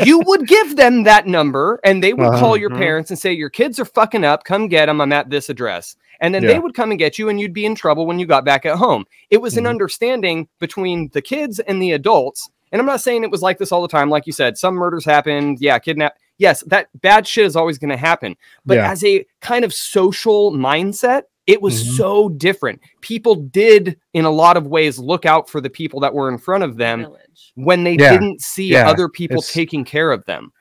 you 0.03 0.19
would 0.25 0.47
give 0.47 0.75
them 0.75 1.03
that 1.03 1.27
number 1.27 1.79
and 1.83 2.03
they 2.03 2.13
would 2.13 2.33
call 2.39 2.57
your 2.57 2.71
Uh-huh. 2.71 2.79
parents 2.81 3.11
and 3.11 3.19
say, 3.19 3.31
Your 3.31 3.49
kids 3.51 3.79
are 3.79 3.85
fucking 3.85 4.23
up. 4.23 4.43
Come 4.43 4.67
get 4.67 4.87
them. 4.87 4.99
I'm 4.99 5.13
at 5.13 5.29
this 5.29 5.49
address. 5.49 5.95
And 6.19 6.33
then 6.33 6.43
they 6.43 6.57
would 6.57 6.73
come 6.73 6.89
and 6.89 6.97
get 6.97 7.19
you 7.19 7.29
and 7.29 7.39
you'd 7.39 7.53
be 7.53 7.65
in 7.65 7.75
trouble 7.75 8.07
when 8.07 8.17
you 8.17 8.25
got 8.25 8.43
back 8.43 8.65
at 8.65 8.77
home. 8.77 9.05
It 9.29 9.37
was 9.39 9.55
an 9.55 9.65
Mhm. 9.65 9.69
understanding 9.69 10.47
between 10.59 11.09
the 11.13 11.21
kids 11.21 11.59
and 11.59 11.79
the 11.79 11.91
adults. 11.91 12.49
And 12.71 12.79
I'm 12.79 12.85
not 12.85 13.01
saying 13.01 13.23
it 13.23 13.31
was 13.31 13.41
like 13.41 13.57
this 13.57 13.71
all 13.71 13.81
the 13.81 13.87
time. 13.87 14.09
Like 14.09 14.27
you 14.27 14.33
said, 14.33 14.57
some 14.57 14.75
murders 14.75 15.05
happened. 15.05 15.59
Yeah, 15.61 15.79
kidnap. 15.79 16.17
Yes, 16.37 16.61
that 16.67 16.87
bad 17.01 17.25
shit 17.27 17.45
is 17.45 17.55
always 17.55 17.77
going 17.77 17.89
to 17.89 17.97
happen. 17.97 18.35
But 18.65 18.77
Yeah. 18.77 18.91
as 18.91 19.03
a 19.03 19.25
kind 19.41 19.65
of 19.65 19.73
social 19.73 20.51
mindset, 20.51 21.23
it 21.47 21.61
was 21.61 21.81
Mhm. 21.83 21.97
so 21.97 22.29
different. 22.29 22.81
People 23.01 23.35
did, 23.35 23.97
in 24.13 24.25
a 24.25 24.29
lot 24.29 24.57
of 24.57 24.67
ways, 24.67 24.99
look 24.99 25.25
out 25.25 25.49
for 25.49 25.61
the 25.61 25.69
people 25.69 25.99
that 26.01 26.13
were 26.13 26.29
in 26.29 26.37
front 26.37 26.63
of 26.63 26.75
them 26.77 27.03
Village. 27.03 27.51
when 27.55 27.83
they 27.85 27.93
Yeah, 27.95 28.11
didn't 28.11 28.41
see 28.41 28.67
yeah, 28.67 28.87
other 28.89 29.07
people 29.07 29.37
it's- 29.37 29.53
taking 29.53 29.85
care 29.85 30.11
of 30.11 30.25
them. 30.25 30.51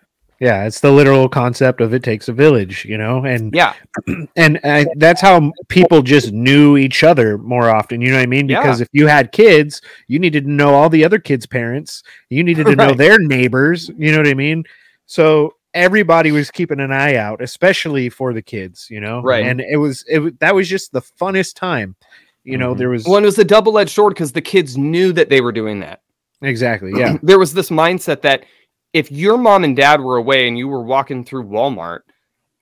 Yeah, 0.40 0.64
it's 0.66 0.80
the 0.80 0.92
literal 0.92 1.28
concept 1.28 1.80
of 1.80 1.94
it 1.94 2.02
takes 2.02 2.28
a 2.28 2.32
village, 2.32 2.84
you 2.84 2.98
know, 2.98 3.24
and 3.24 3.54
Yeah, 3.54 3.74
and 4.36 4.60
uh, 4.62 4.84
that's 4.96 5.20
how 5.20 5.50
people 5.68 6.02
just 6.02 6.32
knew 6.32 6.76
each 6.76 7.02
other 7.02 7.38
more 7.38 7.70
often. 7.70 8.00
You 8.02 8.10
know 8.10 8.16
what 8.16 8.22
I 8.24 8.26
mean? 8.26 8.48
Yeah. 8.48 8.60
Because 8.60 8.80
if 8.82 8.88
you 8.92 9.06
had 9.06 9.32
kids, 9.32 9.80
you 10.08 10.18
needed 10.18 10.44
to 10.44 10.50
know 10.50 10.74
all 10.74 10.90
the 10.90 11.04
other 11.04 11.18
kids' 11.18 11.46
parents. 11.46 12.02
You 12.28 12.44
needed 12.44 12.66
to 12.66 12.76
know 12.82 12.92
their 12.92 13.18
neighbors. 13.18 13.90
You 13.96 14.12
know 14.12 14.18
what 14.18 14.28
I 14.28 14.34
mean? 14.34 14.64
So 15.06 15.54
everybody 15.72 16.32
was 16.32 16.50
keeping 16.50 16.80
an 16.80 16.92
eye 16.92 17.16
out, 17.16 17.40
especially 17.40 18.08
for 18.10 18.32
the 18.34 18.42
kids. 18.42 18.88
You 18.90 19.00
know, 19.00 19.22
Right. 19.22 19.46
And 19.46 19.60
it 19.60 19.76
was 19.78 20.04
it 20.06 20.38
that 20.40 20.54
was 20.54 20.68
just 20.68 20.92
the 20.92 21.00
funnest 21.02 21.54
time. 21.54 21.96
You 22.44 22.58
know, 22.58 22.74
Mhm. 22.74 22.78
there 22.78 22.88
was 22.90 23.04
well, 23.06 23.16
it 23.16 23.24
was 23.26 23.38
a 23.38 23.44
double-edged 23.44 23.90
sword 23.90 24.14
because 24.14 24.32
the 24.32 24.40
kids 24.42 24.76
knew 24.76 25.12
that 25.14 25.30
they 25.30 25.40
were 25.40 25.52
doing 25.52 25.80
that. 25.80 26.00
exactly 26.42 26.92
yeah 27.00 27.16
there 27.22 27.38
was 27.38 27.54
this 27.54 27.70
mindset 27.70 28.20
that 28.20 28.44
if 28.92 29.10
your 29.12 29.36
mom 29.36 29.64
and 29.64 29.76
dad 29.76 30.00
were 30.00 30.16
away 30.16 30.48
and 30.48 30.56
you 30.58 30.68
were 30.68 30.82
walking 30.82 31.24
through 31.24 31.44
Walmart 31.44 32.00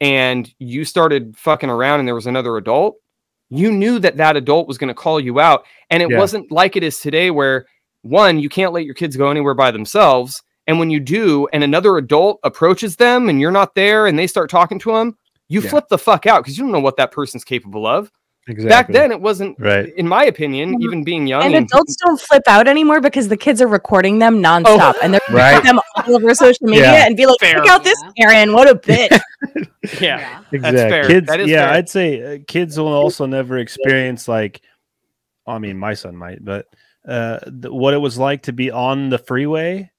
and 0.00 0.52
you 0.58 0.84
started 0.84 1.36
fucking 1.36 1.70
around 1.70 2.00
and 2.00 2.08
there 2.08 2.14
was 2.14 2.26
another 2.26 2.56
adult, 2.56 2.96
you 3.50 3.70
knew 3.70 3.98
that 4.00 4.16
that 4.16 4.36
adult 4.36 4.66
was 4.66 4.78
going 4.78 4.88
to 4.88 4.94
call 4.94 5.20
you 5.20 5.38
out. 5.38 5.64
And 5.90 6.02
it 6.02 6.10
Yeah. 6.10 6.18
wasn't 6.18 6.50
like 6.50 6.76
it 6.76 6.82
is 6.82 6.98
today 7.00 7.30
where 7.30 7.66
one, 8.02 8.38
you 8.38 8.48
can't 8.48 8.72
let 8.72 8.84
your 8.84 8.94
kids 8.94 9.16
go 9.16 9.30
anywhere 9.30 9.54
by 9.54 9.70
themselves. 9.70 10.42
And 10.66 10.78
when 10.78 10.90
you 10.90 10.98
do, 10.98 11.46
and 11.52 11.62
another 11.62 11.96
adult 11.96 12.40
approaches 12.42 12.96
them 12.96 13.28
and 13.28 13.40
you're 13.40 13.50
not 13.50 13.74
there 13.74 14.06
and 14.06 14.18
they 14.18 14.26
start 14.26 14.50
talking 14.50 14.78
to 14.80 14.92
them, 14.92 15.16
you 15.48 15.60
Yeah. 15.60 15.70
flip 15.70 15.88
the 15.88 15.98
fuck 15.98 16.26
out 16.26 16.42
because 16.42 16.58
you 16.58 16.64
don't 16.64 16.72
know 16.72 16.80
what 16.80 16.96
that 16.96 17.12
person's 17.12 17.44
capable 17.44 17.86
of. 17.86 18.10
Exactly. 18.46 18.68
Back 18.68 18.88
then, 18.88 19.10
it 19.12 19.20
wasn't, 19.20 19.58
Right. 19.58 19.92
in 19.96 20.06
my 20.08 20.24
opinion, 20.24 20.76
Mhm. 20.78 20.82
even 20.84 21.04
being 21.04 21.26
young. 21.26 21.42
And 21.42 21.54
adults 21.66 21.96
don't 21.96 22.20
flip 22.20 22.42
out 22.46 22.68
anymore 22.68 23.00
because 23.00 23.28
the 23.28 23.36
kids 23.36 23.60
are 23.62 23.66
recording 23.68 24.18
them 24.18 24.42
nonstop 24.42 24.94
and 25.02 25.12
they're 25.14 25.20
Oh, 25.30 25.34
Right. 25.34 25.62
them 25.62 25.78
all 25.96 26.14
over 26.16 26.34
social 26.34 26.66
media 26.68 26.82
Yeah. 26.92 27.06
and 27.06 27.16
be 27.16 27.26
like, 27.26 27.38
Fair. 27.40 27.54
check 27.60 27.68
out 27.68 27.84
this 27.84 28.02
Aaron, 28.18 28.52
what 28.52 28.68
a 28.68 28.74
bitch. 28.88 29.20
yeah, 30.00 30.40
exactly. 30.52 30.58
that's 30.58 30.80
fair. 30.82 31.04
kids 31.06 31.26
that 31.28 31.40
is 31.40 31.48
yeah 31.48 31.66
fair. 31.68 31.74
i'd 31.74 31.88
say 31.88 32.34
uh, 32.36 32.38
kids 32.48 32.78
will 32.78 32.88
also 32.92 33.26
never 33.26 33.58
experience 33.58 34.26
like 34.26 34.62
i 35.46 35.58
mean 35.58 35.76
my 35.78 35.92
son 35.92 36.16
might 36.16 36.42
but 36.42 36.66
uh 37.06 37.38
th- 37.40 37.70
what 37.72 37.92
it 37.92 37.98
was 37.98 38.16
like 38.16 38.42
to 38.44 38.52
be 38.52 38.70
on 38.70 39.10
the 39.10 39.18
freeway 39.18 39.90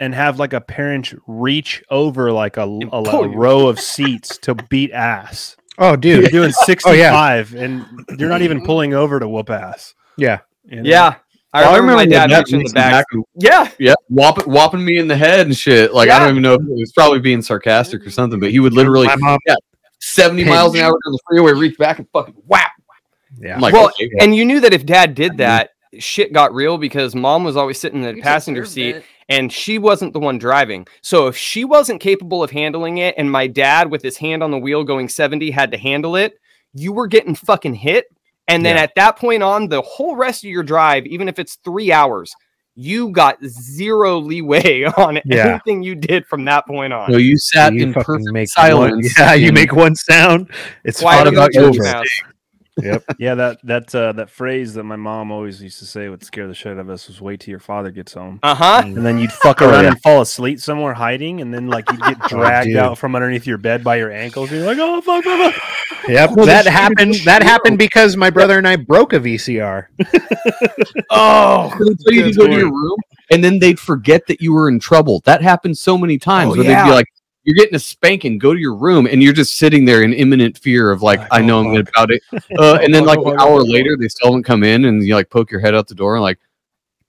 and 0.00 0.14
have 0.14 0.38
like 0.40 0.52
a 0.52 0.60
parent 0.60 1.12
reach 1.28 1.82
over 1.90 2.32
like 2.32 2.56
a, 2.56 2.62
a, 2.62 3.02
a 3.02 3.28
row 3.28 3.68
of 3.68 3.78
seats 3.78 4.36
to 4.38 4.54
beat 4.68 4.90
ass 4.90 5.56
Oh, 5.80 5.96
dude, 5.96 6.12
you're 6.16 6.22
dude. 6.24 6.32
doing 6.32 6.52
Oh, 6.60 6.66
65 6.66 7.54
and 7.54 7.84
you're 8.18 8.28
not 8.28 8.42
even 8.42 8.58
mm-hmm. 8.58 8.66
pulling 8.66 8.94
over 8.94 9.18
to 9.18 9.26
whoop 9.28 9.50
ass 9.50 9.94
Yeah. 10.16 10.40
you 10.64 10.82
know? 10.82 10.88
Yeah. 10.88 11.14
I 11.52 11.62
Well, 11.62 11.72
remember, 11.80 11.96
my 11.96 12.06
dad 12.06 12.30
that 12.30 12.36
mentioned 12.36 12.60
the 12.60 12.64
reached 12.64 12.74
back. 12.74 13.06
Yeah. 13.34 13.70
Yeah, 13.78 13.94
whopping, 14.08 14.44
whopping 14.44 14.84
me 14.84 14.98
in 14.98 15.08
the 15.08 15.16
head 15.16 15.46
and 15.46 15.56
shit. 15.56 15.92
Like 15.92 16.08
I 16.08 16.20
don't 16.20 16.30
even 16.30 16.42
know 16.42 16.54
if 16.54 16.60
it 16.60 16.68
was 16.68 16.92
probably 16.92 17.18
being 17.18 17.42
sarcastic 17.42 18.06
or 18.06 18.10
something, 18.10 18.38
but 18.38 18.52
he 18.52 18.60
would 18.60 18.72
literally 18.72 19.08
yeah, 19.08 19.56
seventy 19.98 20.44
Hey. 20.44 20.50
miles 20.50 20.74
an 20.74 20.82
hour 20.82 20.92
down 20.92 21.12
the 21.12 21.18
freeway, 21.28 21.52
reach 21.52 21.76
back 21.76 21.98
and 21.98 22.06
fucking 22.12 22.34
whap. 22.46 22.70
Yeah. 23.40 23.58
Like, 23.58 23.72
well, 23.72 23.86
okay, 23.86 24.08
and 24.20 24.36
you 24.36 24.44
knew 24.44 24.60
that 24.60 24.72
if 24.72 24.86
dad 24.86 25.16
did 25.16 25.38
that, 25.38 25.70
shit 25.98 26.32
got 26.32 26.54
real 26.54 26.78
because 26.78 27.16
mom 27.16 27.42
was 27.42 27.56
always 27.56 27.80
sitting 27.80 28.04
in 28.04 28.10
the 28.10 28.16
You 28.16 28.22
passenger 28.22 28.64
seat 28.64 28.96
it. 28.96 29.04
And 29.30 29.50
she 29.52 29.78
wasn't 29.78 30.12
the 30.12 30.20
one 30.20 30.36
driving. 30.38 30.86
So 31.00 31.28
if 31.28 31.36
she 31.36 31.64
wasn't 31.64 32.00
capable 32.02 32.42
of 32.42 32.50
handling 32.50 32.98
it 32.98 33.14
and 33.16 33.30
my 33.30 33.46
dad 33.46 33.90
with 33.90 34.02
his 34.02 34.16
hand 34.18 34.42
on 34.42 34.50
the 34.50 34.58
wheel 34.58 34.84
going 34.84 35.08
70 35.08 35.50
had 35.50 35.70
to 35.72 35.78
handle 35.78 36.16
it, 36.16 36.34
you 36.74 36.92
were 36.92 37.06
getting 37.06 37.34
fucking 37.34 37.74
hit. 37.74 38.06
And 38.48 38.66
then 38.66 38.76
Yeah. 38.76 38.82
at 38.82 38.94
that 38.96 39.16
point 39.16 39.42
on, 39.42 39.68
the 39.68 39.80
whole 39.82 40.16
rest 40.16 40.44
of 40.44 40.50
your 40.50 40.64
drive, 40.64 41.06
even 41.06 41.28
if 41.28 41.38
it's 41.38 41.56
three 41.64 41.92
hours, 41.92 42.32
you 42.74 43.10
got 43.10 43.38
zero 43.44 44.18
leeway 44.18 44.84
on 44.96 45.20
Yeah. 45.24 45.48
anything 45.52 45.82
you 45.82 45.94
did 45.94 46.26
from 46.26 46.44
that 46.46 46.66
point 46.66 46.92
on. 46.92 47.10
so 47.12 47.16
you 47.18 47.36
sat 47.38 47.72
You 47.74 47.84
in 47.84 47.92
perfect 47.94 48.48
silence. 48.50 48.92
One, 48.92 49.02
yeah, 49.18 49.34
you 49.34 49.52
make 49.52 49.72
one 49.72 49.94
sound. 49.94 50.50
It's 50.84 51.00
Quiet 51.00 51.18
fought 51.24 51.32
about 51.32 51.52
church 51.52 51.78
over. 51.78 52.02
Mouse. 52.76 52.84
Yep. 52.86 53.04
yeah 53.18 53.34
that 53.34 53.58
that 53.64 53.94
uh 53.94 54.12
that 54.12 54.30
phrase 54.30 54.74
that 54.74 54.84
my 54.84 54.96
mom 54.96 55.30
always 55.32 55.62
used 55.62 55.78
to 55.80 55.84
say 55.86 56.08
would 56.08 56.22
scare 56.24 56.46
the 56.48 56.54
shit 56.54 56.72
out 56.72 56.78
of 56.78 56.88
us 56.90 57.08
was 57.08 57.20
wait 57.20 57.40
till 57.40 57.50
your 57.50 57.58
father 57.60 57.90
gets 57.90 58.14
home 58.14 58.38
Uh-huh. 58.42 58.82
and 58.84 59.04
then 59.04 59.18
you'd 59.18 59.32
fuck 59.32 59.60
Oh, 59.62 59.68
around 59.70 59.84
yeah. 59.84 59.90
and 59.90 60.02
fall 60.02 60.20
asleep 60.20 60.60
somewhere 60.60 60.94
hiding, 60.94 61.40
and 61.40 61.52
then 61.52 61.66
like 61.68 61.90
you'd 61.90 62.00
get 62.02 62.18
dragged 62.28 62.68
dude. 62.68 62.76
out 62.76 62.98
from 62.98 63.14
underneath 63.14 63.46
your 63.46 63.58
bed 63.58 63.82
by 63.84 63.96
your 63.96 64.10
ankles. 64.12 64.50
You're 64.50 64.64
like, 64.66 64.78
oh 64.80 65.00
fuck, 65.00 65.24
fuck, 65.24 65.54
fuck. 65.54 66.08
Yep. 66.08 66.30
Well, 66.32 66.46
that 66.46 66.66
happened. 66.66 67.14
That 67.26 67.42
real. 67.42 67.50
happened 67.50 67.78
because 67.78 68.16
my 68.16 68.30
brother 68.30 68.56
and 68.56 68.66
I 68.66 68.76
broke 68.76 69.12
a 69.12 69.20
VCR. 69.20 69.86
Oh, 71.10 71.72
They'd 72.06 72.14
you 72.16 72.34
go 72.34 72.46
to 72.46 72.52
your 72.52 72.70
room, 72.72 72.96
and 73.30 73.42
then 73.42 73.58
they'd 73.58 73.78
forget 73.80 74.26
that 74.28 74.40
you 74.40 74.52
were 74.52 74.68
in 74.68 74.78
trouble. 74.78 75.20
That 75.24 75.42
happened 75.42 75.76
so 75.76 75.98
many 75.98 76.18
times 76.18 76.52
Oh, 76.52 76.56
where 76.56 76.64
they'd 76.64 76.70
yeah. 76.70 76.84
be 76.86 76.90
like, 76.92 77.06
"You're 77.44 77.54
getting 77.56 77.74
a 77.74 77.78
spanking. 77.78 78.38
Go 78.38 78.52
to 78.54 78.60
your 78.60 78.74
room," 78.74 79.06
and 79.06 79.22
you're 79.22 79.32
just 79.32 79.56
sitting 79.56 79.84
there 79.84 80.02
in 80.02 80.12
imminent 80.12 80.58
fear 80.58 80.90
of 80.90 81.02
like, 81.02 81.20
Like, 81.20 81.28
"I 81.32 81.40
know 81.42 81.58
oh, 81.58 81.60
I'm 81.60 81.72
gonna 81.72 81.84
fuck. 81.84 81.94
about 81.94 82.10
it." 82.10 82.22
Uh, 82.58 82.78
and 82.82 82.92
then 82.94 83.04
like 83.04 83.18
oh, 83.18 83.32
an 83.32 83.40
hour 83.40 83.62
later, 83.62 83.96
they 83.96 84.08
still 84.08 84.28
haven't 84.28 84.42
come 84.44 84.62
in, 84.64 84.84
and 84.86 85.02
you 85.04 85.14
like 85.14 85.30
poke 85.30 85.50
your 85.50 85.60
head 85.60 85.74
out 85.74 85.88
the 85.88 85.94
door 85.94 86.16
and 86.16 86.22
like, 86.22 86.38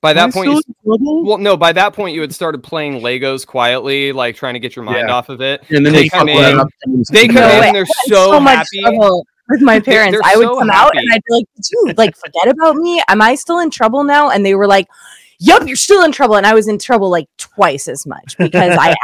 by 0.01 0.13
that 0.13 0.33
point, 0.33 0.49
you 0.49 0.57
in? 0.57 1.23
Well, 1.25 1.37
no, 1.37 1.55
by 1.55 1.71
that 1.73 1.93
point 1.93 2.15
you 2.15 2.21
had 2.21 2.33
started 2.33 2.63
playing 2.63 3.01
Legos 3.01 3.45
quietly, 3.45 4.11
like 4.11 4.35
trying 4.35 4.55
to 4.55 4.59
get 4.59 4.75
your 4.75 4.83
mind 4.83 5.07
Yeah. 5.07 5.13
off 5.13 5.29
of 5.29 5.41
it. 5.41 5.63
and 5.69 5.85
then 5.85 5.93
they 5.93 6.03
they, 6.03 6.09
come 6.09 6.27
in, 6.27 6.59
and 6.59 7.05
they 7.11 7.27
come 7.27 7.35
No, 7.35 7.49
in, 7.49 7.63
I 7.63 7.71
they're 7.71 7.83
got 7.85 7.95
in 8.07 8.11
so, 8.11 8.39
much 8.39 8.57
happy. 8.57 8.81
trouble 8.81 9.27
with 9.49 9.61
my 9.61 9.79
parents. 9.79 10.17
they're 10.17 10.31
I 10.33 10.37
would 10.37 10.47
so 10.47 10.57
come 10.59 10.69
out 10.71 10.95
and. 10.95 11.05
I'd 11.11 11.21
be 11.27 11.33
like, 11.35 11.45
"Did 11.55 11.65
you 11.71 11.93
like 11.97 12.15
forget 12.17 12.47
about 12.47 12.77
me? 12.77 13.01
Am 13.09 13.21
I 13.21 13.35
still 13.35 13.59
in 13.59 13.69
trouble 13.69 14.03
now?" 14.03 14.31
And 14.31 14.43
they 14.43 14.55
were 14.55 14.65
like, 14.67 14.87
"Yup, 15.39 15.67
you're 15.67 15.75
still 15.75 16.03
in 16.03 16.11
trouble." 16.11 16.35
And 16.35 16.47
I 16.47 16.53
was 16.55 16.67
in 16.67 16.79
trouble 16.79 17.09
like 17.11 17.27
twice 17.37 17.87
as 17.87 18.07
much 18.07 18.37
because 18.39 18.75
I 18.79 18.95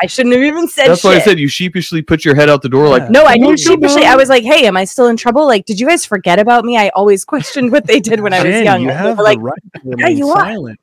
I 0.00 0.06
shouldn't 0.06 0.34
have 0.34 0.42
even 0.44 0.66
said 0.66 0.88
That's 0.88 1.02
shit. 1.02 1.08
why 1.10 1.16
I 1.16 1.20
said 1.20 1.38
you 1.38 1.46
sheepishly 1.48 2.00
put 2.00 2.24
your 2.24 2.34
head 2.34 2.48
out 2.48 2.62
the 2.62 2.68
door, 2.70 2.88
like, 2.88 3.10
no, 3.10 3.24
I 3.26 3.36
"Come 3.36 3.48
didn't 3.48 3.60
sheepishly. 3.60 4.04
I 4.04 4.16
was 4.16 4.28
like, 4.30 4.42
"Hey, 4.42 4.66
am 4.66 4.76
I 4.76 4.84
still 4.84 5.08
in 5.08 5.16
trouble? 5.16 5.46
Like, 5.46 5.66
did 5.66 5.78
you 5.78 5.86
guys 5.86 6.06
forget 6.06 6.38
about 6.38 6.64
me?" 6.64 6.78
I 6.78 6.88
always 6.90 7.24
questioned 7.24 7.70
what 7.70 7.86
they 7.86 8.00
did 8.00 8.20
when 8.20 8.32
I 8.32 8.38
was 8.42 8.52
Jen, 8.52 8.64
young. 8.64 8.82
You 8.82 8.90
have 8.90 9.18
were 9.18 9.24
like, 9.24 9.38
the 9.38 9.44
right 9.44 9.62
to 9.74 9.80
"Yeah, 9.84 9.90
remain 9.96 10.16
you 10.16 10.28
are." 10.30 10.40
silent. 10.40 10.80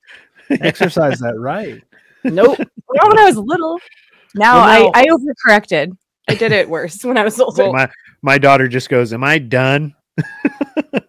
Exercise 0.49 1.19
that 1.19 1.37
right. 1.39 1.81
"Nope." 2.23 2.59
Not 2.59 3.07
when 3.09 3.19
I 3.19 3.25
was 3.25 3.37
little. 3.37 3.79
Now, 4.35 4.55
Well, 4.65 4.91
now- 4.91 4.91
I 4.93 5.01
I 5.01 5.05
overcorrected. 5.07 5.97
I 6.29 6.35
did 6.35 6.51
it 6.51 6.69
worse 6.69 7.03
when 7.03 7.17
I 7.17 7.23
was 7.23 7.39
older. 7.39 7.71
My 7.71 7.89
my 8.21 8.37
daughter 8.37 8.67
just 8.67 8.87
goes, 8.89 9.13
"Am 9.13 9.23
I 9.23 9.39
done?" 9.39 9.95
you 10.17 11.01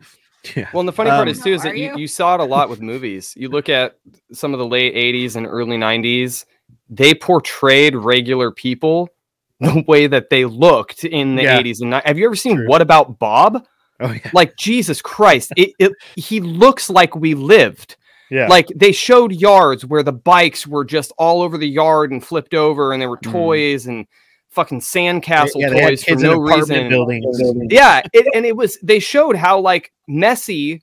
Yeah. 0.57 0.69
Well, 0.73 0.81
and 0.81 0.89
the 0.89 0.93
funny 0.93 1.11
part 1.11 1.23
Um, 1.23 1.29
is 1.29 1.41
too 1.41 1.53
is 1.53 1.63
that 1.63 1.77
you, 1.77 1.93
you? 1.93 1.99
you 1.99 2.07
saw 2.09 2.35
it 2.35 2.41
a 2.41 2.45
lot 2.45 2.69
with 2.69 2.81
movies. 2.81 3.33
You 3.37 3.49
look 3.49 3.69
at 3.69 3.97
some 4.33 4.53
of 4.53 4.59
the 4.59 4.67
late 4.67 4.95
'80s 4.95 5.37
and 5.37 5.47
early 5.47 5.77
'90s; 5.77 6.45
they 6.91 7.15
portrayed 7.15 7.95
regular 7.95 8.51
people 8.51 9.09
the 9.61 9.85
way 9.87 10.09
that 10.09 10.31
they 10.31 10.45
looked 10.45 11.05
in 11.05 11.37
the 11.37 11.45
Yeah. 11.45 11.61
'80s 11.61 11.81
and 11.81 11.93
90s. 11.93 12.05
Have 12.07 12.19
you 12.19 12.27
ever 12.27 12.35
seen 12.35 12.57
True. 12.57 12.69
What 12.69 12.83
About 12.83 13.19
Bob? 13.21 13.65
Oh 14.01 14.11
yeah. 14.11 14.31
Like 14.33 14.57
Jesus 14.57 15.01
Christ, 15.01 15.53
it, 15.57 15.71
it 15.79 15.93
he 16.17 16.41
looks 16.41 16.91
like 16.91 17.15
we 17.15 17.35
lived. 17.35 17.97
Yeah. 18.31 18.49
Like 18.49 18.67
they 18.75 18.91
showed 18.91 19.31
yards 19.31 19.85
where 19.87 20.03
the 20.03 20.11
bikes 20.13 20.67
were 20.67 20.85
just 20.85 21.13
all 21.19 21.41
over 21.43 21.57
the 21.57 21.69
yard 21.69 22.11
and 22.11 22.25
flipped 22.25 22.55
over, 22.55 22.93
and 22.93 23.01
there 23.01 23.11
were 23.11 23.19
Mm. 23.19 23.31
toys 23.31 23.87
and 23.87 24.07
fucking 24.53 24.81
sandcastle 24.81 25.61
yeah, 25.61 25.69
toys 25.71 26.05
for 26.05 26.15
no 26.17 26.37
reason. 26.39 26.89
buildings. 26.89 27.41
Yeah, 27.71 28.03
it, 28.13 28.27
and 28.35 28.45
it 28.47 28.57
was 28.57 28.79
they 28.83 28.99
showed 28.99 29.37
how 29.37 29.59
like 29.61 29.93
messy, 30.09 30.83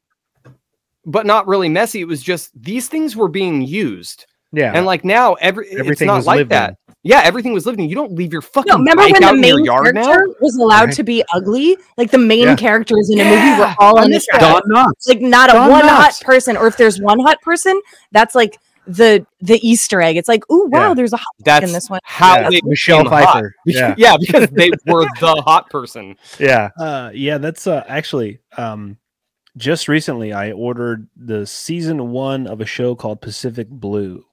but 1.06 1.26
not 1.26 1.48
really 1.48 1.70
messy. 1.70 2.02
It 2.02 2.08
was 2.08 2.22
just 2.22 2.52
these 2.62 2.88
things 2.88 3.16
were 3.16 3.28
being 3.30 3.62
used, 3.62 4.26
Yeah. 4.52 4.74
and 4.76 4.86
like 4.86 5.06
now 5.06 5.34
every 5.36 5.68
it's 5.70 6.02
not 6.02 6.18
was 6.18 6.28
like 6.28 6.38
lived 6.38 6.52
that. 6.52 6.76
Yeah, 7.02 7.22
everything 7.24 7.54
was 7.54 7.66
living. 7.66 7.88
You 7.88 7.96
don't 7.96 8.12
leave 8.12 8.34
your 8.34 8.42
fucking 8.42 8.70
No, 8.70 8.78
remember 8.78 9.04
bike 9.04 9.14
when 9.14 9.22
the 9.22 9.34
main 9.42 9.64
yard 9.64 9.96
now. 9.96 10.04
character 10.04 10.36
was 10.42 10.58
allowed 10.58 10.88
Right. 10.88 10.96
to 10.96 11.04
be 11.04 11.24
ugly? 11.34 11.78
Like 11.98 12.12
the 12.12 12.18
main 12.18 12.44
Yeah. 12.44 12.56
characters 12.58 13.10
in 13.10 13.22
a 13.22 13.24
movie 13.24 13.58
were 13.58 13.74
all 13.80 13.98
I 13.98 14.04
on 14.04 14.12
this 14.12 14.28
that. 14.34 14.42
guy. 14.42 14.60
Don 14.68 14.94
Like 15.08 15.22
not 15.22 15.50
a 15.50 15.54
Don 15.54 15.70
one 15.70 15.88
hot 15.88 16.20
person, 16.26 16.58
or 16.58 16.68
if 16.68 16.76
there's 16.76 17.00
one 17.00 17.18
hot 17.22 17.40
person, 17.42 17.80
that's 18.12 18.36
like 18.36 18.58
the 18.90 19.26
the 19.40 19.60
Easter 19.68 20.02
egg. 20.02 20.18
It's 20.18 20.28
like, 20.28 20.44
oh 20.50 20.66
wow, 20.66 20.90
Yeah. 20.90 20.94
there's 20.96 21.14
a 21.14 21.18
hot 21.18 21.36
That's 21.46 21.66
in 21.66 21.72
this 21.72 21.90
one. 21.90 22.00
how 22.04 22.40
Yeah, 22.40 22.50
they 22.50 22.62
Michelle. 22.64 23.06
Pfeiffer. 23.06 23.54
Yeah. 23.66 23.94
yeah, 23.98 24.18
because 24.20 24.48
they 24.50 24.72
were 24.88 25.06
the 25.20 25.42
hot 25.46 25.70
person. 25.70 26.18
Yeah. 26.40 26.70
Uh, 26.78 27.12
yeah, 27.14 27.38
that's 27.38 27.68
uh, 27.68 27.84
actually 27.88 28.40
um, 28.58 28.98
just 29.58 29.88
recently 29.88 30.34
I 30.34 30.52
ordered 30.54 31.08
the 31.16 31.46
season 31.46 32.10
one 32.10 32.48
of 32.48 32.62
a 32.62 32.66
show 32.66 32.96
called 32.96 33.22
Pacific 33.22 33.68
Blue 33.70 34.26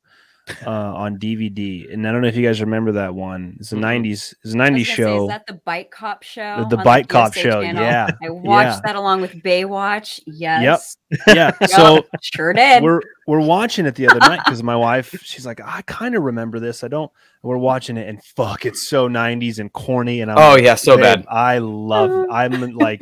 uh, 0.67 0.71
on 0.71 1.19
DVD, 1.19 1.93
and 1.93 2.07
I 2.07 2.13
don't 2.13 2.21
know 2.23 2.29
if 2.29 2.37
you 2.37 2.47
guys 2.47 2.61
remember 2.61 2.93
that 2.93 3.15
one. 3.15 3.57
It's 3.59 3.73
a 3.73 3.77
Mhm. 3.77 3.81
'90s, 3.81 4.13
it's 4.13 4.33
a 4.33 4.49
I 4.49 4.49
was 4.49 4.55
'90s 4.55 4.69
gonna 4.71 4.85
say, 4.85 4.95
show. 4.95 5.23
is 5.25 5.29
that 5.31 5.47
the 5.47 5.55
Bike 5.65 5.91
Cop 5.91 6.23
show? 6.23 6.57
The- 6.61 6.77
the 6.77 6.79
on 6.79 6.85
Bike 6.85 7.09
Cop 7.09 7.35
USA 7.37 7.43
show, 7.51 7.63
channel? 7.63 7.83
yeah, 7.83 8.09
I 8.25 8.31
watched 8.31 8.77
yeah. 8.77 8.81
that 8.85 8.97
along 8.97 9.21
with 9.23 9.33
Baywatch. 9.43 10.21
Yes. 10.27 10.97
yeah, 11.27 11.53
Yup, 11.61 11.69
so 11.71 12.05
sure 12.23 12.53
did. 12.53 12.83
we're 12.83 13.01
we're 13.27 13.41
watching 13.41 13.87
it 13.87 13.95
the 13.95 14.09
other 14.09 14.19
night 14.21 14.41
because 14.45 14.63
my 14.63 14.77
wife 14.77 15.15
she's 15.23 15.47
like 15.47 15.61
I 15.65 15.83
kind 15.83 16.15
of 16.17 16.23
remember 16.25 16.59
this 16.61 16.83
I 16.85 16.89
don't 16.89 17.11
we're 17.43 17.57
watching 17.59 17.97
it 17.97 18.09
and 18.09 18.23
fuck 18.23 18.67
it's 18.67 18.83
so 18.89 19.09
90s 19.09 19.59
and 19.61 19.73
corny 19.73 20.21
and 20.21 20.31
I'm 20.33 20.39
Oh 20.39 20.55
like, 20.55 20.65
yeah, 20.65 20.75
so 20.75 20.97
bad. 20.97 21.25
I 21.29 21.59
love 21.59 22.27
I'm 22.31 22.73
like 22.75 23.01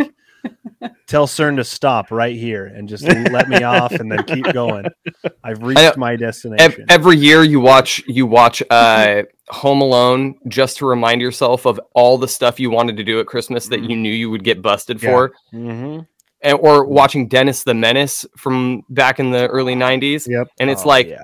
tell 1.06 1.26
CERN 1.26 1.56
to 1.56 1.64
stop 1.64 2.10
right 2.10 2.36
here 2.36 2.66
and 2.66 2.88
just 2.88 3.04
let 3.04 3.48
me 3.48 3.62
off 3.62 3.92
and 3.92 4.10
then 4.10 4.22
keep 4.24 4.44
going 4.52 4.84
I've 5.42 5.62
reached 5.62 5.96
my 5.96 6.14
Ev- 6.14 6.18
destination 6.20 6.86
every 6.88 7.16
year 7.16 7.42
you 7.42 7.60
watch 7.60 8.02
you 8.06 8.26
watch 8.26 8.62
uh 8.70 9.22
Home 9.48 9.82
Alone 9.82 10.36
just 10.48 10.78
to 10.78 10.86
remind 10.86 11.20
yourself 11.20 11.66
of 11.66 11.78
all 11.94 12.16
the 12.18 12.28
stuff 12.28 12.58
you 12.58 12.70
wanted 12.70 12.96
to 12.96 13.04
do 13.04 13.20
at 13.20 13.26
Christmas 13.26 13.66
that 13.68 13.82
you 13.82 13.94
knew 13.96 14.12
you 14.12 14.30
would 14.30 14.42
get 14.44 14.62
busted 14.62 15.02
Yeah. 15.02 15.10
for. 15.10 15.32
hmm 15.50 15.98
And, 16.40 16.58
or 16.60 16.84
watching 16.86 17.28
Dennis 17.28 17.62
the 17.62 17.74
Menace 17.74 18.24
from 18.38 18.82
back 18.88 19.20
in 19.20 19.30
the 19.30 19.46
early 19.48 19.74
90s. 19.74 20.26
Yep. 20.28 20.48
And 20.60 20.70
it's 20.70 20.84
Oh, 20.84 20.88
like, 20.88 21.08
yeah 21.08 21.18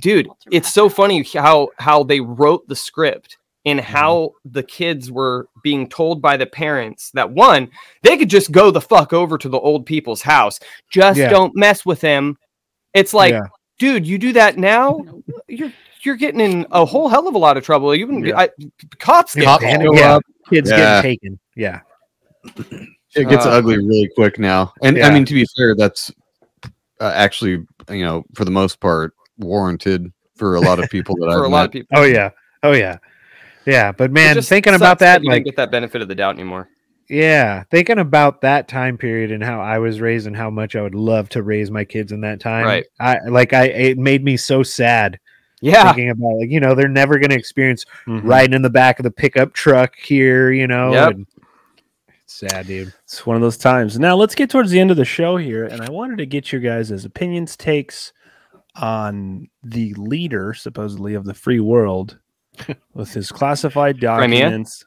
dude, 0.00 0.28
it's 0.50 0.72
so 0.72 0.88
funny 0.90 1.22
how 1.34 1.68
how 1.78 2.02
they 2.02 2.20
wrote 2.20 2.66
the 2.68 2.76
script 2.76 3.38
and 3.66 3.80
how 3.80 4.30
the 4.44 4.62
kids 4.62 5.10
were 5.10 5.48
being 5.62 5.88
told 5.88 6.22
by 6.22 6.36
the 6.36 6.46
parents 6.46 7.10
that 7.12 7.30
one, 7.30 7.68
they 8.02 8.16
could 8.16 8.30
just 8.30 8.50
go 8.52 8.70
the 8.70 8.80
fuck 8.80 9.12
over 9.12 9.36
to 9.36 9.48
the 9.48 9.58
old 9.58 9.84
people's 9.84 10.22
house. 10.22 10.58
Just 10.90 11.18
Yeah. 11.18 11.28
don't 11.28 11.54
mess 11.56 11.84
with 11.84 12.00
them. 12.00 12.38
It's 12.94 13.12
like, 13.12 13.32
Yeah. 13.32 13.42
dude, 13.78 14.06
you 14.06 14.16
do 14.18 14.32
that 14.34 14.56
now, 14.56 15.00
you're 15.48 15.72
you're 16.02 16.14
getting 16.16 16.40
in 16.40 16.64
a 16.70 16.84
whole 16.84 17.08
hell 17.08 17.26
of 17.26 17.34
a 17.34 17.38
lot 17.38 17.56
of 17.56 17.64
trouble. 17.64 17.92
You 17.92 18.06
can 18.06 18.24
Yeah. 18.24 18.38
I, 18.38 18.48
cops 19.00 19.34
get 19.34 19.44
Cops 19.44 19.64
called. 19.64 19.98
yeah. 19.98 20.14
up. 20.14 20.22
Kids 20.48 20.70
Yeah. 20.70 20.76
getting 21.02 21.02
taken. 21.18 21.38
Yeah. 21.56 21.80
It 23.16 23.28
gets 23.28 23.44
Uh, 23.46 23.50
ugly 23.50 23.78
really 23.78 24.08
quick 24.14 24.38
now. 24.38 24.72
And 24.84 25.02
I 25.02 25.10
mean, 25.12 25.24
to 25.24 25.34
be 25.34 25.44
fair, 25.56 25.74
that's 25.74 26.12
uh, 27.00 27.12
actually, 27.14 27.66
you 27.90 28.04
know, 28.04 28.24
for 28.34 28.44
the 28.44 28.50
most 28.52 28.78
part, 28.80 29.14
warranted 29.38 30.12
for 30.36 30.54
a 30.54 30.60
lot 30.60 30.78
of 30.78 30.88
people 30.90 31.16
that 31.16 31.26
for 31.32 31.40
I've 31.44 31.44
a 31.44 31.48
lot 31.48 31.60
met. 31.62 31.64
of 31.66 31.72
people. 31.72 31.98
Oh 31.98 32.04
yeah. 32.04 32.30
Oh 32.62 32.72
yeah. 32.72 32.98
Yeah. 33.66 33.92
But 33.92 34.12
man, 34.12 34.34
just 34.34 34.48
thinking 34.48 34.72
sucks 34.72 34.80
about 34.80 34.98
that, 35.00 35.22
you 35.22 35.30
like 35.30 35.44
get 35.44 35.56
that 35.56 35.70
benefit 35.70 36.00
of 36.02 36.08
the 36.08 36.14
doubt 36.14 36.34
anymore. 36.36 36.68
Yeah, 37.08 37.62
thinking 37.70 37.98
about 37.98 38.40
that 38.40 38.66
time 38.66 38.98
period 38.98 39.30
and 39.30 39.42
how 39.42 39.60
I 39.60 39.78
was 39.78 40.00
raised 40.00 40.26
and 40.26 40.36
how 40.36 40.50
much 40.50 40.74
I 40.74 40.82
would 40.82 40.94
love 40.96 41.28
to 41.30 41.42
raise 41.42 41.70
my 41.70 41.84
kids 41.84 42.10
in 42.10 42.20
that 42.22 42.40
time. 42.40 42.64
Right. 42.64 42.84
I 42.98 43.18
like 43.28 43.52
I 43.52 43.66
it 43.66 43.98
made 43.98 44.24
me 44.24 44.36
so 44.36 44.62
sad 44.64 45.20
Yeah, 45.60 45.84
thinking 45.84 46.10
about 46.10 46.34
like, 46.40 46.50
you 46.50 46.58
know, 46.60 46.74
they're 46.74 46.88
never 46.88 47.18
gonna 47.18 47.34
experience 47.36 47.86
Mhm. 48.08 48.22
riding 48.24 48.54
in 48.54 48.62
the 48.62 48.70
back 48.70 48.98
of 48.98 49.04
the 49.04 49.10
pickup 49.12 49.52
truck 49.52 49.94
here, 49.96 50.50
you 50.50 50.66
know. 50.66 50.92
Yep. 50.92 51.12
and 51.12 51.26
sad, 52.26 52.66
dude. 52.66 52.92
It's 53.04 53.24
one 53.24 53.36
of 53.36 53.42
those 53.42 53.56
times. 53.56 53.98
Now 54.00 54.16
let's 54.16 54.34
get 54.34 54.50
towards 54.50 54.70
the 54.72 54.80
end 54.80 54.90
of 54.90 54.96
the 54.96 55.04
show 55.04 55.36
here, 55.36 55.64
and 55.64 55.80
I 55.82 55.90
wanted 55.90 56.18
to 56.18 56.26
get 56.26 56.50
your 56.50 56.60
guys' 56.60 57.04
opinions, 57.04 57.56
takes 57.56 58.12
on 58.74 59.48
the 59.62 59.94
leader, 59.94 60.52
supposedly 60.54 61.14
of 61.14 61.24
the 61.24 61.34
free 61.34 61.60
world, 61.60 62.18
with 62.94 63.12
his 63.12 63.30
classified 63.32 64.00
documents. 64.00 64.84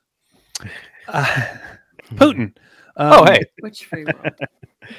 Uh, 1.07 1.45
Putin. 2.15 2.55
Oh, 2.97 3.21
Um, 3.21 3.27
hey. 3.27 3.43
Which 3.61 3.85
free 3.85 4.05
world? 4.05 4.33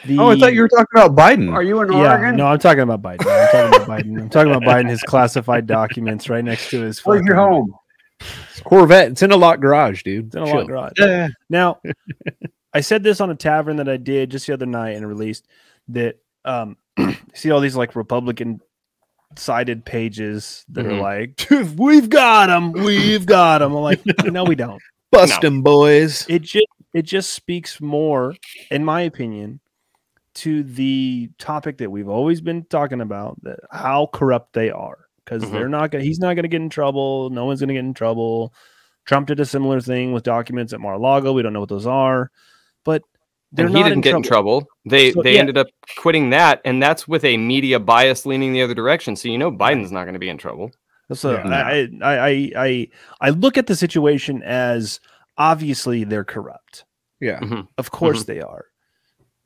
The, 0.07 0.19
Oh, 0.19 0.31
I 0.31 0.39
thought 0.39 0.55
you 0.55 0.61
were 0.63 0.69
talking 0.69 0.87
about 0.95 1.17
Biden. 1.17 1.53
Are 1.53 1.63
you 1.63 1.81
in 1.83 1.93
Yeah, 1.93 2.13
Oregon? 2.17 2.37
no, 2.37 2.47
I'm 2.47 2.59
talking 2.61 2.81
about 2.81 3.03
Biden. 3.03 3.27
I'm 3.27 3.49
talking 3.51 3.75
about 3.83 3.89
Biden. 3.89 4.21
I'm 4.21 4.29
talking 4.31 4.53
about 4.53 4.63
Biden. 4.63 4.89
His 4.89 5.03
classified 5.03 5.67
documents 5.67 6.29
right 6.31 6.45
next 6.45 6.71
to 6.71 6.81
his. 6.83 7.05
Where's 7.05 7.25
your 7.27 7.37
home? 7.37 7.75
It's 8.21 8.61
Corvette. 8.61 9.11
It's 9.11 9.23
in 9.23 9.33
a 9.33 9.37
locked 9.37 9.61
garage, 9.63 10.03
dude. 10.05 10.27
It's 10.27 10.37
in 10.37 10.43
a 10.43 10.47
Chill. 10.47 10.55
lot 10.59 10.67
garage. 10.69 10.93
Yeah. 10.99 11.29
Now, 11.49 11.81
I 12.73 12.81
said 12.83 13.03
this 13.03 13.21
on 13.21 13.31
a 13.31 13.35
tavern 13.35 13.77
that 13.77 13.89
I 13.89 13.97
did 13.97 14.31
just 14.31 14.47
the 14.47 14.53
other 14.53 14.67
night 14.67 14.91
and 14.97 15.07
released 15.09 15.49
that 15.89 16.19
um 16.45 16.77
see 17.35 17.51
all 17.51 17.61
these 17.61 17.77
like 17.77 17.97
Republican 17.97 18.61
sided 19.37 19.85
pages 19.85 20.65
that 20.71 20.85
Mhm. 20.87 20.91
are 20.91 21.01
like, 21.01 21.77
we've 21.79 22.09
got 22.09 22.47
them, 22.47 22.73
we've 22.73 23.27
got 23.27 23.59
them. 23.59 23.75
I'm 23.75 23.83
like, 23.83 24.01
no, 24.25 24.45
we 24.45 24.55
don't. 24.55 24.81
Bust 25.13 25.43
'em, 25.45 25.63
boys. 25.63 26.27
It 26.29 26.43
just 26.43 26.67
it 26.93 27.03
just 27.03 27.33
speaks 27.33 27.81
more, 27.81 28.35
in 28.71 28.85
my 28.85 29.03
opinion, 29.03 29.61
to 30.37 30.63
the 30.65 31.31
topic 31.39 31.79
that 31.79 31.91
we've 31.91 32.09
always 32.09 32.41
been 32.41 32.65
talking 32.65 33.01
about, 33.01 33.41
that 33.43 33.61
how 33.71 34.07
corrupt 34.13 34.53
they 34.55 34.71
are. 34.71 35.07
Because 35.25 35.45
Mhm. 35.45 35.53
they're 35.53 35.69
not 35.69 35.91
gonna 35.93 36.03
he's 36.05 36.19
not 36.19 36.35
gonna 36.35 36.49
get 36.49 36.61
in 36.63 36.69
trouble, 36.71 37.31
no 37.31 37.45
one's 37.45 37.61
gonna 37.61 37.73
get 37.75 37.81
in 37.85 37.95
trouble. 37.95 38.53
Trump 39.07 39.29
did 39.29 39.41
a 39.41 39.45
similar 39.47 39.81
thing 39.81 40.13
with 40.13 40.23
documents 40.25 40.73
at 40.73 40.81
Mar-a-Lago. 40.81 41.33
We 41.33 41.43
don't 41.43 41.53
know 41.53 41.61
what 41.61 41.69
those 41.69 41.87
are, 41.87 42.31
but 42.85 43.03
they're 43.53 43.67
and 43.67 43.75
he 43.77 43.83
not 43.83 43.89
didn't 43.89 43.99
in 43.99 44.01
get 44.03 44.11
trouble. 44.11 44.59
in 44.59 44.63
trouble. 44.65 44.67
They 44.87 45.13
So, 45.13 45.23
they 45.23 45.35
yeah. 45.35 45.41
ended 45.41 45.59
up 45.59 45.67
quitting 45.99 46.31
that, 46.31 46.61
and 46.65 46.83
that's 46.83 47.07
with 47.09 47.25
a 47.25 47.37
media 47.37 47.79
bias 47.81 48.25
leaning 48.27 48.53
the 48.53 48.63
other 48.63 48.75
direction. 48.75 49.17
So 49.17 49.29
you 49.29 49.39
know 49.39 49.51
Biden's 49.51 49.91
not 49.93 50.05
going 50.05 50.15
to 50.15 50.21
be 50.21 50.29
in 50.29 50.39
trouble. 50.39 50.71
So 51.13 51.33
Yeah. 51.33 51.49
I, 51.49 51.89
I 52.03 52.15
I 52.29 52.53
I 52.57 52.89
I 53.21 53.31
look 53.31 53.59
at 53.59 53.67
the 53.67 53.75
situation 53.75 54.43
as 54.45 55.01
obviously 55.39 56.05
they're 56.05 56.25
corrupt. 56.25 56.85
Yeah. 57.21 57.41
Mhm. 57.41 57.67
Of 57.79 57.91
course 57.91 58.25
they 58.25 58.41
are. 58.41 58.67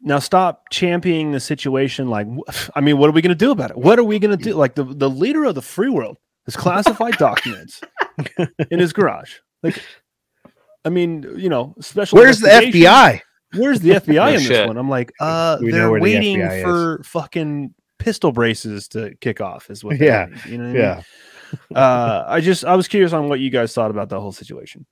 Now 0.03 0.19
stop 0.19 0.65
championing 0.71 1.33
the 1.33 1.41
situation. 1.41 2.09
Like, 2.11 2.27
I 2.75 2.83
mean, 2.83 2.99
what 2.99 3.09
are 3.09 3.13
we 3.13 3.23
going 3.23 3.31
to 3.31 3.35
do 3.47 3.53
about 3.53 3.71
it? 3.71 3.79
What 3.79 3.99
are 3.99 4.05
we 4.05 4.19
going 4.19 4.37
to 4.37 4.45
do? 4.45 4.53
Like 4.55 4.75
the, 4.75 4.85
the 4.85 5.09
leader 5.09 5.45
of 5.45 5.55
the 5.55 5.63
free 5.63 5.89
world 5.89 6.19
has 6.45 6.55
classified 6.57 7.17
documents 7.17 7.81
in 8.71 8.79
his 8.79 8.93
garage. 8.93 9.37
Like, 9.63 9.83
I 10.85 10.91
mean, 10.91 11.25
you 11.39 11.49
know, 11.49 11.75
special. 11.81 12.19
Where's 12.19 12.41
the 12.41 12.49
FBI? 12.51 13.23
Where's 13.57 13.81
the 13.81 13.91
FBI 14.01 14.15
No 14.15 14.27
in 14.29 14.35
this 14.35 14.47
shit. 14.47 14.67
one? 14.67 14.77
I'm 14.77 14.89
like, 14.89 15.13
uh, 15.21 15.59
We 15.61 15.71
they're 15.71 15.91
where 15.91 16.01
the 16.01 16.05
waiting 16.05 16.41
is. 16.41 16.63
for 16.63 17.03
fucking 17.05 17.75
pistol 17.99 18.33
braces 18.33 18.89
to 18.89 19.15
kick 19.21 19.41
off. 19.41 19.71
Is 19.71 19.83
what? 19.85 19.97
Yeah. 20.01 20.27
waiting, 20.27 20.53
You 20.53 20.59
know. 20.59 20.65
What 20.65 20.71
I 20.71 20.73
mean? 20.73 20.83
Yeah. 21.73 21.79
uh, 21.79 22.25
I 22.29 22.41
just 22.41 22.65
I 22.65 22.75
was 22.77 22.89
curious 22.89 23.13
on 23.13 23.29
what 23.29 23.41
you 23.41 23.51
guys 23.51 23.73
thought 23.75 23.91
about 23.91 24.09
the 24.09 24.21
whole 24.21 24.33
situation. 24.33 24.87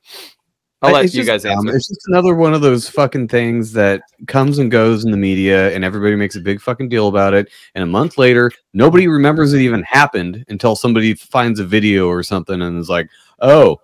I'll 0.85 0.93
let 0.93 1.05
it's 1.05 1.15
you 1.15 1.21
just 1.23 1.29
guys 1.29 1.43
dumb. 1.45 1.67
answer. 1.69 1.77
It's 1.77 1.87
just 1.89 2.09
another 2.09 2.35
one 2.35 2.55
of 2.55 2.61
those 2.61 2.89
fucking 2.89 3.29
things 3.29 3.73
that 3.75 4.03
comes 4.27 4.59
and 4.59 4.69
goes 4.69 5.05
in 5.05 5.13
the 5.13 5.17
media, 5.17 5.73
and 5.73 5.85
everybody 5.85 6.17
makes 6.17 6.35
a 6.35 6.41
big 6.41 6.61
fucking 6.61 6.89
deal 6.89 7.07
about 7.07 7.35
it. 7.35 7.49
And 7.77 7.85
a 7.85 7.87
month 7.87 8.19
later, 8.19 8.51
nobody 8.75 9.07
remembers 9.07 9.53
it 9.53 9.61
even 9.61 9.85
happened 9.85 10.45
until 10.49 10.75
somebody 10.75 11.15
finds 11.15 11.61
a 11.61 11.65
video 11.65 12.09
or 12.09 12.25
something 12.25 12.61
and 12.61 12.79
is 12.81 12.89
like, 12.89 13.09
"Oh, 13.41 13.81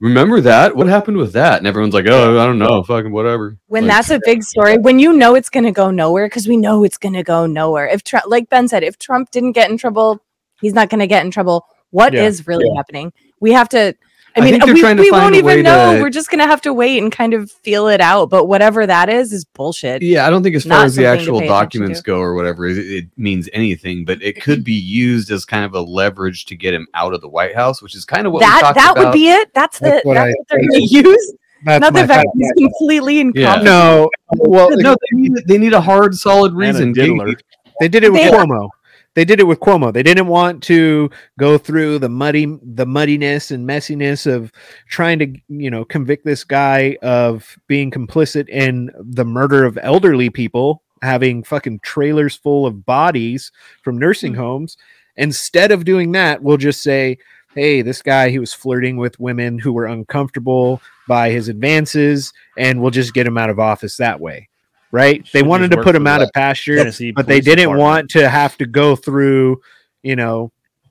remember 0.00 0.40
that? 0.42 0.76
What 0.76 0.86
happened 0.86 1.16
with 1.16 1.32
that?" 1.32 1.58
And 1.58 1.66
everyone's 1.66 1.94
like, 1.94 2.06
"Oh, 2.08 2.38
I 2.38 2.46
don't 2.46 2.58
know, 2.58 2.82
fucking 2.82 3.12
whatever." 3.12 3.56
when 3.68 3.84
Like, 3.86 3.92
that's 3.92 4.10
a 4.10 4.20
big 4.24 4.42
story 4.42 4.76
when 4.78 4.98
you 4.98 5.12
know 5.12 5.34
it's 5.34 5.48
going 5.50 5.64
to 5.64 5.72
go 5.72 5.90
nowhere 5.90 6.26
because 6.26 6.46
we 6.48 6.56
know 6.56 6.84
it's 6.84 6.98
going 6.98 7.14
to 7.14 7.22
go 7.22 7.46
nowhere 7.46 7.86
if 7.88 8.02
trump 8.04 8.26
like 8.28 8.48
ben 8.48 8.68
said 8.68 8.82
if 8.82 8.98
trump 8.98 9.30
didn't 9.30 9.52
get 9.52 9.70
in 9.70 9.76
trouble 9.76 10.20
he's 10.60 10.74
not 10.74 10.88
going 10.90 11.00
to 11.00 11.06
get 11.06 11.24
in 11.24 11.30
trouble 11.30 11.66
What 11.90 12.14
is 12.14 12.40
Yeah. 12.40 12.44
really 12.48 12.70
happening 12.76 13.12
we 13.40 13.52
have 13.52 13.68
to 13.70 13.94
I 14.36 14.40
I 14.40 14.44
mean, 14.44 14.60
think 14.60 14.66
we, 14.74 14.80
trying 14.80 14.96
to 14.98 15.02
we 15.02 15.08
find 15.10 15.22
won't 15.22 15.36
a 15.36 15.42
way 15.42 15.52
even 15.54 15.64
know. 15.64 15.94
to- 15.96 16.02
We're 16.02 16.10
just 16.10 16.30
gonna 16.30 16.46
have 16.46 16.60
to 16.62 16.72
wait 16.74 17.02
and 17.02 17.10
kind 17.10 17.32
of 17.32 17.50
feel 17.50 17.88
it 17.88 18.00
out. 18.02 18.28
But 18.28 18.44
whatever 18.46 18.86
that 18.86 19.08
is, 19.08 19.32
is 19.32 19.44
bullshit. 19.46 20.02
Yeah, 20.02 20.26
I 20.26 20.30
don't 20.30 20.42
think 20.42 20.54
as 20.56 20.64
far 20.64 20.78
Not 20.78 20.86
as 20.86 20.94
the 20.96 21.06
actual 21.06 21.40
documents 21.40 22.02
go 22.02 22.18
or 22.18 22.34
whatever, 22.34 22.66
it, 22.66 22.76
it 22.78 23.06
means 23.16 23.48
anything. 23.54 24.04
But 24.04 24.22
it 24.22 24.42
could 24.42 24.62
be 24.62 24.74
used 24.74 25.30
as 25.30 25.44
kind 25.46 25.64
of 25.64 25.74
a 25.74 25.80
leverage 25.80 26.44
to 26.46 26.54
get 26.56 26.74
him 26.74 26.86
out 26.94 27.14
of 27.14 27.22
the 27.22 27.28
White 27.28 27.54
House, 27.54 27.80
which 27.82 27.94
is 27.94 28.04
kind 28.04 28.26
of 28.26 28.32
what 28.34 28.40
we 28.40 28.46
that 28.46 28.60
talked 28.60 28.74
that 28.76 28.92
about. 28.92 29.04
would 29.06 29.12
be 29.12 29.28
it. 29.28 29.52
That's 29.54 29.78
the 29.78 29.86
That's 29.86 29.94
that's 29.96 30.04
what 30.04 30.16
what, 30.16 30.36
they're 30.50 30.58
gonna 30.60 30.78
use. 30.84 31.34
That's 31.64 31.80
Not 31.80 31.94
the 31.94 32.00
fact 32.00 32.10
fact. 32.10 32.28
he's 32.36 32.52
completely 32.52 33.18
incompetent. 33.20 33.64
No, 33.64 34.10
well, 34.36 34.68
no, 34.72 34.90
they 35.10 35.16
need, 35.18 35.32
they 35.46 35.56
need 35.58 35.72
a 35.72 35.80
hard, 35.80 36.14
solid 36.14 36.52
reason. 36.52 36.92
diddler. 36.92 37.34
They 37.80 37.88
did 37.88 38.04
it 38.04 38.12
with 38.12 38.20
They- 38.22 38.30
Cuomo. 38.30 38.68
They 39.16 39.24
did 39.24 39.40
it 39.40 39.46
with 39.46 39.60
Cuomo. 39.60 39.94
They 39.94 40.02
didn't 40.02 40.26
want 40.26 40.62
to 40.64 41.08
go 41.38 41.56
through 41.56 42.00
the 42.00 42.08
muddy, 42.10 42.44
the 42.62 42.84
muddiness 42.84 43.50
and 43.50 43.66
messiness 43.66 44.30
of 44.30 44.52
trying 44.88 45.18
to, 45.20 45.34
you 45.48 45.70
know, 45.70 45.86
convict 45.86 46.26
this 46.26 46.44
guy 46.44 46.98
of 47.00 47.58
being 47.66 47.90
complicit 47.90 48.46
in 48.50 48.90
the 49.00 49.24
murder 49.24 49.64
of 49.64 49.78
elderly 49.80 50.28
people, 50.28 50.82
having 51.00 51.42
fucking 51.42 51.80
trailers 51.80 52.36
full 52.36 52.66
of 52.66 52.84
bodies 52.84 53.50
from 53.82 53.96
nursing 53.96 54.34
hmm. 54.34 54.40
homes. 54.40 54.76
Instead 55.16 55.72
of 55.72 55.86
doing 55.86 56.12
that, 56.12 56.42
we'll 56.42 56.58
just 56.58 56.82
say, 56.82 57.16
"Hey, 57.54 57.80
this 57.80 58.02
guy, 58.02 58.28
he 58.28 58.38
was 58.38 58.52
flirting 58.52 58.98
with 58.98 59.18
women 59.18 59.58
who 59.58 59.72
were 59.72 59.86
uncomfortable 59.86 60.82
by 61.08 61.30
his 61.30 61.48
advances, 61.48 62.34
and 62.58 62.82
we'll 62.82 62.90
just 62.90 63.14
get 63.14 63.26
him 63.26 63.38
out 63.38 63.48
of 63.48 63.58
office 63.58 63.96
that 63.96 64.20
way." 64.20 64.50
Right? 64.96 65.22
they 65.32 65.40
Should've 65.40 65.46
wanted 65.48 65.70
to 65.72 65.76
put 65.76 65.92
for 65.92 65.96
him 65.96 66.06
out 66.06 66.22
of 66.22 66.30
pasture 66.32 66.76
Tennessee 66.76 67.10
but 67.12 67.26
they 67.26 67.40
didn't 67.40 67.64
Department. 67.64 67.80
want 67.80 68.10
to 68.10 68.28
have 68.28 68.56
to 68.58 68.66
go 68.66 68.96
through, 68.96 69.60
you 70.02 70.16
know, 70.16 70.50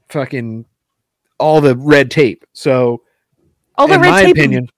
fucking 0.09 0.65
all 1.39 1.59
the 1.61 1.75
red 1.75 2.11
tape. 2.11 2.45
So, 2.53 3.01
All 3.77 3.87
the 3.87 3.95
in 3.95 4.01
red 4.01 4.11
my 4.11 4.23
tape 4.23 4.35
opinion, 4.37 4.69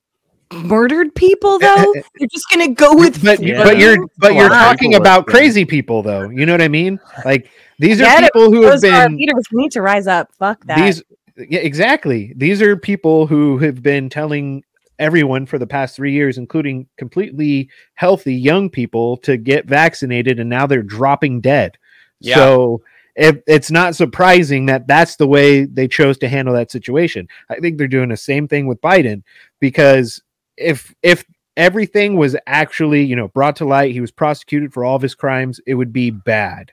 murdered 0.54 1.14
people 1.14 1.60
eh, 1.62 1.66
eh, 1.68 1.76
though. 1.76 1.92
Eh, 1.92 2.02
you're 2.20 2.30
just 2.32 2.50
gonna 2.50 2.70
go 2.70 2.96
with 2.96 3.22
but 3.24 3.40
Yeah. 3.42 3.64
but 3.64 3.78
you're 3.78 3.98
but 4.18 4.34
you're 4.34 4.48
Black 4.48 4.76
talking 4.78 4.92
people, 4.92 5.02
about 5.02 5.26
yeah. 5.28 5.34
crazy 5.34 5.66
people, 5.66 6.02
though. 6.02 6.30
You 6.30 6.46
know 6.46 6.54
what 6.54 6.62
I 6.62 6.68
mean? 6.70 7.00
Like 7.26 7.50
these 7.80 8.00
are 8.00 8.06
Get 8.06 8.24
it. 8.24 8.34
people 8.34 8.52
who 8.52 8.64
have 8.64 8.80
Those 8.82 8.92
are 8.92 8.94
our 8.96 9.08
been 9.10 9.18
leaders. 9.18 9.44
Need 9.52 9.72
to 9.74 9.82
rise 9.82 10.08
up. 10.08 10.30
Fuck 10.40 10.66
that. 10.68 10.78
these. 10.78 11.04
Yeah, 11.38 11.60
exactly. 11.60 12.34
These 12.36 12.62
are 12.64 12.76
people 12.78 13.28
who 13.28 13.58
have 13.60 13.84
been 13.84 14.10
telling 14.10 14.64
everyone 15.00 15.46
for 15.46 15.58
the 15.60 15.68
past 15.68 15.96
three 15.96 16.12
years, 16.14 16.38
including 16.38 16.88
completely 16.98 17.70
healthy 17.96 18.34
young 18.36 18.70
people, 18.70 19.18
to 19.18 19.38
get 19.38 19.66
vaccinated, 19.66 20.40
and 20.40 20.50
now 20.50 20.68
they're 20.68 20.84
dropping 20.84 21.42
dead. 21.42 21.78
Yeah. 22.20 22.36
So 22.36 22.82
it, 23.16 23.44
it's 23.48 23.72
not 23.72 23.96
surprising 23.96 24.68
that 24.68 24.88
that's 24.88 25.16
the 25.16 25.28
way 25.28 25.66
they 25.66 25.88
chose 25.88 26.18
to 26.20 26.30
handle 26.30 26.54
that 26.54 26.72
situation. 26.72 27.28
I 27.50 27.56
think 27.60 27.78
they're 27.78 27.88
doing 27.88 28.10
the 28.10 28.18
same 28.18 28.48
thing 28.48 28.68
with 28.68 28.82
Biden 28.82 29.24
because 29.60 30.22
if 30.56 30.94
if 31.02 31.26
everything 31.56 32.16
was 32.16 32.36
actually 32.46 33.04
you 33.04 33.16
know 33.16 33.28
brought 33.30 33.56
to 33.58 33.66
light, 33.66 33.92
he 33.92 34.02
was 34.02 34.12
prosecuted 34.12 34.74
for 34.74 34.86
all 34.86 34.96
of 34.96 35.02
his 35.02 35.16
crimes, 35.16 35.60
it 35.66 35.74
would 35.74 35.92
be 35.92 36.12
bad. 36.12 36.72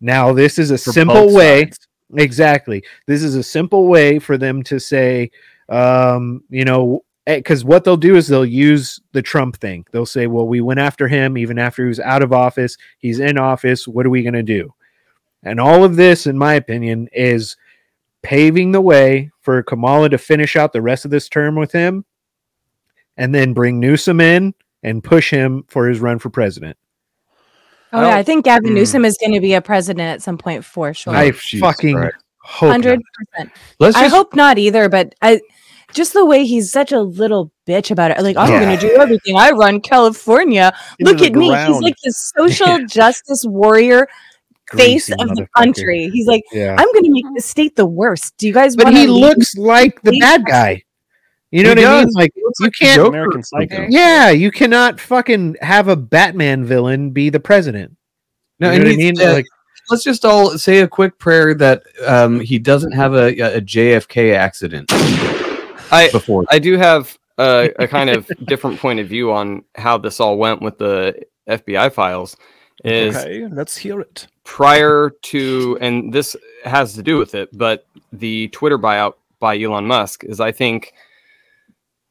Now 0.00 0.32
this 0.32 0.58
is 0.58 0.70
a 0.70 0.78
For 0.78 0.92
simple 0.92 1.34
way. 1.34 1.64
sides. 1.64 1.86
Exactly. 2.16 2.82
This 3.06 3.22
is 3.22 3.36
a 3.36 3.42
simple 3.42 3.86
way 3.86 4.18
for 4.18 4.36
them 4.36 4.62
to 4.64 4.80
say, 4.80 5.30
um, 5.68 6.42
you 6.48 6.64
know, 6.64 7.04
because 7.26 7.64
what 7.64 7.84
they'll 7.84 7.96
do 7.96 8.16
is 8.16 8.26
they'll 8.28 8.44
use 8.46 9.00
the 9.12 9.22
Trump 9.22 9.56
thing. 9.56 9.84
They'll 9.92 10.06
say, 10.06 10.26
well, 10.26 10.46
we 10.48 10.60
went 10.60 10.80
after 10.80 11.06
him 11.08 11.36
even 11.38 11.58
after 11.58 11.82
he 11.84 11.88
was 11.88 12.00
out 12.00 12.22
of 12.22 12.32
office. 12.32 12.76
He's 12.98 13.20
in 13.20 13.38
office. 13.38 13.86
What 13.86 14.06
are 14.06 14.10
we 14.10 14.22
going 14.22 14.34
to 14.34 14.42
do? 14.42 14.74
And 15.42 15.60
all 15.60 15.84
of 15.84 15.96
this, 15.96 16.26
in 16.26 16.36
my 16.36 16.54
opinion, 16.54 17.08
is 17.12 17.56
paving 18.22 18.72
the 18.72 18.80
way 18.80 19.30
for 19.40 19.62
Kamala 19.62 20.08
to 20.10 20.18
finish 20.18 20.56
out 20.56 20.72
the 20.72 20.82
rest 20.82 21.04
of 21.04 21.10
this 21.10 21.28
term 21.28 21.54
with 21.54 21.72
him 21.72 22.04
and 23.16 23.34
then 23.34 23.54
bring 23.54 23.80
Newsom 23.80 24.20
in 24.20 24.54
and 24.82 25.02
push 25.04 25.30
him 25.30 25.64
for 25.68 25.88
his 25.88 26.00
run 26.00 26.18
for 26.18 26.30
president. 26.30 26.76
oh 27.92 28.02
yeah, 28.02 28.16
I 28.16 28.22
think 28.22 28.44
Gavin 28.44 28.70
Hmm. 28.70 28.74
Newsom 28.76 29.04
is 29.04 29.16
going 29.18 29.32
to 29.32 29.40
be 29.40 29.54
a 29.54 29.60
president 29.62 30.08
at 30.08 30.22
some 30.22 30.38
point 30.38 30.64
for 30.64 30.92
sure. 30.94 31.14
I 31.14 31.30
Jesus 31.30 31.60
fucking 31.60 31.96
Christ. 31.96 32.16
hope. 32.40 32.70
Hundred 32.70 33.00
percent. 33.14 33.52
Let's 33.78 33.96
I 33.96 34.08
hope 34.08 34.34
not 34.34 34.58
either, 34.58 34.88
but 34.88 35.14
I 35.22 35.40
just 35.92 36.12
the 36.12 36.24
way 36.24 36.44
he's 36.44 36.70
such 36.70 36.92
a 36.92 37.00
little 37.00 37.50
bitch 37.66 37.90
about 37.90 38.10
it. 38.10 38.20
Like 38.22 38.36
I'm 38.36 38.50
Yeah. 38.50 38.60
going 38.64 38.78
to 38.78 38.88
do 38.88 38.96
everything. 39.00 39.36
I 39.36 39.50
run 39.50 39.80
California. 39.80 40.72
Into 40.98 41.10
Look 41.12 41.20
the 41.20 41.26
at 41.26 41.34
me. 41.34 41.46
He's 41.46 41.80
like 41.80 41.96
the 42.04 42.12
social 42.38 42.84
justice 42.86 43.44
warrior 43.44 44.06
face 44.72 45.08
Greasy 45.08 45.12
of 45.22 45.36
the 45.36 45.46
country. 45.56 46.08
He's 46.12 46.26
like, 46.26 46.42
Yeah. 46.52 46.76
I'm 46.78 46.92
going 46.92 47.04
to 47.04 47.10
make 47.10 47.24
the 47.34 47.40
state 47.40 47.76
the 47.76 47.86
worst. 47.86 48.36
Do 48.38 48.46
you 48.46 48.52
guys? 48.52 48.76
but 48.76 48.86
wanna 48.86 48.98
he 49.00 49.06
looks 49.06 49.56
like 49.56 50.00
the 50.02 50.16
bad 50.20 50.44
guy. 50.46 50.82
You 51.50 51.64
know 51.64 51.70
He 51.70 51.82
what 51.82 51.86
I 51.86 51.96
mean? 51.98 52.04
does. 52.06 52.14
Like 52.14 52.32
you 52.36 52.52
like 52.60 52.72
can't. 52.78 53.06
American 53.08 53.42
Psycho. 53.42 53.86
Yeah, 53.88 54.30
you 54.30 54.52
cannot 54.52 55.00
fucking 55.00 55.56
have 55.60 55.88
a 55.88 55.96
Batman 55.96 56.64
villain 56.64 57.10
be 57.10 57.28
the 57.30 57.40
president. 57.40 57.96
no, 58.60 58.70
you 58.70 58.78
know 58.78 58.84
what 58.84 58.92
I 58.92 58.96
mean? 58.96 59.14
Like, 59.16 59.46
let's 59.90 60.04
just 60.04 60.24
all 60.24 60.56
say 60.56 60.78
a 60.80 60.86
quick 60.86 61.18
prayer 61.18 61.52
that 61.54 61.82
um, 62.06 62.38
he 62.38 62.60
doesn't 62.60 62.92
have 62.92 63.14
a, 63.14 63.30
a 63.56 63.60
JFK 63.60 64.32
accident 64.36 64.92
I 65.90 66.10
before. 66.10 66.44
I 66.50 66.58
do 66.58 66.76
have 66.76 67.18
a, 67.38 67.70
a 67.78 67.88
kind 67.88 68.10
of 68.10 68.30
different 68.44 68.78
point 68.78 69.00
of 69.00 69.08
view 69.08 69.32
on 69.32 69.64
how 69.74 69.98
this 69.98 70.20
all 70.20 70.38
went 70.38 70.62
with 70.62 70.78
the 70.78 71.20
FBI 71.48 71.92
files. 71.92 72.36
Is 72.84 73.16
Okay, 73.16 73.46
let's 73.46 73.76
hear 73.76 74.00
it. 74.00 74.26
prior 74.44 75.10
to, 75.22 75.78
and 75.80 76.12
this 76.12 76.34
has 76.64 76.94
to 76.94 77.02
do 77.02 77.18
with 77.18 77.34
it, 77.34 77.50
but 77.52 77.86
the 78.12 78.48
Twitter 78.48 78.78
buyout 78.78 79.14
by 79.38 79.60
Elon 79.60 79.86
Musk 79.86 80.24
is, 80.24 80.40
I 80.40 80.52
think, 80.52 80.94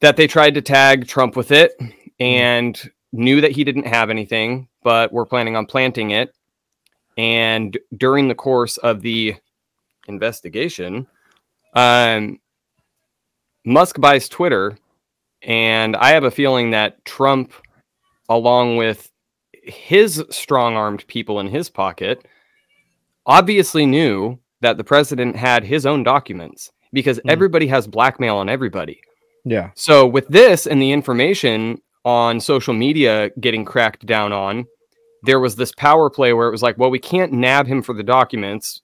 that 0.02 0.16
they 0.16 0.28
tried 0.28 0.54
to 0.56 0.62
tag 0.62 1.08
Trump 1.08 1.36
with 1.36 1.52
it 1.52 1.72
and 2.20 2.80
knew 3.12 3.42
that 3.42 3.52
he 3.52 3.64
didn't 3.64 3.88
have 3.88 4.10
anything, 4.10 4.68
but 4.84 5.12
were 5.12 5.26
planning 5.26 5.56
on 5.56 5.66
planting 5.66 6.12
it. 6.12 6.36
And 7.18 7.78
during 7.98 8.28
the 8.28 8.36
course 8.36 8.78
of 8.78 9.02
the 9.02 9.36
investigation, 10.08 11.08
um, 11.74 12.40
Musk 13.70 14.02
buys 14.02 14.28
Twitter, 14.28 14.76
and 15.44 15.96
I 15.96 16.10
have 16.10 16.24
a 16.24 16.32
feeling 16.32 16.72
that 16.72 17.06
Trump, 17.06 17.54
along 18.28 18.78
with 18.78 19.12
his 19.64 20.24
strong 20.32 20.76
armed 20.76 21.06
people 21.06 21.40
in 21.40 21.48
his 21.48 21.70
pocket, 21.70 22.26
obviously 23.28 23.86
knew 23.86 24.40
that 24.62 24.78
the 24.78 24.84
president 24.84 25.36
had 25.36 25.64
his 25.64 25.86
own 25.86 26.04
documents 26.04 26.72
because 26.92 27.20
Mhm. 27.20 27.30
everybody 27.32 27.68
has 27.68 27.86
blackmail 27.86 28.38
on 28.38 28.50
everybody. 28.50 29.00
yeah, 29.46 29.70
So 29.76 30.06
with 30.06 30.28
this 30.30 30.66
and 30.66 30.82
the 30.82 30.92
information 30.92 31.80
on 32.04 32.40
social 32.40 32.74
media 32.74 33.30
getting 33.40 33.66
cracked 33.66 34.06
down 34.06 34.34
on, 34.34 34.66
there 35.24 35.40
was 35.40 35.56
this 35.58 35.72
power 35.78 36.10
play 36.10 36.34
where 36.34 36.48
it 36.48 36.52
was 36.52 36.64
like, 36.64 36.78
well, 36.80 36.90
we 36.90 37.00
can't 37.00 37.32
nab 37.32 37.68
him 37.68 37.82
for 37.84 37.94
the 37.94 38.04
documents. 38.04 38.82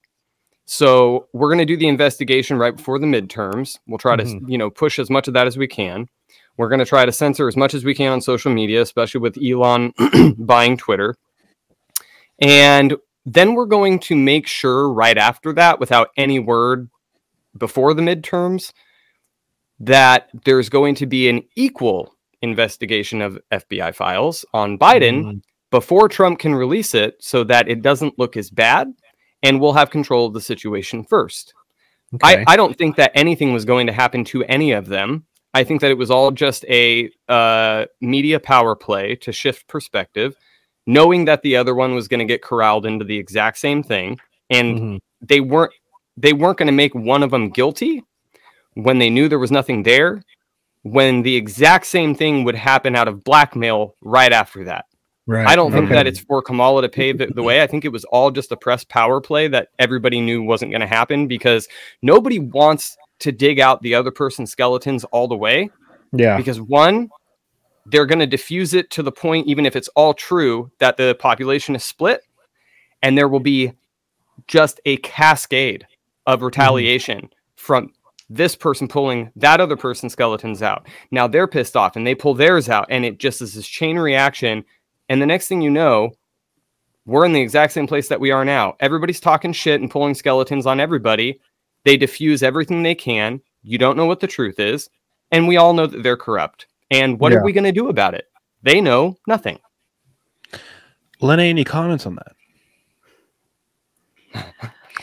So 0.66 1.28
we're 1.34 1.50
going 1.50 1.60
to 1.60 1.66
do 1.66 1.78
the 1.78 1.88
investigation 1.88 2.58
right 2.58 2.76
before 2.76 2.98
the 3.00 3.06
midterms. 3.06 3.78
We'll 3.88 4.00
try 4.00 4.16
to, 4.16 4.24
Mhm. 4.24 4.50
you 4.50 4.58
know, 4.58 4.70
push 4.70 4.98
as 4.98 5.10
much 5.10 5.28
of 5.28 5.34
that 5.36 5.48
as 5.48 5.58
we 5.58 5.68
can. 5.68 6.08
We're 6.58 6.70
going 6.70 6.80
to 6.80 6.86
try 6.86 7.06
to 7.06 7.12
censor 7.12 7.48
as 7.48 7.56
much 7.56 7.74
as 7.74 7.84
we 7.86 7.94
can 7.94 8.12
on 8.12 8.22
social 8.22 8.52
media, 8.52 8.82
especially 8.82 9.22
with 9.22 9.38
Elon 9.42 9.94
buying 10.38 10.78
Twitter. 10.78 11.16
And 12.40 12.96
then 13.26 13.54
we're 13.54 13.66
going 13.66 14.00
to 14.00 14.16
make 14.16 14.48
sure 14.48 14.92
right 14.92 15.18
after 15.18 15.54
that, 15.54 15.80
without 15.80 16.10
any 16.18 16.40
word 16.40 16.90
before 17.58 17.94
the 17.94 18.02
midterms, 18.02 18.74
that 19.80 20.30
there's 20.46 20.70
going 20.70 20.96
to 20.96 21.06
be 21.06 21.28
an 21.30 21.42
equal 21.56 22.16
investigation 22.42 23.22
of 23.22 23.38
FBI 23.52 23.94
files 23.94 24.46
on 24.54 24.78
Biden 24.78 25.24
Mhm. 25.24 25.42
before 25.72 26.08
Trump 26.08 26.40
can 26.40 26.56
release 26.56 26.94
it 26.94 27.16
so 27.20 27.44
that 27.44 27.68
it 27.68 27.82
doesn't 27.82 28.18
look 28.20 28.38
as 28.38 28.50
bad 28.50 28.94
and 29.46 29.62
we'll 29.62 29.74
have 29.74 29.90
control 29.90 30.26
of 30.26 30.34
the 30.34 30.42
situation 30.42 31.04
first. 31.04 31.54
Okay. 32.16 32.44
I, 32.48 32.54
I 32.54 32.56
don't 32.56 32.78
think 32.78 32.96
that 32.98 33.12
anything 33.16 33.54
was 33.54 33.66
going 33.66 33.88
to 33.88 33.94
happen 33.94 34.24
to 34.26 34.44
any 34.46 34.72
of 34.72 34.88
them. 34.88 35.26
I 35.54 35.64
think 35.64 35.82
that 35.82 35.92
it 35.92 35.98
was 35.98 36.12
all 36.12 36.32
just 36.32 36.66
a 36.66 37.10
uh, 37.30 37.86
media 38.02 38.40
power 38.40 38.76
play 38.76 39.16
to 39.18 39.32
shift 39.32 39.68
perspective, 39.68 40.36
knowing 40.86 41.26
that 41.26 41.42
the 41.42 41.56
other 41.56 41.74
one 41.74 41.96
was 41.96 42.08
going 42.08 42.20
to 42.20 42.26
get 42.26 42.42
corralled 42.42 42.86
into 42.86 43.06
the 43.06 43.18
exact 43.18 43.58
same 43.58 43.82
thing, 43.82 44.20
and 44.50 44.80
Mhm. 44.80 45.00
they 45.22 45.40
weren't 45.40 45.74
they 46.18 46.32
weren't 46.34 46.58
going 46.58 46.68
to 46.68 46.72
make 46.84 46.96
one 46.96 47.24
of 47.24 47.32
them 47.32 47.50
guilty 47.50 48.02
when 48.76 49.00
they 49.00 49.10
knew 49.10 49.28
there 49.28 49.40
was 49.40 49.52
nothing 49.52 49.84
there. 49.84 50.24
When 50.84 51.24
the 51.24 51.36
exact 51.36 51.86
same 51.88 52.16
thing 52.16 52.44
would 52.46 52.56
happen 52.56 52.96
out 52.96 53.08
of 53.10 53.24
blackmail 53.24 53.96
right 54.02 54.32
after 54.32 54.64
that. 54.66 54.86
Right. 55.28 55.48
I 55.48 55.56
don't 55.56 55.72
think 55.72 55.86
Okay. 55.86 55.96
that 55.96 56.08
it's 56.08 56.20
for 56.20 56.42
Kamala 56.42 56.82
to 56.82 56.90
pave 56.90 57.18
the, 57.18 57.28
the 57.28 57.44
way. 57.44 57.62
I 57.62 57.68
think 57.68 57.86
it 57.86 57.92
was 57.92 58.06
all 58.06 58.32
just 58.32 58.52
a 58.52 58.58
press 58.58 58.84
power 58.84 59.22
play 59.22 59.48
that 59.48 59.70
everybody 59.80 60.22
knew 60.22 60.44
wasn't 60.44 60.72
going 60.72 60.82
to 60.82 60.88
happen 60.88 61.28
because 61.28 61.68
nobody 62.02 62.40
wants 62.40 62.98
to 63.20 63.32
dig 63.32 63.60
out 63.60 63.82
the 63.82 63.96
other 63.96 64.12
person's 64.12 64.52
skeletons 64.52 65.04
all 65.06 65.28
the 65.28 65.38
way. 65.38 65.70
Yeah. 66.12 66.38
Because 66.38 66.62
one, 66.62 67.10
they're 67.86 68.06
going 68.06 68.20
to 68.20 68.28
diffuse 68.28 68.74
it 68.74 68.90
to 68.92 69.04
the 69.04 69.12
point, 69.12 69.48
even 69.48 69.66
if 69.66 69.76
it's 69.76 69.90
all 69.90 70.14
true, 70.14 70.72
that 70.80 70.98
the 70.98 71.16
population 71.20 71.76
is 71.76 71.84
split, 71.84 72.22
and 73.02 73.18
there 73.18 73.28
will 73.28 73.40
be 73.40 73.74
just 74.48 74.80
a 74.86 74.98
cascade 74.98 75.86
of 76.26 76.40
mm-hmm. 76.40 76.46
retaliation 76.46 77.30
from 77.56 77.92
this 78.30 78.56
person 78.56 78.88
pulling 78.88 79.32
that 79.36 79.62
other 79.62 79.78
person's 79.78 80.14
skeletons 80.14 80.64
out. 80.64 80.88
Now 81.12 81.28
they're 81.28 81.48
pissed 81.48 81.78
off 81.78 81.96
and 81.96 82.08
they 82.08 82.16
pull 82.16 82.34
theirs 82.34 82.70
out, 82.70 82.88
and 82.90 83.06
it 83.06 83.20
just 83.20 83.42
is 83.42 83.54
this 83.54 83.68
chain 83.68 83.98
reaction. 83.98 84.66
And 85.10 85.22
the 85.22 85.26
next 85.26 85.48
thing 85.48 85.62
you 85.62 85.70
know, 85.70 86.12
we're 87.06 87.26
in 87.26 87.34
the 87.34 87.42
exact 87.42 87.74
same 87.74 87.88
place 87.88 88.08
that 88.08 88.20
we 88.20 88.32
are 88.32 88.44
now. 88.46 88.76
Everybody's 88.80 89.20
talking 89.20 89.54
shit 89.54 89.82
and 89.82 89.92
pulling 89.92 90.16
skeletons 90.16 90.66
on 90.66 90.80
everybody. 90.80 91.40
They 91.84 91.98
diffuse 91.98 92.42
everything 92.42 92.82
they 92.82 92.96
can. 92.96 93.42
You 93.62 93.78
don't 93.78 93.98
know 93.98 94.06
what 94.08 94.20
the 94.20 94.28
truth 94.28 94.60
is. 94.60 94.90
And 95.32 95.48
we 95.48 95.58
all 95.58 95.74
know 95.74 95.86
that 95.88 96.02
they're 96.04 96.18
corrupt. 96.18 96.66
And 96.92 97.20
what 97.20 97.32
Yeah. 97.32 97.40
are 97.40 97.44
we 97.44 97.52
going 97.54 97.64
to 97.66 97.72
do 97.72 97.90
about 97.90 98.14
it? 98.16 98.26
They 98.64 98.82
know 98.82 99.18
nothing. 99.28 99.60
Lene, 101.22 101.40
any 101.42 101.64
comments 101.64 102.06
on 102.06 102.16
that? 102.16 102.32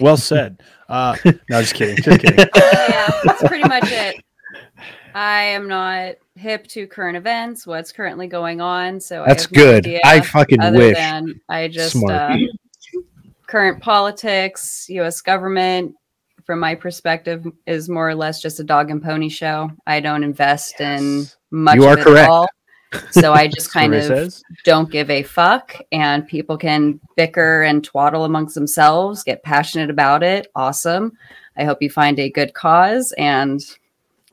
Well 0.00 0.16
said. 0.16 0.62
Uh, 0.88 1.16
no, 1.48 1.60
just 1.62 1.74
kidding. 1.74 1.96
Just 1.96 2.20
kidding. 2.20 2.38
yeah, 2.56 3.10
that's 3.24 3.42
pretty 3.46 3.66
much 3.68 3.84
it. 3.90 4.22
I 5.14 5.42
am 5.42 5.68
not 5.68 6.14
hip 6.34 6.66
to 6.68 6.86
current 6.86 7.16
events, 7.16 7.66
what's 7.66 7.92
currently 7.92 8.26
going 8.26 8.60
on. 8.60 9.00
So 9.00 9.22
I 9.22 9.28
That's 9.28 9.44
have 9.44 9.52
no 9.52 9.80
good. 9.80 10.00
I 10.04 10.20
fucking 10.20 10.60
other 10.60 10.78
wish. 10.78 10.96
Than 10.96 11.40
I 11.48 11.68
just 11.68 11.96
uh, 12.08 12.36
current 13.46 13.82
politics, 13.82 14.86
U.S. 14.88 15.20
government, 15.20 15.94
from 16.44 16.58
my 16.58 16.74
perspective, 16.74 17.46
is 17.66 17.88
more 17.88 18.08
or 18.08 18.14
less 18.14 18.40
just 18.40 18.60
a 18.60 18.64
dog 18.64 18.90
and 18.90 19.02
pony 19.02 19.28
show. 19.28 19.70
I 19.86 20.00
don't 20.00 20.24
invest 20.24 20.80
in 20.80 21.26
much 21.50 21.76
You 21.76 21.84
of 21.84 21.90
are 21.90 21.98
it 21.98 22.04
correct. 22.04 22.24
at 22.24 22.30
all. 22.30 22.48
So 23.10 23.32
I 23.32 23.48
just 23.48 23.70
kind 23.72 23.94
of 23.94 24.04
says. 24.04 24.42
don't 24.64 24.90
give 24.90 25.08
a 25.10 25.22
fuck 25.22 25.76
and 25.92 26.26
people 26.26 26.56
can 26.58 27.00
bicker 27.16 27.62
and 27.62 27.82
twaddle 27.82 28.24
amongst 28.24 28.54
themselves 28.54 29.22
get 29.22 29.42
passionate 29.42 29.88
about 29.88 30.22
it 30.22 30.48
awesome 30.54 31.12
i 31.56 31.64
hope 31.64 31.80
you 31.80 31.88
find 31.88 32.18
a 32.18 32.28
good 32.28 32.52
cause 32.52 33.14
and 33.16 33.62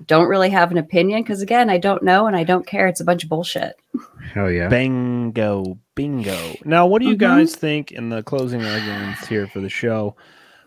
don't 0.06 0.28
really 0.28 0.50
have 0.50 0.72
an 0.72 0.78
opinion 0.78 1.22
because 1.22 1.42
again 1.42 1.70
i 1.70 1.78
don't 1.78 2.04
know 2.04 2.26
and 2.28 2.36
i 2.36 2.44
don't 2.44 2.66
care 2.66 2.88
it's 2.88 3.02
a 3.02 3.06
bunch 3.06 3.24
of 3.24 3.30
bullshit 3.30 3.76
Hell 4.34 4.52
yeah. 4.52 4.68
Bingo, 4.68 5.80
bingo. 5.96 6.38
Now, 6.64 6.86
what 6.86 7.02
do 7.02 7.08
you 7.08 7.16
Mhm. 7.16 7.20
guys 7.20 7.56
think 7.56 7.92
in 7.92 8.10
the 8.10 8.22
closing 8.22 8.64
arguments 8.64 9.26
here 9.28 9.48
for 9.48 9.60
the 9.60 9.70
show 9.70 10.16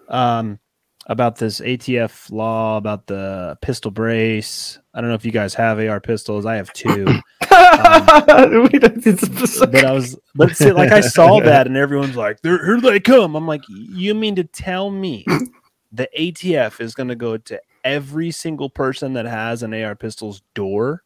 um, 0.08 0.58
about 1.06 1.36
this 1.36 1.60
ATF 1.60 2.28
law 2.32 2.76
about 2.76 3.06
the 3.06 3.56
pistol 3.62 3.92
brace? 3.92 4.80
I 4.92 5.00
don't 5.00 5.10
know 5.10 5.14
if 5.14 5.24
you 5.24 5.30
guys 5.30 5.54
have 5.54 5.78
AR 5.78 6.00
pistols. 6.00 6.44
I 6.44 6.56
have 6.56 6.72
two. 6.72 7.06
We 7.52 8.78
but 8.80 9.84
I 9.84 9.92
was, 9.92 10.18
but 10.34 10.56
see, 10.56 10.72
like 10.72 10.90
I 10.90 11.00
saw 11.00 11.38
that, 11.44 11.66
and 11.66 11.76
everyone's 11.76 12.16
like, 12.16 12.40
"There, 12.42 12.64
here 12.64 12.80
they 12.80 12.98
come." 13.00 13.36
I'm 13.36 13.46
like, 13.46 13.62
"You 13.68 14.14
mean 14.14 14.34
to 14.36 14.44
tell 14.44 14.90
me 14.90 15.24
the 15.92 16.08
ATF 16.18 16.80
is 16.80 16.94
going 16.94 17.08
to 17.10 17.14
go 17.14 17.36
to 17.36 17.60
every 17.84 18.30
single 18.30 18.70
person 18.70 19.12
that 19.14 19.26
has 19.26 19.62
an 19.62 19.72
AR 19.74 19.94
pistol's 19.94 20.42
door?" 20.54 21.02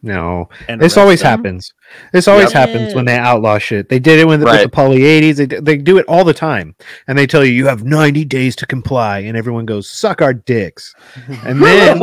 No, 0.00 0.48
And 0.68 0.80
this 0.80 0.96
always 0.96 1.20
them? 1.22 1.28
happens. 1.30 1.74
This 2.12 2.28
always 2.28 2.52
Yep. 2.54 2.68
happens 2.68 2.94
when 2.94 3.04
they 3.04 3.16
outlaw 3.18 3.58
shit. 3.58 3.88
They 3.88 3.98
did 3.98 4.20
it 4.20 4.28
with, 4.28 4.38
with 4.44 4.48
Right. 4.48 4.62
the 4.62 4.68
Poly 4.68 5.00
80s. 5.00 5.38
They, 5.38 5.46
they 5.46 5.76
do 5.76 5.98
it 5.98 6.06
all 6.06 6.22
the 6.24 6.32
time. 6.32 6.76
And 7.08 7.18
they 7.18 7.26
tell 7.26 7.44
you, 7.44 7.50
you 7.50 7.66
have 7.66 7.82
90 7.82 8.24
days 8.24 8.54
to 8.56 8.66
comply. 8.66 9.18
And 9.18 9.36
everyone 9.36 9.66
goes, 9.66 9.90
suck 9.90 10.22
our 10.22 10.32
dicks. 10.32 10.94
And 11.44 11.60
then 11.60 11.98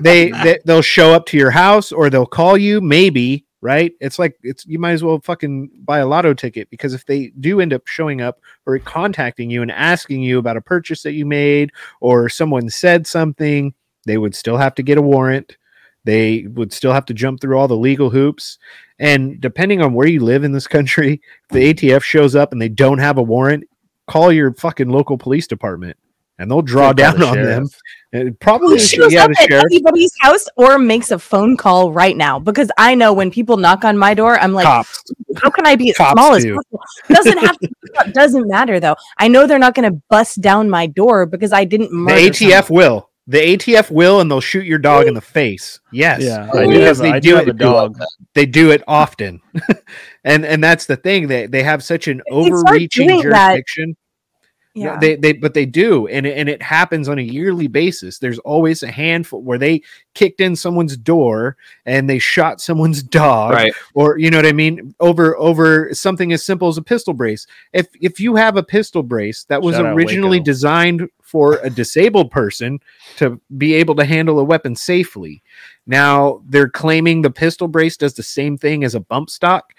they, 0.00 0.30
they, 0.30 0.60
they'll 0.64 0.80
show 0.80 1.12
up 1.12 1.26
to 1.26 1.36
your 1.36 1.50
house 1.50 1.90
or 1.90 2.08
they'll 2.08 2.24
call 2.24 2.56
you, 2.56 2.80
maybe, 2.80 3.43
right? 3.64 3.94
It's 3.98 4.18
like, 4.18 4.36
it's 4.42 4.66
you 4.66 4.78
might 4.78 4.92
as 4.92 5.02
well 5.02 5.20
fucking 5.20 5.70
buy 5.84 6.00
a 6.00 6.06
lotto 6.06 6.34
ticket 6.34 6.68
because 6.68 6.92
if 6.92 7.06
they 7.06 7.28
do 7.40 7.62
end 7.62 7.72
up 7.72 7.86
showing 7.86 8.20
up 8.20 8.38
or 8.66 8.78
contacting 8.78 9.48
you 9.48 9.62
and 9.62 9.72
asking 9.72 10.20
you 10.20 10.38
about 10.38 10.58
a 10.58 10.60
purchase 10.60 11.02
that 11.02 11.14
you 11.14 11.24
made 11.24 11.72
or 12.02 12.28
someone 12.28 12.68
said 12.68 13.06
something, 13.06 13.72
they 14.04 14.18
would 14.18 14.34
still 14.34 14.58
have 14.58 14.74
to 14.74 14.82
get 14.82 14.98
a 14.98 15.02
warrant. 15.02 15.56
They 16.04 16.46
would 16.48 16.74
still 16.74 16.92
have 16.92 17.06
to 17.06 17.14
jump 17.14 17.40
through 17.40 17.56
all 17.56 17.66
the 17.66 17.74
legal 17.74 18.10
hoops. 18.10 18.58
And 18.98 19.40
depending 19.40 19.80
on 19.80 19.94
where 19.94 20.08
you 20.08 20.20
live 20.20 20.44
in 20.44 20.52
this 20.52 20.66
country 20.66 21.22
if 21.44 21.48
the 21.48 21.72
atf 21.72 22.02
shows 22.02 22.36
up 22.36 22.52
and 22.52 22.60
they 22.60 22.68
don't 22.68 22.98
have 22.98 23.16
a 23.16 23.22
warrant 23.22 23.64
call 24.06 24.30
your 24.30 24.52
fucking 24.52 24.90
local 24.90 25.16
police 25.16 25.46
department 25.46 25.96
and 26.38 26.50
they'll 26.50 26.62
draw 26.62 26.88
Should 26.88 26.98
call 26.98 27.12
down 27.12 27.20
the 27.20 27.26
on 27.26 27.42
them. 27.42 27.66
And 28.12 28.38
probably 28.38 28.74
Who 28.74 28.78
shows 28.78 29.12
yeah 29.12 29.24
up 29.24 29.30
at 29.32 29.48
sheriff 29.48 29.64
anybody's 29.72 30.12
house 30.20 30.46
or 30.56 30.78
makes 30.78 31.10
a 31.10 31.18
phone 31.18 31.56
call 31.56 31.92
right 31.92 32.16
now? 32.16 32.38
Because 32.38 32.70
I 32.78 32.94
know 32.94 33.12
when 33.12 33.30
people 33.30 33.56
knock 33.56 33.84
on 33.84 33.98
my 33.98 34.14
door, 34.14 34.38
I'm 34.38 34.52
like, 34.52 34.66
cops 34.66 35.02
how 35.42 35.50
can 35.50 35.66
I 35.66 35.74
be 35.74 35.90
as 35.90 35.96
Cops 35.96 36.12
small 36.12 36.34
as 36.34 36.44
possible? 36.44 36.80
Doesn't 37.08 37.38
have 37.38 37.58
to. 37.58 37.68
Doesn't 38.12 38.46
matter 38.48 38.78
though. 38.78 38.94
I 39.18 39.26
know 39.28 39.46
they're 39.46 39.58
not 39.58 39.74
going 39.74 39.90
to 39.92 40.00
bust 40.10 40.40
down 40.40 40.70
my 40.70 40.86
door 40.86 41.26
because 41.26 41.52
I 41.52 41.64
didn't 41.64 41.88
the 41.90 41.94
murder. 41.96 42.20
atf 42.30 42.70
will 42.70 43.10
the 43.26 43.38
atf 43.56 43.90
will 43.90 44.20
and 44.20 44.30
they'll 44.30 44.40
shoot 44.40 44.66
your 44.66 44.78
dog 44.78 45.06
in 45.06 45.14
the 45.14 45.20
face 45.20 45.80
yes 45.92 46.22
Yeah, 46.22 46.48
I 46.54 46.58
I 46.58 46.66
do 46.66 46.72
do 46.72 46.78
because 46.78 46.98
have, 46.98 47.04
they 47.04 47.10
I 47.12 47.20
do 47.20 47.28
do 47.30 47.34
have 47.36 47.48
it 47.48 47.50
a 47.50 47.52
dog. 47.54 47.98
they 48.34 48.44
do 48.46 48.70
it 48.70 48.82
often 48.86 49.40
and 50.24 50.44
and 50.44 50.62
that's 50.62 50.84
the 50.86 50.96
thing 50.96 51.26
they 51.28 51.46
they 51.46 51.62
have 51.62 51.82
such 51.82 52.06
an 52.06 52.18
They 52.18 52.32
overreaching 52.34 53.08
doing 53.08 53.30
that- 53.30 53.54
jurisdiction 54.74 54.84
No, 54.84 54.92
Yeah. 54.94 54.98
they 54.98 55.16
they 55.16 55.32
but 55.38 55.54
they 55.54 55.66
do, 55.66 56.06
and 56.08 56.26
it, 56.26 56.36
and 56.36 56.48
it 56.48 56.62
happens 56.62 57.08
on 57.08 57.18
a 57.18 57.22
yearly 57.22 57.66
basis. 57.68 58.18
There's 58.18 58.38
always 58.40 58.82
a 58.82 58.90
handful 58.90 59.42
where 59.42 59.58
they 59.58 59.82
kicked 60.14 60.40
in 60.40 60.56
someone's 60.56 60.96
door 60.96 61.56
and 61.86 62.08
they 62.08 62.18
shot 62.18 62.60
someone's 62.60 63.02
dog, 63.20 63.52
Right. 63.52 63.72
or 63.94 64.18
you 64.18 64.30
know 64.30 64.38
what 64.38 64.46
I 64.46 64.52
mean, 64.52 64.94
over 65.00 65.36
over 65.38 65.92
something 65.94 66.32
as 66.32 66.44
simple 66.44 66.68
as 66.68 66.78
a 66.78 66.82
pistol 66.82 67.14
brace. 67.14 67.46
If 67.72 67.86
if 68.00 68.18
you 68.20 68.36
have 68.36 68.56
a 68.56 68.62
pistol 68.62 69.02
brace 69.02 69.44
that 69.44 69.62
was 69.62 69.76
Shout 69.76 69.86
originally 69.94 70.40
designed 70.40 71.08
for 71.22 71.58
a 71.62 71.70
disabled 71.70 72.30
person 72.30 72.78
to 73.16 73.40
be 73.58 73.74
able 73.74 73.94
to 73.96 74.04
handle 74.04 74.38
a 74.38 74.44
weapon 74.44 74.76
safely. 74.76 75.42
Now 75.86 76.42
they're 76.46 76.68
claiming 76.68 77.22
the 77.22 77.30
pistol 77.30 77.66
brace 77.66 77.96
does 77.96 78.14
the 78.14 78.22
same 78.22 78.56
thing 78.56 78.84
as 78.84 78.94
a 78.94 79.00
bump 79.00 79.30
stock. 79.30 79.72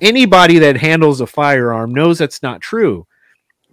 Anybody 0.00 0.58
that 0.60 0.76
handles 0.76 1.20
a 1.20 1.26
firearm 1.26 1.92
knows 1.92 2.18
that's 2.18 2.42
not 2.42 2.60
true 2.60 3.06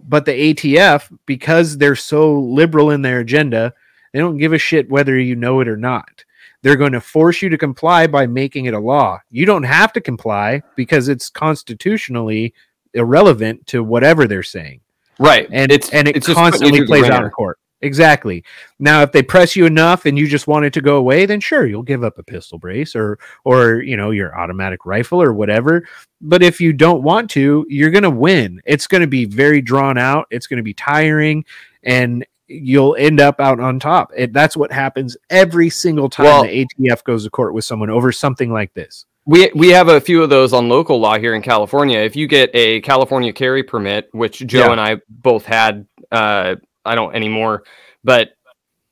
but 0.06 0.24
the 0.24 0.54
ATF, 0.54 1.16
because 1.26 1.78
they're 1.78 1.96
so 1.96 2.38
liberal 2.38 2.90
in 2.90 3.02
their 3.02 3.20
agenda, 3.20 3.74
they 4.12 4.18
don't 4.18 4.38
give 4.38 4.52
a 4.52 4.58
shit 4.58 4.90
whether 4.90 5.18
you 5.18 5.36
know 5.36 5.60
it 5.60 5.68
or 5.68 5.76
not. 5.76 6.24
They're 6.62 6.76
going 6.76 6.92
to 6.92 7.00
force 7.00 7.40
you 7.40 7.48
to 7.50 7.58
comply 7.58 8.06
by 8.06 8.26
making 8.26 8.64
it 8.64 8.74
a 8.74 8.78
law. 8.78 9.20
You 9.30 9.46
don't 9.46 9.62
have 9.62 9.92
to 9.92 10.00
comply 10.00 10.62
because 10.76 11.08
it's 11.08 11.28
constitutionally 11.30 12.52
irrelevant 12.94 13.66
to 13.68 13.84
whatever 13.84 14.26
they're 14.26 14.42
saying. 14.42 14.80
Right. 15.18 15.48
And 15.52 15.70
it's 15.70 15.90
and 15.90 16.08
it 16.08 16.16
it's 16.16 16.26
just 16.26 16.36
putting 16.36 16.74
you 16.74 16.80
constantly 16.80 16.86
plays 16.86 17.10
out 17.10 17.24
in 17.24 17.30
court. 17.30 17.58
Exactly. 17.80 18.42
Now, 18.80 19.02
if 19.02 19.12
they 19.12 19.22
press 19.22 19.54
you 19.54 19.64
enough 19.64 20.04
and 20.04 20.18
you 20.18 20.26
just 20.26 20.48
want 20.48 20.64
it 20.64 20.72
to 20.72 20.80
go 20.80 20.96
away, 20.96 21.26
then 21.26 21.38
sure, 21.40 21.64
you'll 21.66 21.82
give 21.84 22.02
up 22.02 22.18
a 22.18 22.22
pistol 22.24 22.58
brace 22.58 22.96
or 22.96 23.18
or 23.44 23.80
you 23.82 23.96
know 23.96 24.10
your 24.10 24.36
automatic 24.38 24.84
rifle 24.84 25.22
or 25.22 25.32
whatever. 25.32 25.86
But 26.20 26.42
if 26.42 26.60
you 26.60 26.72
don't 26.72 27.02
want 27.04 27.30
to, 27.30 27.64
you're 27.68 27.90
gonna 27.92 28.10
win. 28.10 28.60
It's 28.66 28.86
gonna 28.88 29.06
be 29.06 29.26
very 29.26 29.60
drawn 29.60 29.96
out. 29.96 30.26
It's 30.30 30.48
gonna 30.48 30.62
be 30.64 30.74
tiring, 30.74 31.44
and 31.84 32.26
you'll 32.48 32.96
end 32.96 33.20
up 33.20 33.38
out 33.40 33.60
on 33.60 33.78
top. 33.78 34.10
It, 34.16 34.32
that's 34.32 34.56
what 34.56 34.72
happens 34.72 35.16
every 35.30 35.70
single 35.70 36.08
time 36.08 36.24
Well- 36.24 36.42
the 36.44 36.66
ATF 36.66 37.04
goes 37.04 37.24
to 37.24 37.30
court 37.30 37.54
with 37.54 37.64
someone 37.64 37.90
over 37.90 38.10
something 38.10 38.52
like 38.52 38.74
this. 38.74 39.06
We 39.26 39.52
we 39.54 39.68
have 39.68 39.88
a 39.88 40.00
few 40.00 40.22
of 40.22 40.30
those 40.30 40.52
on 40.54 40.68
local 40.70 40.98
law 40.98 41.18
here 41.18 41.34
in 41.34 41.42
California. 41.42 41.98
If 42.00 42.16
you 42.16 42.26
get 42.26 42.50
a 42.54 42.80
California 42.80 43.32
carry 43.32 43.62
permit, 43.62 44.08
which 44.12 44.38
Joe 44.46 44.60
Yeah. 44.60 44.72
and 44.72 44.80
I 44.80 44.96
both 45.10 45.44
had, 45.44 45.86
uh, 46.10 46.56
I 46.84 46.94
don't 46.94 47.14
anymore, 47.14 47.64
but 48.04 48.30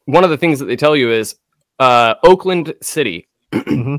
one 0.06 0.24
of 0.24 0.30
the 0.30 0.36
things 0.36 0.58
that 0.58 0.66
they 0.66 0.76
tell 0.76 0.94
you 0.96 1.10
is 1.10 1.36
uh, 1.78 2.14
Oakland 2.22 2.74
City 2.82 3.28
Mhm. 3.52 3.98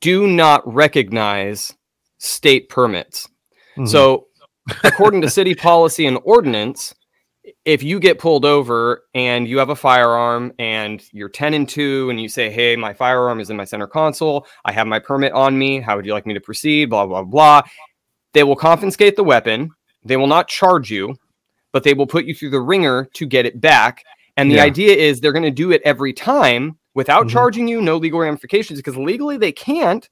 do 0.00 0.26
not 0.26 0.62
recognize 0.72 1.74
state 2.18 2.68
permits. 2.68 3.28
Mhm. 3.76 3.88
So, 3.88 4.26
according 4.84 5.20
to 5.22 5.30
city 5.30 5.54
policy 5.54 6.06
and 6.06 6.18
ordinance, 6.24 6.94
if 7.64 7.82
you 7.82 7.98
get 7.98 8.18
pulled 8.18 8.44
over 8.44 9.04
and 9.14 9.48
you 9.48 9.58
have 9.58 9.70
a 9.70 9.76
firearm 9.76 10.52
and 10.58 11.02
you're 11.12 11.30
10 11.30 11.54
and 11.54 11.66
2 11.68 12.10
and 12.10 12.20
you 12.20 12.28
say, 12.28 12.50
Hey, 12.50 12.76
my 12.76 12.92
firearm 12.92 13.40
is 13.40 13.48
in 13.48 13.56
my 13.56 13.64
center 13.64 13.86
console, 13.86 14.46
I 14.66 14.72
have 14.72 14.86
my 14.86 14.98
permit 14.98 15.32
on 15.32 15.58
me, 15.58 15.80
how 15.80 15.96
would 15.96 16.04
you 16.04 16.12
like 16.12 16.26
me 16.26 16.34
to 16.34 16.40
proceed? 16.40 16.90
Blah, 16.90 17.06
blah, 17.06 17.22
blah. 17.22 17.62
They 18.34 18.42
will 18.44 18.56
confiscate 18.56 19.16
the 19.16 19.24
weapon. 19.24 19.70
They 20.04 20.16
will 20.18 20.26
not 20.26 20.48
charge 20.48 20.90
you, 20.90 21.16
but 21.72 21.84
they 21.84 21.94
will 21.94 22.06
put 22.06 22.24
you 22.24 22.34
through 22.34 22.50
the 22.50 22.60
ringer 22.60 23.08
to 23.14 23.26
get 23.26 23.46
it 23.46 23.60
back. 23.60 24.04
And 24.36 24.50
the 24.50 24.56
Yeah. 24.56 24.64
idea 24.64 24.94
is 24.94 25.20
they're 25.20 25.32
going 25.32 25.42
to 25.42 25.50
do 25.50 25.70
it 25.72 25.82
every 25.84 26.12
time 26.12 26.78
without 26.94 27.26
Mhm. 27.26 27.30
charging 27.30 27.68
you, 27.68 27.80
no 27.80 27.96
legal 27.96 28.20
ramifications, 28.20 28.78
because 28.78 28.96
legally 28.96 29.36
they 29.36 29.52
can't, 29.52 30.08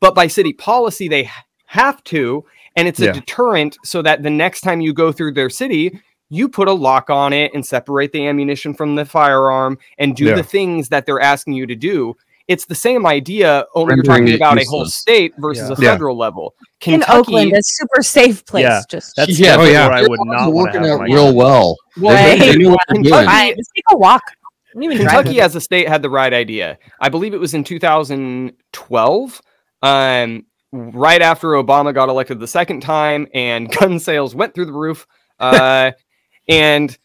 but 0.00 0.14
by 0.14 0.26
city 0.26 0.52
policy 0.52 1.08
they 1.08 1.30
have 1.66 2.02
to. 2.04 2.44
And 2.76 2.88
it's 2.88 3.00
a 3.00 3.06
Yeah. 3.06 3.12
deterrent 3.12 3.76
so 3.84 4.02
that 4.02 4.22
the 4.22 4.30
next 4.30 4.60
time 4.62 4.80
you 4.80 4.92
go 4.92 5.12
through 5.12 5.32
their 5.32 5.50
city, 5.50 6.00
you 6.30 6.48
put 6.48 6.68
a 6.68 6.72
lock 6.72 7.08
on 7.10 7.32
it 7.32 7.52
and 7.54 7.64
separate 7.64 8.12
the 8.12 8.26
ammunition 8.26 8.74
from 8.74 8.94
the 8.96 9.04
firearm 9.04 9.78
and 9.98 10.14
do 10.14 10.26
Yeah. 10.26 10.34
the 10.34 10.42
things 10.42 10.88
that 10.90 11.06
they're 11.06 11.20
asking 11.20 11.54
you 11.54 11.66
to 11.66 11.74
do. 11.74 12.14
It's 12.48 12.64
the 12.64 12.74
same 12.74 13.04
idea, 13.06 13.66
only 13.74 13.94
you're 13.94 14.02
talking 14.04 14.28
it 14.28 14.36
about 14.36 14.58
a 14.58 14.64
whole 14.64 14.86
state 14.86 15.34
versus 15.38 15.68
Yeah. 15.68 15.74
a 15.76 15.82
Yeah. 15.82 15.92
federal 15.92 16.16
level. 16.16 16.54
in 16.86 17.00
Kentucky, 17.00 17.18
Oakland, 17.18 17.52
a 17.52 17.60
super 17.62 18.02
safe 18.02 18.44
place. 18.46 18.62
Yeah, 18.62 18.82
just 18.88 19.14
That's 19.16 19.38
Yeah, 19.38 19.56
yeah, 19.56 19.60
oh, 19.60 19.64
yeah. 19.64 19.88
I 19.88 20.02
would 20.02 20.18
not 20.24 20.52
want 20.52 20.72
to 20.72 20.78
working 20.80 20.90
out 20.90 21.00
my 21.00 21.04
real 21.06 21.34
well. 21.34 21.76
Way. 21.98 22.38
They, 22.38 22.52
they 22.52 22.56
knew 22.56 22.70
what 22.70 22.80
they're 22.88 22.94
doing. 23.02 23.04
Kentucky- 23.04 23.26
Fine, 23.26 23.48
let's 23.56 23.68
take 23.76 23.84
a 23.90 23.96
walk. 23.98 24.22
even 24.80 24.96
Kentucky 24.96 25.40
as 25.40 25.54
a 25.56 25.60
state 25.60 25.88
had 25.88 26.02
the 26.02 26.08
right 26.10 26.32
idea. 26.32 26.78
I 27.00 27.08
believe 27.10 27.34
it 27.34 27.40
was 27.40 27.52
in 27.52 27.64
2012, 27.64 29.42
um, 29.82 30.46
right 30.72 31.22
after 31.22 31.48
Obama 31.48 31.92
got 31.94 32.08
elected 32.08 32.40
the 32.40 32.46
second 32.46 32.80
time, 32.80 33.26
and 33.34 33.70
gun 33.78 33.98
sales 33.98 34.34
went 34.34 34.54
through 34.54 34.66
the 34.66 34.72
roof. 34.72 35.06
Uh, 35.38 35.92
and 36.48 36.90
th- 36.90 36.98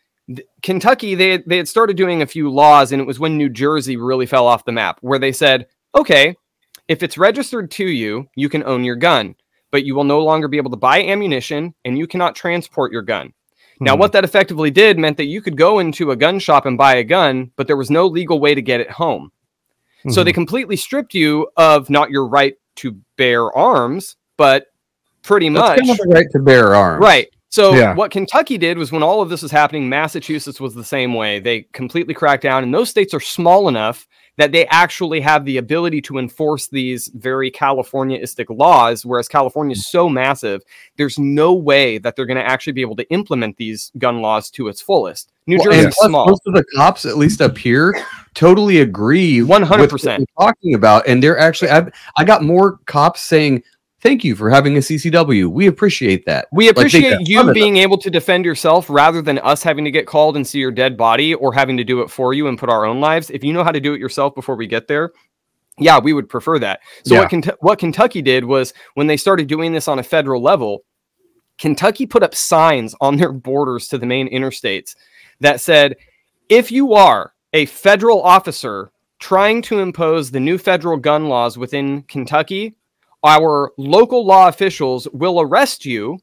Kentucky, 0.61 1.15
they 1.15 1.37
they 1.37 1.57
had 1.57 1.67
started 1.67 1.97
doing 1.97 2.21
a 2.21 2.25
few 2.27 2.49
laws, 2.49 2.91
and 2.91 3.01
it 3.01 3.05
was 3.05 3.19
when 3.19 3.37
New 3.37 3.49
Jersey 3.49 3.97
really 3.97 4.25
fell 4.25 4.47
off 4.47 4.65
the 4.65 4.71
map, 4.71 4.97
where 5.01 5.19
they 5.19 5.31
said, 5.31 5.67
okay, 5.95 6.35
if 6.87 7.03
it's 7.03 7.17
registered 7.17 7.69
to 7.71 7.85
you, 7.85 8.27
you 8.35 8.49
can 8.49 8.63
own 8.63 8.83
your 8.83 8.95
gun, 8.95 9.35
but 9.71 9.85
you 9.85 9.95
will 9.95 10.03
no 10.03 10.23
longer 10.23 10.47
be 10.47 10.57
able 10.57 10.71
to 10.71 10.77
buy 10.77 11.01
ammunition, 11.03 11.73
and 11.85 11.97
you 11.97 12.07
cannot 12.07 12.35
transport 12.35 12.91
your 12.91 13.01
gun. 13.01 13.33
Now, 13.79 13.95
Hmm. 13.95 13.99
what 13.99 14.11
that 14.13 14.23
effectively 14.23 14.71
did 14.71 14.97
meant 14.97 15.17
that 15.17 15.25
you 15.25 15.41
could 15.41 15.57
go 15.57 15.79
into 15.79 16.11
a 16.11 16.15
gun 16.15 16.39
shop 16.39 16.65
and 16.65 16.77
buy 16.77 16.95
a 16.95 17.03
gun, 17.03 17.51
but 17.55 17.67
there 17.67 17.77
was 17.77 17.89
no 17.89 18.07
legal 18.07 18.39
way 18.39 18.55
to 18.55 18.61
get 18.61 18.79
it 18.79 18.91
home. 18.91 19.31
So 20.09 20.21
Mhm. 20.21 20.25
they 20.25 20.33
completely 20.33 20.75
stripped 20.75 21.13
you 21.13 21.47
of 21.57 21.89
not 21.89 22.11
your 22.11 22.27
right 22.27 22.55
to 22.75 22.97
bear 23.17 23.51
arms, 23.55 24.15
but 24.37 24.67
pretty 25.21 25.49
That's 25.49 25.79
much 25.79 25.79
kind 25.79 25.89
of 25.91 25.97
the 25.97 26.13
right 26.13 26.27
to 26.31 26.39
bear 26.39 26.75
arms. 26.75 27.01
Right. 27.01 27.29
So 27.53 27.75
Yeah. 27.75 27.93
what 27.93 28.09
Kentucky 28.09 28.57
did 28.57 28.80
was 28.80 28.91
when 28.91 29.03
all 29.03 29.21
of 29.21 29.30
this 29.30 29.43
was 29.43 29.51
happening, 29.51 29.88
Massachusetts 29.88 30.59
was 30.59 30.73
the 30.73 30.84
same 30.84 31.13
way. 31.13 31.38
They 31.38 31.67
completely 31.71 32.15
cracked 32.15 32.41
down, 32.41 32.63
and 32.63 32.73
those 32.73 32.89
states 32.89 33.13
are 33.13 33.19
small 33.19 33.67
enough 33.67 34.07
that 34.38 34.51
they 34.51 34.65
actually 34.69 35.21
have 35.21 35.45
the 35.45 35.57
ability 35.57 36.01
to 36.01 36.17
enforce 36.17 36.65
these 36.65 37.11
very 37.13 37.51
California-istic 37.51 38.47
laws, 38.49 39.05
whereas 39.05 39.27
California 39.27 39.73
is 39.73 39.88
so 39.88 40.09
massive, 40.09 40.63
there's 40.97 41.19
no 41.19 41.53
way 41.53 41.99
that 41.99 42.15
they're 42.15 42.25
going 42.25 42.43
to 42.43 42.49
actually 42.49 42.73
be 42.73 42.81
able 42.81 42.95
to 42.95 43.07
implement 43.11 43.55
these 43.57 43.91
gun 43.99 44.19
laws 44.19 44.49
to 44.49 44.67
its 44.67 44.81
fullest. 44.81 45.31
New 45.45 45.57
Well, 45.57 45.65
Jersey's 45.65 45.84
and 45.85 45.93
small. 45.93 46.25
most 46.25 46.41
of 46.47 46.55
the 46.55 46.63
cops, 46.75 47.05
at 47.05 47.19
least 47.19 47.39
up 47.39 47.55
here, 47.55 47.93
totally 48.34 48.80
agree. 48.80 49.41
100%. 49.43 50.25
talking 50.39 50.73
about, 50.73 51.07
and 51.07 51.21
they're 51.21 51.38
actually. 51.38 51.69
I 51.69 51.85
I 52.17 52.23
got 52.23 52.41
more 52.41 52.80
cops 52.88 53.21
saying, 53.21 53.61
"Thank 54.03 54.23
you 54.23 54.35
for 54.35 54.49
having 54.49 54.75
a 54.77 54.81
CCW. 54.81 55.49
We 55.49 55.65
appreciate 55.65 56.25
that." 56.25 56.47
We 56.51 56.67
appreciate 56.67 57.09
got 57.09 57.27
you 57.27 57.53
being 57.53 57.77
able 57.77 57.97
to 57.97 58.11
defend 58.11 58.45
yourself 58.45 58.89
rather 58.89 59.21
than 59.21 59.39
us 59.39 59.63
having 59.63 59.85
to 59.85 59.91
get 59.91 60.05
called 60.05 60.35
and 60.35 60.45
see 60.45 60.59
your 60.59 60.71
dead 60.71 60.95
body 60.95 61.34
or 61.34 61.53
having 61.53 61.77
to 61.77 61.84
do 61.84 62.01
it 62.01 62.11
for 62.11 62.34
you 62.34 62.47
and 62.47 62.59
put 62.59 62.69
our 62.69 62.85
own 62.85 62.99
lives. 62.99 63.31
If 63.31 63.43
you 63.43 63.53
know 63.53 63.63
how 63.63 63.71
to 63.71 63.80
do 63.80 63.93
it 63.93 63.99
yourself 63.99 64.35
before 64.35 64.55
we 64.55 64.67
get 64.67 64.88
there, 64.88 65.13
yeah, 65.80 65.99
we 65.99 66.13
would 66.13 66.30
prefer 66.30 66.59
that. 66.59 66.81
So 67.03 67.15
what, 67.15 67.30
Kent- 67.30 67.55
what 67.61 67.80
Kentucky 67.80 68.21
did 68.21 68.45
was 68.45 68.73
when 68.93 69.07
they 69.07 69.17
started 69.17 69.47
doing 69.47 69.73
this 69.73 69.88
on 69.88 69.99
a 69.99 70.03
federal 70.03 70.41
level, 70.41 70.84
Kentucky 71.57 72.05
put 72.05 72.23
up 72.23 72.35
signs 72.35 72.95
on 73.01 73.17
their 73.17 73.31
borders 73.31 73.88
to 73.88 73.97
the 73.97 74.05
main 74.05 74.30
interstates 74.31 74.95
that 75.39 75.61
said, 75.61 75.95
if 76.49 76.71
you 76.71 76.93
are 76.93 77.34
a 77.53 77.65
federal 77.65 78.21
officer 78.21 78.91
trying 79.19 79.61
to 79.63 79.80
impose 79.80 80.31
the 80.31 80.39
new 80.39 80.57
federal 80.57 80.97
gun 80.97 81.27
laws 81.30 81.57
within 81.57 82.03
Kentucky, 82.03 82.75
our 83.23 83.71
local 83.77 84.25
law 84.25 84.47
officials 84.47 85.07
will 85.13 85.39
arrest 85.41 85.85
you 85.85 86.19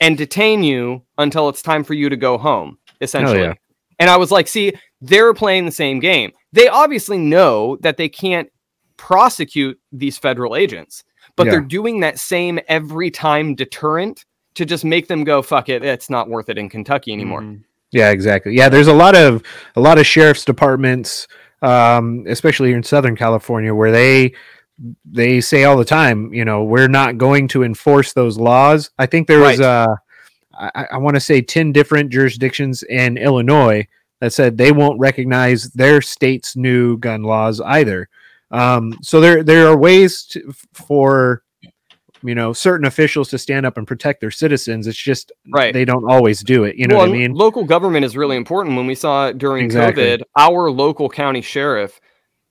and 0.00 0.16
detain 0.16 0.62
you 0.62 1.02
until 1.18 1.48
it's 1.48 1.62
time 1.62 1.84
for 1.84 1.94
you 1.94 2.08
to 2.08 2.16
go 2.16 2.38
home, 2.38 2.78
essentially. 3.00 3.40
yeah. 3.42 3.54
And 3.98 4.08
I 4.08 4.16
was 4.16 4.30
like, 4.30 4.48
see, 4.48 4.72
they're 5.02 5.34
playing 5.34 5.66
the 5.66 5.72
same 5.72 6.00
game. 6.00 6.32
They 6.52 6.68
obviously 6.68 7.18
know 7.18 7.76
that 7.82 7.96
they 7.98 8.08
can't 8.08 8.48
prosecute 8.96 9.78
these 9.92 10.16
federal 10.18 10.56
agents, 10.56 11.04
but 11.36 11.44
Yeah. 11.46 11.52
they're 11.52 11.60
doing 11.60 12.00
that 12.00 12.18
same 12.18 12.58
every 12.68 13.10
time 13.10 13.54
deterrent 13.54 14.24
to 14.54 14.64
just 14.64 14.84
make 14.84 15.06
them 15.08 15.24
go, 15.24 15.42
fuck 15.42 15.68
it, 15.68 15.84
it's 15.84 16.10
not 16.10 16.28
worth 16.28 16.48
it 16.48 16.58
in 16.58 16.68
Kentucky 16.68 17.12
anymore. 17.12 17.40
Mhm. 17.42 17.64
Yeah, 17.92 18.10
exactly. 18.10 18.54
Yeah, 18.54 18.68
there's 18.68 18.88
a 18.88 18.92
lot 18.94 19.14
of 19.16 19.42
a 19.74 19.80
lot 19.80 19.98
of 19.98 20.06
sheriff's 20.06 20.44
departments, 20.44 21.26
um, 21.62 22.24
especially 22.28 22.68
here 22.68 22.76
in 22.76 22.82
Southern 22.84 23.16
California, 23.16 23.74
where 23.74 23.90
they 23.90 24.32
they 25.04 25.40
say 25.40 25.64
all 25.64 25.76
the 25.76 25.84
time, 25.84 26.32
you 26.32 26.44
know, 26.44 26.64
we're 26.64 26.88
not 26.88 27.18
going 27.18 27.48
to 27.48 27.62
enforce 27.62 28.12
those 28.12 28.38
laws. 28.38 28.90
I 28.98 29.06
think 29.06 29.26
there 29.28 29.40
was 29.40 29.58
Right. 29.58 29.66
uh, 29.66 29.96
I, 30.58 30.86
I 30.92 30.98
want 30.98 31.16
to 31.16 31.20
say 31.20 31.40
ten 31.40 31.72
different 31.72 32.10
jurisdictions 32.10 32.82
in 32.82 33.16
Illinois 33.16 33.86
that 34.20 34.32
said 34.32 34.56
they 34.58 34.72
won't 34.72 34.98
recognize 35.00 35.70
their 35.70 36.00
state's 36.02 36.56
new 36.56 36.98
gun 36.98 37.22
laws 37.22 37.60
either. 37.60 38.08
Um, 38.50 38.94
so 39.02 39.20
there 39.20 39.42
there 39.42 39.68
are 39.68 39.76
ways 39.76 40.24
to, 40.24 40.52
for 40.72 41.42
you 42.22 42.34
know 42.34 42.52
certain 42.52 42.86
officials 42.86 43.30
to 43.30 43.38
stand 43.38 43.64
up 43.64 43.78
and 43.78 43.86
protect 43.86 44.20
their 44.20 44.30
citizens. 44.30 44.86
It's 44.86 44.98
just 44.98 45.32
Right. 45.52 45.72
they 45.72 45.84
don't 45.86 46.10
always 46.10 46.40
do 46.40 46.64
it. 46.64 46.76
You 46.76 46.86
know 46.86 46.96
Well, 46.96 47.06
what 47.08 47.14
I 47.14 47.18
mean? 47.18 47.32
Local 47.32 47.64
government 47.64 48.04
is 48.04 48.16
really 48.16 48.36
important. 48.36 48.76
When 48.76 48.86
we 48.86 48.94
saw 48.94 49.32
during 49.32 49.64
Exactly. 49.64 50.02
COVID, 50.04 50.22
our 50.36 50.70
local 50.70 51.08
county 51.08 51.40
sheriff 51.40 51.98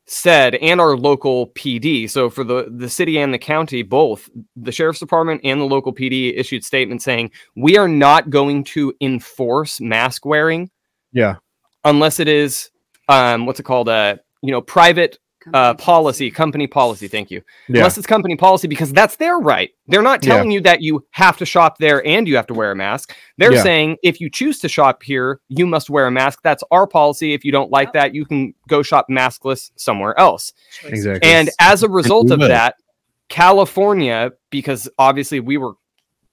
said, 0.10 0.56
and 0.56 0.81
our 0.81 0.98
local 0.98 1.48
PD. 1.52 2.10
So 2.10 2.30
for 2.30 2.44
the 2.44 2.68
the 2.69 2.90
city 2.90 3.19
and 3.19 3.34
the 3.34 3.38
county, 3.38 3.84
both 3.84 4.30
the 4.56 4.72
sheriff's 4.72 4.99
department 4.99 5.41
and 5.44 5.61
the 5.61 5.65
local 5.65 5.94
PD 5.94 6.38
issued 6.38 6.64
statements 6.64 7.06
saying 7.06 7.31
we 7.56 7.77
are 7.77 7.88
not 7.88 8.30
going 8.30 8.64
to 8.65 8.94
enforce 9.02 9.80
mask 9.80 10.26
wearing 10.26 10.69
Yeah. 11.14 11.36
unless 11.84 12.19
it 12.19 12.27
is 12.27 12.72
um 13.07 13.45
what's 13.45 13.60
it 13.60 13.64
called 13.64 13.90
uh 13.90 14.15
you 14.41 14.52
know 14.52 14.61
private 14.61 15.19
uh 15.53 15.73
policy 15.76 16.30
company 16.31 16.67
policy 16.67 17.07
thank 17.07 17.31
you 17.31 17.41
Yeah. 17.67 17.77
unless 17.80 17.97
it's 17.97 18.07
company 18.07 18.35
policy 18.35 18.67
because 18.67 18.91
that's 18.93 19.15
their 19.17 19.38
right 19.38 19.71
they're 19.88 20.01
not 20.01 20.23
Yeah. 20.23 20.34
telling 20.35 20.51
you 20.51 20.61
that 20.61 20.81
you 20.81 21.05
have 21.11 21.38
to 21.38 21.45
shop 21.45 21.77
there 21.77 22.05
and 22.05 22.27
you 22.27 22.35
have 22.35 22.47
to 22.47 22.53
wear 22.53 22.71
a 22.71 22.76
mask 22.76 23.15
they're 23.38 23.53
Yeah. 23.53 23.63
saying 23.63 23.97
if 24.03 24.19
you 24.21 24.30
choose 24.30 24.59
to 24.59 24.69
shop 24.69 25.03
here 25.03 25.39
you 25.49 25.65
must 25.65 25.89
wear 25.89 26.07
a 26.07 26.11
mask 26.11 26.39
that's 26.43 26.63
our 26.71 26.85
policy 26.88 27.34
if 27.34 27.43
you 27.45 27.51
don't 27.51 27.71
like 27.71 27.93
that 27.93 28.13
you 28.13 28.26
can 28.26 28.53
go 28.67 28.81
shop 28.84 29.07
maskless 29.09 29.71
somewhere 29.76 30.17
else 30.19 30.53
Exactly. 30.85 31.30
and 31.30 31.49
as 31.59 31.84
a 31.84 31.89
result 31.89 32.31
of 32.31 32.39
that 32.39 32.76
california 33.30 34.31
because 34.49 34.89
obviously 34.97 35.39
we 35.39 35.55
were 35.57 35.73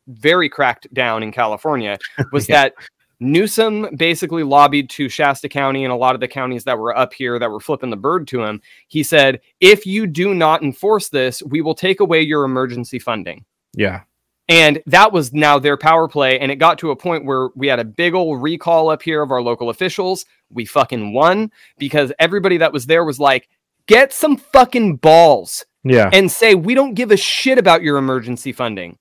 very 0.08 0.48
cracked 0.48 0.92
down 0.94 1.22
in 1.22 1.30
california 1.32 1.98
was 2.32 2.48
Yeah. 2.48 2.62
that 2.64 2.74
Newsom 3.20 3.88
basically 3.96 4.42
lobbied 4.42 4.90
to 4.90 5.08
Shasta 5.08 5.48
County 5.48 5.84
and 5.84 5.92
a 5.92 5.96
lot 5.96 6.14
of 6.14 6.20
the 6.20 6.28
counties 6.28 6.64
that 6.64 6.78
were 6.78 6.96
up 6.96 7.14
here 7.14 7.38
that 7.38 7.50
were 7.50 7.60
flipping 7.60 7.90
the 7.90 7.96
bird 7.96 8.26
to 8.28 8.42
him. 8.42 8.60
He 8.88 9.02
said, 9.02 9.40
if 9.60 9.86
you 9.86 10.06
do 10.06 10.34
not 10.34 10.62
enforce 10.62 11.08
this, 11.08 11.42
we 11.42 11.60
will 11.62 11.74
take 11.74 12.00
away 12.00 12.20
your 12.20 12.44
emergency 12.44 12.98
funding. 12.98 13.44
yeah. 13.74 14.02
And 14.48 14.80
that 14.86 15.10
was 15.12 15.32
now 15.32 15.58
their 15.58 15.76
power 15.76 16.06
play. 16.06 16.38
And 16.38 16.52
it 16.52 16.56
got 16.60 16.78
to 16.78 16.92
a 16.92 16.96
point 16.96 17.24
where 17.24 17.48
we 17.56 17.66
had 17.66 17.80
a 17.80 17.84
big 17.84 18.14
old 18.14 18.40
recall 18.40 18.90
up 18.90 19.02
here 19.02 19.20
of 19.20 19.32
our 19.32 19.42
local 19.42 19.70
officials. 19.70 20.24
We 20.50 20.64
fucking 20.66 21.12
won 21.12 21.50
because 21.78 22.12
everybody 22.20 22.56
that 22.58 22.72
was 22.72 22.86
there 22.86 23.04
was 23.04 23.18
like, 23.18 23.48
get 23.88 24.12
some 24.12 24.36
fucking 24.36 24.98
balls 24.98 25.66
Yeah. 25.82 26.10
and 26.12 26.30
say, 26.30 26.54
we 26.54 26.74
don't 26.74 26.94
give 26.94 27.10
a 27.10 27.16
shit 27.16 27.58
about 27.58 27.82
your 27.82 27.96
emergency 27.96 28.52
funding. 28.52 28.98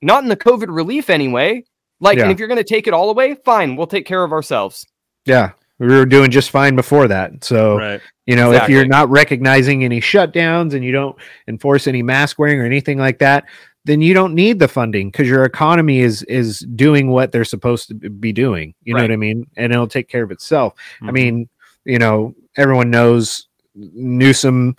Not 0.00 0.22
in 0.22 0.30
the 0.30 0.36
COVID 0.36 0.74
relief 0.74 1.10
anyway. 1.10 1.64
Like, 2.00 2.18
Yeah. 2.18 2.24
and 2.24 2.32
if 2.32 2.38
you're 2.38 2.48
going 2.48 2.58
to 2.58 2.64
take 2.64 2.86
it 2.86 2.92
all 2.94 3.10
away, 3.10 3.36
fine, 3.44 3.76
we'll 3.76 3.86
take 3.86 4.06
care 4.06 4.22
of 4.24 4.32
ourselves. 4.32 4.86
Yeah. 5.24 5.52
We 5.78 5.86
were 5.88 6.06
doing 6.06 6.30
just 6.30 6.50
fine 6.50 6.74
before 6.74 7.06
that. 7.08 7.44
So, 7.44 7.76
Right. 7.76 8.00
you 8.26 8.34
know, 8.36 8.52
if 8.52 8.68
you're 8.68 8.86
not 8.86 9.10
recognizing 9.10 9.84
any 9.84 10.00
shutdowns 10.00 10.72
and 10.74 10.82
you 10.84 10.92
don't 10.92 11.16
enforce 11.48 11.86
any 11.86 12.02
mask 12.02 12.38
wearing 12.38 12.60
or 12.60 12.64
anything 12.64 12.98
like 12.98 13.18
that, 13.18 13.44
then 13.84 14.00
you 14.00 14.14
don't 14.14 14.34
need 14.34 14.58
the 14.58 14.66
funding 14.68 15.10
because 15.10 15.28
your 15.28 15.44
economy 15.44 16.00
is 16.00 16.22
is 16.24 16.60
doing 16.74 17.08
what 17.08 17.30
they're 17.30 17.44
supposed 17.44 17.88
to 17.88 17.94
be 17.94 18.32
doing. 18.32 18.74
You 18.84 18.94
know 18.94 19.02
what 19.02 19.12
I 19.12 19.16
mean? 19.16 19.46
And 19.56 19.72
it'll 19.72 19.86
take 19.86 20.08
care 20.08 20.24
of 20.24 20.30
itself. 20.32 20.72
I 21.02 21.06
Mhm. 21.06 21.12
mean, 21.12 21.48
you 21.84 21.98
know, 21.98 22.34
everyone 22.56 22.90
knows 22.90 23.46
Newsom 23.76 24.76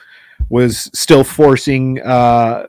was 0.49 0.89
still 0.93 1.23
forcing 1.23 2.01
uh, 2.01 2.65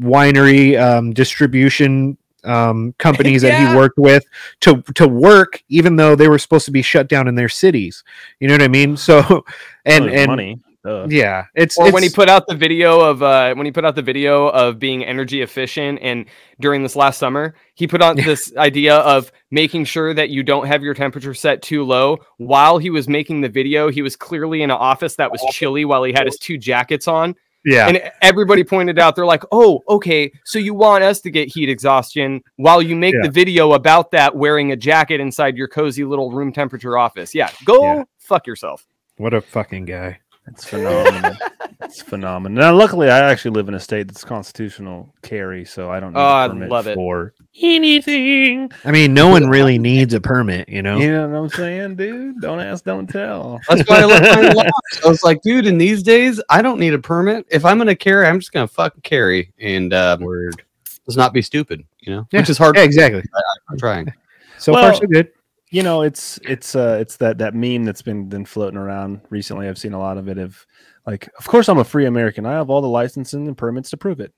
winery 0.00 0.80
um, 0.80 1.12
distribution 1.12 2.16
um, 2.44 2.94
companies 2.98 3.42
that 3.42 3.68
he 3.68 3.76
worked 3.76 3.98
with 3.98 4.24
to 4.60 4.82
to 4.94 5.08
work, 5.08 5.62
even 5.68 5.96
though 5.96 6.14
they 6.14 6.28
were 6.28 6.38
supposed 6.38 6.66
to 6.66 6.72
be 6.72 6.82
shut 6.82 7.08
down 7.08 7.28
in 7.28 7.34
their 7.34 7.48
cities. 7.48 8.04
You 8.40 8.48
know 8.48 8.54
what 8.54 8.62
I 8.62 8.68
mean? 8.68 8.96
So, 8.96 9.44
and 9.84 10.04
Oh, 10.04 10.08
and 10.08 10.26
money. 10.26 10.60
Duh. 10.84 11.06
yeah, 11.08 11.46
it's 11.54 11.78
Or 11.78 11.90
when 11.90 12.02
he 12.02 12.10
put 12.10 12.28
out 12.28 12.46
the 12.46 12.54
video 12.54 13.00
of 13.00 13.22
uh, 13.22 13.54
when 13.54 13.64
he 13.64 13.72
put 13.72 13.86
out 13.86 13.94
the 13.94 14.02
video 14.02 14.48
of 14.48 14.78
being 14.78 15.02
energy 15.02 15.40
efficient, 15.40 15.98
and 16.02 16.26
during 16.60 16.82
this 16.82 16.94
last 16.94 17.18
summer, 17.18 17.54
he 17.74 17.86
put 17.86 18.02
on 18.02 18.16
this 18.16 18.54
idea 18.58 18.96
of 18.96 19.32
making 19.50 19.86
sure 19.86 20.12
that 20.12 20.28
you 20.28 20.42
don't 20.42 20.66
have 20.66 20.82
your 20.82 20.92
temperature 20.92 21.32
set 21.32 21.62
too 21.62 21.84
low. 21.84 22.18
While 22.36 22.76
he 22.76 22.90
was 22.90 23.08
making 23.08 23.40
the 23.40 23.48
video, 23.48 23.88
he 23.88 24.02
was 24.02 24.14
clearly 24.14 24.60
in 24.60 24.70
an 24.70 24.76
office 24.76 25.16
that 25.16 25.32
was 25.32 25.42
chilly 25.52 25.86
while 25.86 26.04
he 26.04 26.12
had 26.12 26.26
his 26.26 26.36
two 26.36 26.58
jackets 26.58 27.08
on. 27.08 27.34
Yeah, 27.64 27.88
And 27.88 28.12
everybody 28.22 28.64
pointed 28.64 28.98
out, 28.98 29.16
they're 29.16 29.26
like, 29.26 29.44
oh, 29.52 29.82
okay, 29.88 30.32
so 30.44 30.58
you 30.58 30.74
want 30.74 31.04
us 31.04 31.20
to 31.22 31.30
get 31.30 31.48
heat 31.48 31.68
exhaustion 31.68 32.42
while 32.56 32.82
you 32.82 32.94
make 32.96 33.14
Yeah. 33.14 33.20
the 33.22 33.30
video 33.30 33.72
about 33.72 34.10
that 34.12 34.36
wearing 34.36 34.72
a 34.72 34.76
jacket 34.76 35.20
inside 35.20 35.56
your 35.56 35.68
cozy 35.68 36.04
little 36.04 36.30
room 36.30 36.52
temperature 36.52 36.96
office. 36.98 37.34
Yeah, 37.34 37.50
go 37.64 37.82
Yeah. 37.82 38.04
fuck 38.18 38.46
yourself. 38.46 38.86
what 39.16 39.32
a 39.32 39.40
fucking 39.40 39.84
guy. 39.84 40.18
It's 40.46 40.64
phenomenal. 40.66 41.36
it's 41.80 42.02
phenomenal. 42.02 42.58
Now, 42.62 42.74
luckily, 42.74 43.08
I 43.10 43.30
actually 43.30 43.52
live 43.52 43.68
in 43.68 43.74
a 43.74 43.80
state 43.80 44.08
that's 44.08 44.24
constitutional 44.24 45.12
carry, 45.22 45.64
so 45.64 45.90
I 45.90 46.00
don't 46.00 46.12
need 46.12 46.18
Oh, 46.20 46.22
a 46.22 46.44
I 46.44 46.48
permit 46.48 46.68
love 46.68 46.86
it. 46.86 46.94
for 46.94 47.32
anything. 47.62 48.70
I 48.84 48.90
mean, 48.90 49.14
no 49.14 49.28
one 49.28 49.48
really 49.48 49.78
needs 49.78 50.12
a 50.14 50.20
permit, 50.20 50.68
you 50.68 50.82
know. 50.82 50.98
You 50.98 51.12
know 51.12 51.28
what 51.28 51.36
I'm 51.38 51.48
saying, 51.48 51.96
dude? 51.96 52.40
Don't 52.40 52.60
ask, 52.60 52.84
don't 52.84 53.06
tell. 53.06 53.60
That's 53.68 53.88
why 53.88 54.00
I 54.00 54.04
left 54.04 54.36
mine 54.36 54.54
last. 54.54 54.72
I 55.04 55.08
was 55.08 55.22
like, 55.22 55.40
dude, 55.42 55.66
in 55.66 55.78
these 55.78 56.02
days, 56.02 56.42
I 56.50 56.62
don't 56.62 56.78
need 56.78 56.94
a 56.94 56.98
permit. 56.98 57.46
If 57.50 57.64
I'm 57.64 57.78
gonna 57.78 57.96
carry, 57.96 58.26
I'm 58.26 58.38
just 58.38 58.52
gonna 58.52 58.68
fucking 58.68 59.02
carry 59.02 59.52
and 59.58 59.92
uh, 59.92 60.16
Word. 60.20 60.62
let's 61.06 61.16
not 61.16 61.32
be 61.32 61.42
stupid, 61.42 61.84
you 62.00 62.14
know, 62.14 62.26
Yeah. 62.32 62.40
which 62.40 62.50
is 62.50 62.58
hard. 62.58 62.76
Yeah, 62.76 62.82
exactly. 62.82 63.22
I'm 63.70 63.78
trying. 63.78 64.12
So 64.58 64.72
Well- 64.72 64.82
far, 64.92 64.94
so 64.94 65.06
good. 65.06 65.28
You 65.74 65.82
know, 65.82 66.02
it's 66.02 66.38
it's 66.44 66.76
uh 66.76 66.98
it's 67.00 67.16
that 67.16 67.38
that 67.38 67.52
meme 67.52 67.82
that's 67.82 68.00
been 68.00 68.28
been 68.28 68.44
floating 68.44 68.78
around 68.78 69.20
recently. 69.30 69.66
I've 69.66 69.76
seen 69.76 69.92
a 69.92 69.98
lot 69.98 70.18
of 70.18 70.28
it. 70.28 70.38
Of 70.38 70.64
like, 71.04 71.28
of 71.36 71.48
course, 71.48 71.68
I'm 71.68 71.78
a 71.78 71.84
free 71.84 72.06
American. 72.06 72.46
I 72.46 72.52
have 72.52 72.70
all 72.70 72.80
the 72.80 72.86
licenses 72.86 73.34
and 73.34 73.58
permits 73.58 73.90
to 73.90 73.96
prove 73.96 74.20
it. 74.20 74.32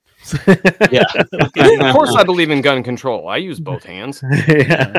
Yeah. 0.91 1.05
of 1.35 1.93
course, 1.95 2.15
I 2.17 2.25
believe 2.25 2.49
in 2.51 2.63
gun 2.63 2.83
control. 2.83 3.29
I 3.29 3.37
use 3.37 3.61
both 3.61 3.85
hands. 3.85 4.25
yeah. 4.49 4.99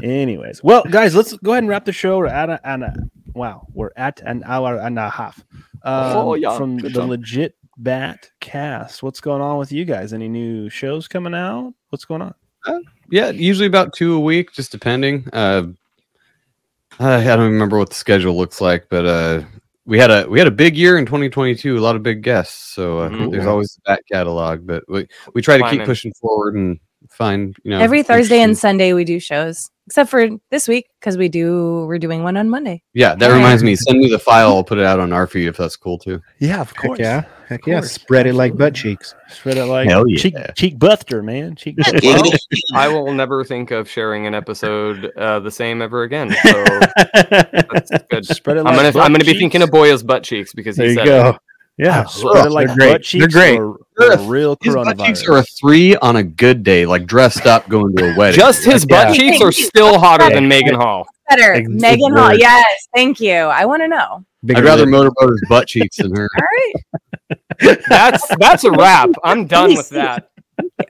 Anyways, 0.00 0.62
well, 0.62 0.84
guys, 0.84 1.16
let's 1.16 1.32
go 1.38 1.50
ahead 1.50 1.64
and 1.64 1.68
wrap 1.68 1.86
the 1.86 1.92
show. 1.92 2.18
We're 2.18 2.26
at 2.28 2.48
a, 2.48 2.60
an 2.62 2.84
a, 2.84 2.94
wow, 3.34 3.66
we're 3.74 3.90
at 3.96 4.20
an 4.20 4.44
hour 4.46 4.78
and 4.78 4.96
a 4.96 5.10
half 5.10 5.44
um, 5.82 6.16
Oh, 6.18 6.34
yeah. 6.34 6.56
from 6.56 6.76
Good 6.76 6.92
the 6.92 7.00
job. 7.00 7.08
legit 7.10 7.56
bat 7.78 8.30
cast. 8.38 9.02
What's 9.02 9.20
going 9.20 9.42
on 9.42 9.58
with 9.58 9.72
you 9.72 9.84
guys? 9.84 10.12
Any 10.12 10.28
new 10.28 10.68
shows 10.68 11.08
coming 11.08 11.34
out? 11.34 11.74
What's 11.88 12.04
going 12.04 12.22
on? 12.22 12.34
Yeah, 13.12 13.28
usually 13.28 13.66
about 13.66 13.92
two 13.92 14.14
a 14.14 14.20
week, 14.20 14.52
just 14.52 14.72
depending. 14.72 15.28
Uh, 15.34 15.64
I 16.98 17.22
don't 17.22 17.52
remember 17.52 17.76
what 17.76 17.90
the 17.90 17.94
schedule 17.94 18.34
looks 18.38 18.58
like, 18.58 18.86
but 18.88 19.04
uh, 19.04 19.42
we 19.84 19.98
had 19.98 20.10
a 20.10 20.26
we 20.30 20.38
had 20.38 20.48
a 20.48 20.52
big 20.52 20.76
year 20.78 20.96
in 20.96 21.04
2022. 21.04 21.76
A 21.76 21.80
lot 21.80 21.94
of 21.94 22.02
big 22.02 22.22
guests, 22.22 22.72
so 22.74 23.00
uh, 23.00 23.10
Mhm. 23.10 23.30
there's 23.30 23.46
always 23.46 23.78
that 23.84 24.00
catalog. 24.10 24.66
But 24.66 24.84
we 24.88 25.06
we 25.34 25.42
try 25.42 25.58
to 25.58 25.62
keep 25.68 25.84
pushing 25.84 26.12
forward 26.22 26.54
and 26.54 26.80
find 27.16 27.56
you 27.64 27.70
know 27.70 27.78
Every 27.80 28.02
Thursday 28.02 28.40
and 28.40 28.56
Sunday 28.56 28.92
we 28.92 29.04
do 29.04 29.18
shows, 29.20 29.70
except 29.86 30.10
for 30.10 30.28
this 30.50 30.66
week 30.68 30.86
because 31.00 31.16
we 31.16 31.28
do 31.28 31.84
we're 31.86 31.98
doing 31.98 32.22
one 32.22 32.36
on 32.36 32.48
Monday. 32.50 32.82
yeah. 32.94 33.14
That 33.14 33.28
reminds 33.32 33.62
me. 33.62 33.76
Send 33.76 33.98
me 33.98 34.08
the 34.08 34.18
file. 34.18 34.48
I'll 34.56 34.64
put 34.64 34.78
it 34.78 34.84
out 34.84 35.00
on 35.00 35.12
our 35.12 35.26
feed 35.26 35.46
if 35.48 35.56
that's 35.56 35.76
cool 35.76 35.98
too. 35.98 36.20
Yeah, 36.38 36.60
of 36.60 36.72
Heck 36.76 36.98
yeah. 36.98 37.24
Heck 37.48 37.66
yeah. 37.66 37.80
course. 37.80 37.92
Spread 37.92 38.26
it 38.26 38.34
like 38.34 38.56
butt 38.56 38.74
cheeks. 38.74 39.14
Spread 39.28 39.58
it 39.58 39.64
like 39.66 39.88
Hell 39.88 40.04
yeah. 40.08 40.18
cheek 40.18 40.34
cheek 40.56 40.78
buster, 40.78 41.22
man. 41.22 41.54
Cheek 41.56 41.76
buster. 41.76 41.98
Well, 42.02 42.32
I 42.74 42.88
will 42.88 43.12
never 43.12 43.44
think 43.44 43.70
of 43.70 43.88
sharing 43.88 44.26
an 44.26 44.34
episode 44.34 45.10
uh, 45.16 45.40
the 45.40 45.50
same 45.50 45.82
ever 45.82 46.02
again. 46.04 46.34
So 46.42 46.64
that's 47.72 47.90
good. 48.10 48.24
Spread 48.26 48.56
it 48.58 48.66
I'm 48.66 48.74
gonna 48.74 48.88
I'm 48.98 49.12
gonna 49.12 49.24
be 49.24 49.38
thinking 49.38 49.62
of 49.62 49.70
Boya's 49.70 50.02
butt 50.02 50.22
cheeks 50.24 50.52
because 50.52 50.76
there 50.76 50.88
you 50.88 50.94
said 50.94 51.04
go. 51.06 51.28
it. 51.30 51.36
Yeah. 51.78 52.04
Spread 52.04 52.46
it 52.46 52.50
like 52.52 52.66
They're 52.68 52.76
great. 52.76 52.92
butt 52.92 53.02
cheeks 53.02 53.20
They're 53.34 53.42
great. 53.42 53.58
or- 53.58 53.78
They're 54.10 54.18
a- 54.18 54.22
real 54.28 54.56
His 54.62 54.74
butt 54.74 54.98
cheeks 54.98 55.26
are 55.28 55.38
a 55.38 55.42
three 55.42 55.96
on 55.96 56.16
a 56.16 56.22
good 56.22 56.62
day, 56.62 56.86
like 56.86 57.06
dressed 57.06 57.46
up 57.46 57.68
going 57.68 57.94
to 57.96 58.12
a 58.14 58.16
wedding. 58.18 58.38
Just 58.38 58.64
his 58.64 58.84
butt 58.86 59.08
Yeah. 59.08 59.14
cheeks 59.14 59.40
are 59.42 59.52
still 59.52 59.98
hotter 59.98 60.28
than 60.30 60.48
Megan 60.48 60.74
Hall. 60.74 61.06
Better, 61.28 61.54
Ex- 61.54 61.68
Megan 61.68 62.12
Hall. 62.12 62.30
word. 62.30 62.40
Yes, 62.40 62.64
thank 62.94 63.20
you. 63.20 63.32
I 63.34 63.64
want 63.64 63.82
to 63.82 63.88
know. 63.88 64.24
Bigger 64.44 64.58
I'd 64.60 64.64
rather 64.64 64.82
lip. 64.82 64.90
motorboat 64.90 65.30
his 65.30 65.42
butt 65.48 65.68
cheeks 65.68 65.96
than 65.98 66.14
her. 66.16 66.28
All 66.36 66.44
right. 66.56 67.38
That's 67.88 68.26
that's 68.38 68.64
a 68.64 68.70
wrap. 68.72 69.10
I'm 69.24 69.46
done 69.46 69.74
with 69.74 69.88
that. 69.90 70.28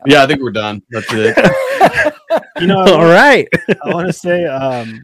Yeah, 0.06 0.22
I 0.22 0.26
think 0.26 0.40
we're 0.40 0.50
done. 0.50 0.82
That's 0.90 1.06
it. 1.10 1.36
You 2.60 2.66
know, 2.66 2.78
I 2.80 2.90
All 2.92 2.98
wanna- 2.98 3.46
I 3.84 3.94
want 3.94 4.06
to 4.06 4.12
say, 4.12 4.46
um, 4.46 5.02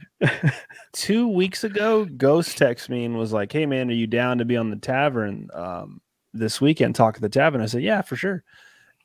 two 0.93 1.29
weeks 1.29 1.65
ago, 1.65 2.05
Ghost 2.07 2.59
texted 2.59 2.89
me 2.91 3.05
and 3.05 3.19
was 3.19 3.33
like, 3.33 3.53
"Hey, 3.53 3.67
man, 3.67 3.91
are 3.91 3.95
you 3.95 4.07
down 4.07 4.39
to 4.39 4.45
be 4.45 4.57
on 4.57 4.71
the 4.71 4.77
tavern 4.77 5.49
um, 5.53 6.01
this 6.33 6.61
weekend? 6.61 6.95
Talk 6.95 7.17
at 7.17 7.23
the 7.23 7.29
tavern." 7.29 7.61
I 7.61 7.67
said, 7.67 7.83
"Yeah, 7.83 8.03
for 8.03 8.17
sure." 8.17 8.45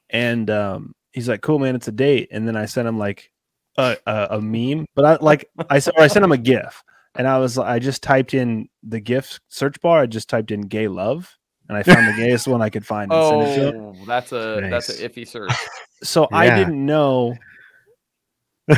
And 0.10 0.50
um, 0.50 0.96
he's 1.12 1.28
like, 1.30 1.42
"Cool, 1.42 1.60
man, 1.60 1.76
it's 1.76 1.88
a 1.88 1.92
date." 1.92 2.30
And 2.32 2.48
then 2.48 2.56
I 2.56 2.66
sent 2.66 2.88
him 2.88 2.98
like 2.98 3.32
a, 3.78 3.98
a, 4.06 4.28
a 4.32 4.42
meme, 4.42 4.86
but 4.96 5.06
I 5.06 5.18
like 5.24 5.50
I 5.70 5.80
said, 5.80 5.94
I 5.98 6.08
sent 6.08 6.26
him 6.26 6.32
a 6.32 6.38
GIF, 6.38 6.84
and 7.16 7.28
I 7.28 7.40
was 7.40 7.58
I 7.58 7.80
just 7.80 8.04
typed 8.04 8.34
in 8.34 8.70
the 8.84 9.00
GIF 9.00 9.40
search 9.50 9.80
bar. 9.82 10.00
I 10.02 10.06
just 10.06 10.30
typed 10.30 10.52
in 10.52 10.62
"gay 10.62 10.88
love." 10.88 11.36
And 11.70 11.78
I 11.78 11.84
found 11.84 12.06
the 12.08 12.22
gayest 12.22 12.46
one 12.48 12.62
I 12.62 12.70
could 12.70 12.86
find. 12.86 13.12
And 13.12 13.26
sent 13.26 13.42
it 13.42 13.56
to 13.56 13.68
him. 13.78 13.86
Oh, 13.86 14.06
that's 14.06 14.32
a 14.34 14.60
that's 14.70 14.90
an 15.00 15.10
iffy 15.10 15.28
search. 15.28 15.52
So 16.04 16.28
I 16.34 16.54
didn't 16.54 16.86
know 16.86 17.34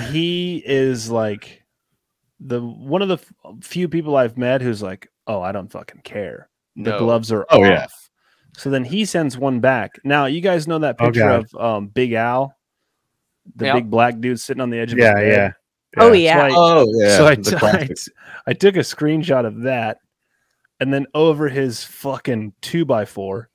he 0.09 0.61
is 0.65 1.09
like 1.09 1.63
the 2.39 2.61
one 2.61 3.01
of 3.01 3.07
the 3.07 3.15
f- 3.17 3.33
few 3.61 3.87
people 3.89 4.15
I've 4.15 4.37
met 4.37 4.61
who's 4.61 4.81
like, 4.83 5.11
oh, 5.27 5.41
I 5.41 5.51
don't 5.51 5.71
fucking 5.71 6.01
care. 6.03 6.49
The 6.75 6.91
No. 6.91 6.99
gloves 6.99 7.31
are 7.31 7.45
Oh, 7.49 7.61
off. 7.63 7.67
yeah. 7.67 7.87
So 8.57 8.69
then 8.69 8.83
he 8.85 9.05
sends 9.05 9.37
one 9.37 9.59
back. 9.59 9.99
Now 10.03 10.25
you 10.25 10.41
guys 10.41 10.67
know 10.67 10.79
that 10.79 10.95
Oh, 10.99 11.05
picture 11.05 11.21
God. 11.21 11.45
of 11.53 11.61
um, 11.61 11.87
Big 11.87 12.13
Al, 12.13 12.55
the 13.55 13.65
Yeah. 13.65 13.73
big 13.73 13.89
black 13.89 14.19
dude 14.19 14.39
sitting 14.39 14.61
on 14.61 14.69
the 14.69 14.79
edge 14.79 14.93
of 14.93 14.97
Yeah, 14.99 15.09
his 15.09 15.15
bed. 15.15 15.27
yeah. 15.33 15.51
Oh 15.97 16.09
So 16.09 16.13
yeah. 16.13 16.39
I- 16.45 16.51
Oh 16.55 16.85
yeah. 16.99 17.17
so 17.17 17.27
I, 17.27 17.35
the 17.35 17.41
t- 17.43 17.55
I 17.55 17.59
classic. 17.59 17.95
t- 17.97 18.11
I 18.47 18.53
took 18.53 18.75
a 18.75 18.79
screenshot 18.79 19.45
of 19.45 19.61
that, 19.61 19.97
and 20.79 20.93
then 20.93 21.05
over 21.13 21.47
his 21.49 21.83
fucking 21.83 22.53
two 22.61 22.85
by 22.85 23.05
four, 23.05 23.49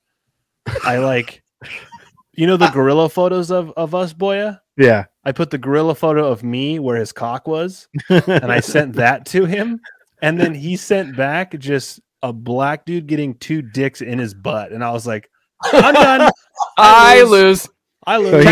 I 0.85 0.99
like, 0.99 1.43
you 2.35 2.47
know, 2.47 2.57
the 2.57 2.69
gorilla 2.69 3.09
photos 3.09 3.51
of 3.51 3.73
of 3.77 3.95
us, 3.95 4.13
Boya. 4.13 4.61
Yeah. 4.77 5.05
I 5.25 5.33
put 5.33 5.51
the 5.51 5.59
gorilla 5.59 5.95
photo 5.95 6.29
of 6.29 6.43
me 6.43 6.79
where 6.79 6.97
his 6.97 7.13
cock 7.13 7.47
was, 7.47 7.89
and 8.09 8.51
I 8.53 8.61
sent 8.61 8.95
that 8.95 9.27
to 9.27 9.45
him, 9.45 9.81
and 10.23 10.41
then 10.41 10.55
he 10.55 10.77
sent 10.77 11.15
back 11.17 11.59
just 11.59 12.01
a 12.23 12.33
black 12.33 12.85
dude 12.85 13.07
getting 13.07 13.35
two 13.35 13.63
dicks 13.63 14.01
in 14.01 14.19
his 14.19 14.35
butt, 14.35 14.73
and 14.73 14.83
I 14.85 14.91
was 14.93 15.07
like, 15.07 15.31
I'm 15.65 15.95
done. 15.95 16.31
I 16.77 17.23
lose. 17.23 17.31
lose. 17.31 17.69
I 18.07 18.17
So 18.17 18.23
lose. 18.31 18.45
he, 18.45 18.51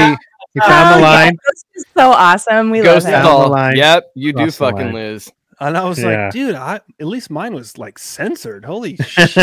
he 0.55 0.61
found 0.61 0.95
Oh, 0.95 0.97
the 0.97 1.03
line. 1.03 1.33
Ghost 1.47 1.67
so 1.97 2.11
awesome. 2.11 2.71
We 2.71 2.81
Ghost 2.83 3.05
love 3.07 3.13
down 3.13 3.21
him. 3.21 3.25
the 3.25 3.31
call. 3.31 3.49
line. 3.51 3.77
Yep, 3.77 4.11
you 4.15 4.33
do 4.33 4.51
fucking 4.51 4.79
line. 4.87 4.95
lose. 4.95 5.33
And 5.61 5.77
I 5.77 5.85
was 5.89 5.99
Yeah. 5.99 6.25
like, 6.27 6.33
dude, 6.33 6.55
I 6.55 6.81
at 7.01 7.07
least 7.09 7.31
mine 7.31 7.53
was 7.53 7.77
like 7.79 7.99
censored. 7.99 8.65
Holy 8.65 8.95
shit. 9.03 9.35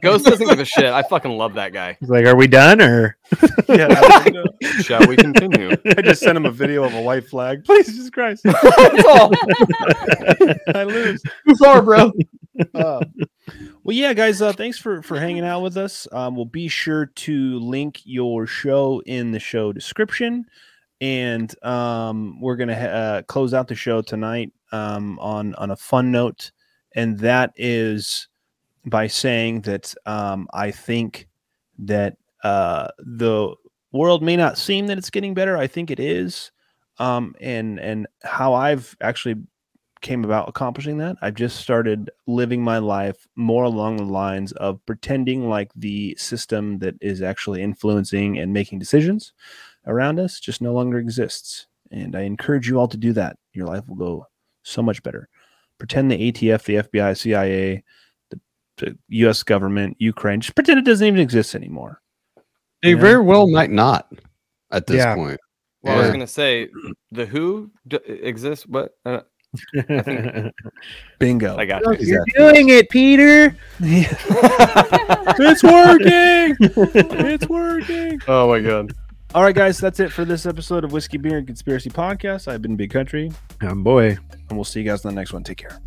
Ghost 0.00 0.24
doesn't 0.24 0.46
give 0.46 0.60
a 0.60 0.64
shit. 0.64 0.84
I 0.84 1.02
fucking 1.02 1.32
love 1.32 1.54
that 1.54 1.72
guy. 1.72 1.96
He's 1.98 2.08
like, 2.08 2.24
"Are 2.26 2.36
we 2.36 2.46
done?" 2.46 2.80
Or 2.80 3.16
yeah, 3.68 3.86
like, 3.88 4.32
Shall 4.82 5.04
we 5.08 5.16
continue? 5.16 5.72
I 5.98 6.02
just 6.02 6.20
sent 6.22 6.36
him 6.36 6.46
a 6.46 6.52
video 6.52 6.84
of 6.84 6.94
a 6.94 7.00
white 7.02 7.26
flag. 7.26 7.64
Please, 7.64 7.86
Jesus 7.88 8.10
Christ. 8.10 8.42
I 10.74 10.84
lose. 10.86 11.20
Too 11.48 11.54
far, 11.56 11.82
bro. 11.82 12.12
Uh, 12.74 13.00
well, 13.84 13.96
yeah, 13.96 14.12
guys, 14.12 14.42
uh, 14.42 14.52
thanks 14.52 14.78
for 14.78 15.02
for 15.02 15.18
hanging 15.18 15.44
out 15.44 15.62
with 15.62 15.76
us. 15.76 16.06
Um, 16.12 16.36
we'll 16.36 16.44
be 16.44 16.68
sure 16.68 17.06
to 17.06 17.58
link 17.58 18.00
your 18.04 18.46
show 18.46 19.02
in 19.06 19.32
the 19.32 19.40
show 19.40 19.72
description, 19.72 20.44
and 21.00 21.52
um, 21.64 22.40
we're 22.40 22.56
gonna 22.56 22.78
ha- 22.78 22.86
uh, 22.86 23.22
close 23.22 23.54
out 23.54 23.68
the 23.68 23.74
show 23.74 24.02
tonight 24.02 24.52
um, 24.72 25.18
on 25.18 25.54
on 25.56 25.70
a 25.70 25.76
fun 25.76 26.10
note, 26.10 26.52
and 26.94 27.18
that 27.20 27.52
is 27.56 28.28
by 28.86 29.06
saying 29.06 29.62
that 29.62 29.94
um, 30.06 30.48
I 30.52 30.70
think 30.70 31.28
that 31.78 32.16
uh, 32.42 32.88
the 32.98 33.54
world 33.92 34.22
may 34.22 34.36
not 34.36 34.58
seem 34.58 34.86
that 34.86 34.98
it's 34.98 35.10
getting 35.10 35.34
better. 35.34 35.56
I 35.56 35.66
think 35.66 35.90
it 35.90 36.00
is, 36.00 36.50
um, 36.98 37.34
and 37.40 37.78
and 37.80 38.06
how 38.22 38.54
I've 38.54 38.96
actually 39.00 39.36
came 40.00 40.24
about 40.24 40.48
accomplishing 40.48 40.98
that. 40.98 41.16
I've 41.22 41.34
just 41.34 41.56
started 41.60 42.10
living 42.26 42.62
my 42.62 42.78
life 42.78 43.26
more 43.36 43.64
along 43.64 43.96
the 43.98 44.04
lines 44.04 44.52
of 44.52 44.84
pretending 44.86 45.48
like 45.48 45.70
the 45.76 46.14
system 46.18 46.78
that 46.78 46.94
is 47.00 47.22
actually 47.22 47.62
influencing 47.62 48.38
and 48.38 48.52
making 48.52 48.78
decisions 48.78 49.32
around 49.86 50.18
us 50.18 50.40
just 50.40 50.60
no 50.60 50.72
longer 50.72 50.98
exists. 50.98 51.66
And 51.90 52.16
I 52.16 52.22
encourage 52.22 52.68
you 52.68 52.78
all 52.78 52.88
to 52.88 52.96
do 52.96 53.12
that. 53.14 53.36
Your 53.52 53.66
life 53.66 53.86
will 53.88 53.96
go 53.96 54.26
so 54.62 54.82
much 54.82 55.02
better. 55.02 55.28
Pretend 55.78 56.10
the 56.10 56.32
ATF, 56.32 56.64
the 56.64 56.74
FBI, 56.76 57.16
CIA, 57.16 57.82
the, 58.30 58.40
the 58.76 58.98
US 59.26 59.42
government, 59.42 59.96
Ukraine, 59.98 60.40
just 60.40 60.54
pretend 60.54 60.78
it 60.78 60.84
doesn't 60.84 61.06
even 61.06 61.20
exist 61.20 61.54
anymore. 61.54 62.00
They 62.82 62.94
Yeah. 62.94 63.00
very 63.00 63.22
well 63.22 63.48
might 63.50 63.70
not 63.70 64.10
at 64.70 64.86
this 64.86 64.96
Yeah. 64.98 65.14
point. 65.14 65.40
Well, 65.82 65.96
I 65.96 66.00
was 66.02 66.10
gonna 66.10 66.26
say 66.26 66.68
the 67.10 67.24
Who 67.24 67.70
d- 67.88 67.98
exists. 68.06 68.66
What? 68.66 68.92
Uh, 69.06 69.20
Bingo. 71.18 71.56
I 71.56 71.64
got 71.64 71.82
you. 72.00 72.06
you're 72.06 72.24
doing 72.36 72.68
it, 72.70 72.88
Peter. 72.90 73.56
it's 73.80 75.62
working. 75.62 76.56
it's 76.60 77.48
working. 77.48 78.20
Oh 78.28 78.48
my 78.48 78.60
god. 78.60 78.92
All 79.34 79.42
right, 79.42 79.54
guys, 79.54 79.78
that's 79.78 80.00
it 80.00 80.10
for 80.10 80.24
this 80.24 80.44
episode 80.44 80.82
of 80.84 80.92
Whiskey, 80.92 81.16
Beer, 81.16 81.38
and 81.38 81.46
Conspiracy 81.46 81.88
Podcast. 81.90 82.48
I've 82.48 82.62
been 82.62 82.74
Big 82.76 82.90
Country, 82.90 83.30
I'm 83.60 83.82
boy. 83.84 84.18
and 84.48 84.58
we'll 84.58 84.64
see 84.64 84.80
you 84.80 84.86
guys 84.86 85.04
in 85.04 85.10
the 85.10 85.14
next 85.14 85.32
one. 85.32 85.44
Take 85.44 85.58
care. 85.58 85.80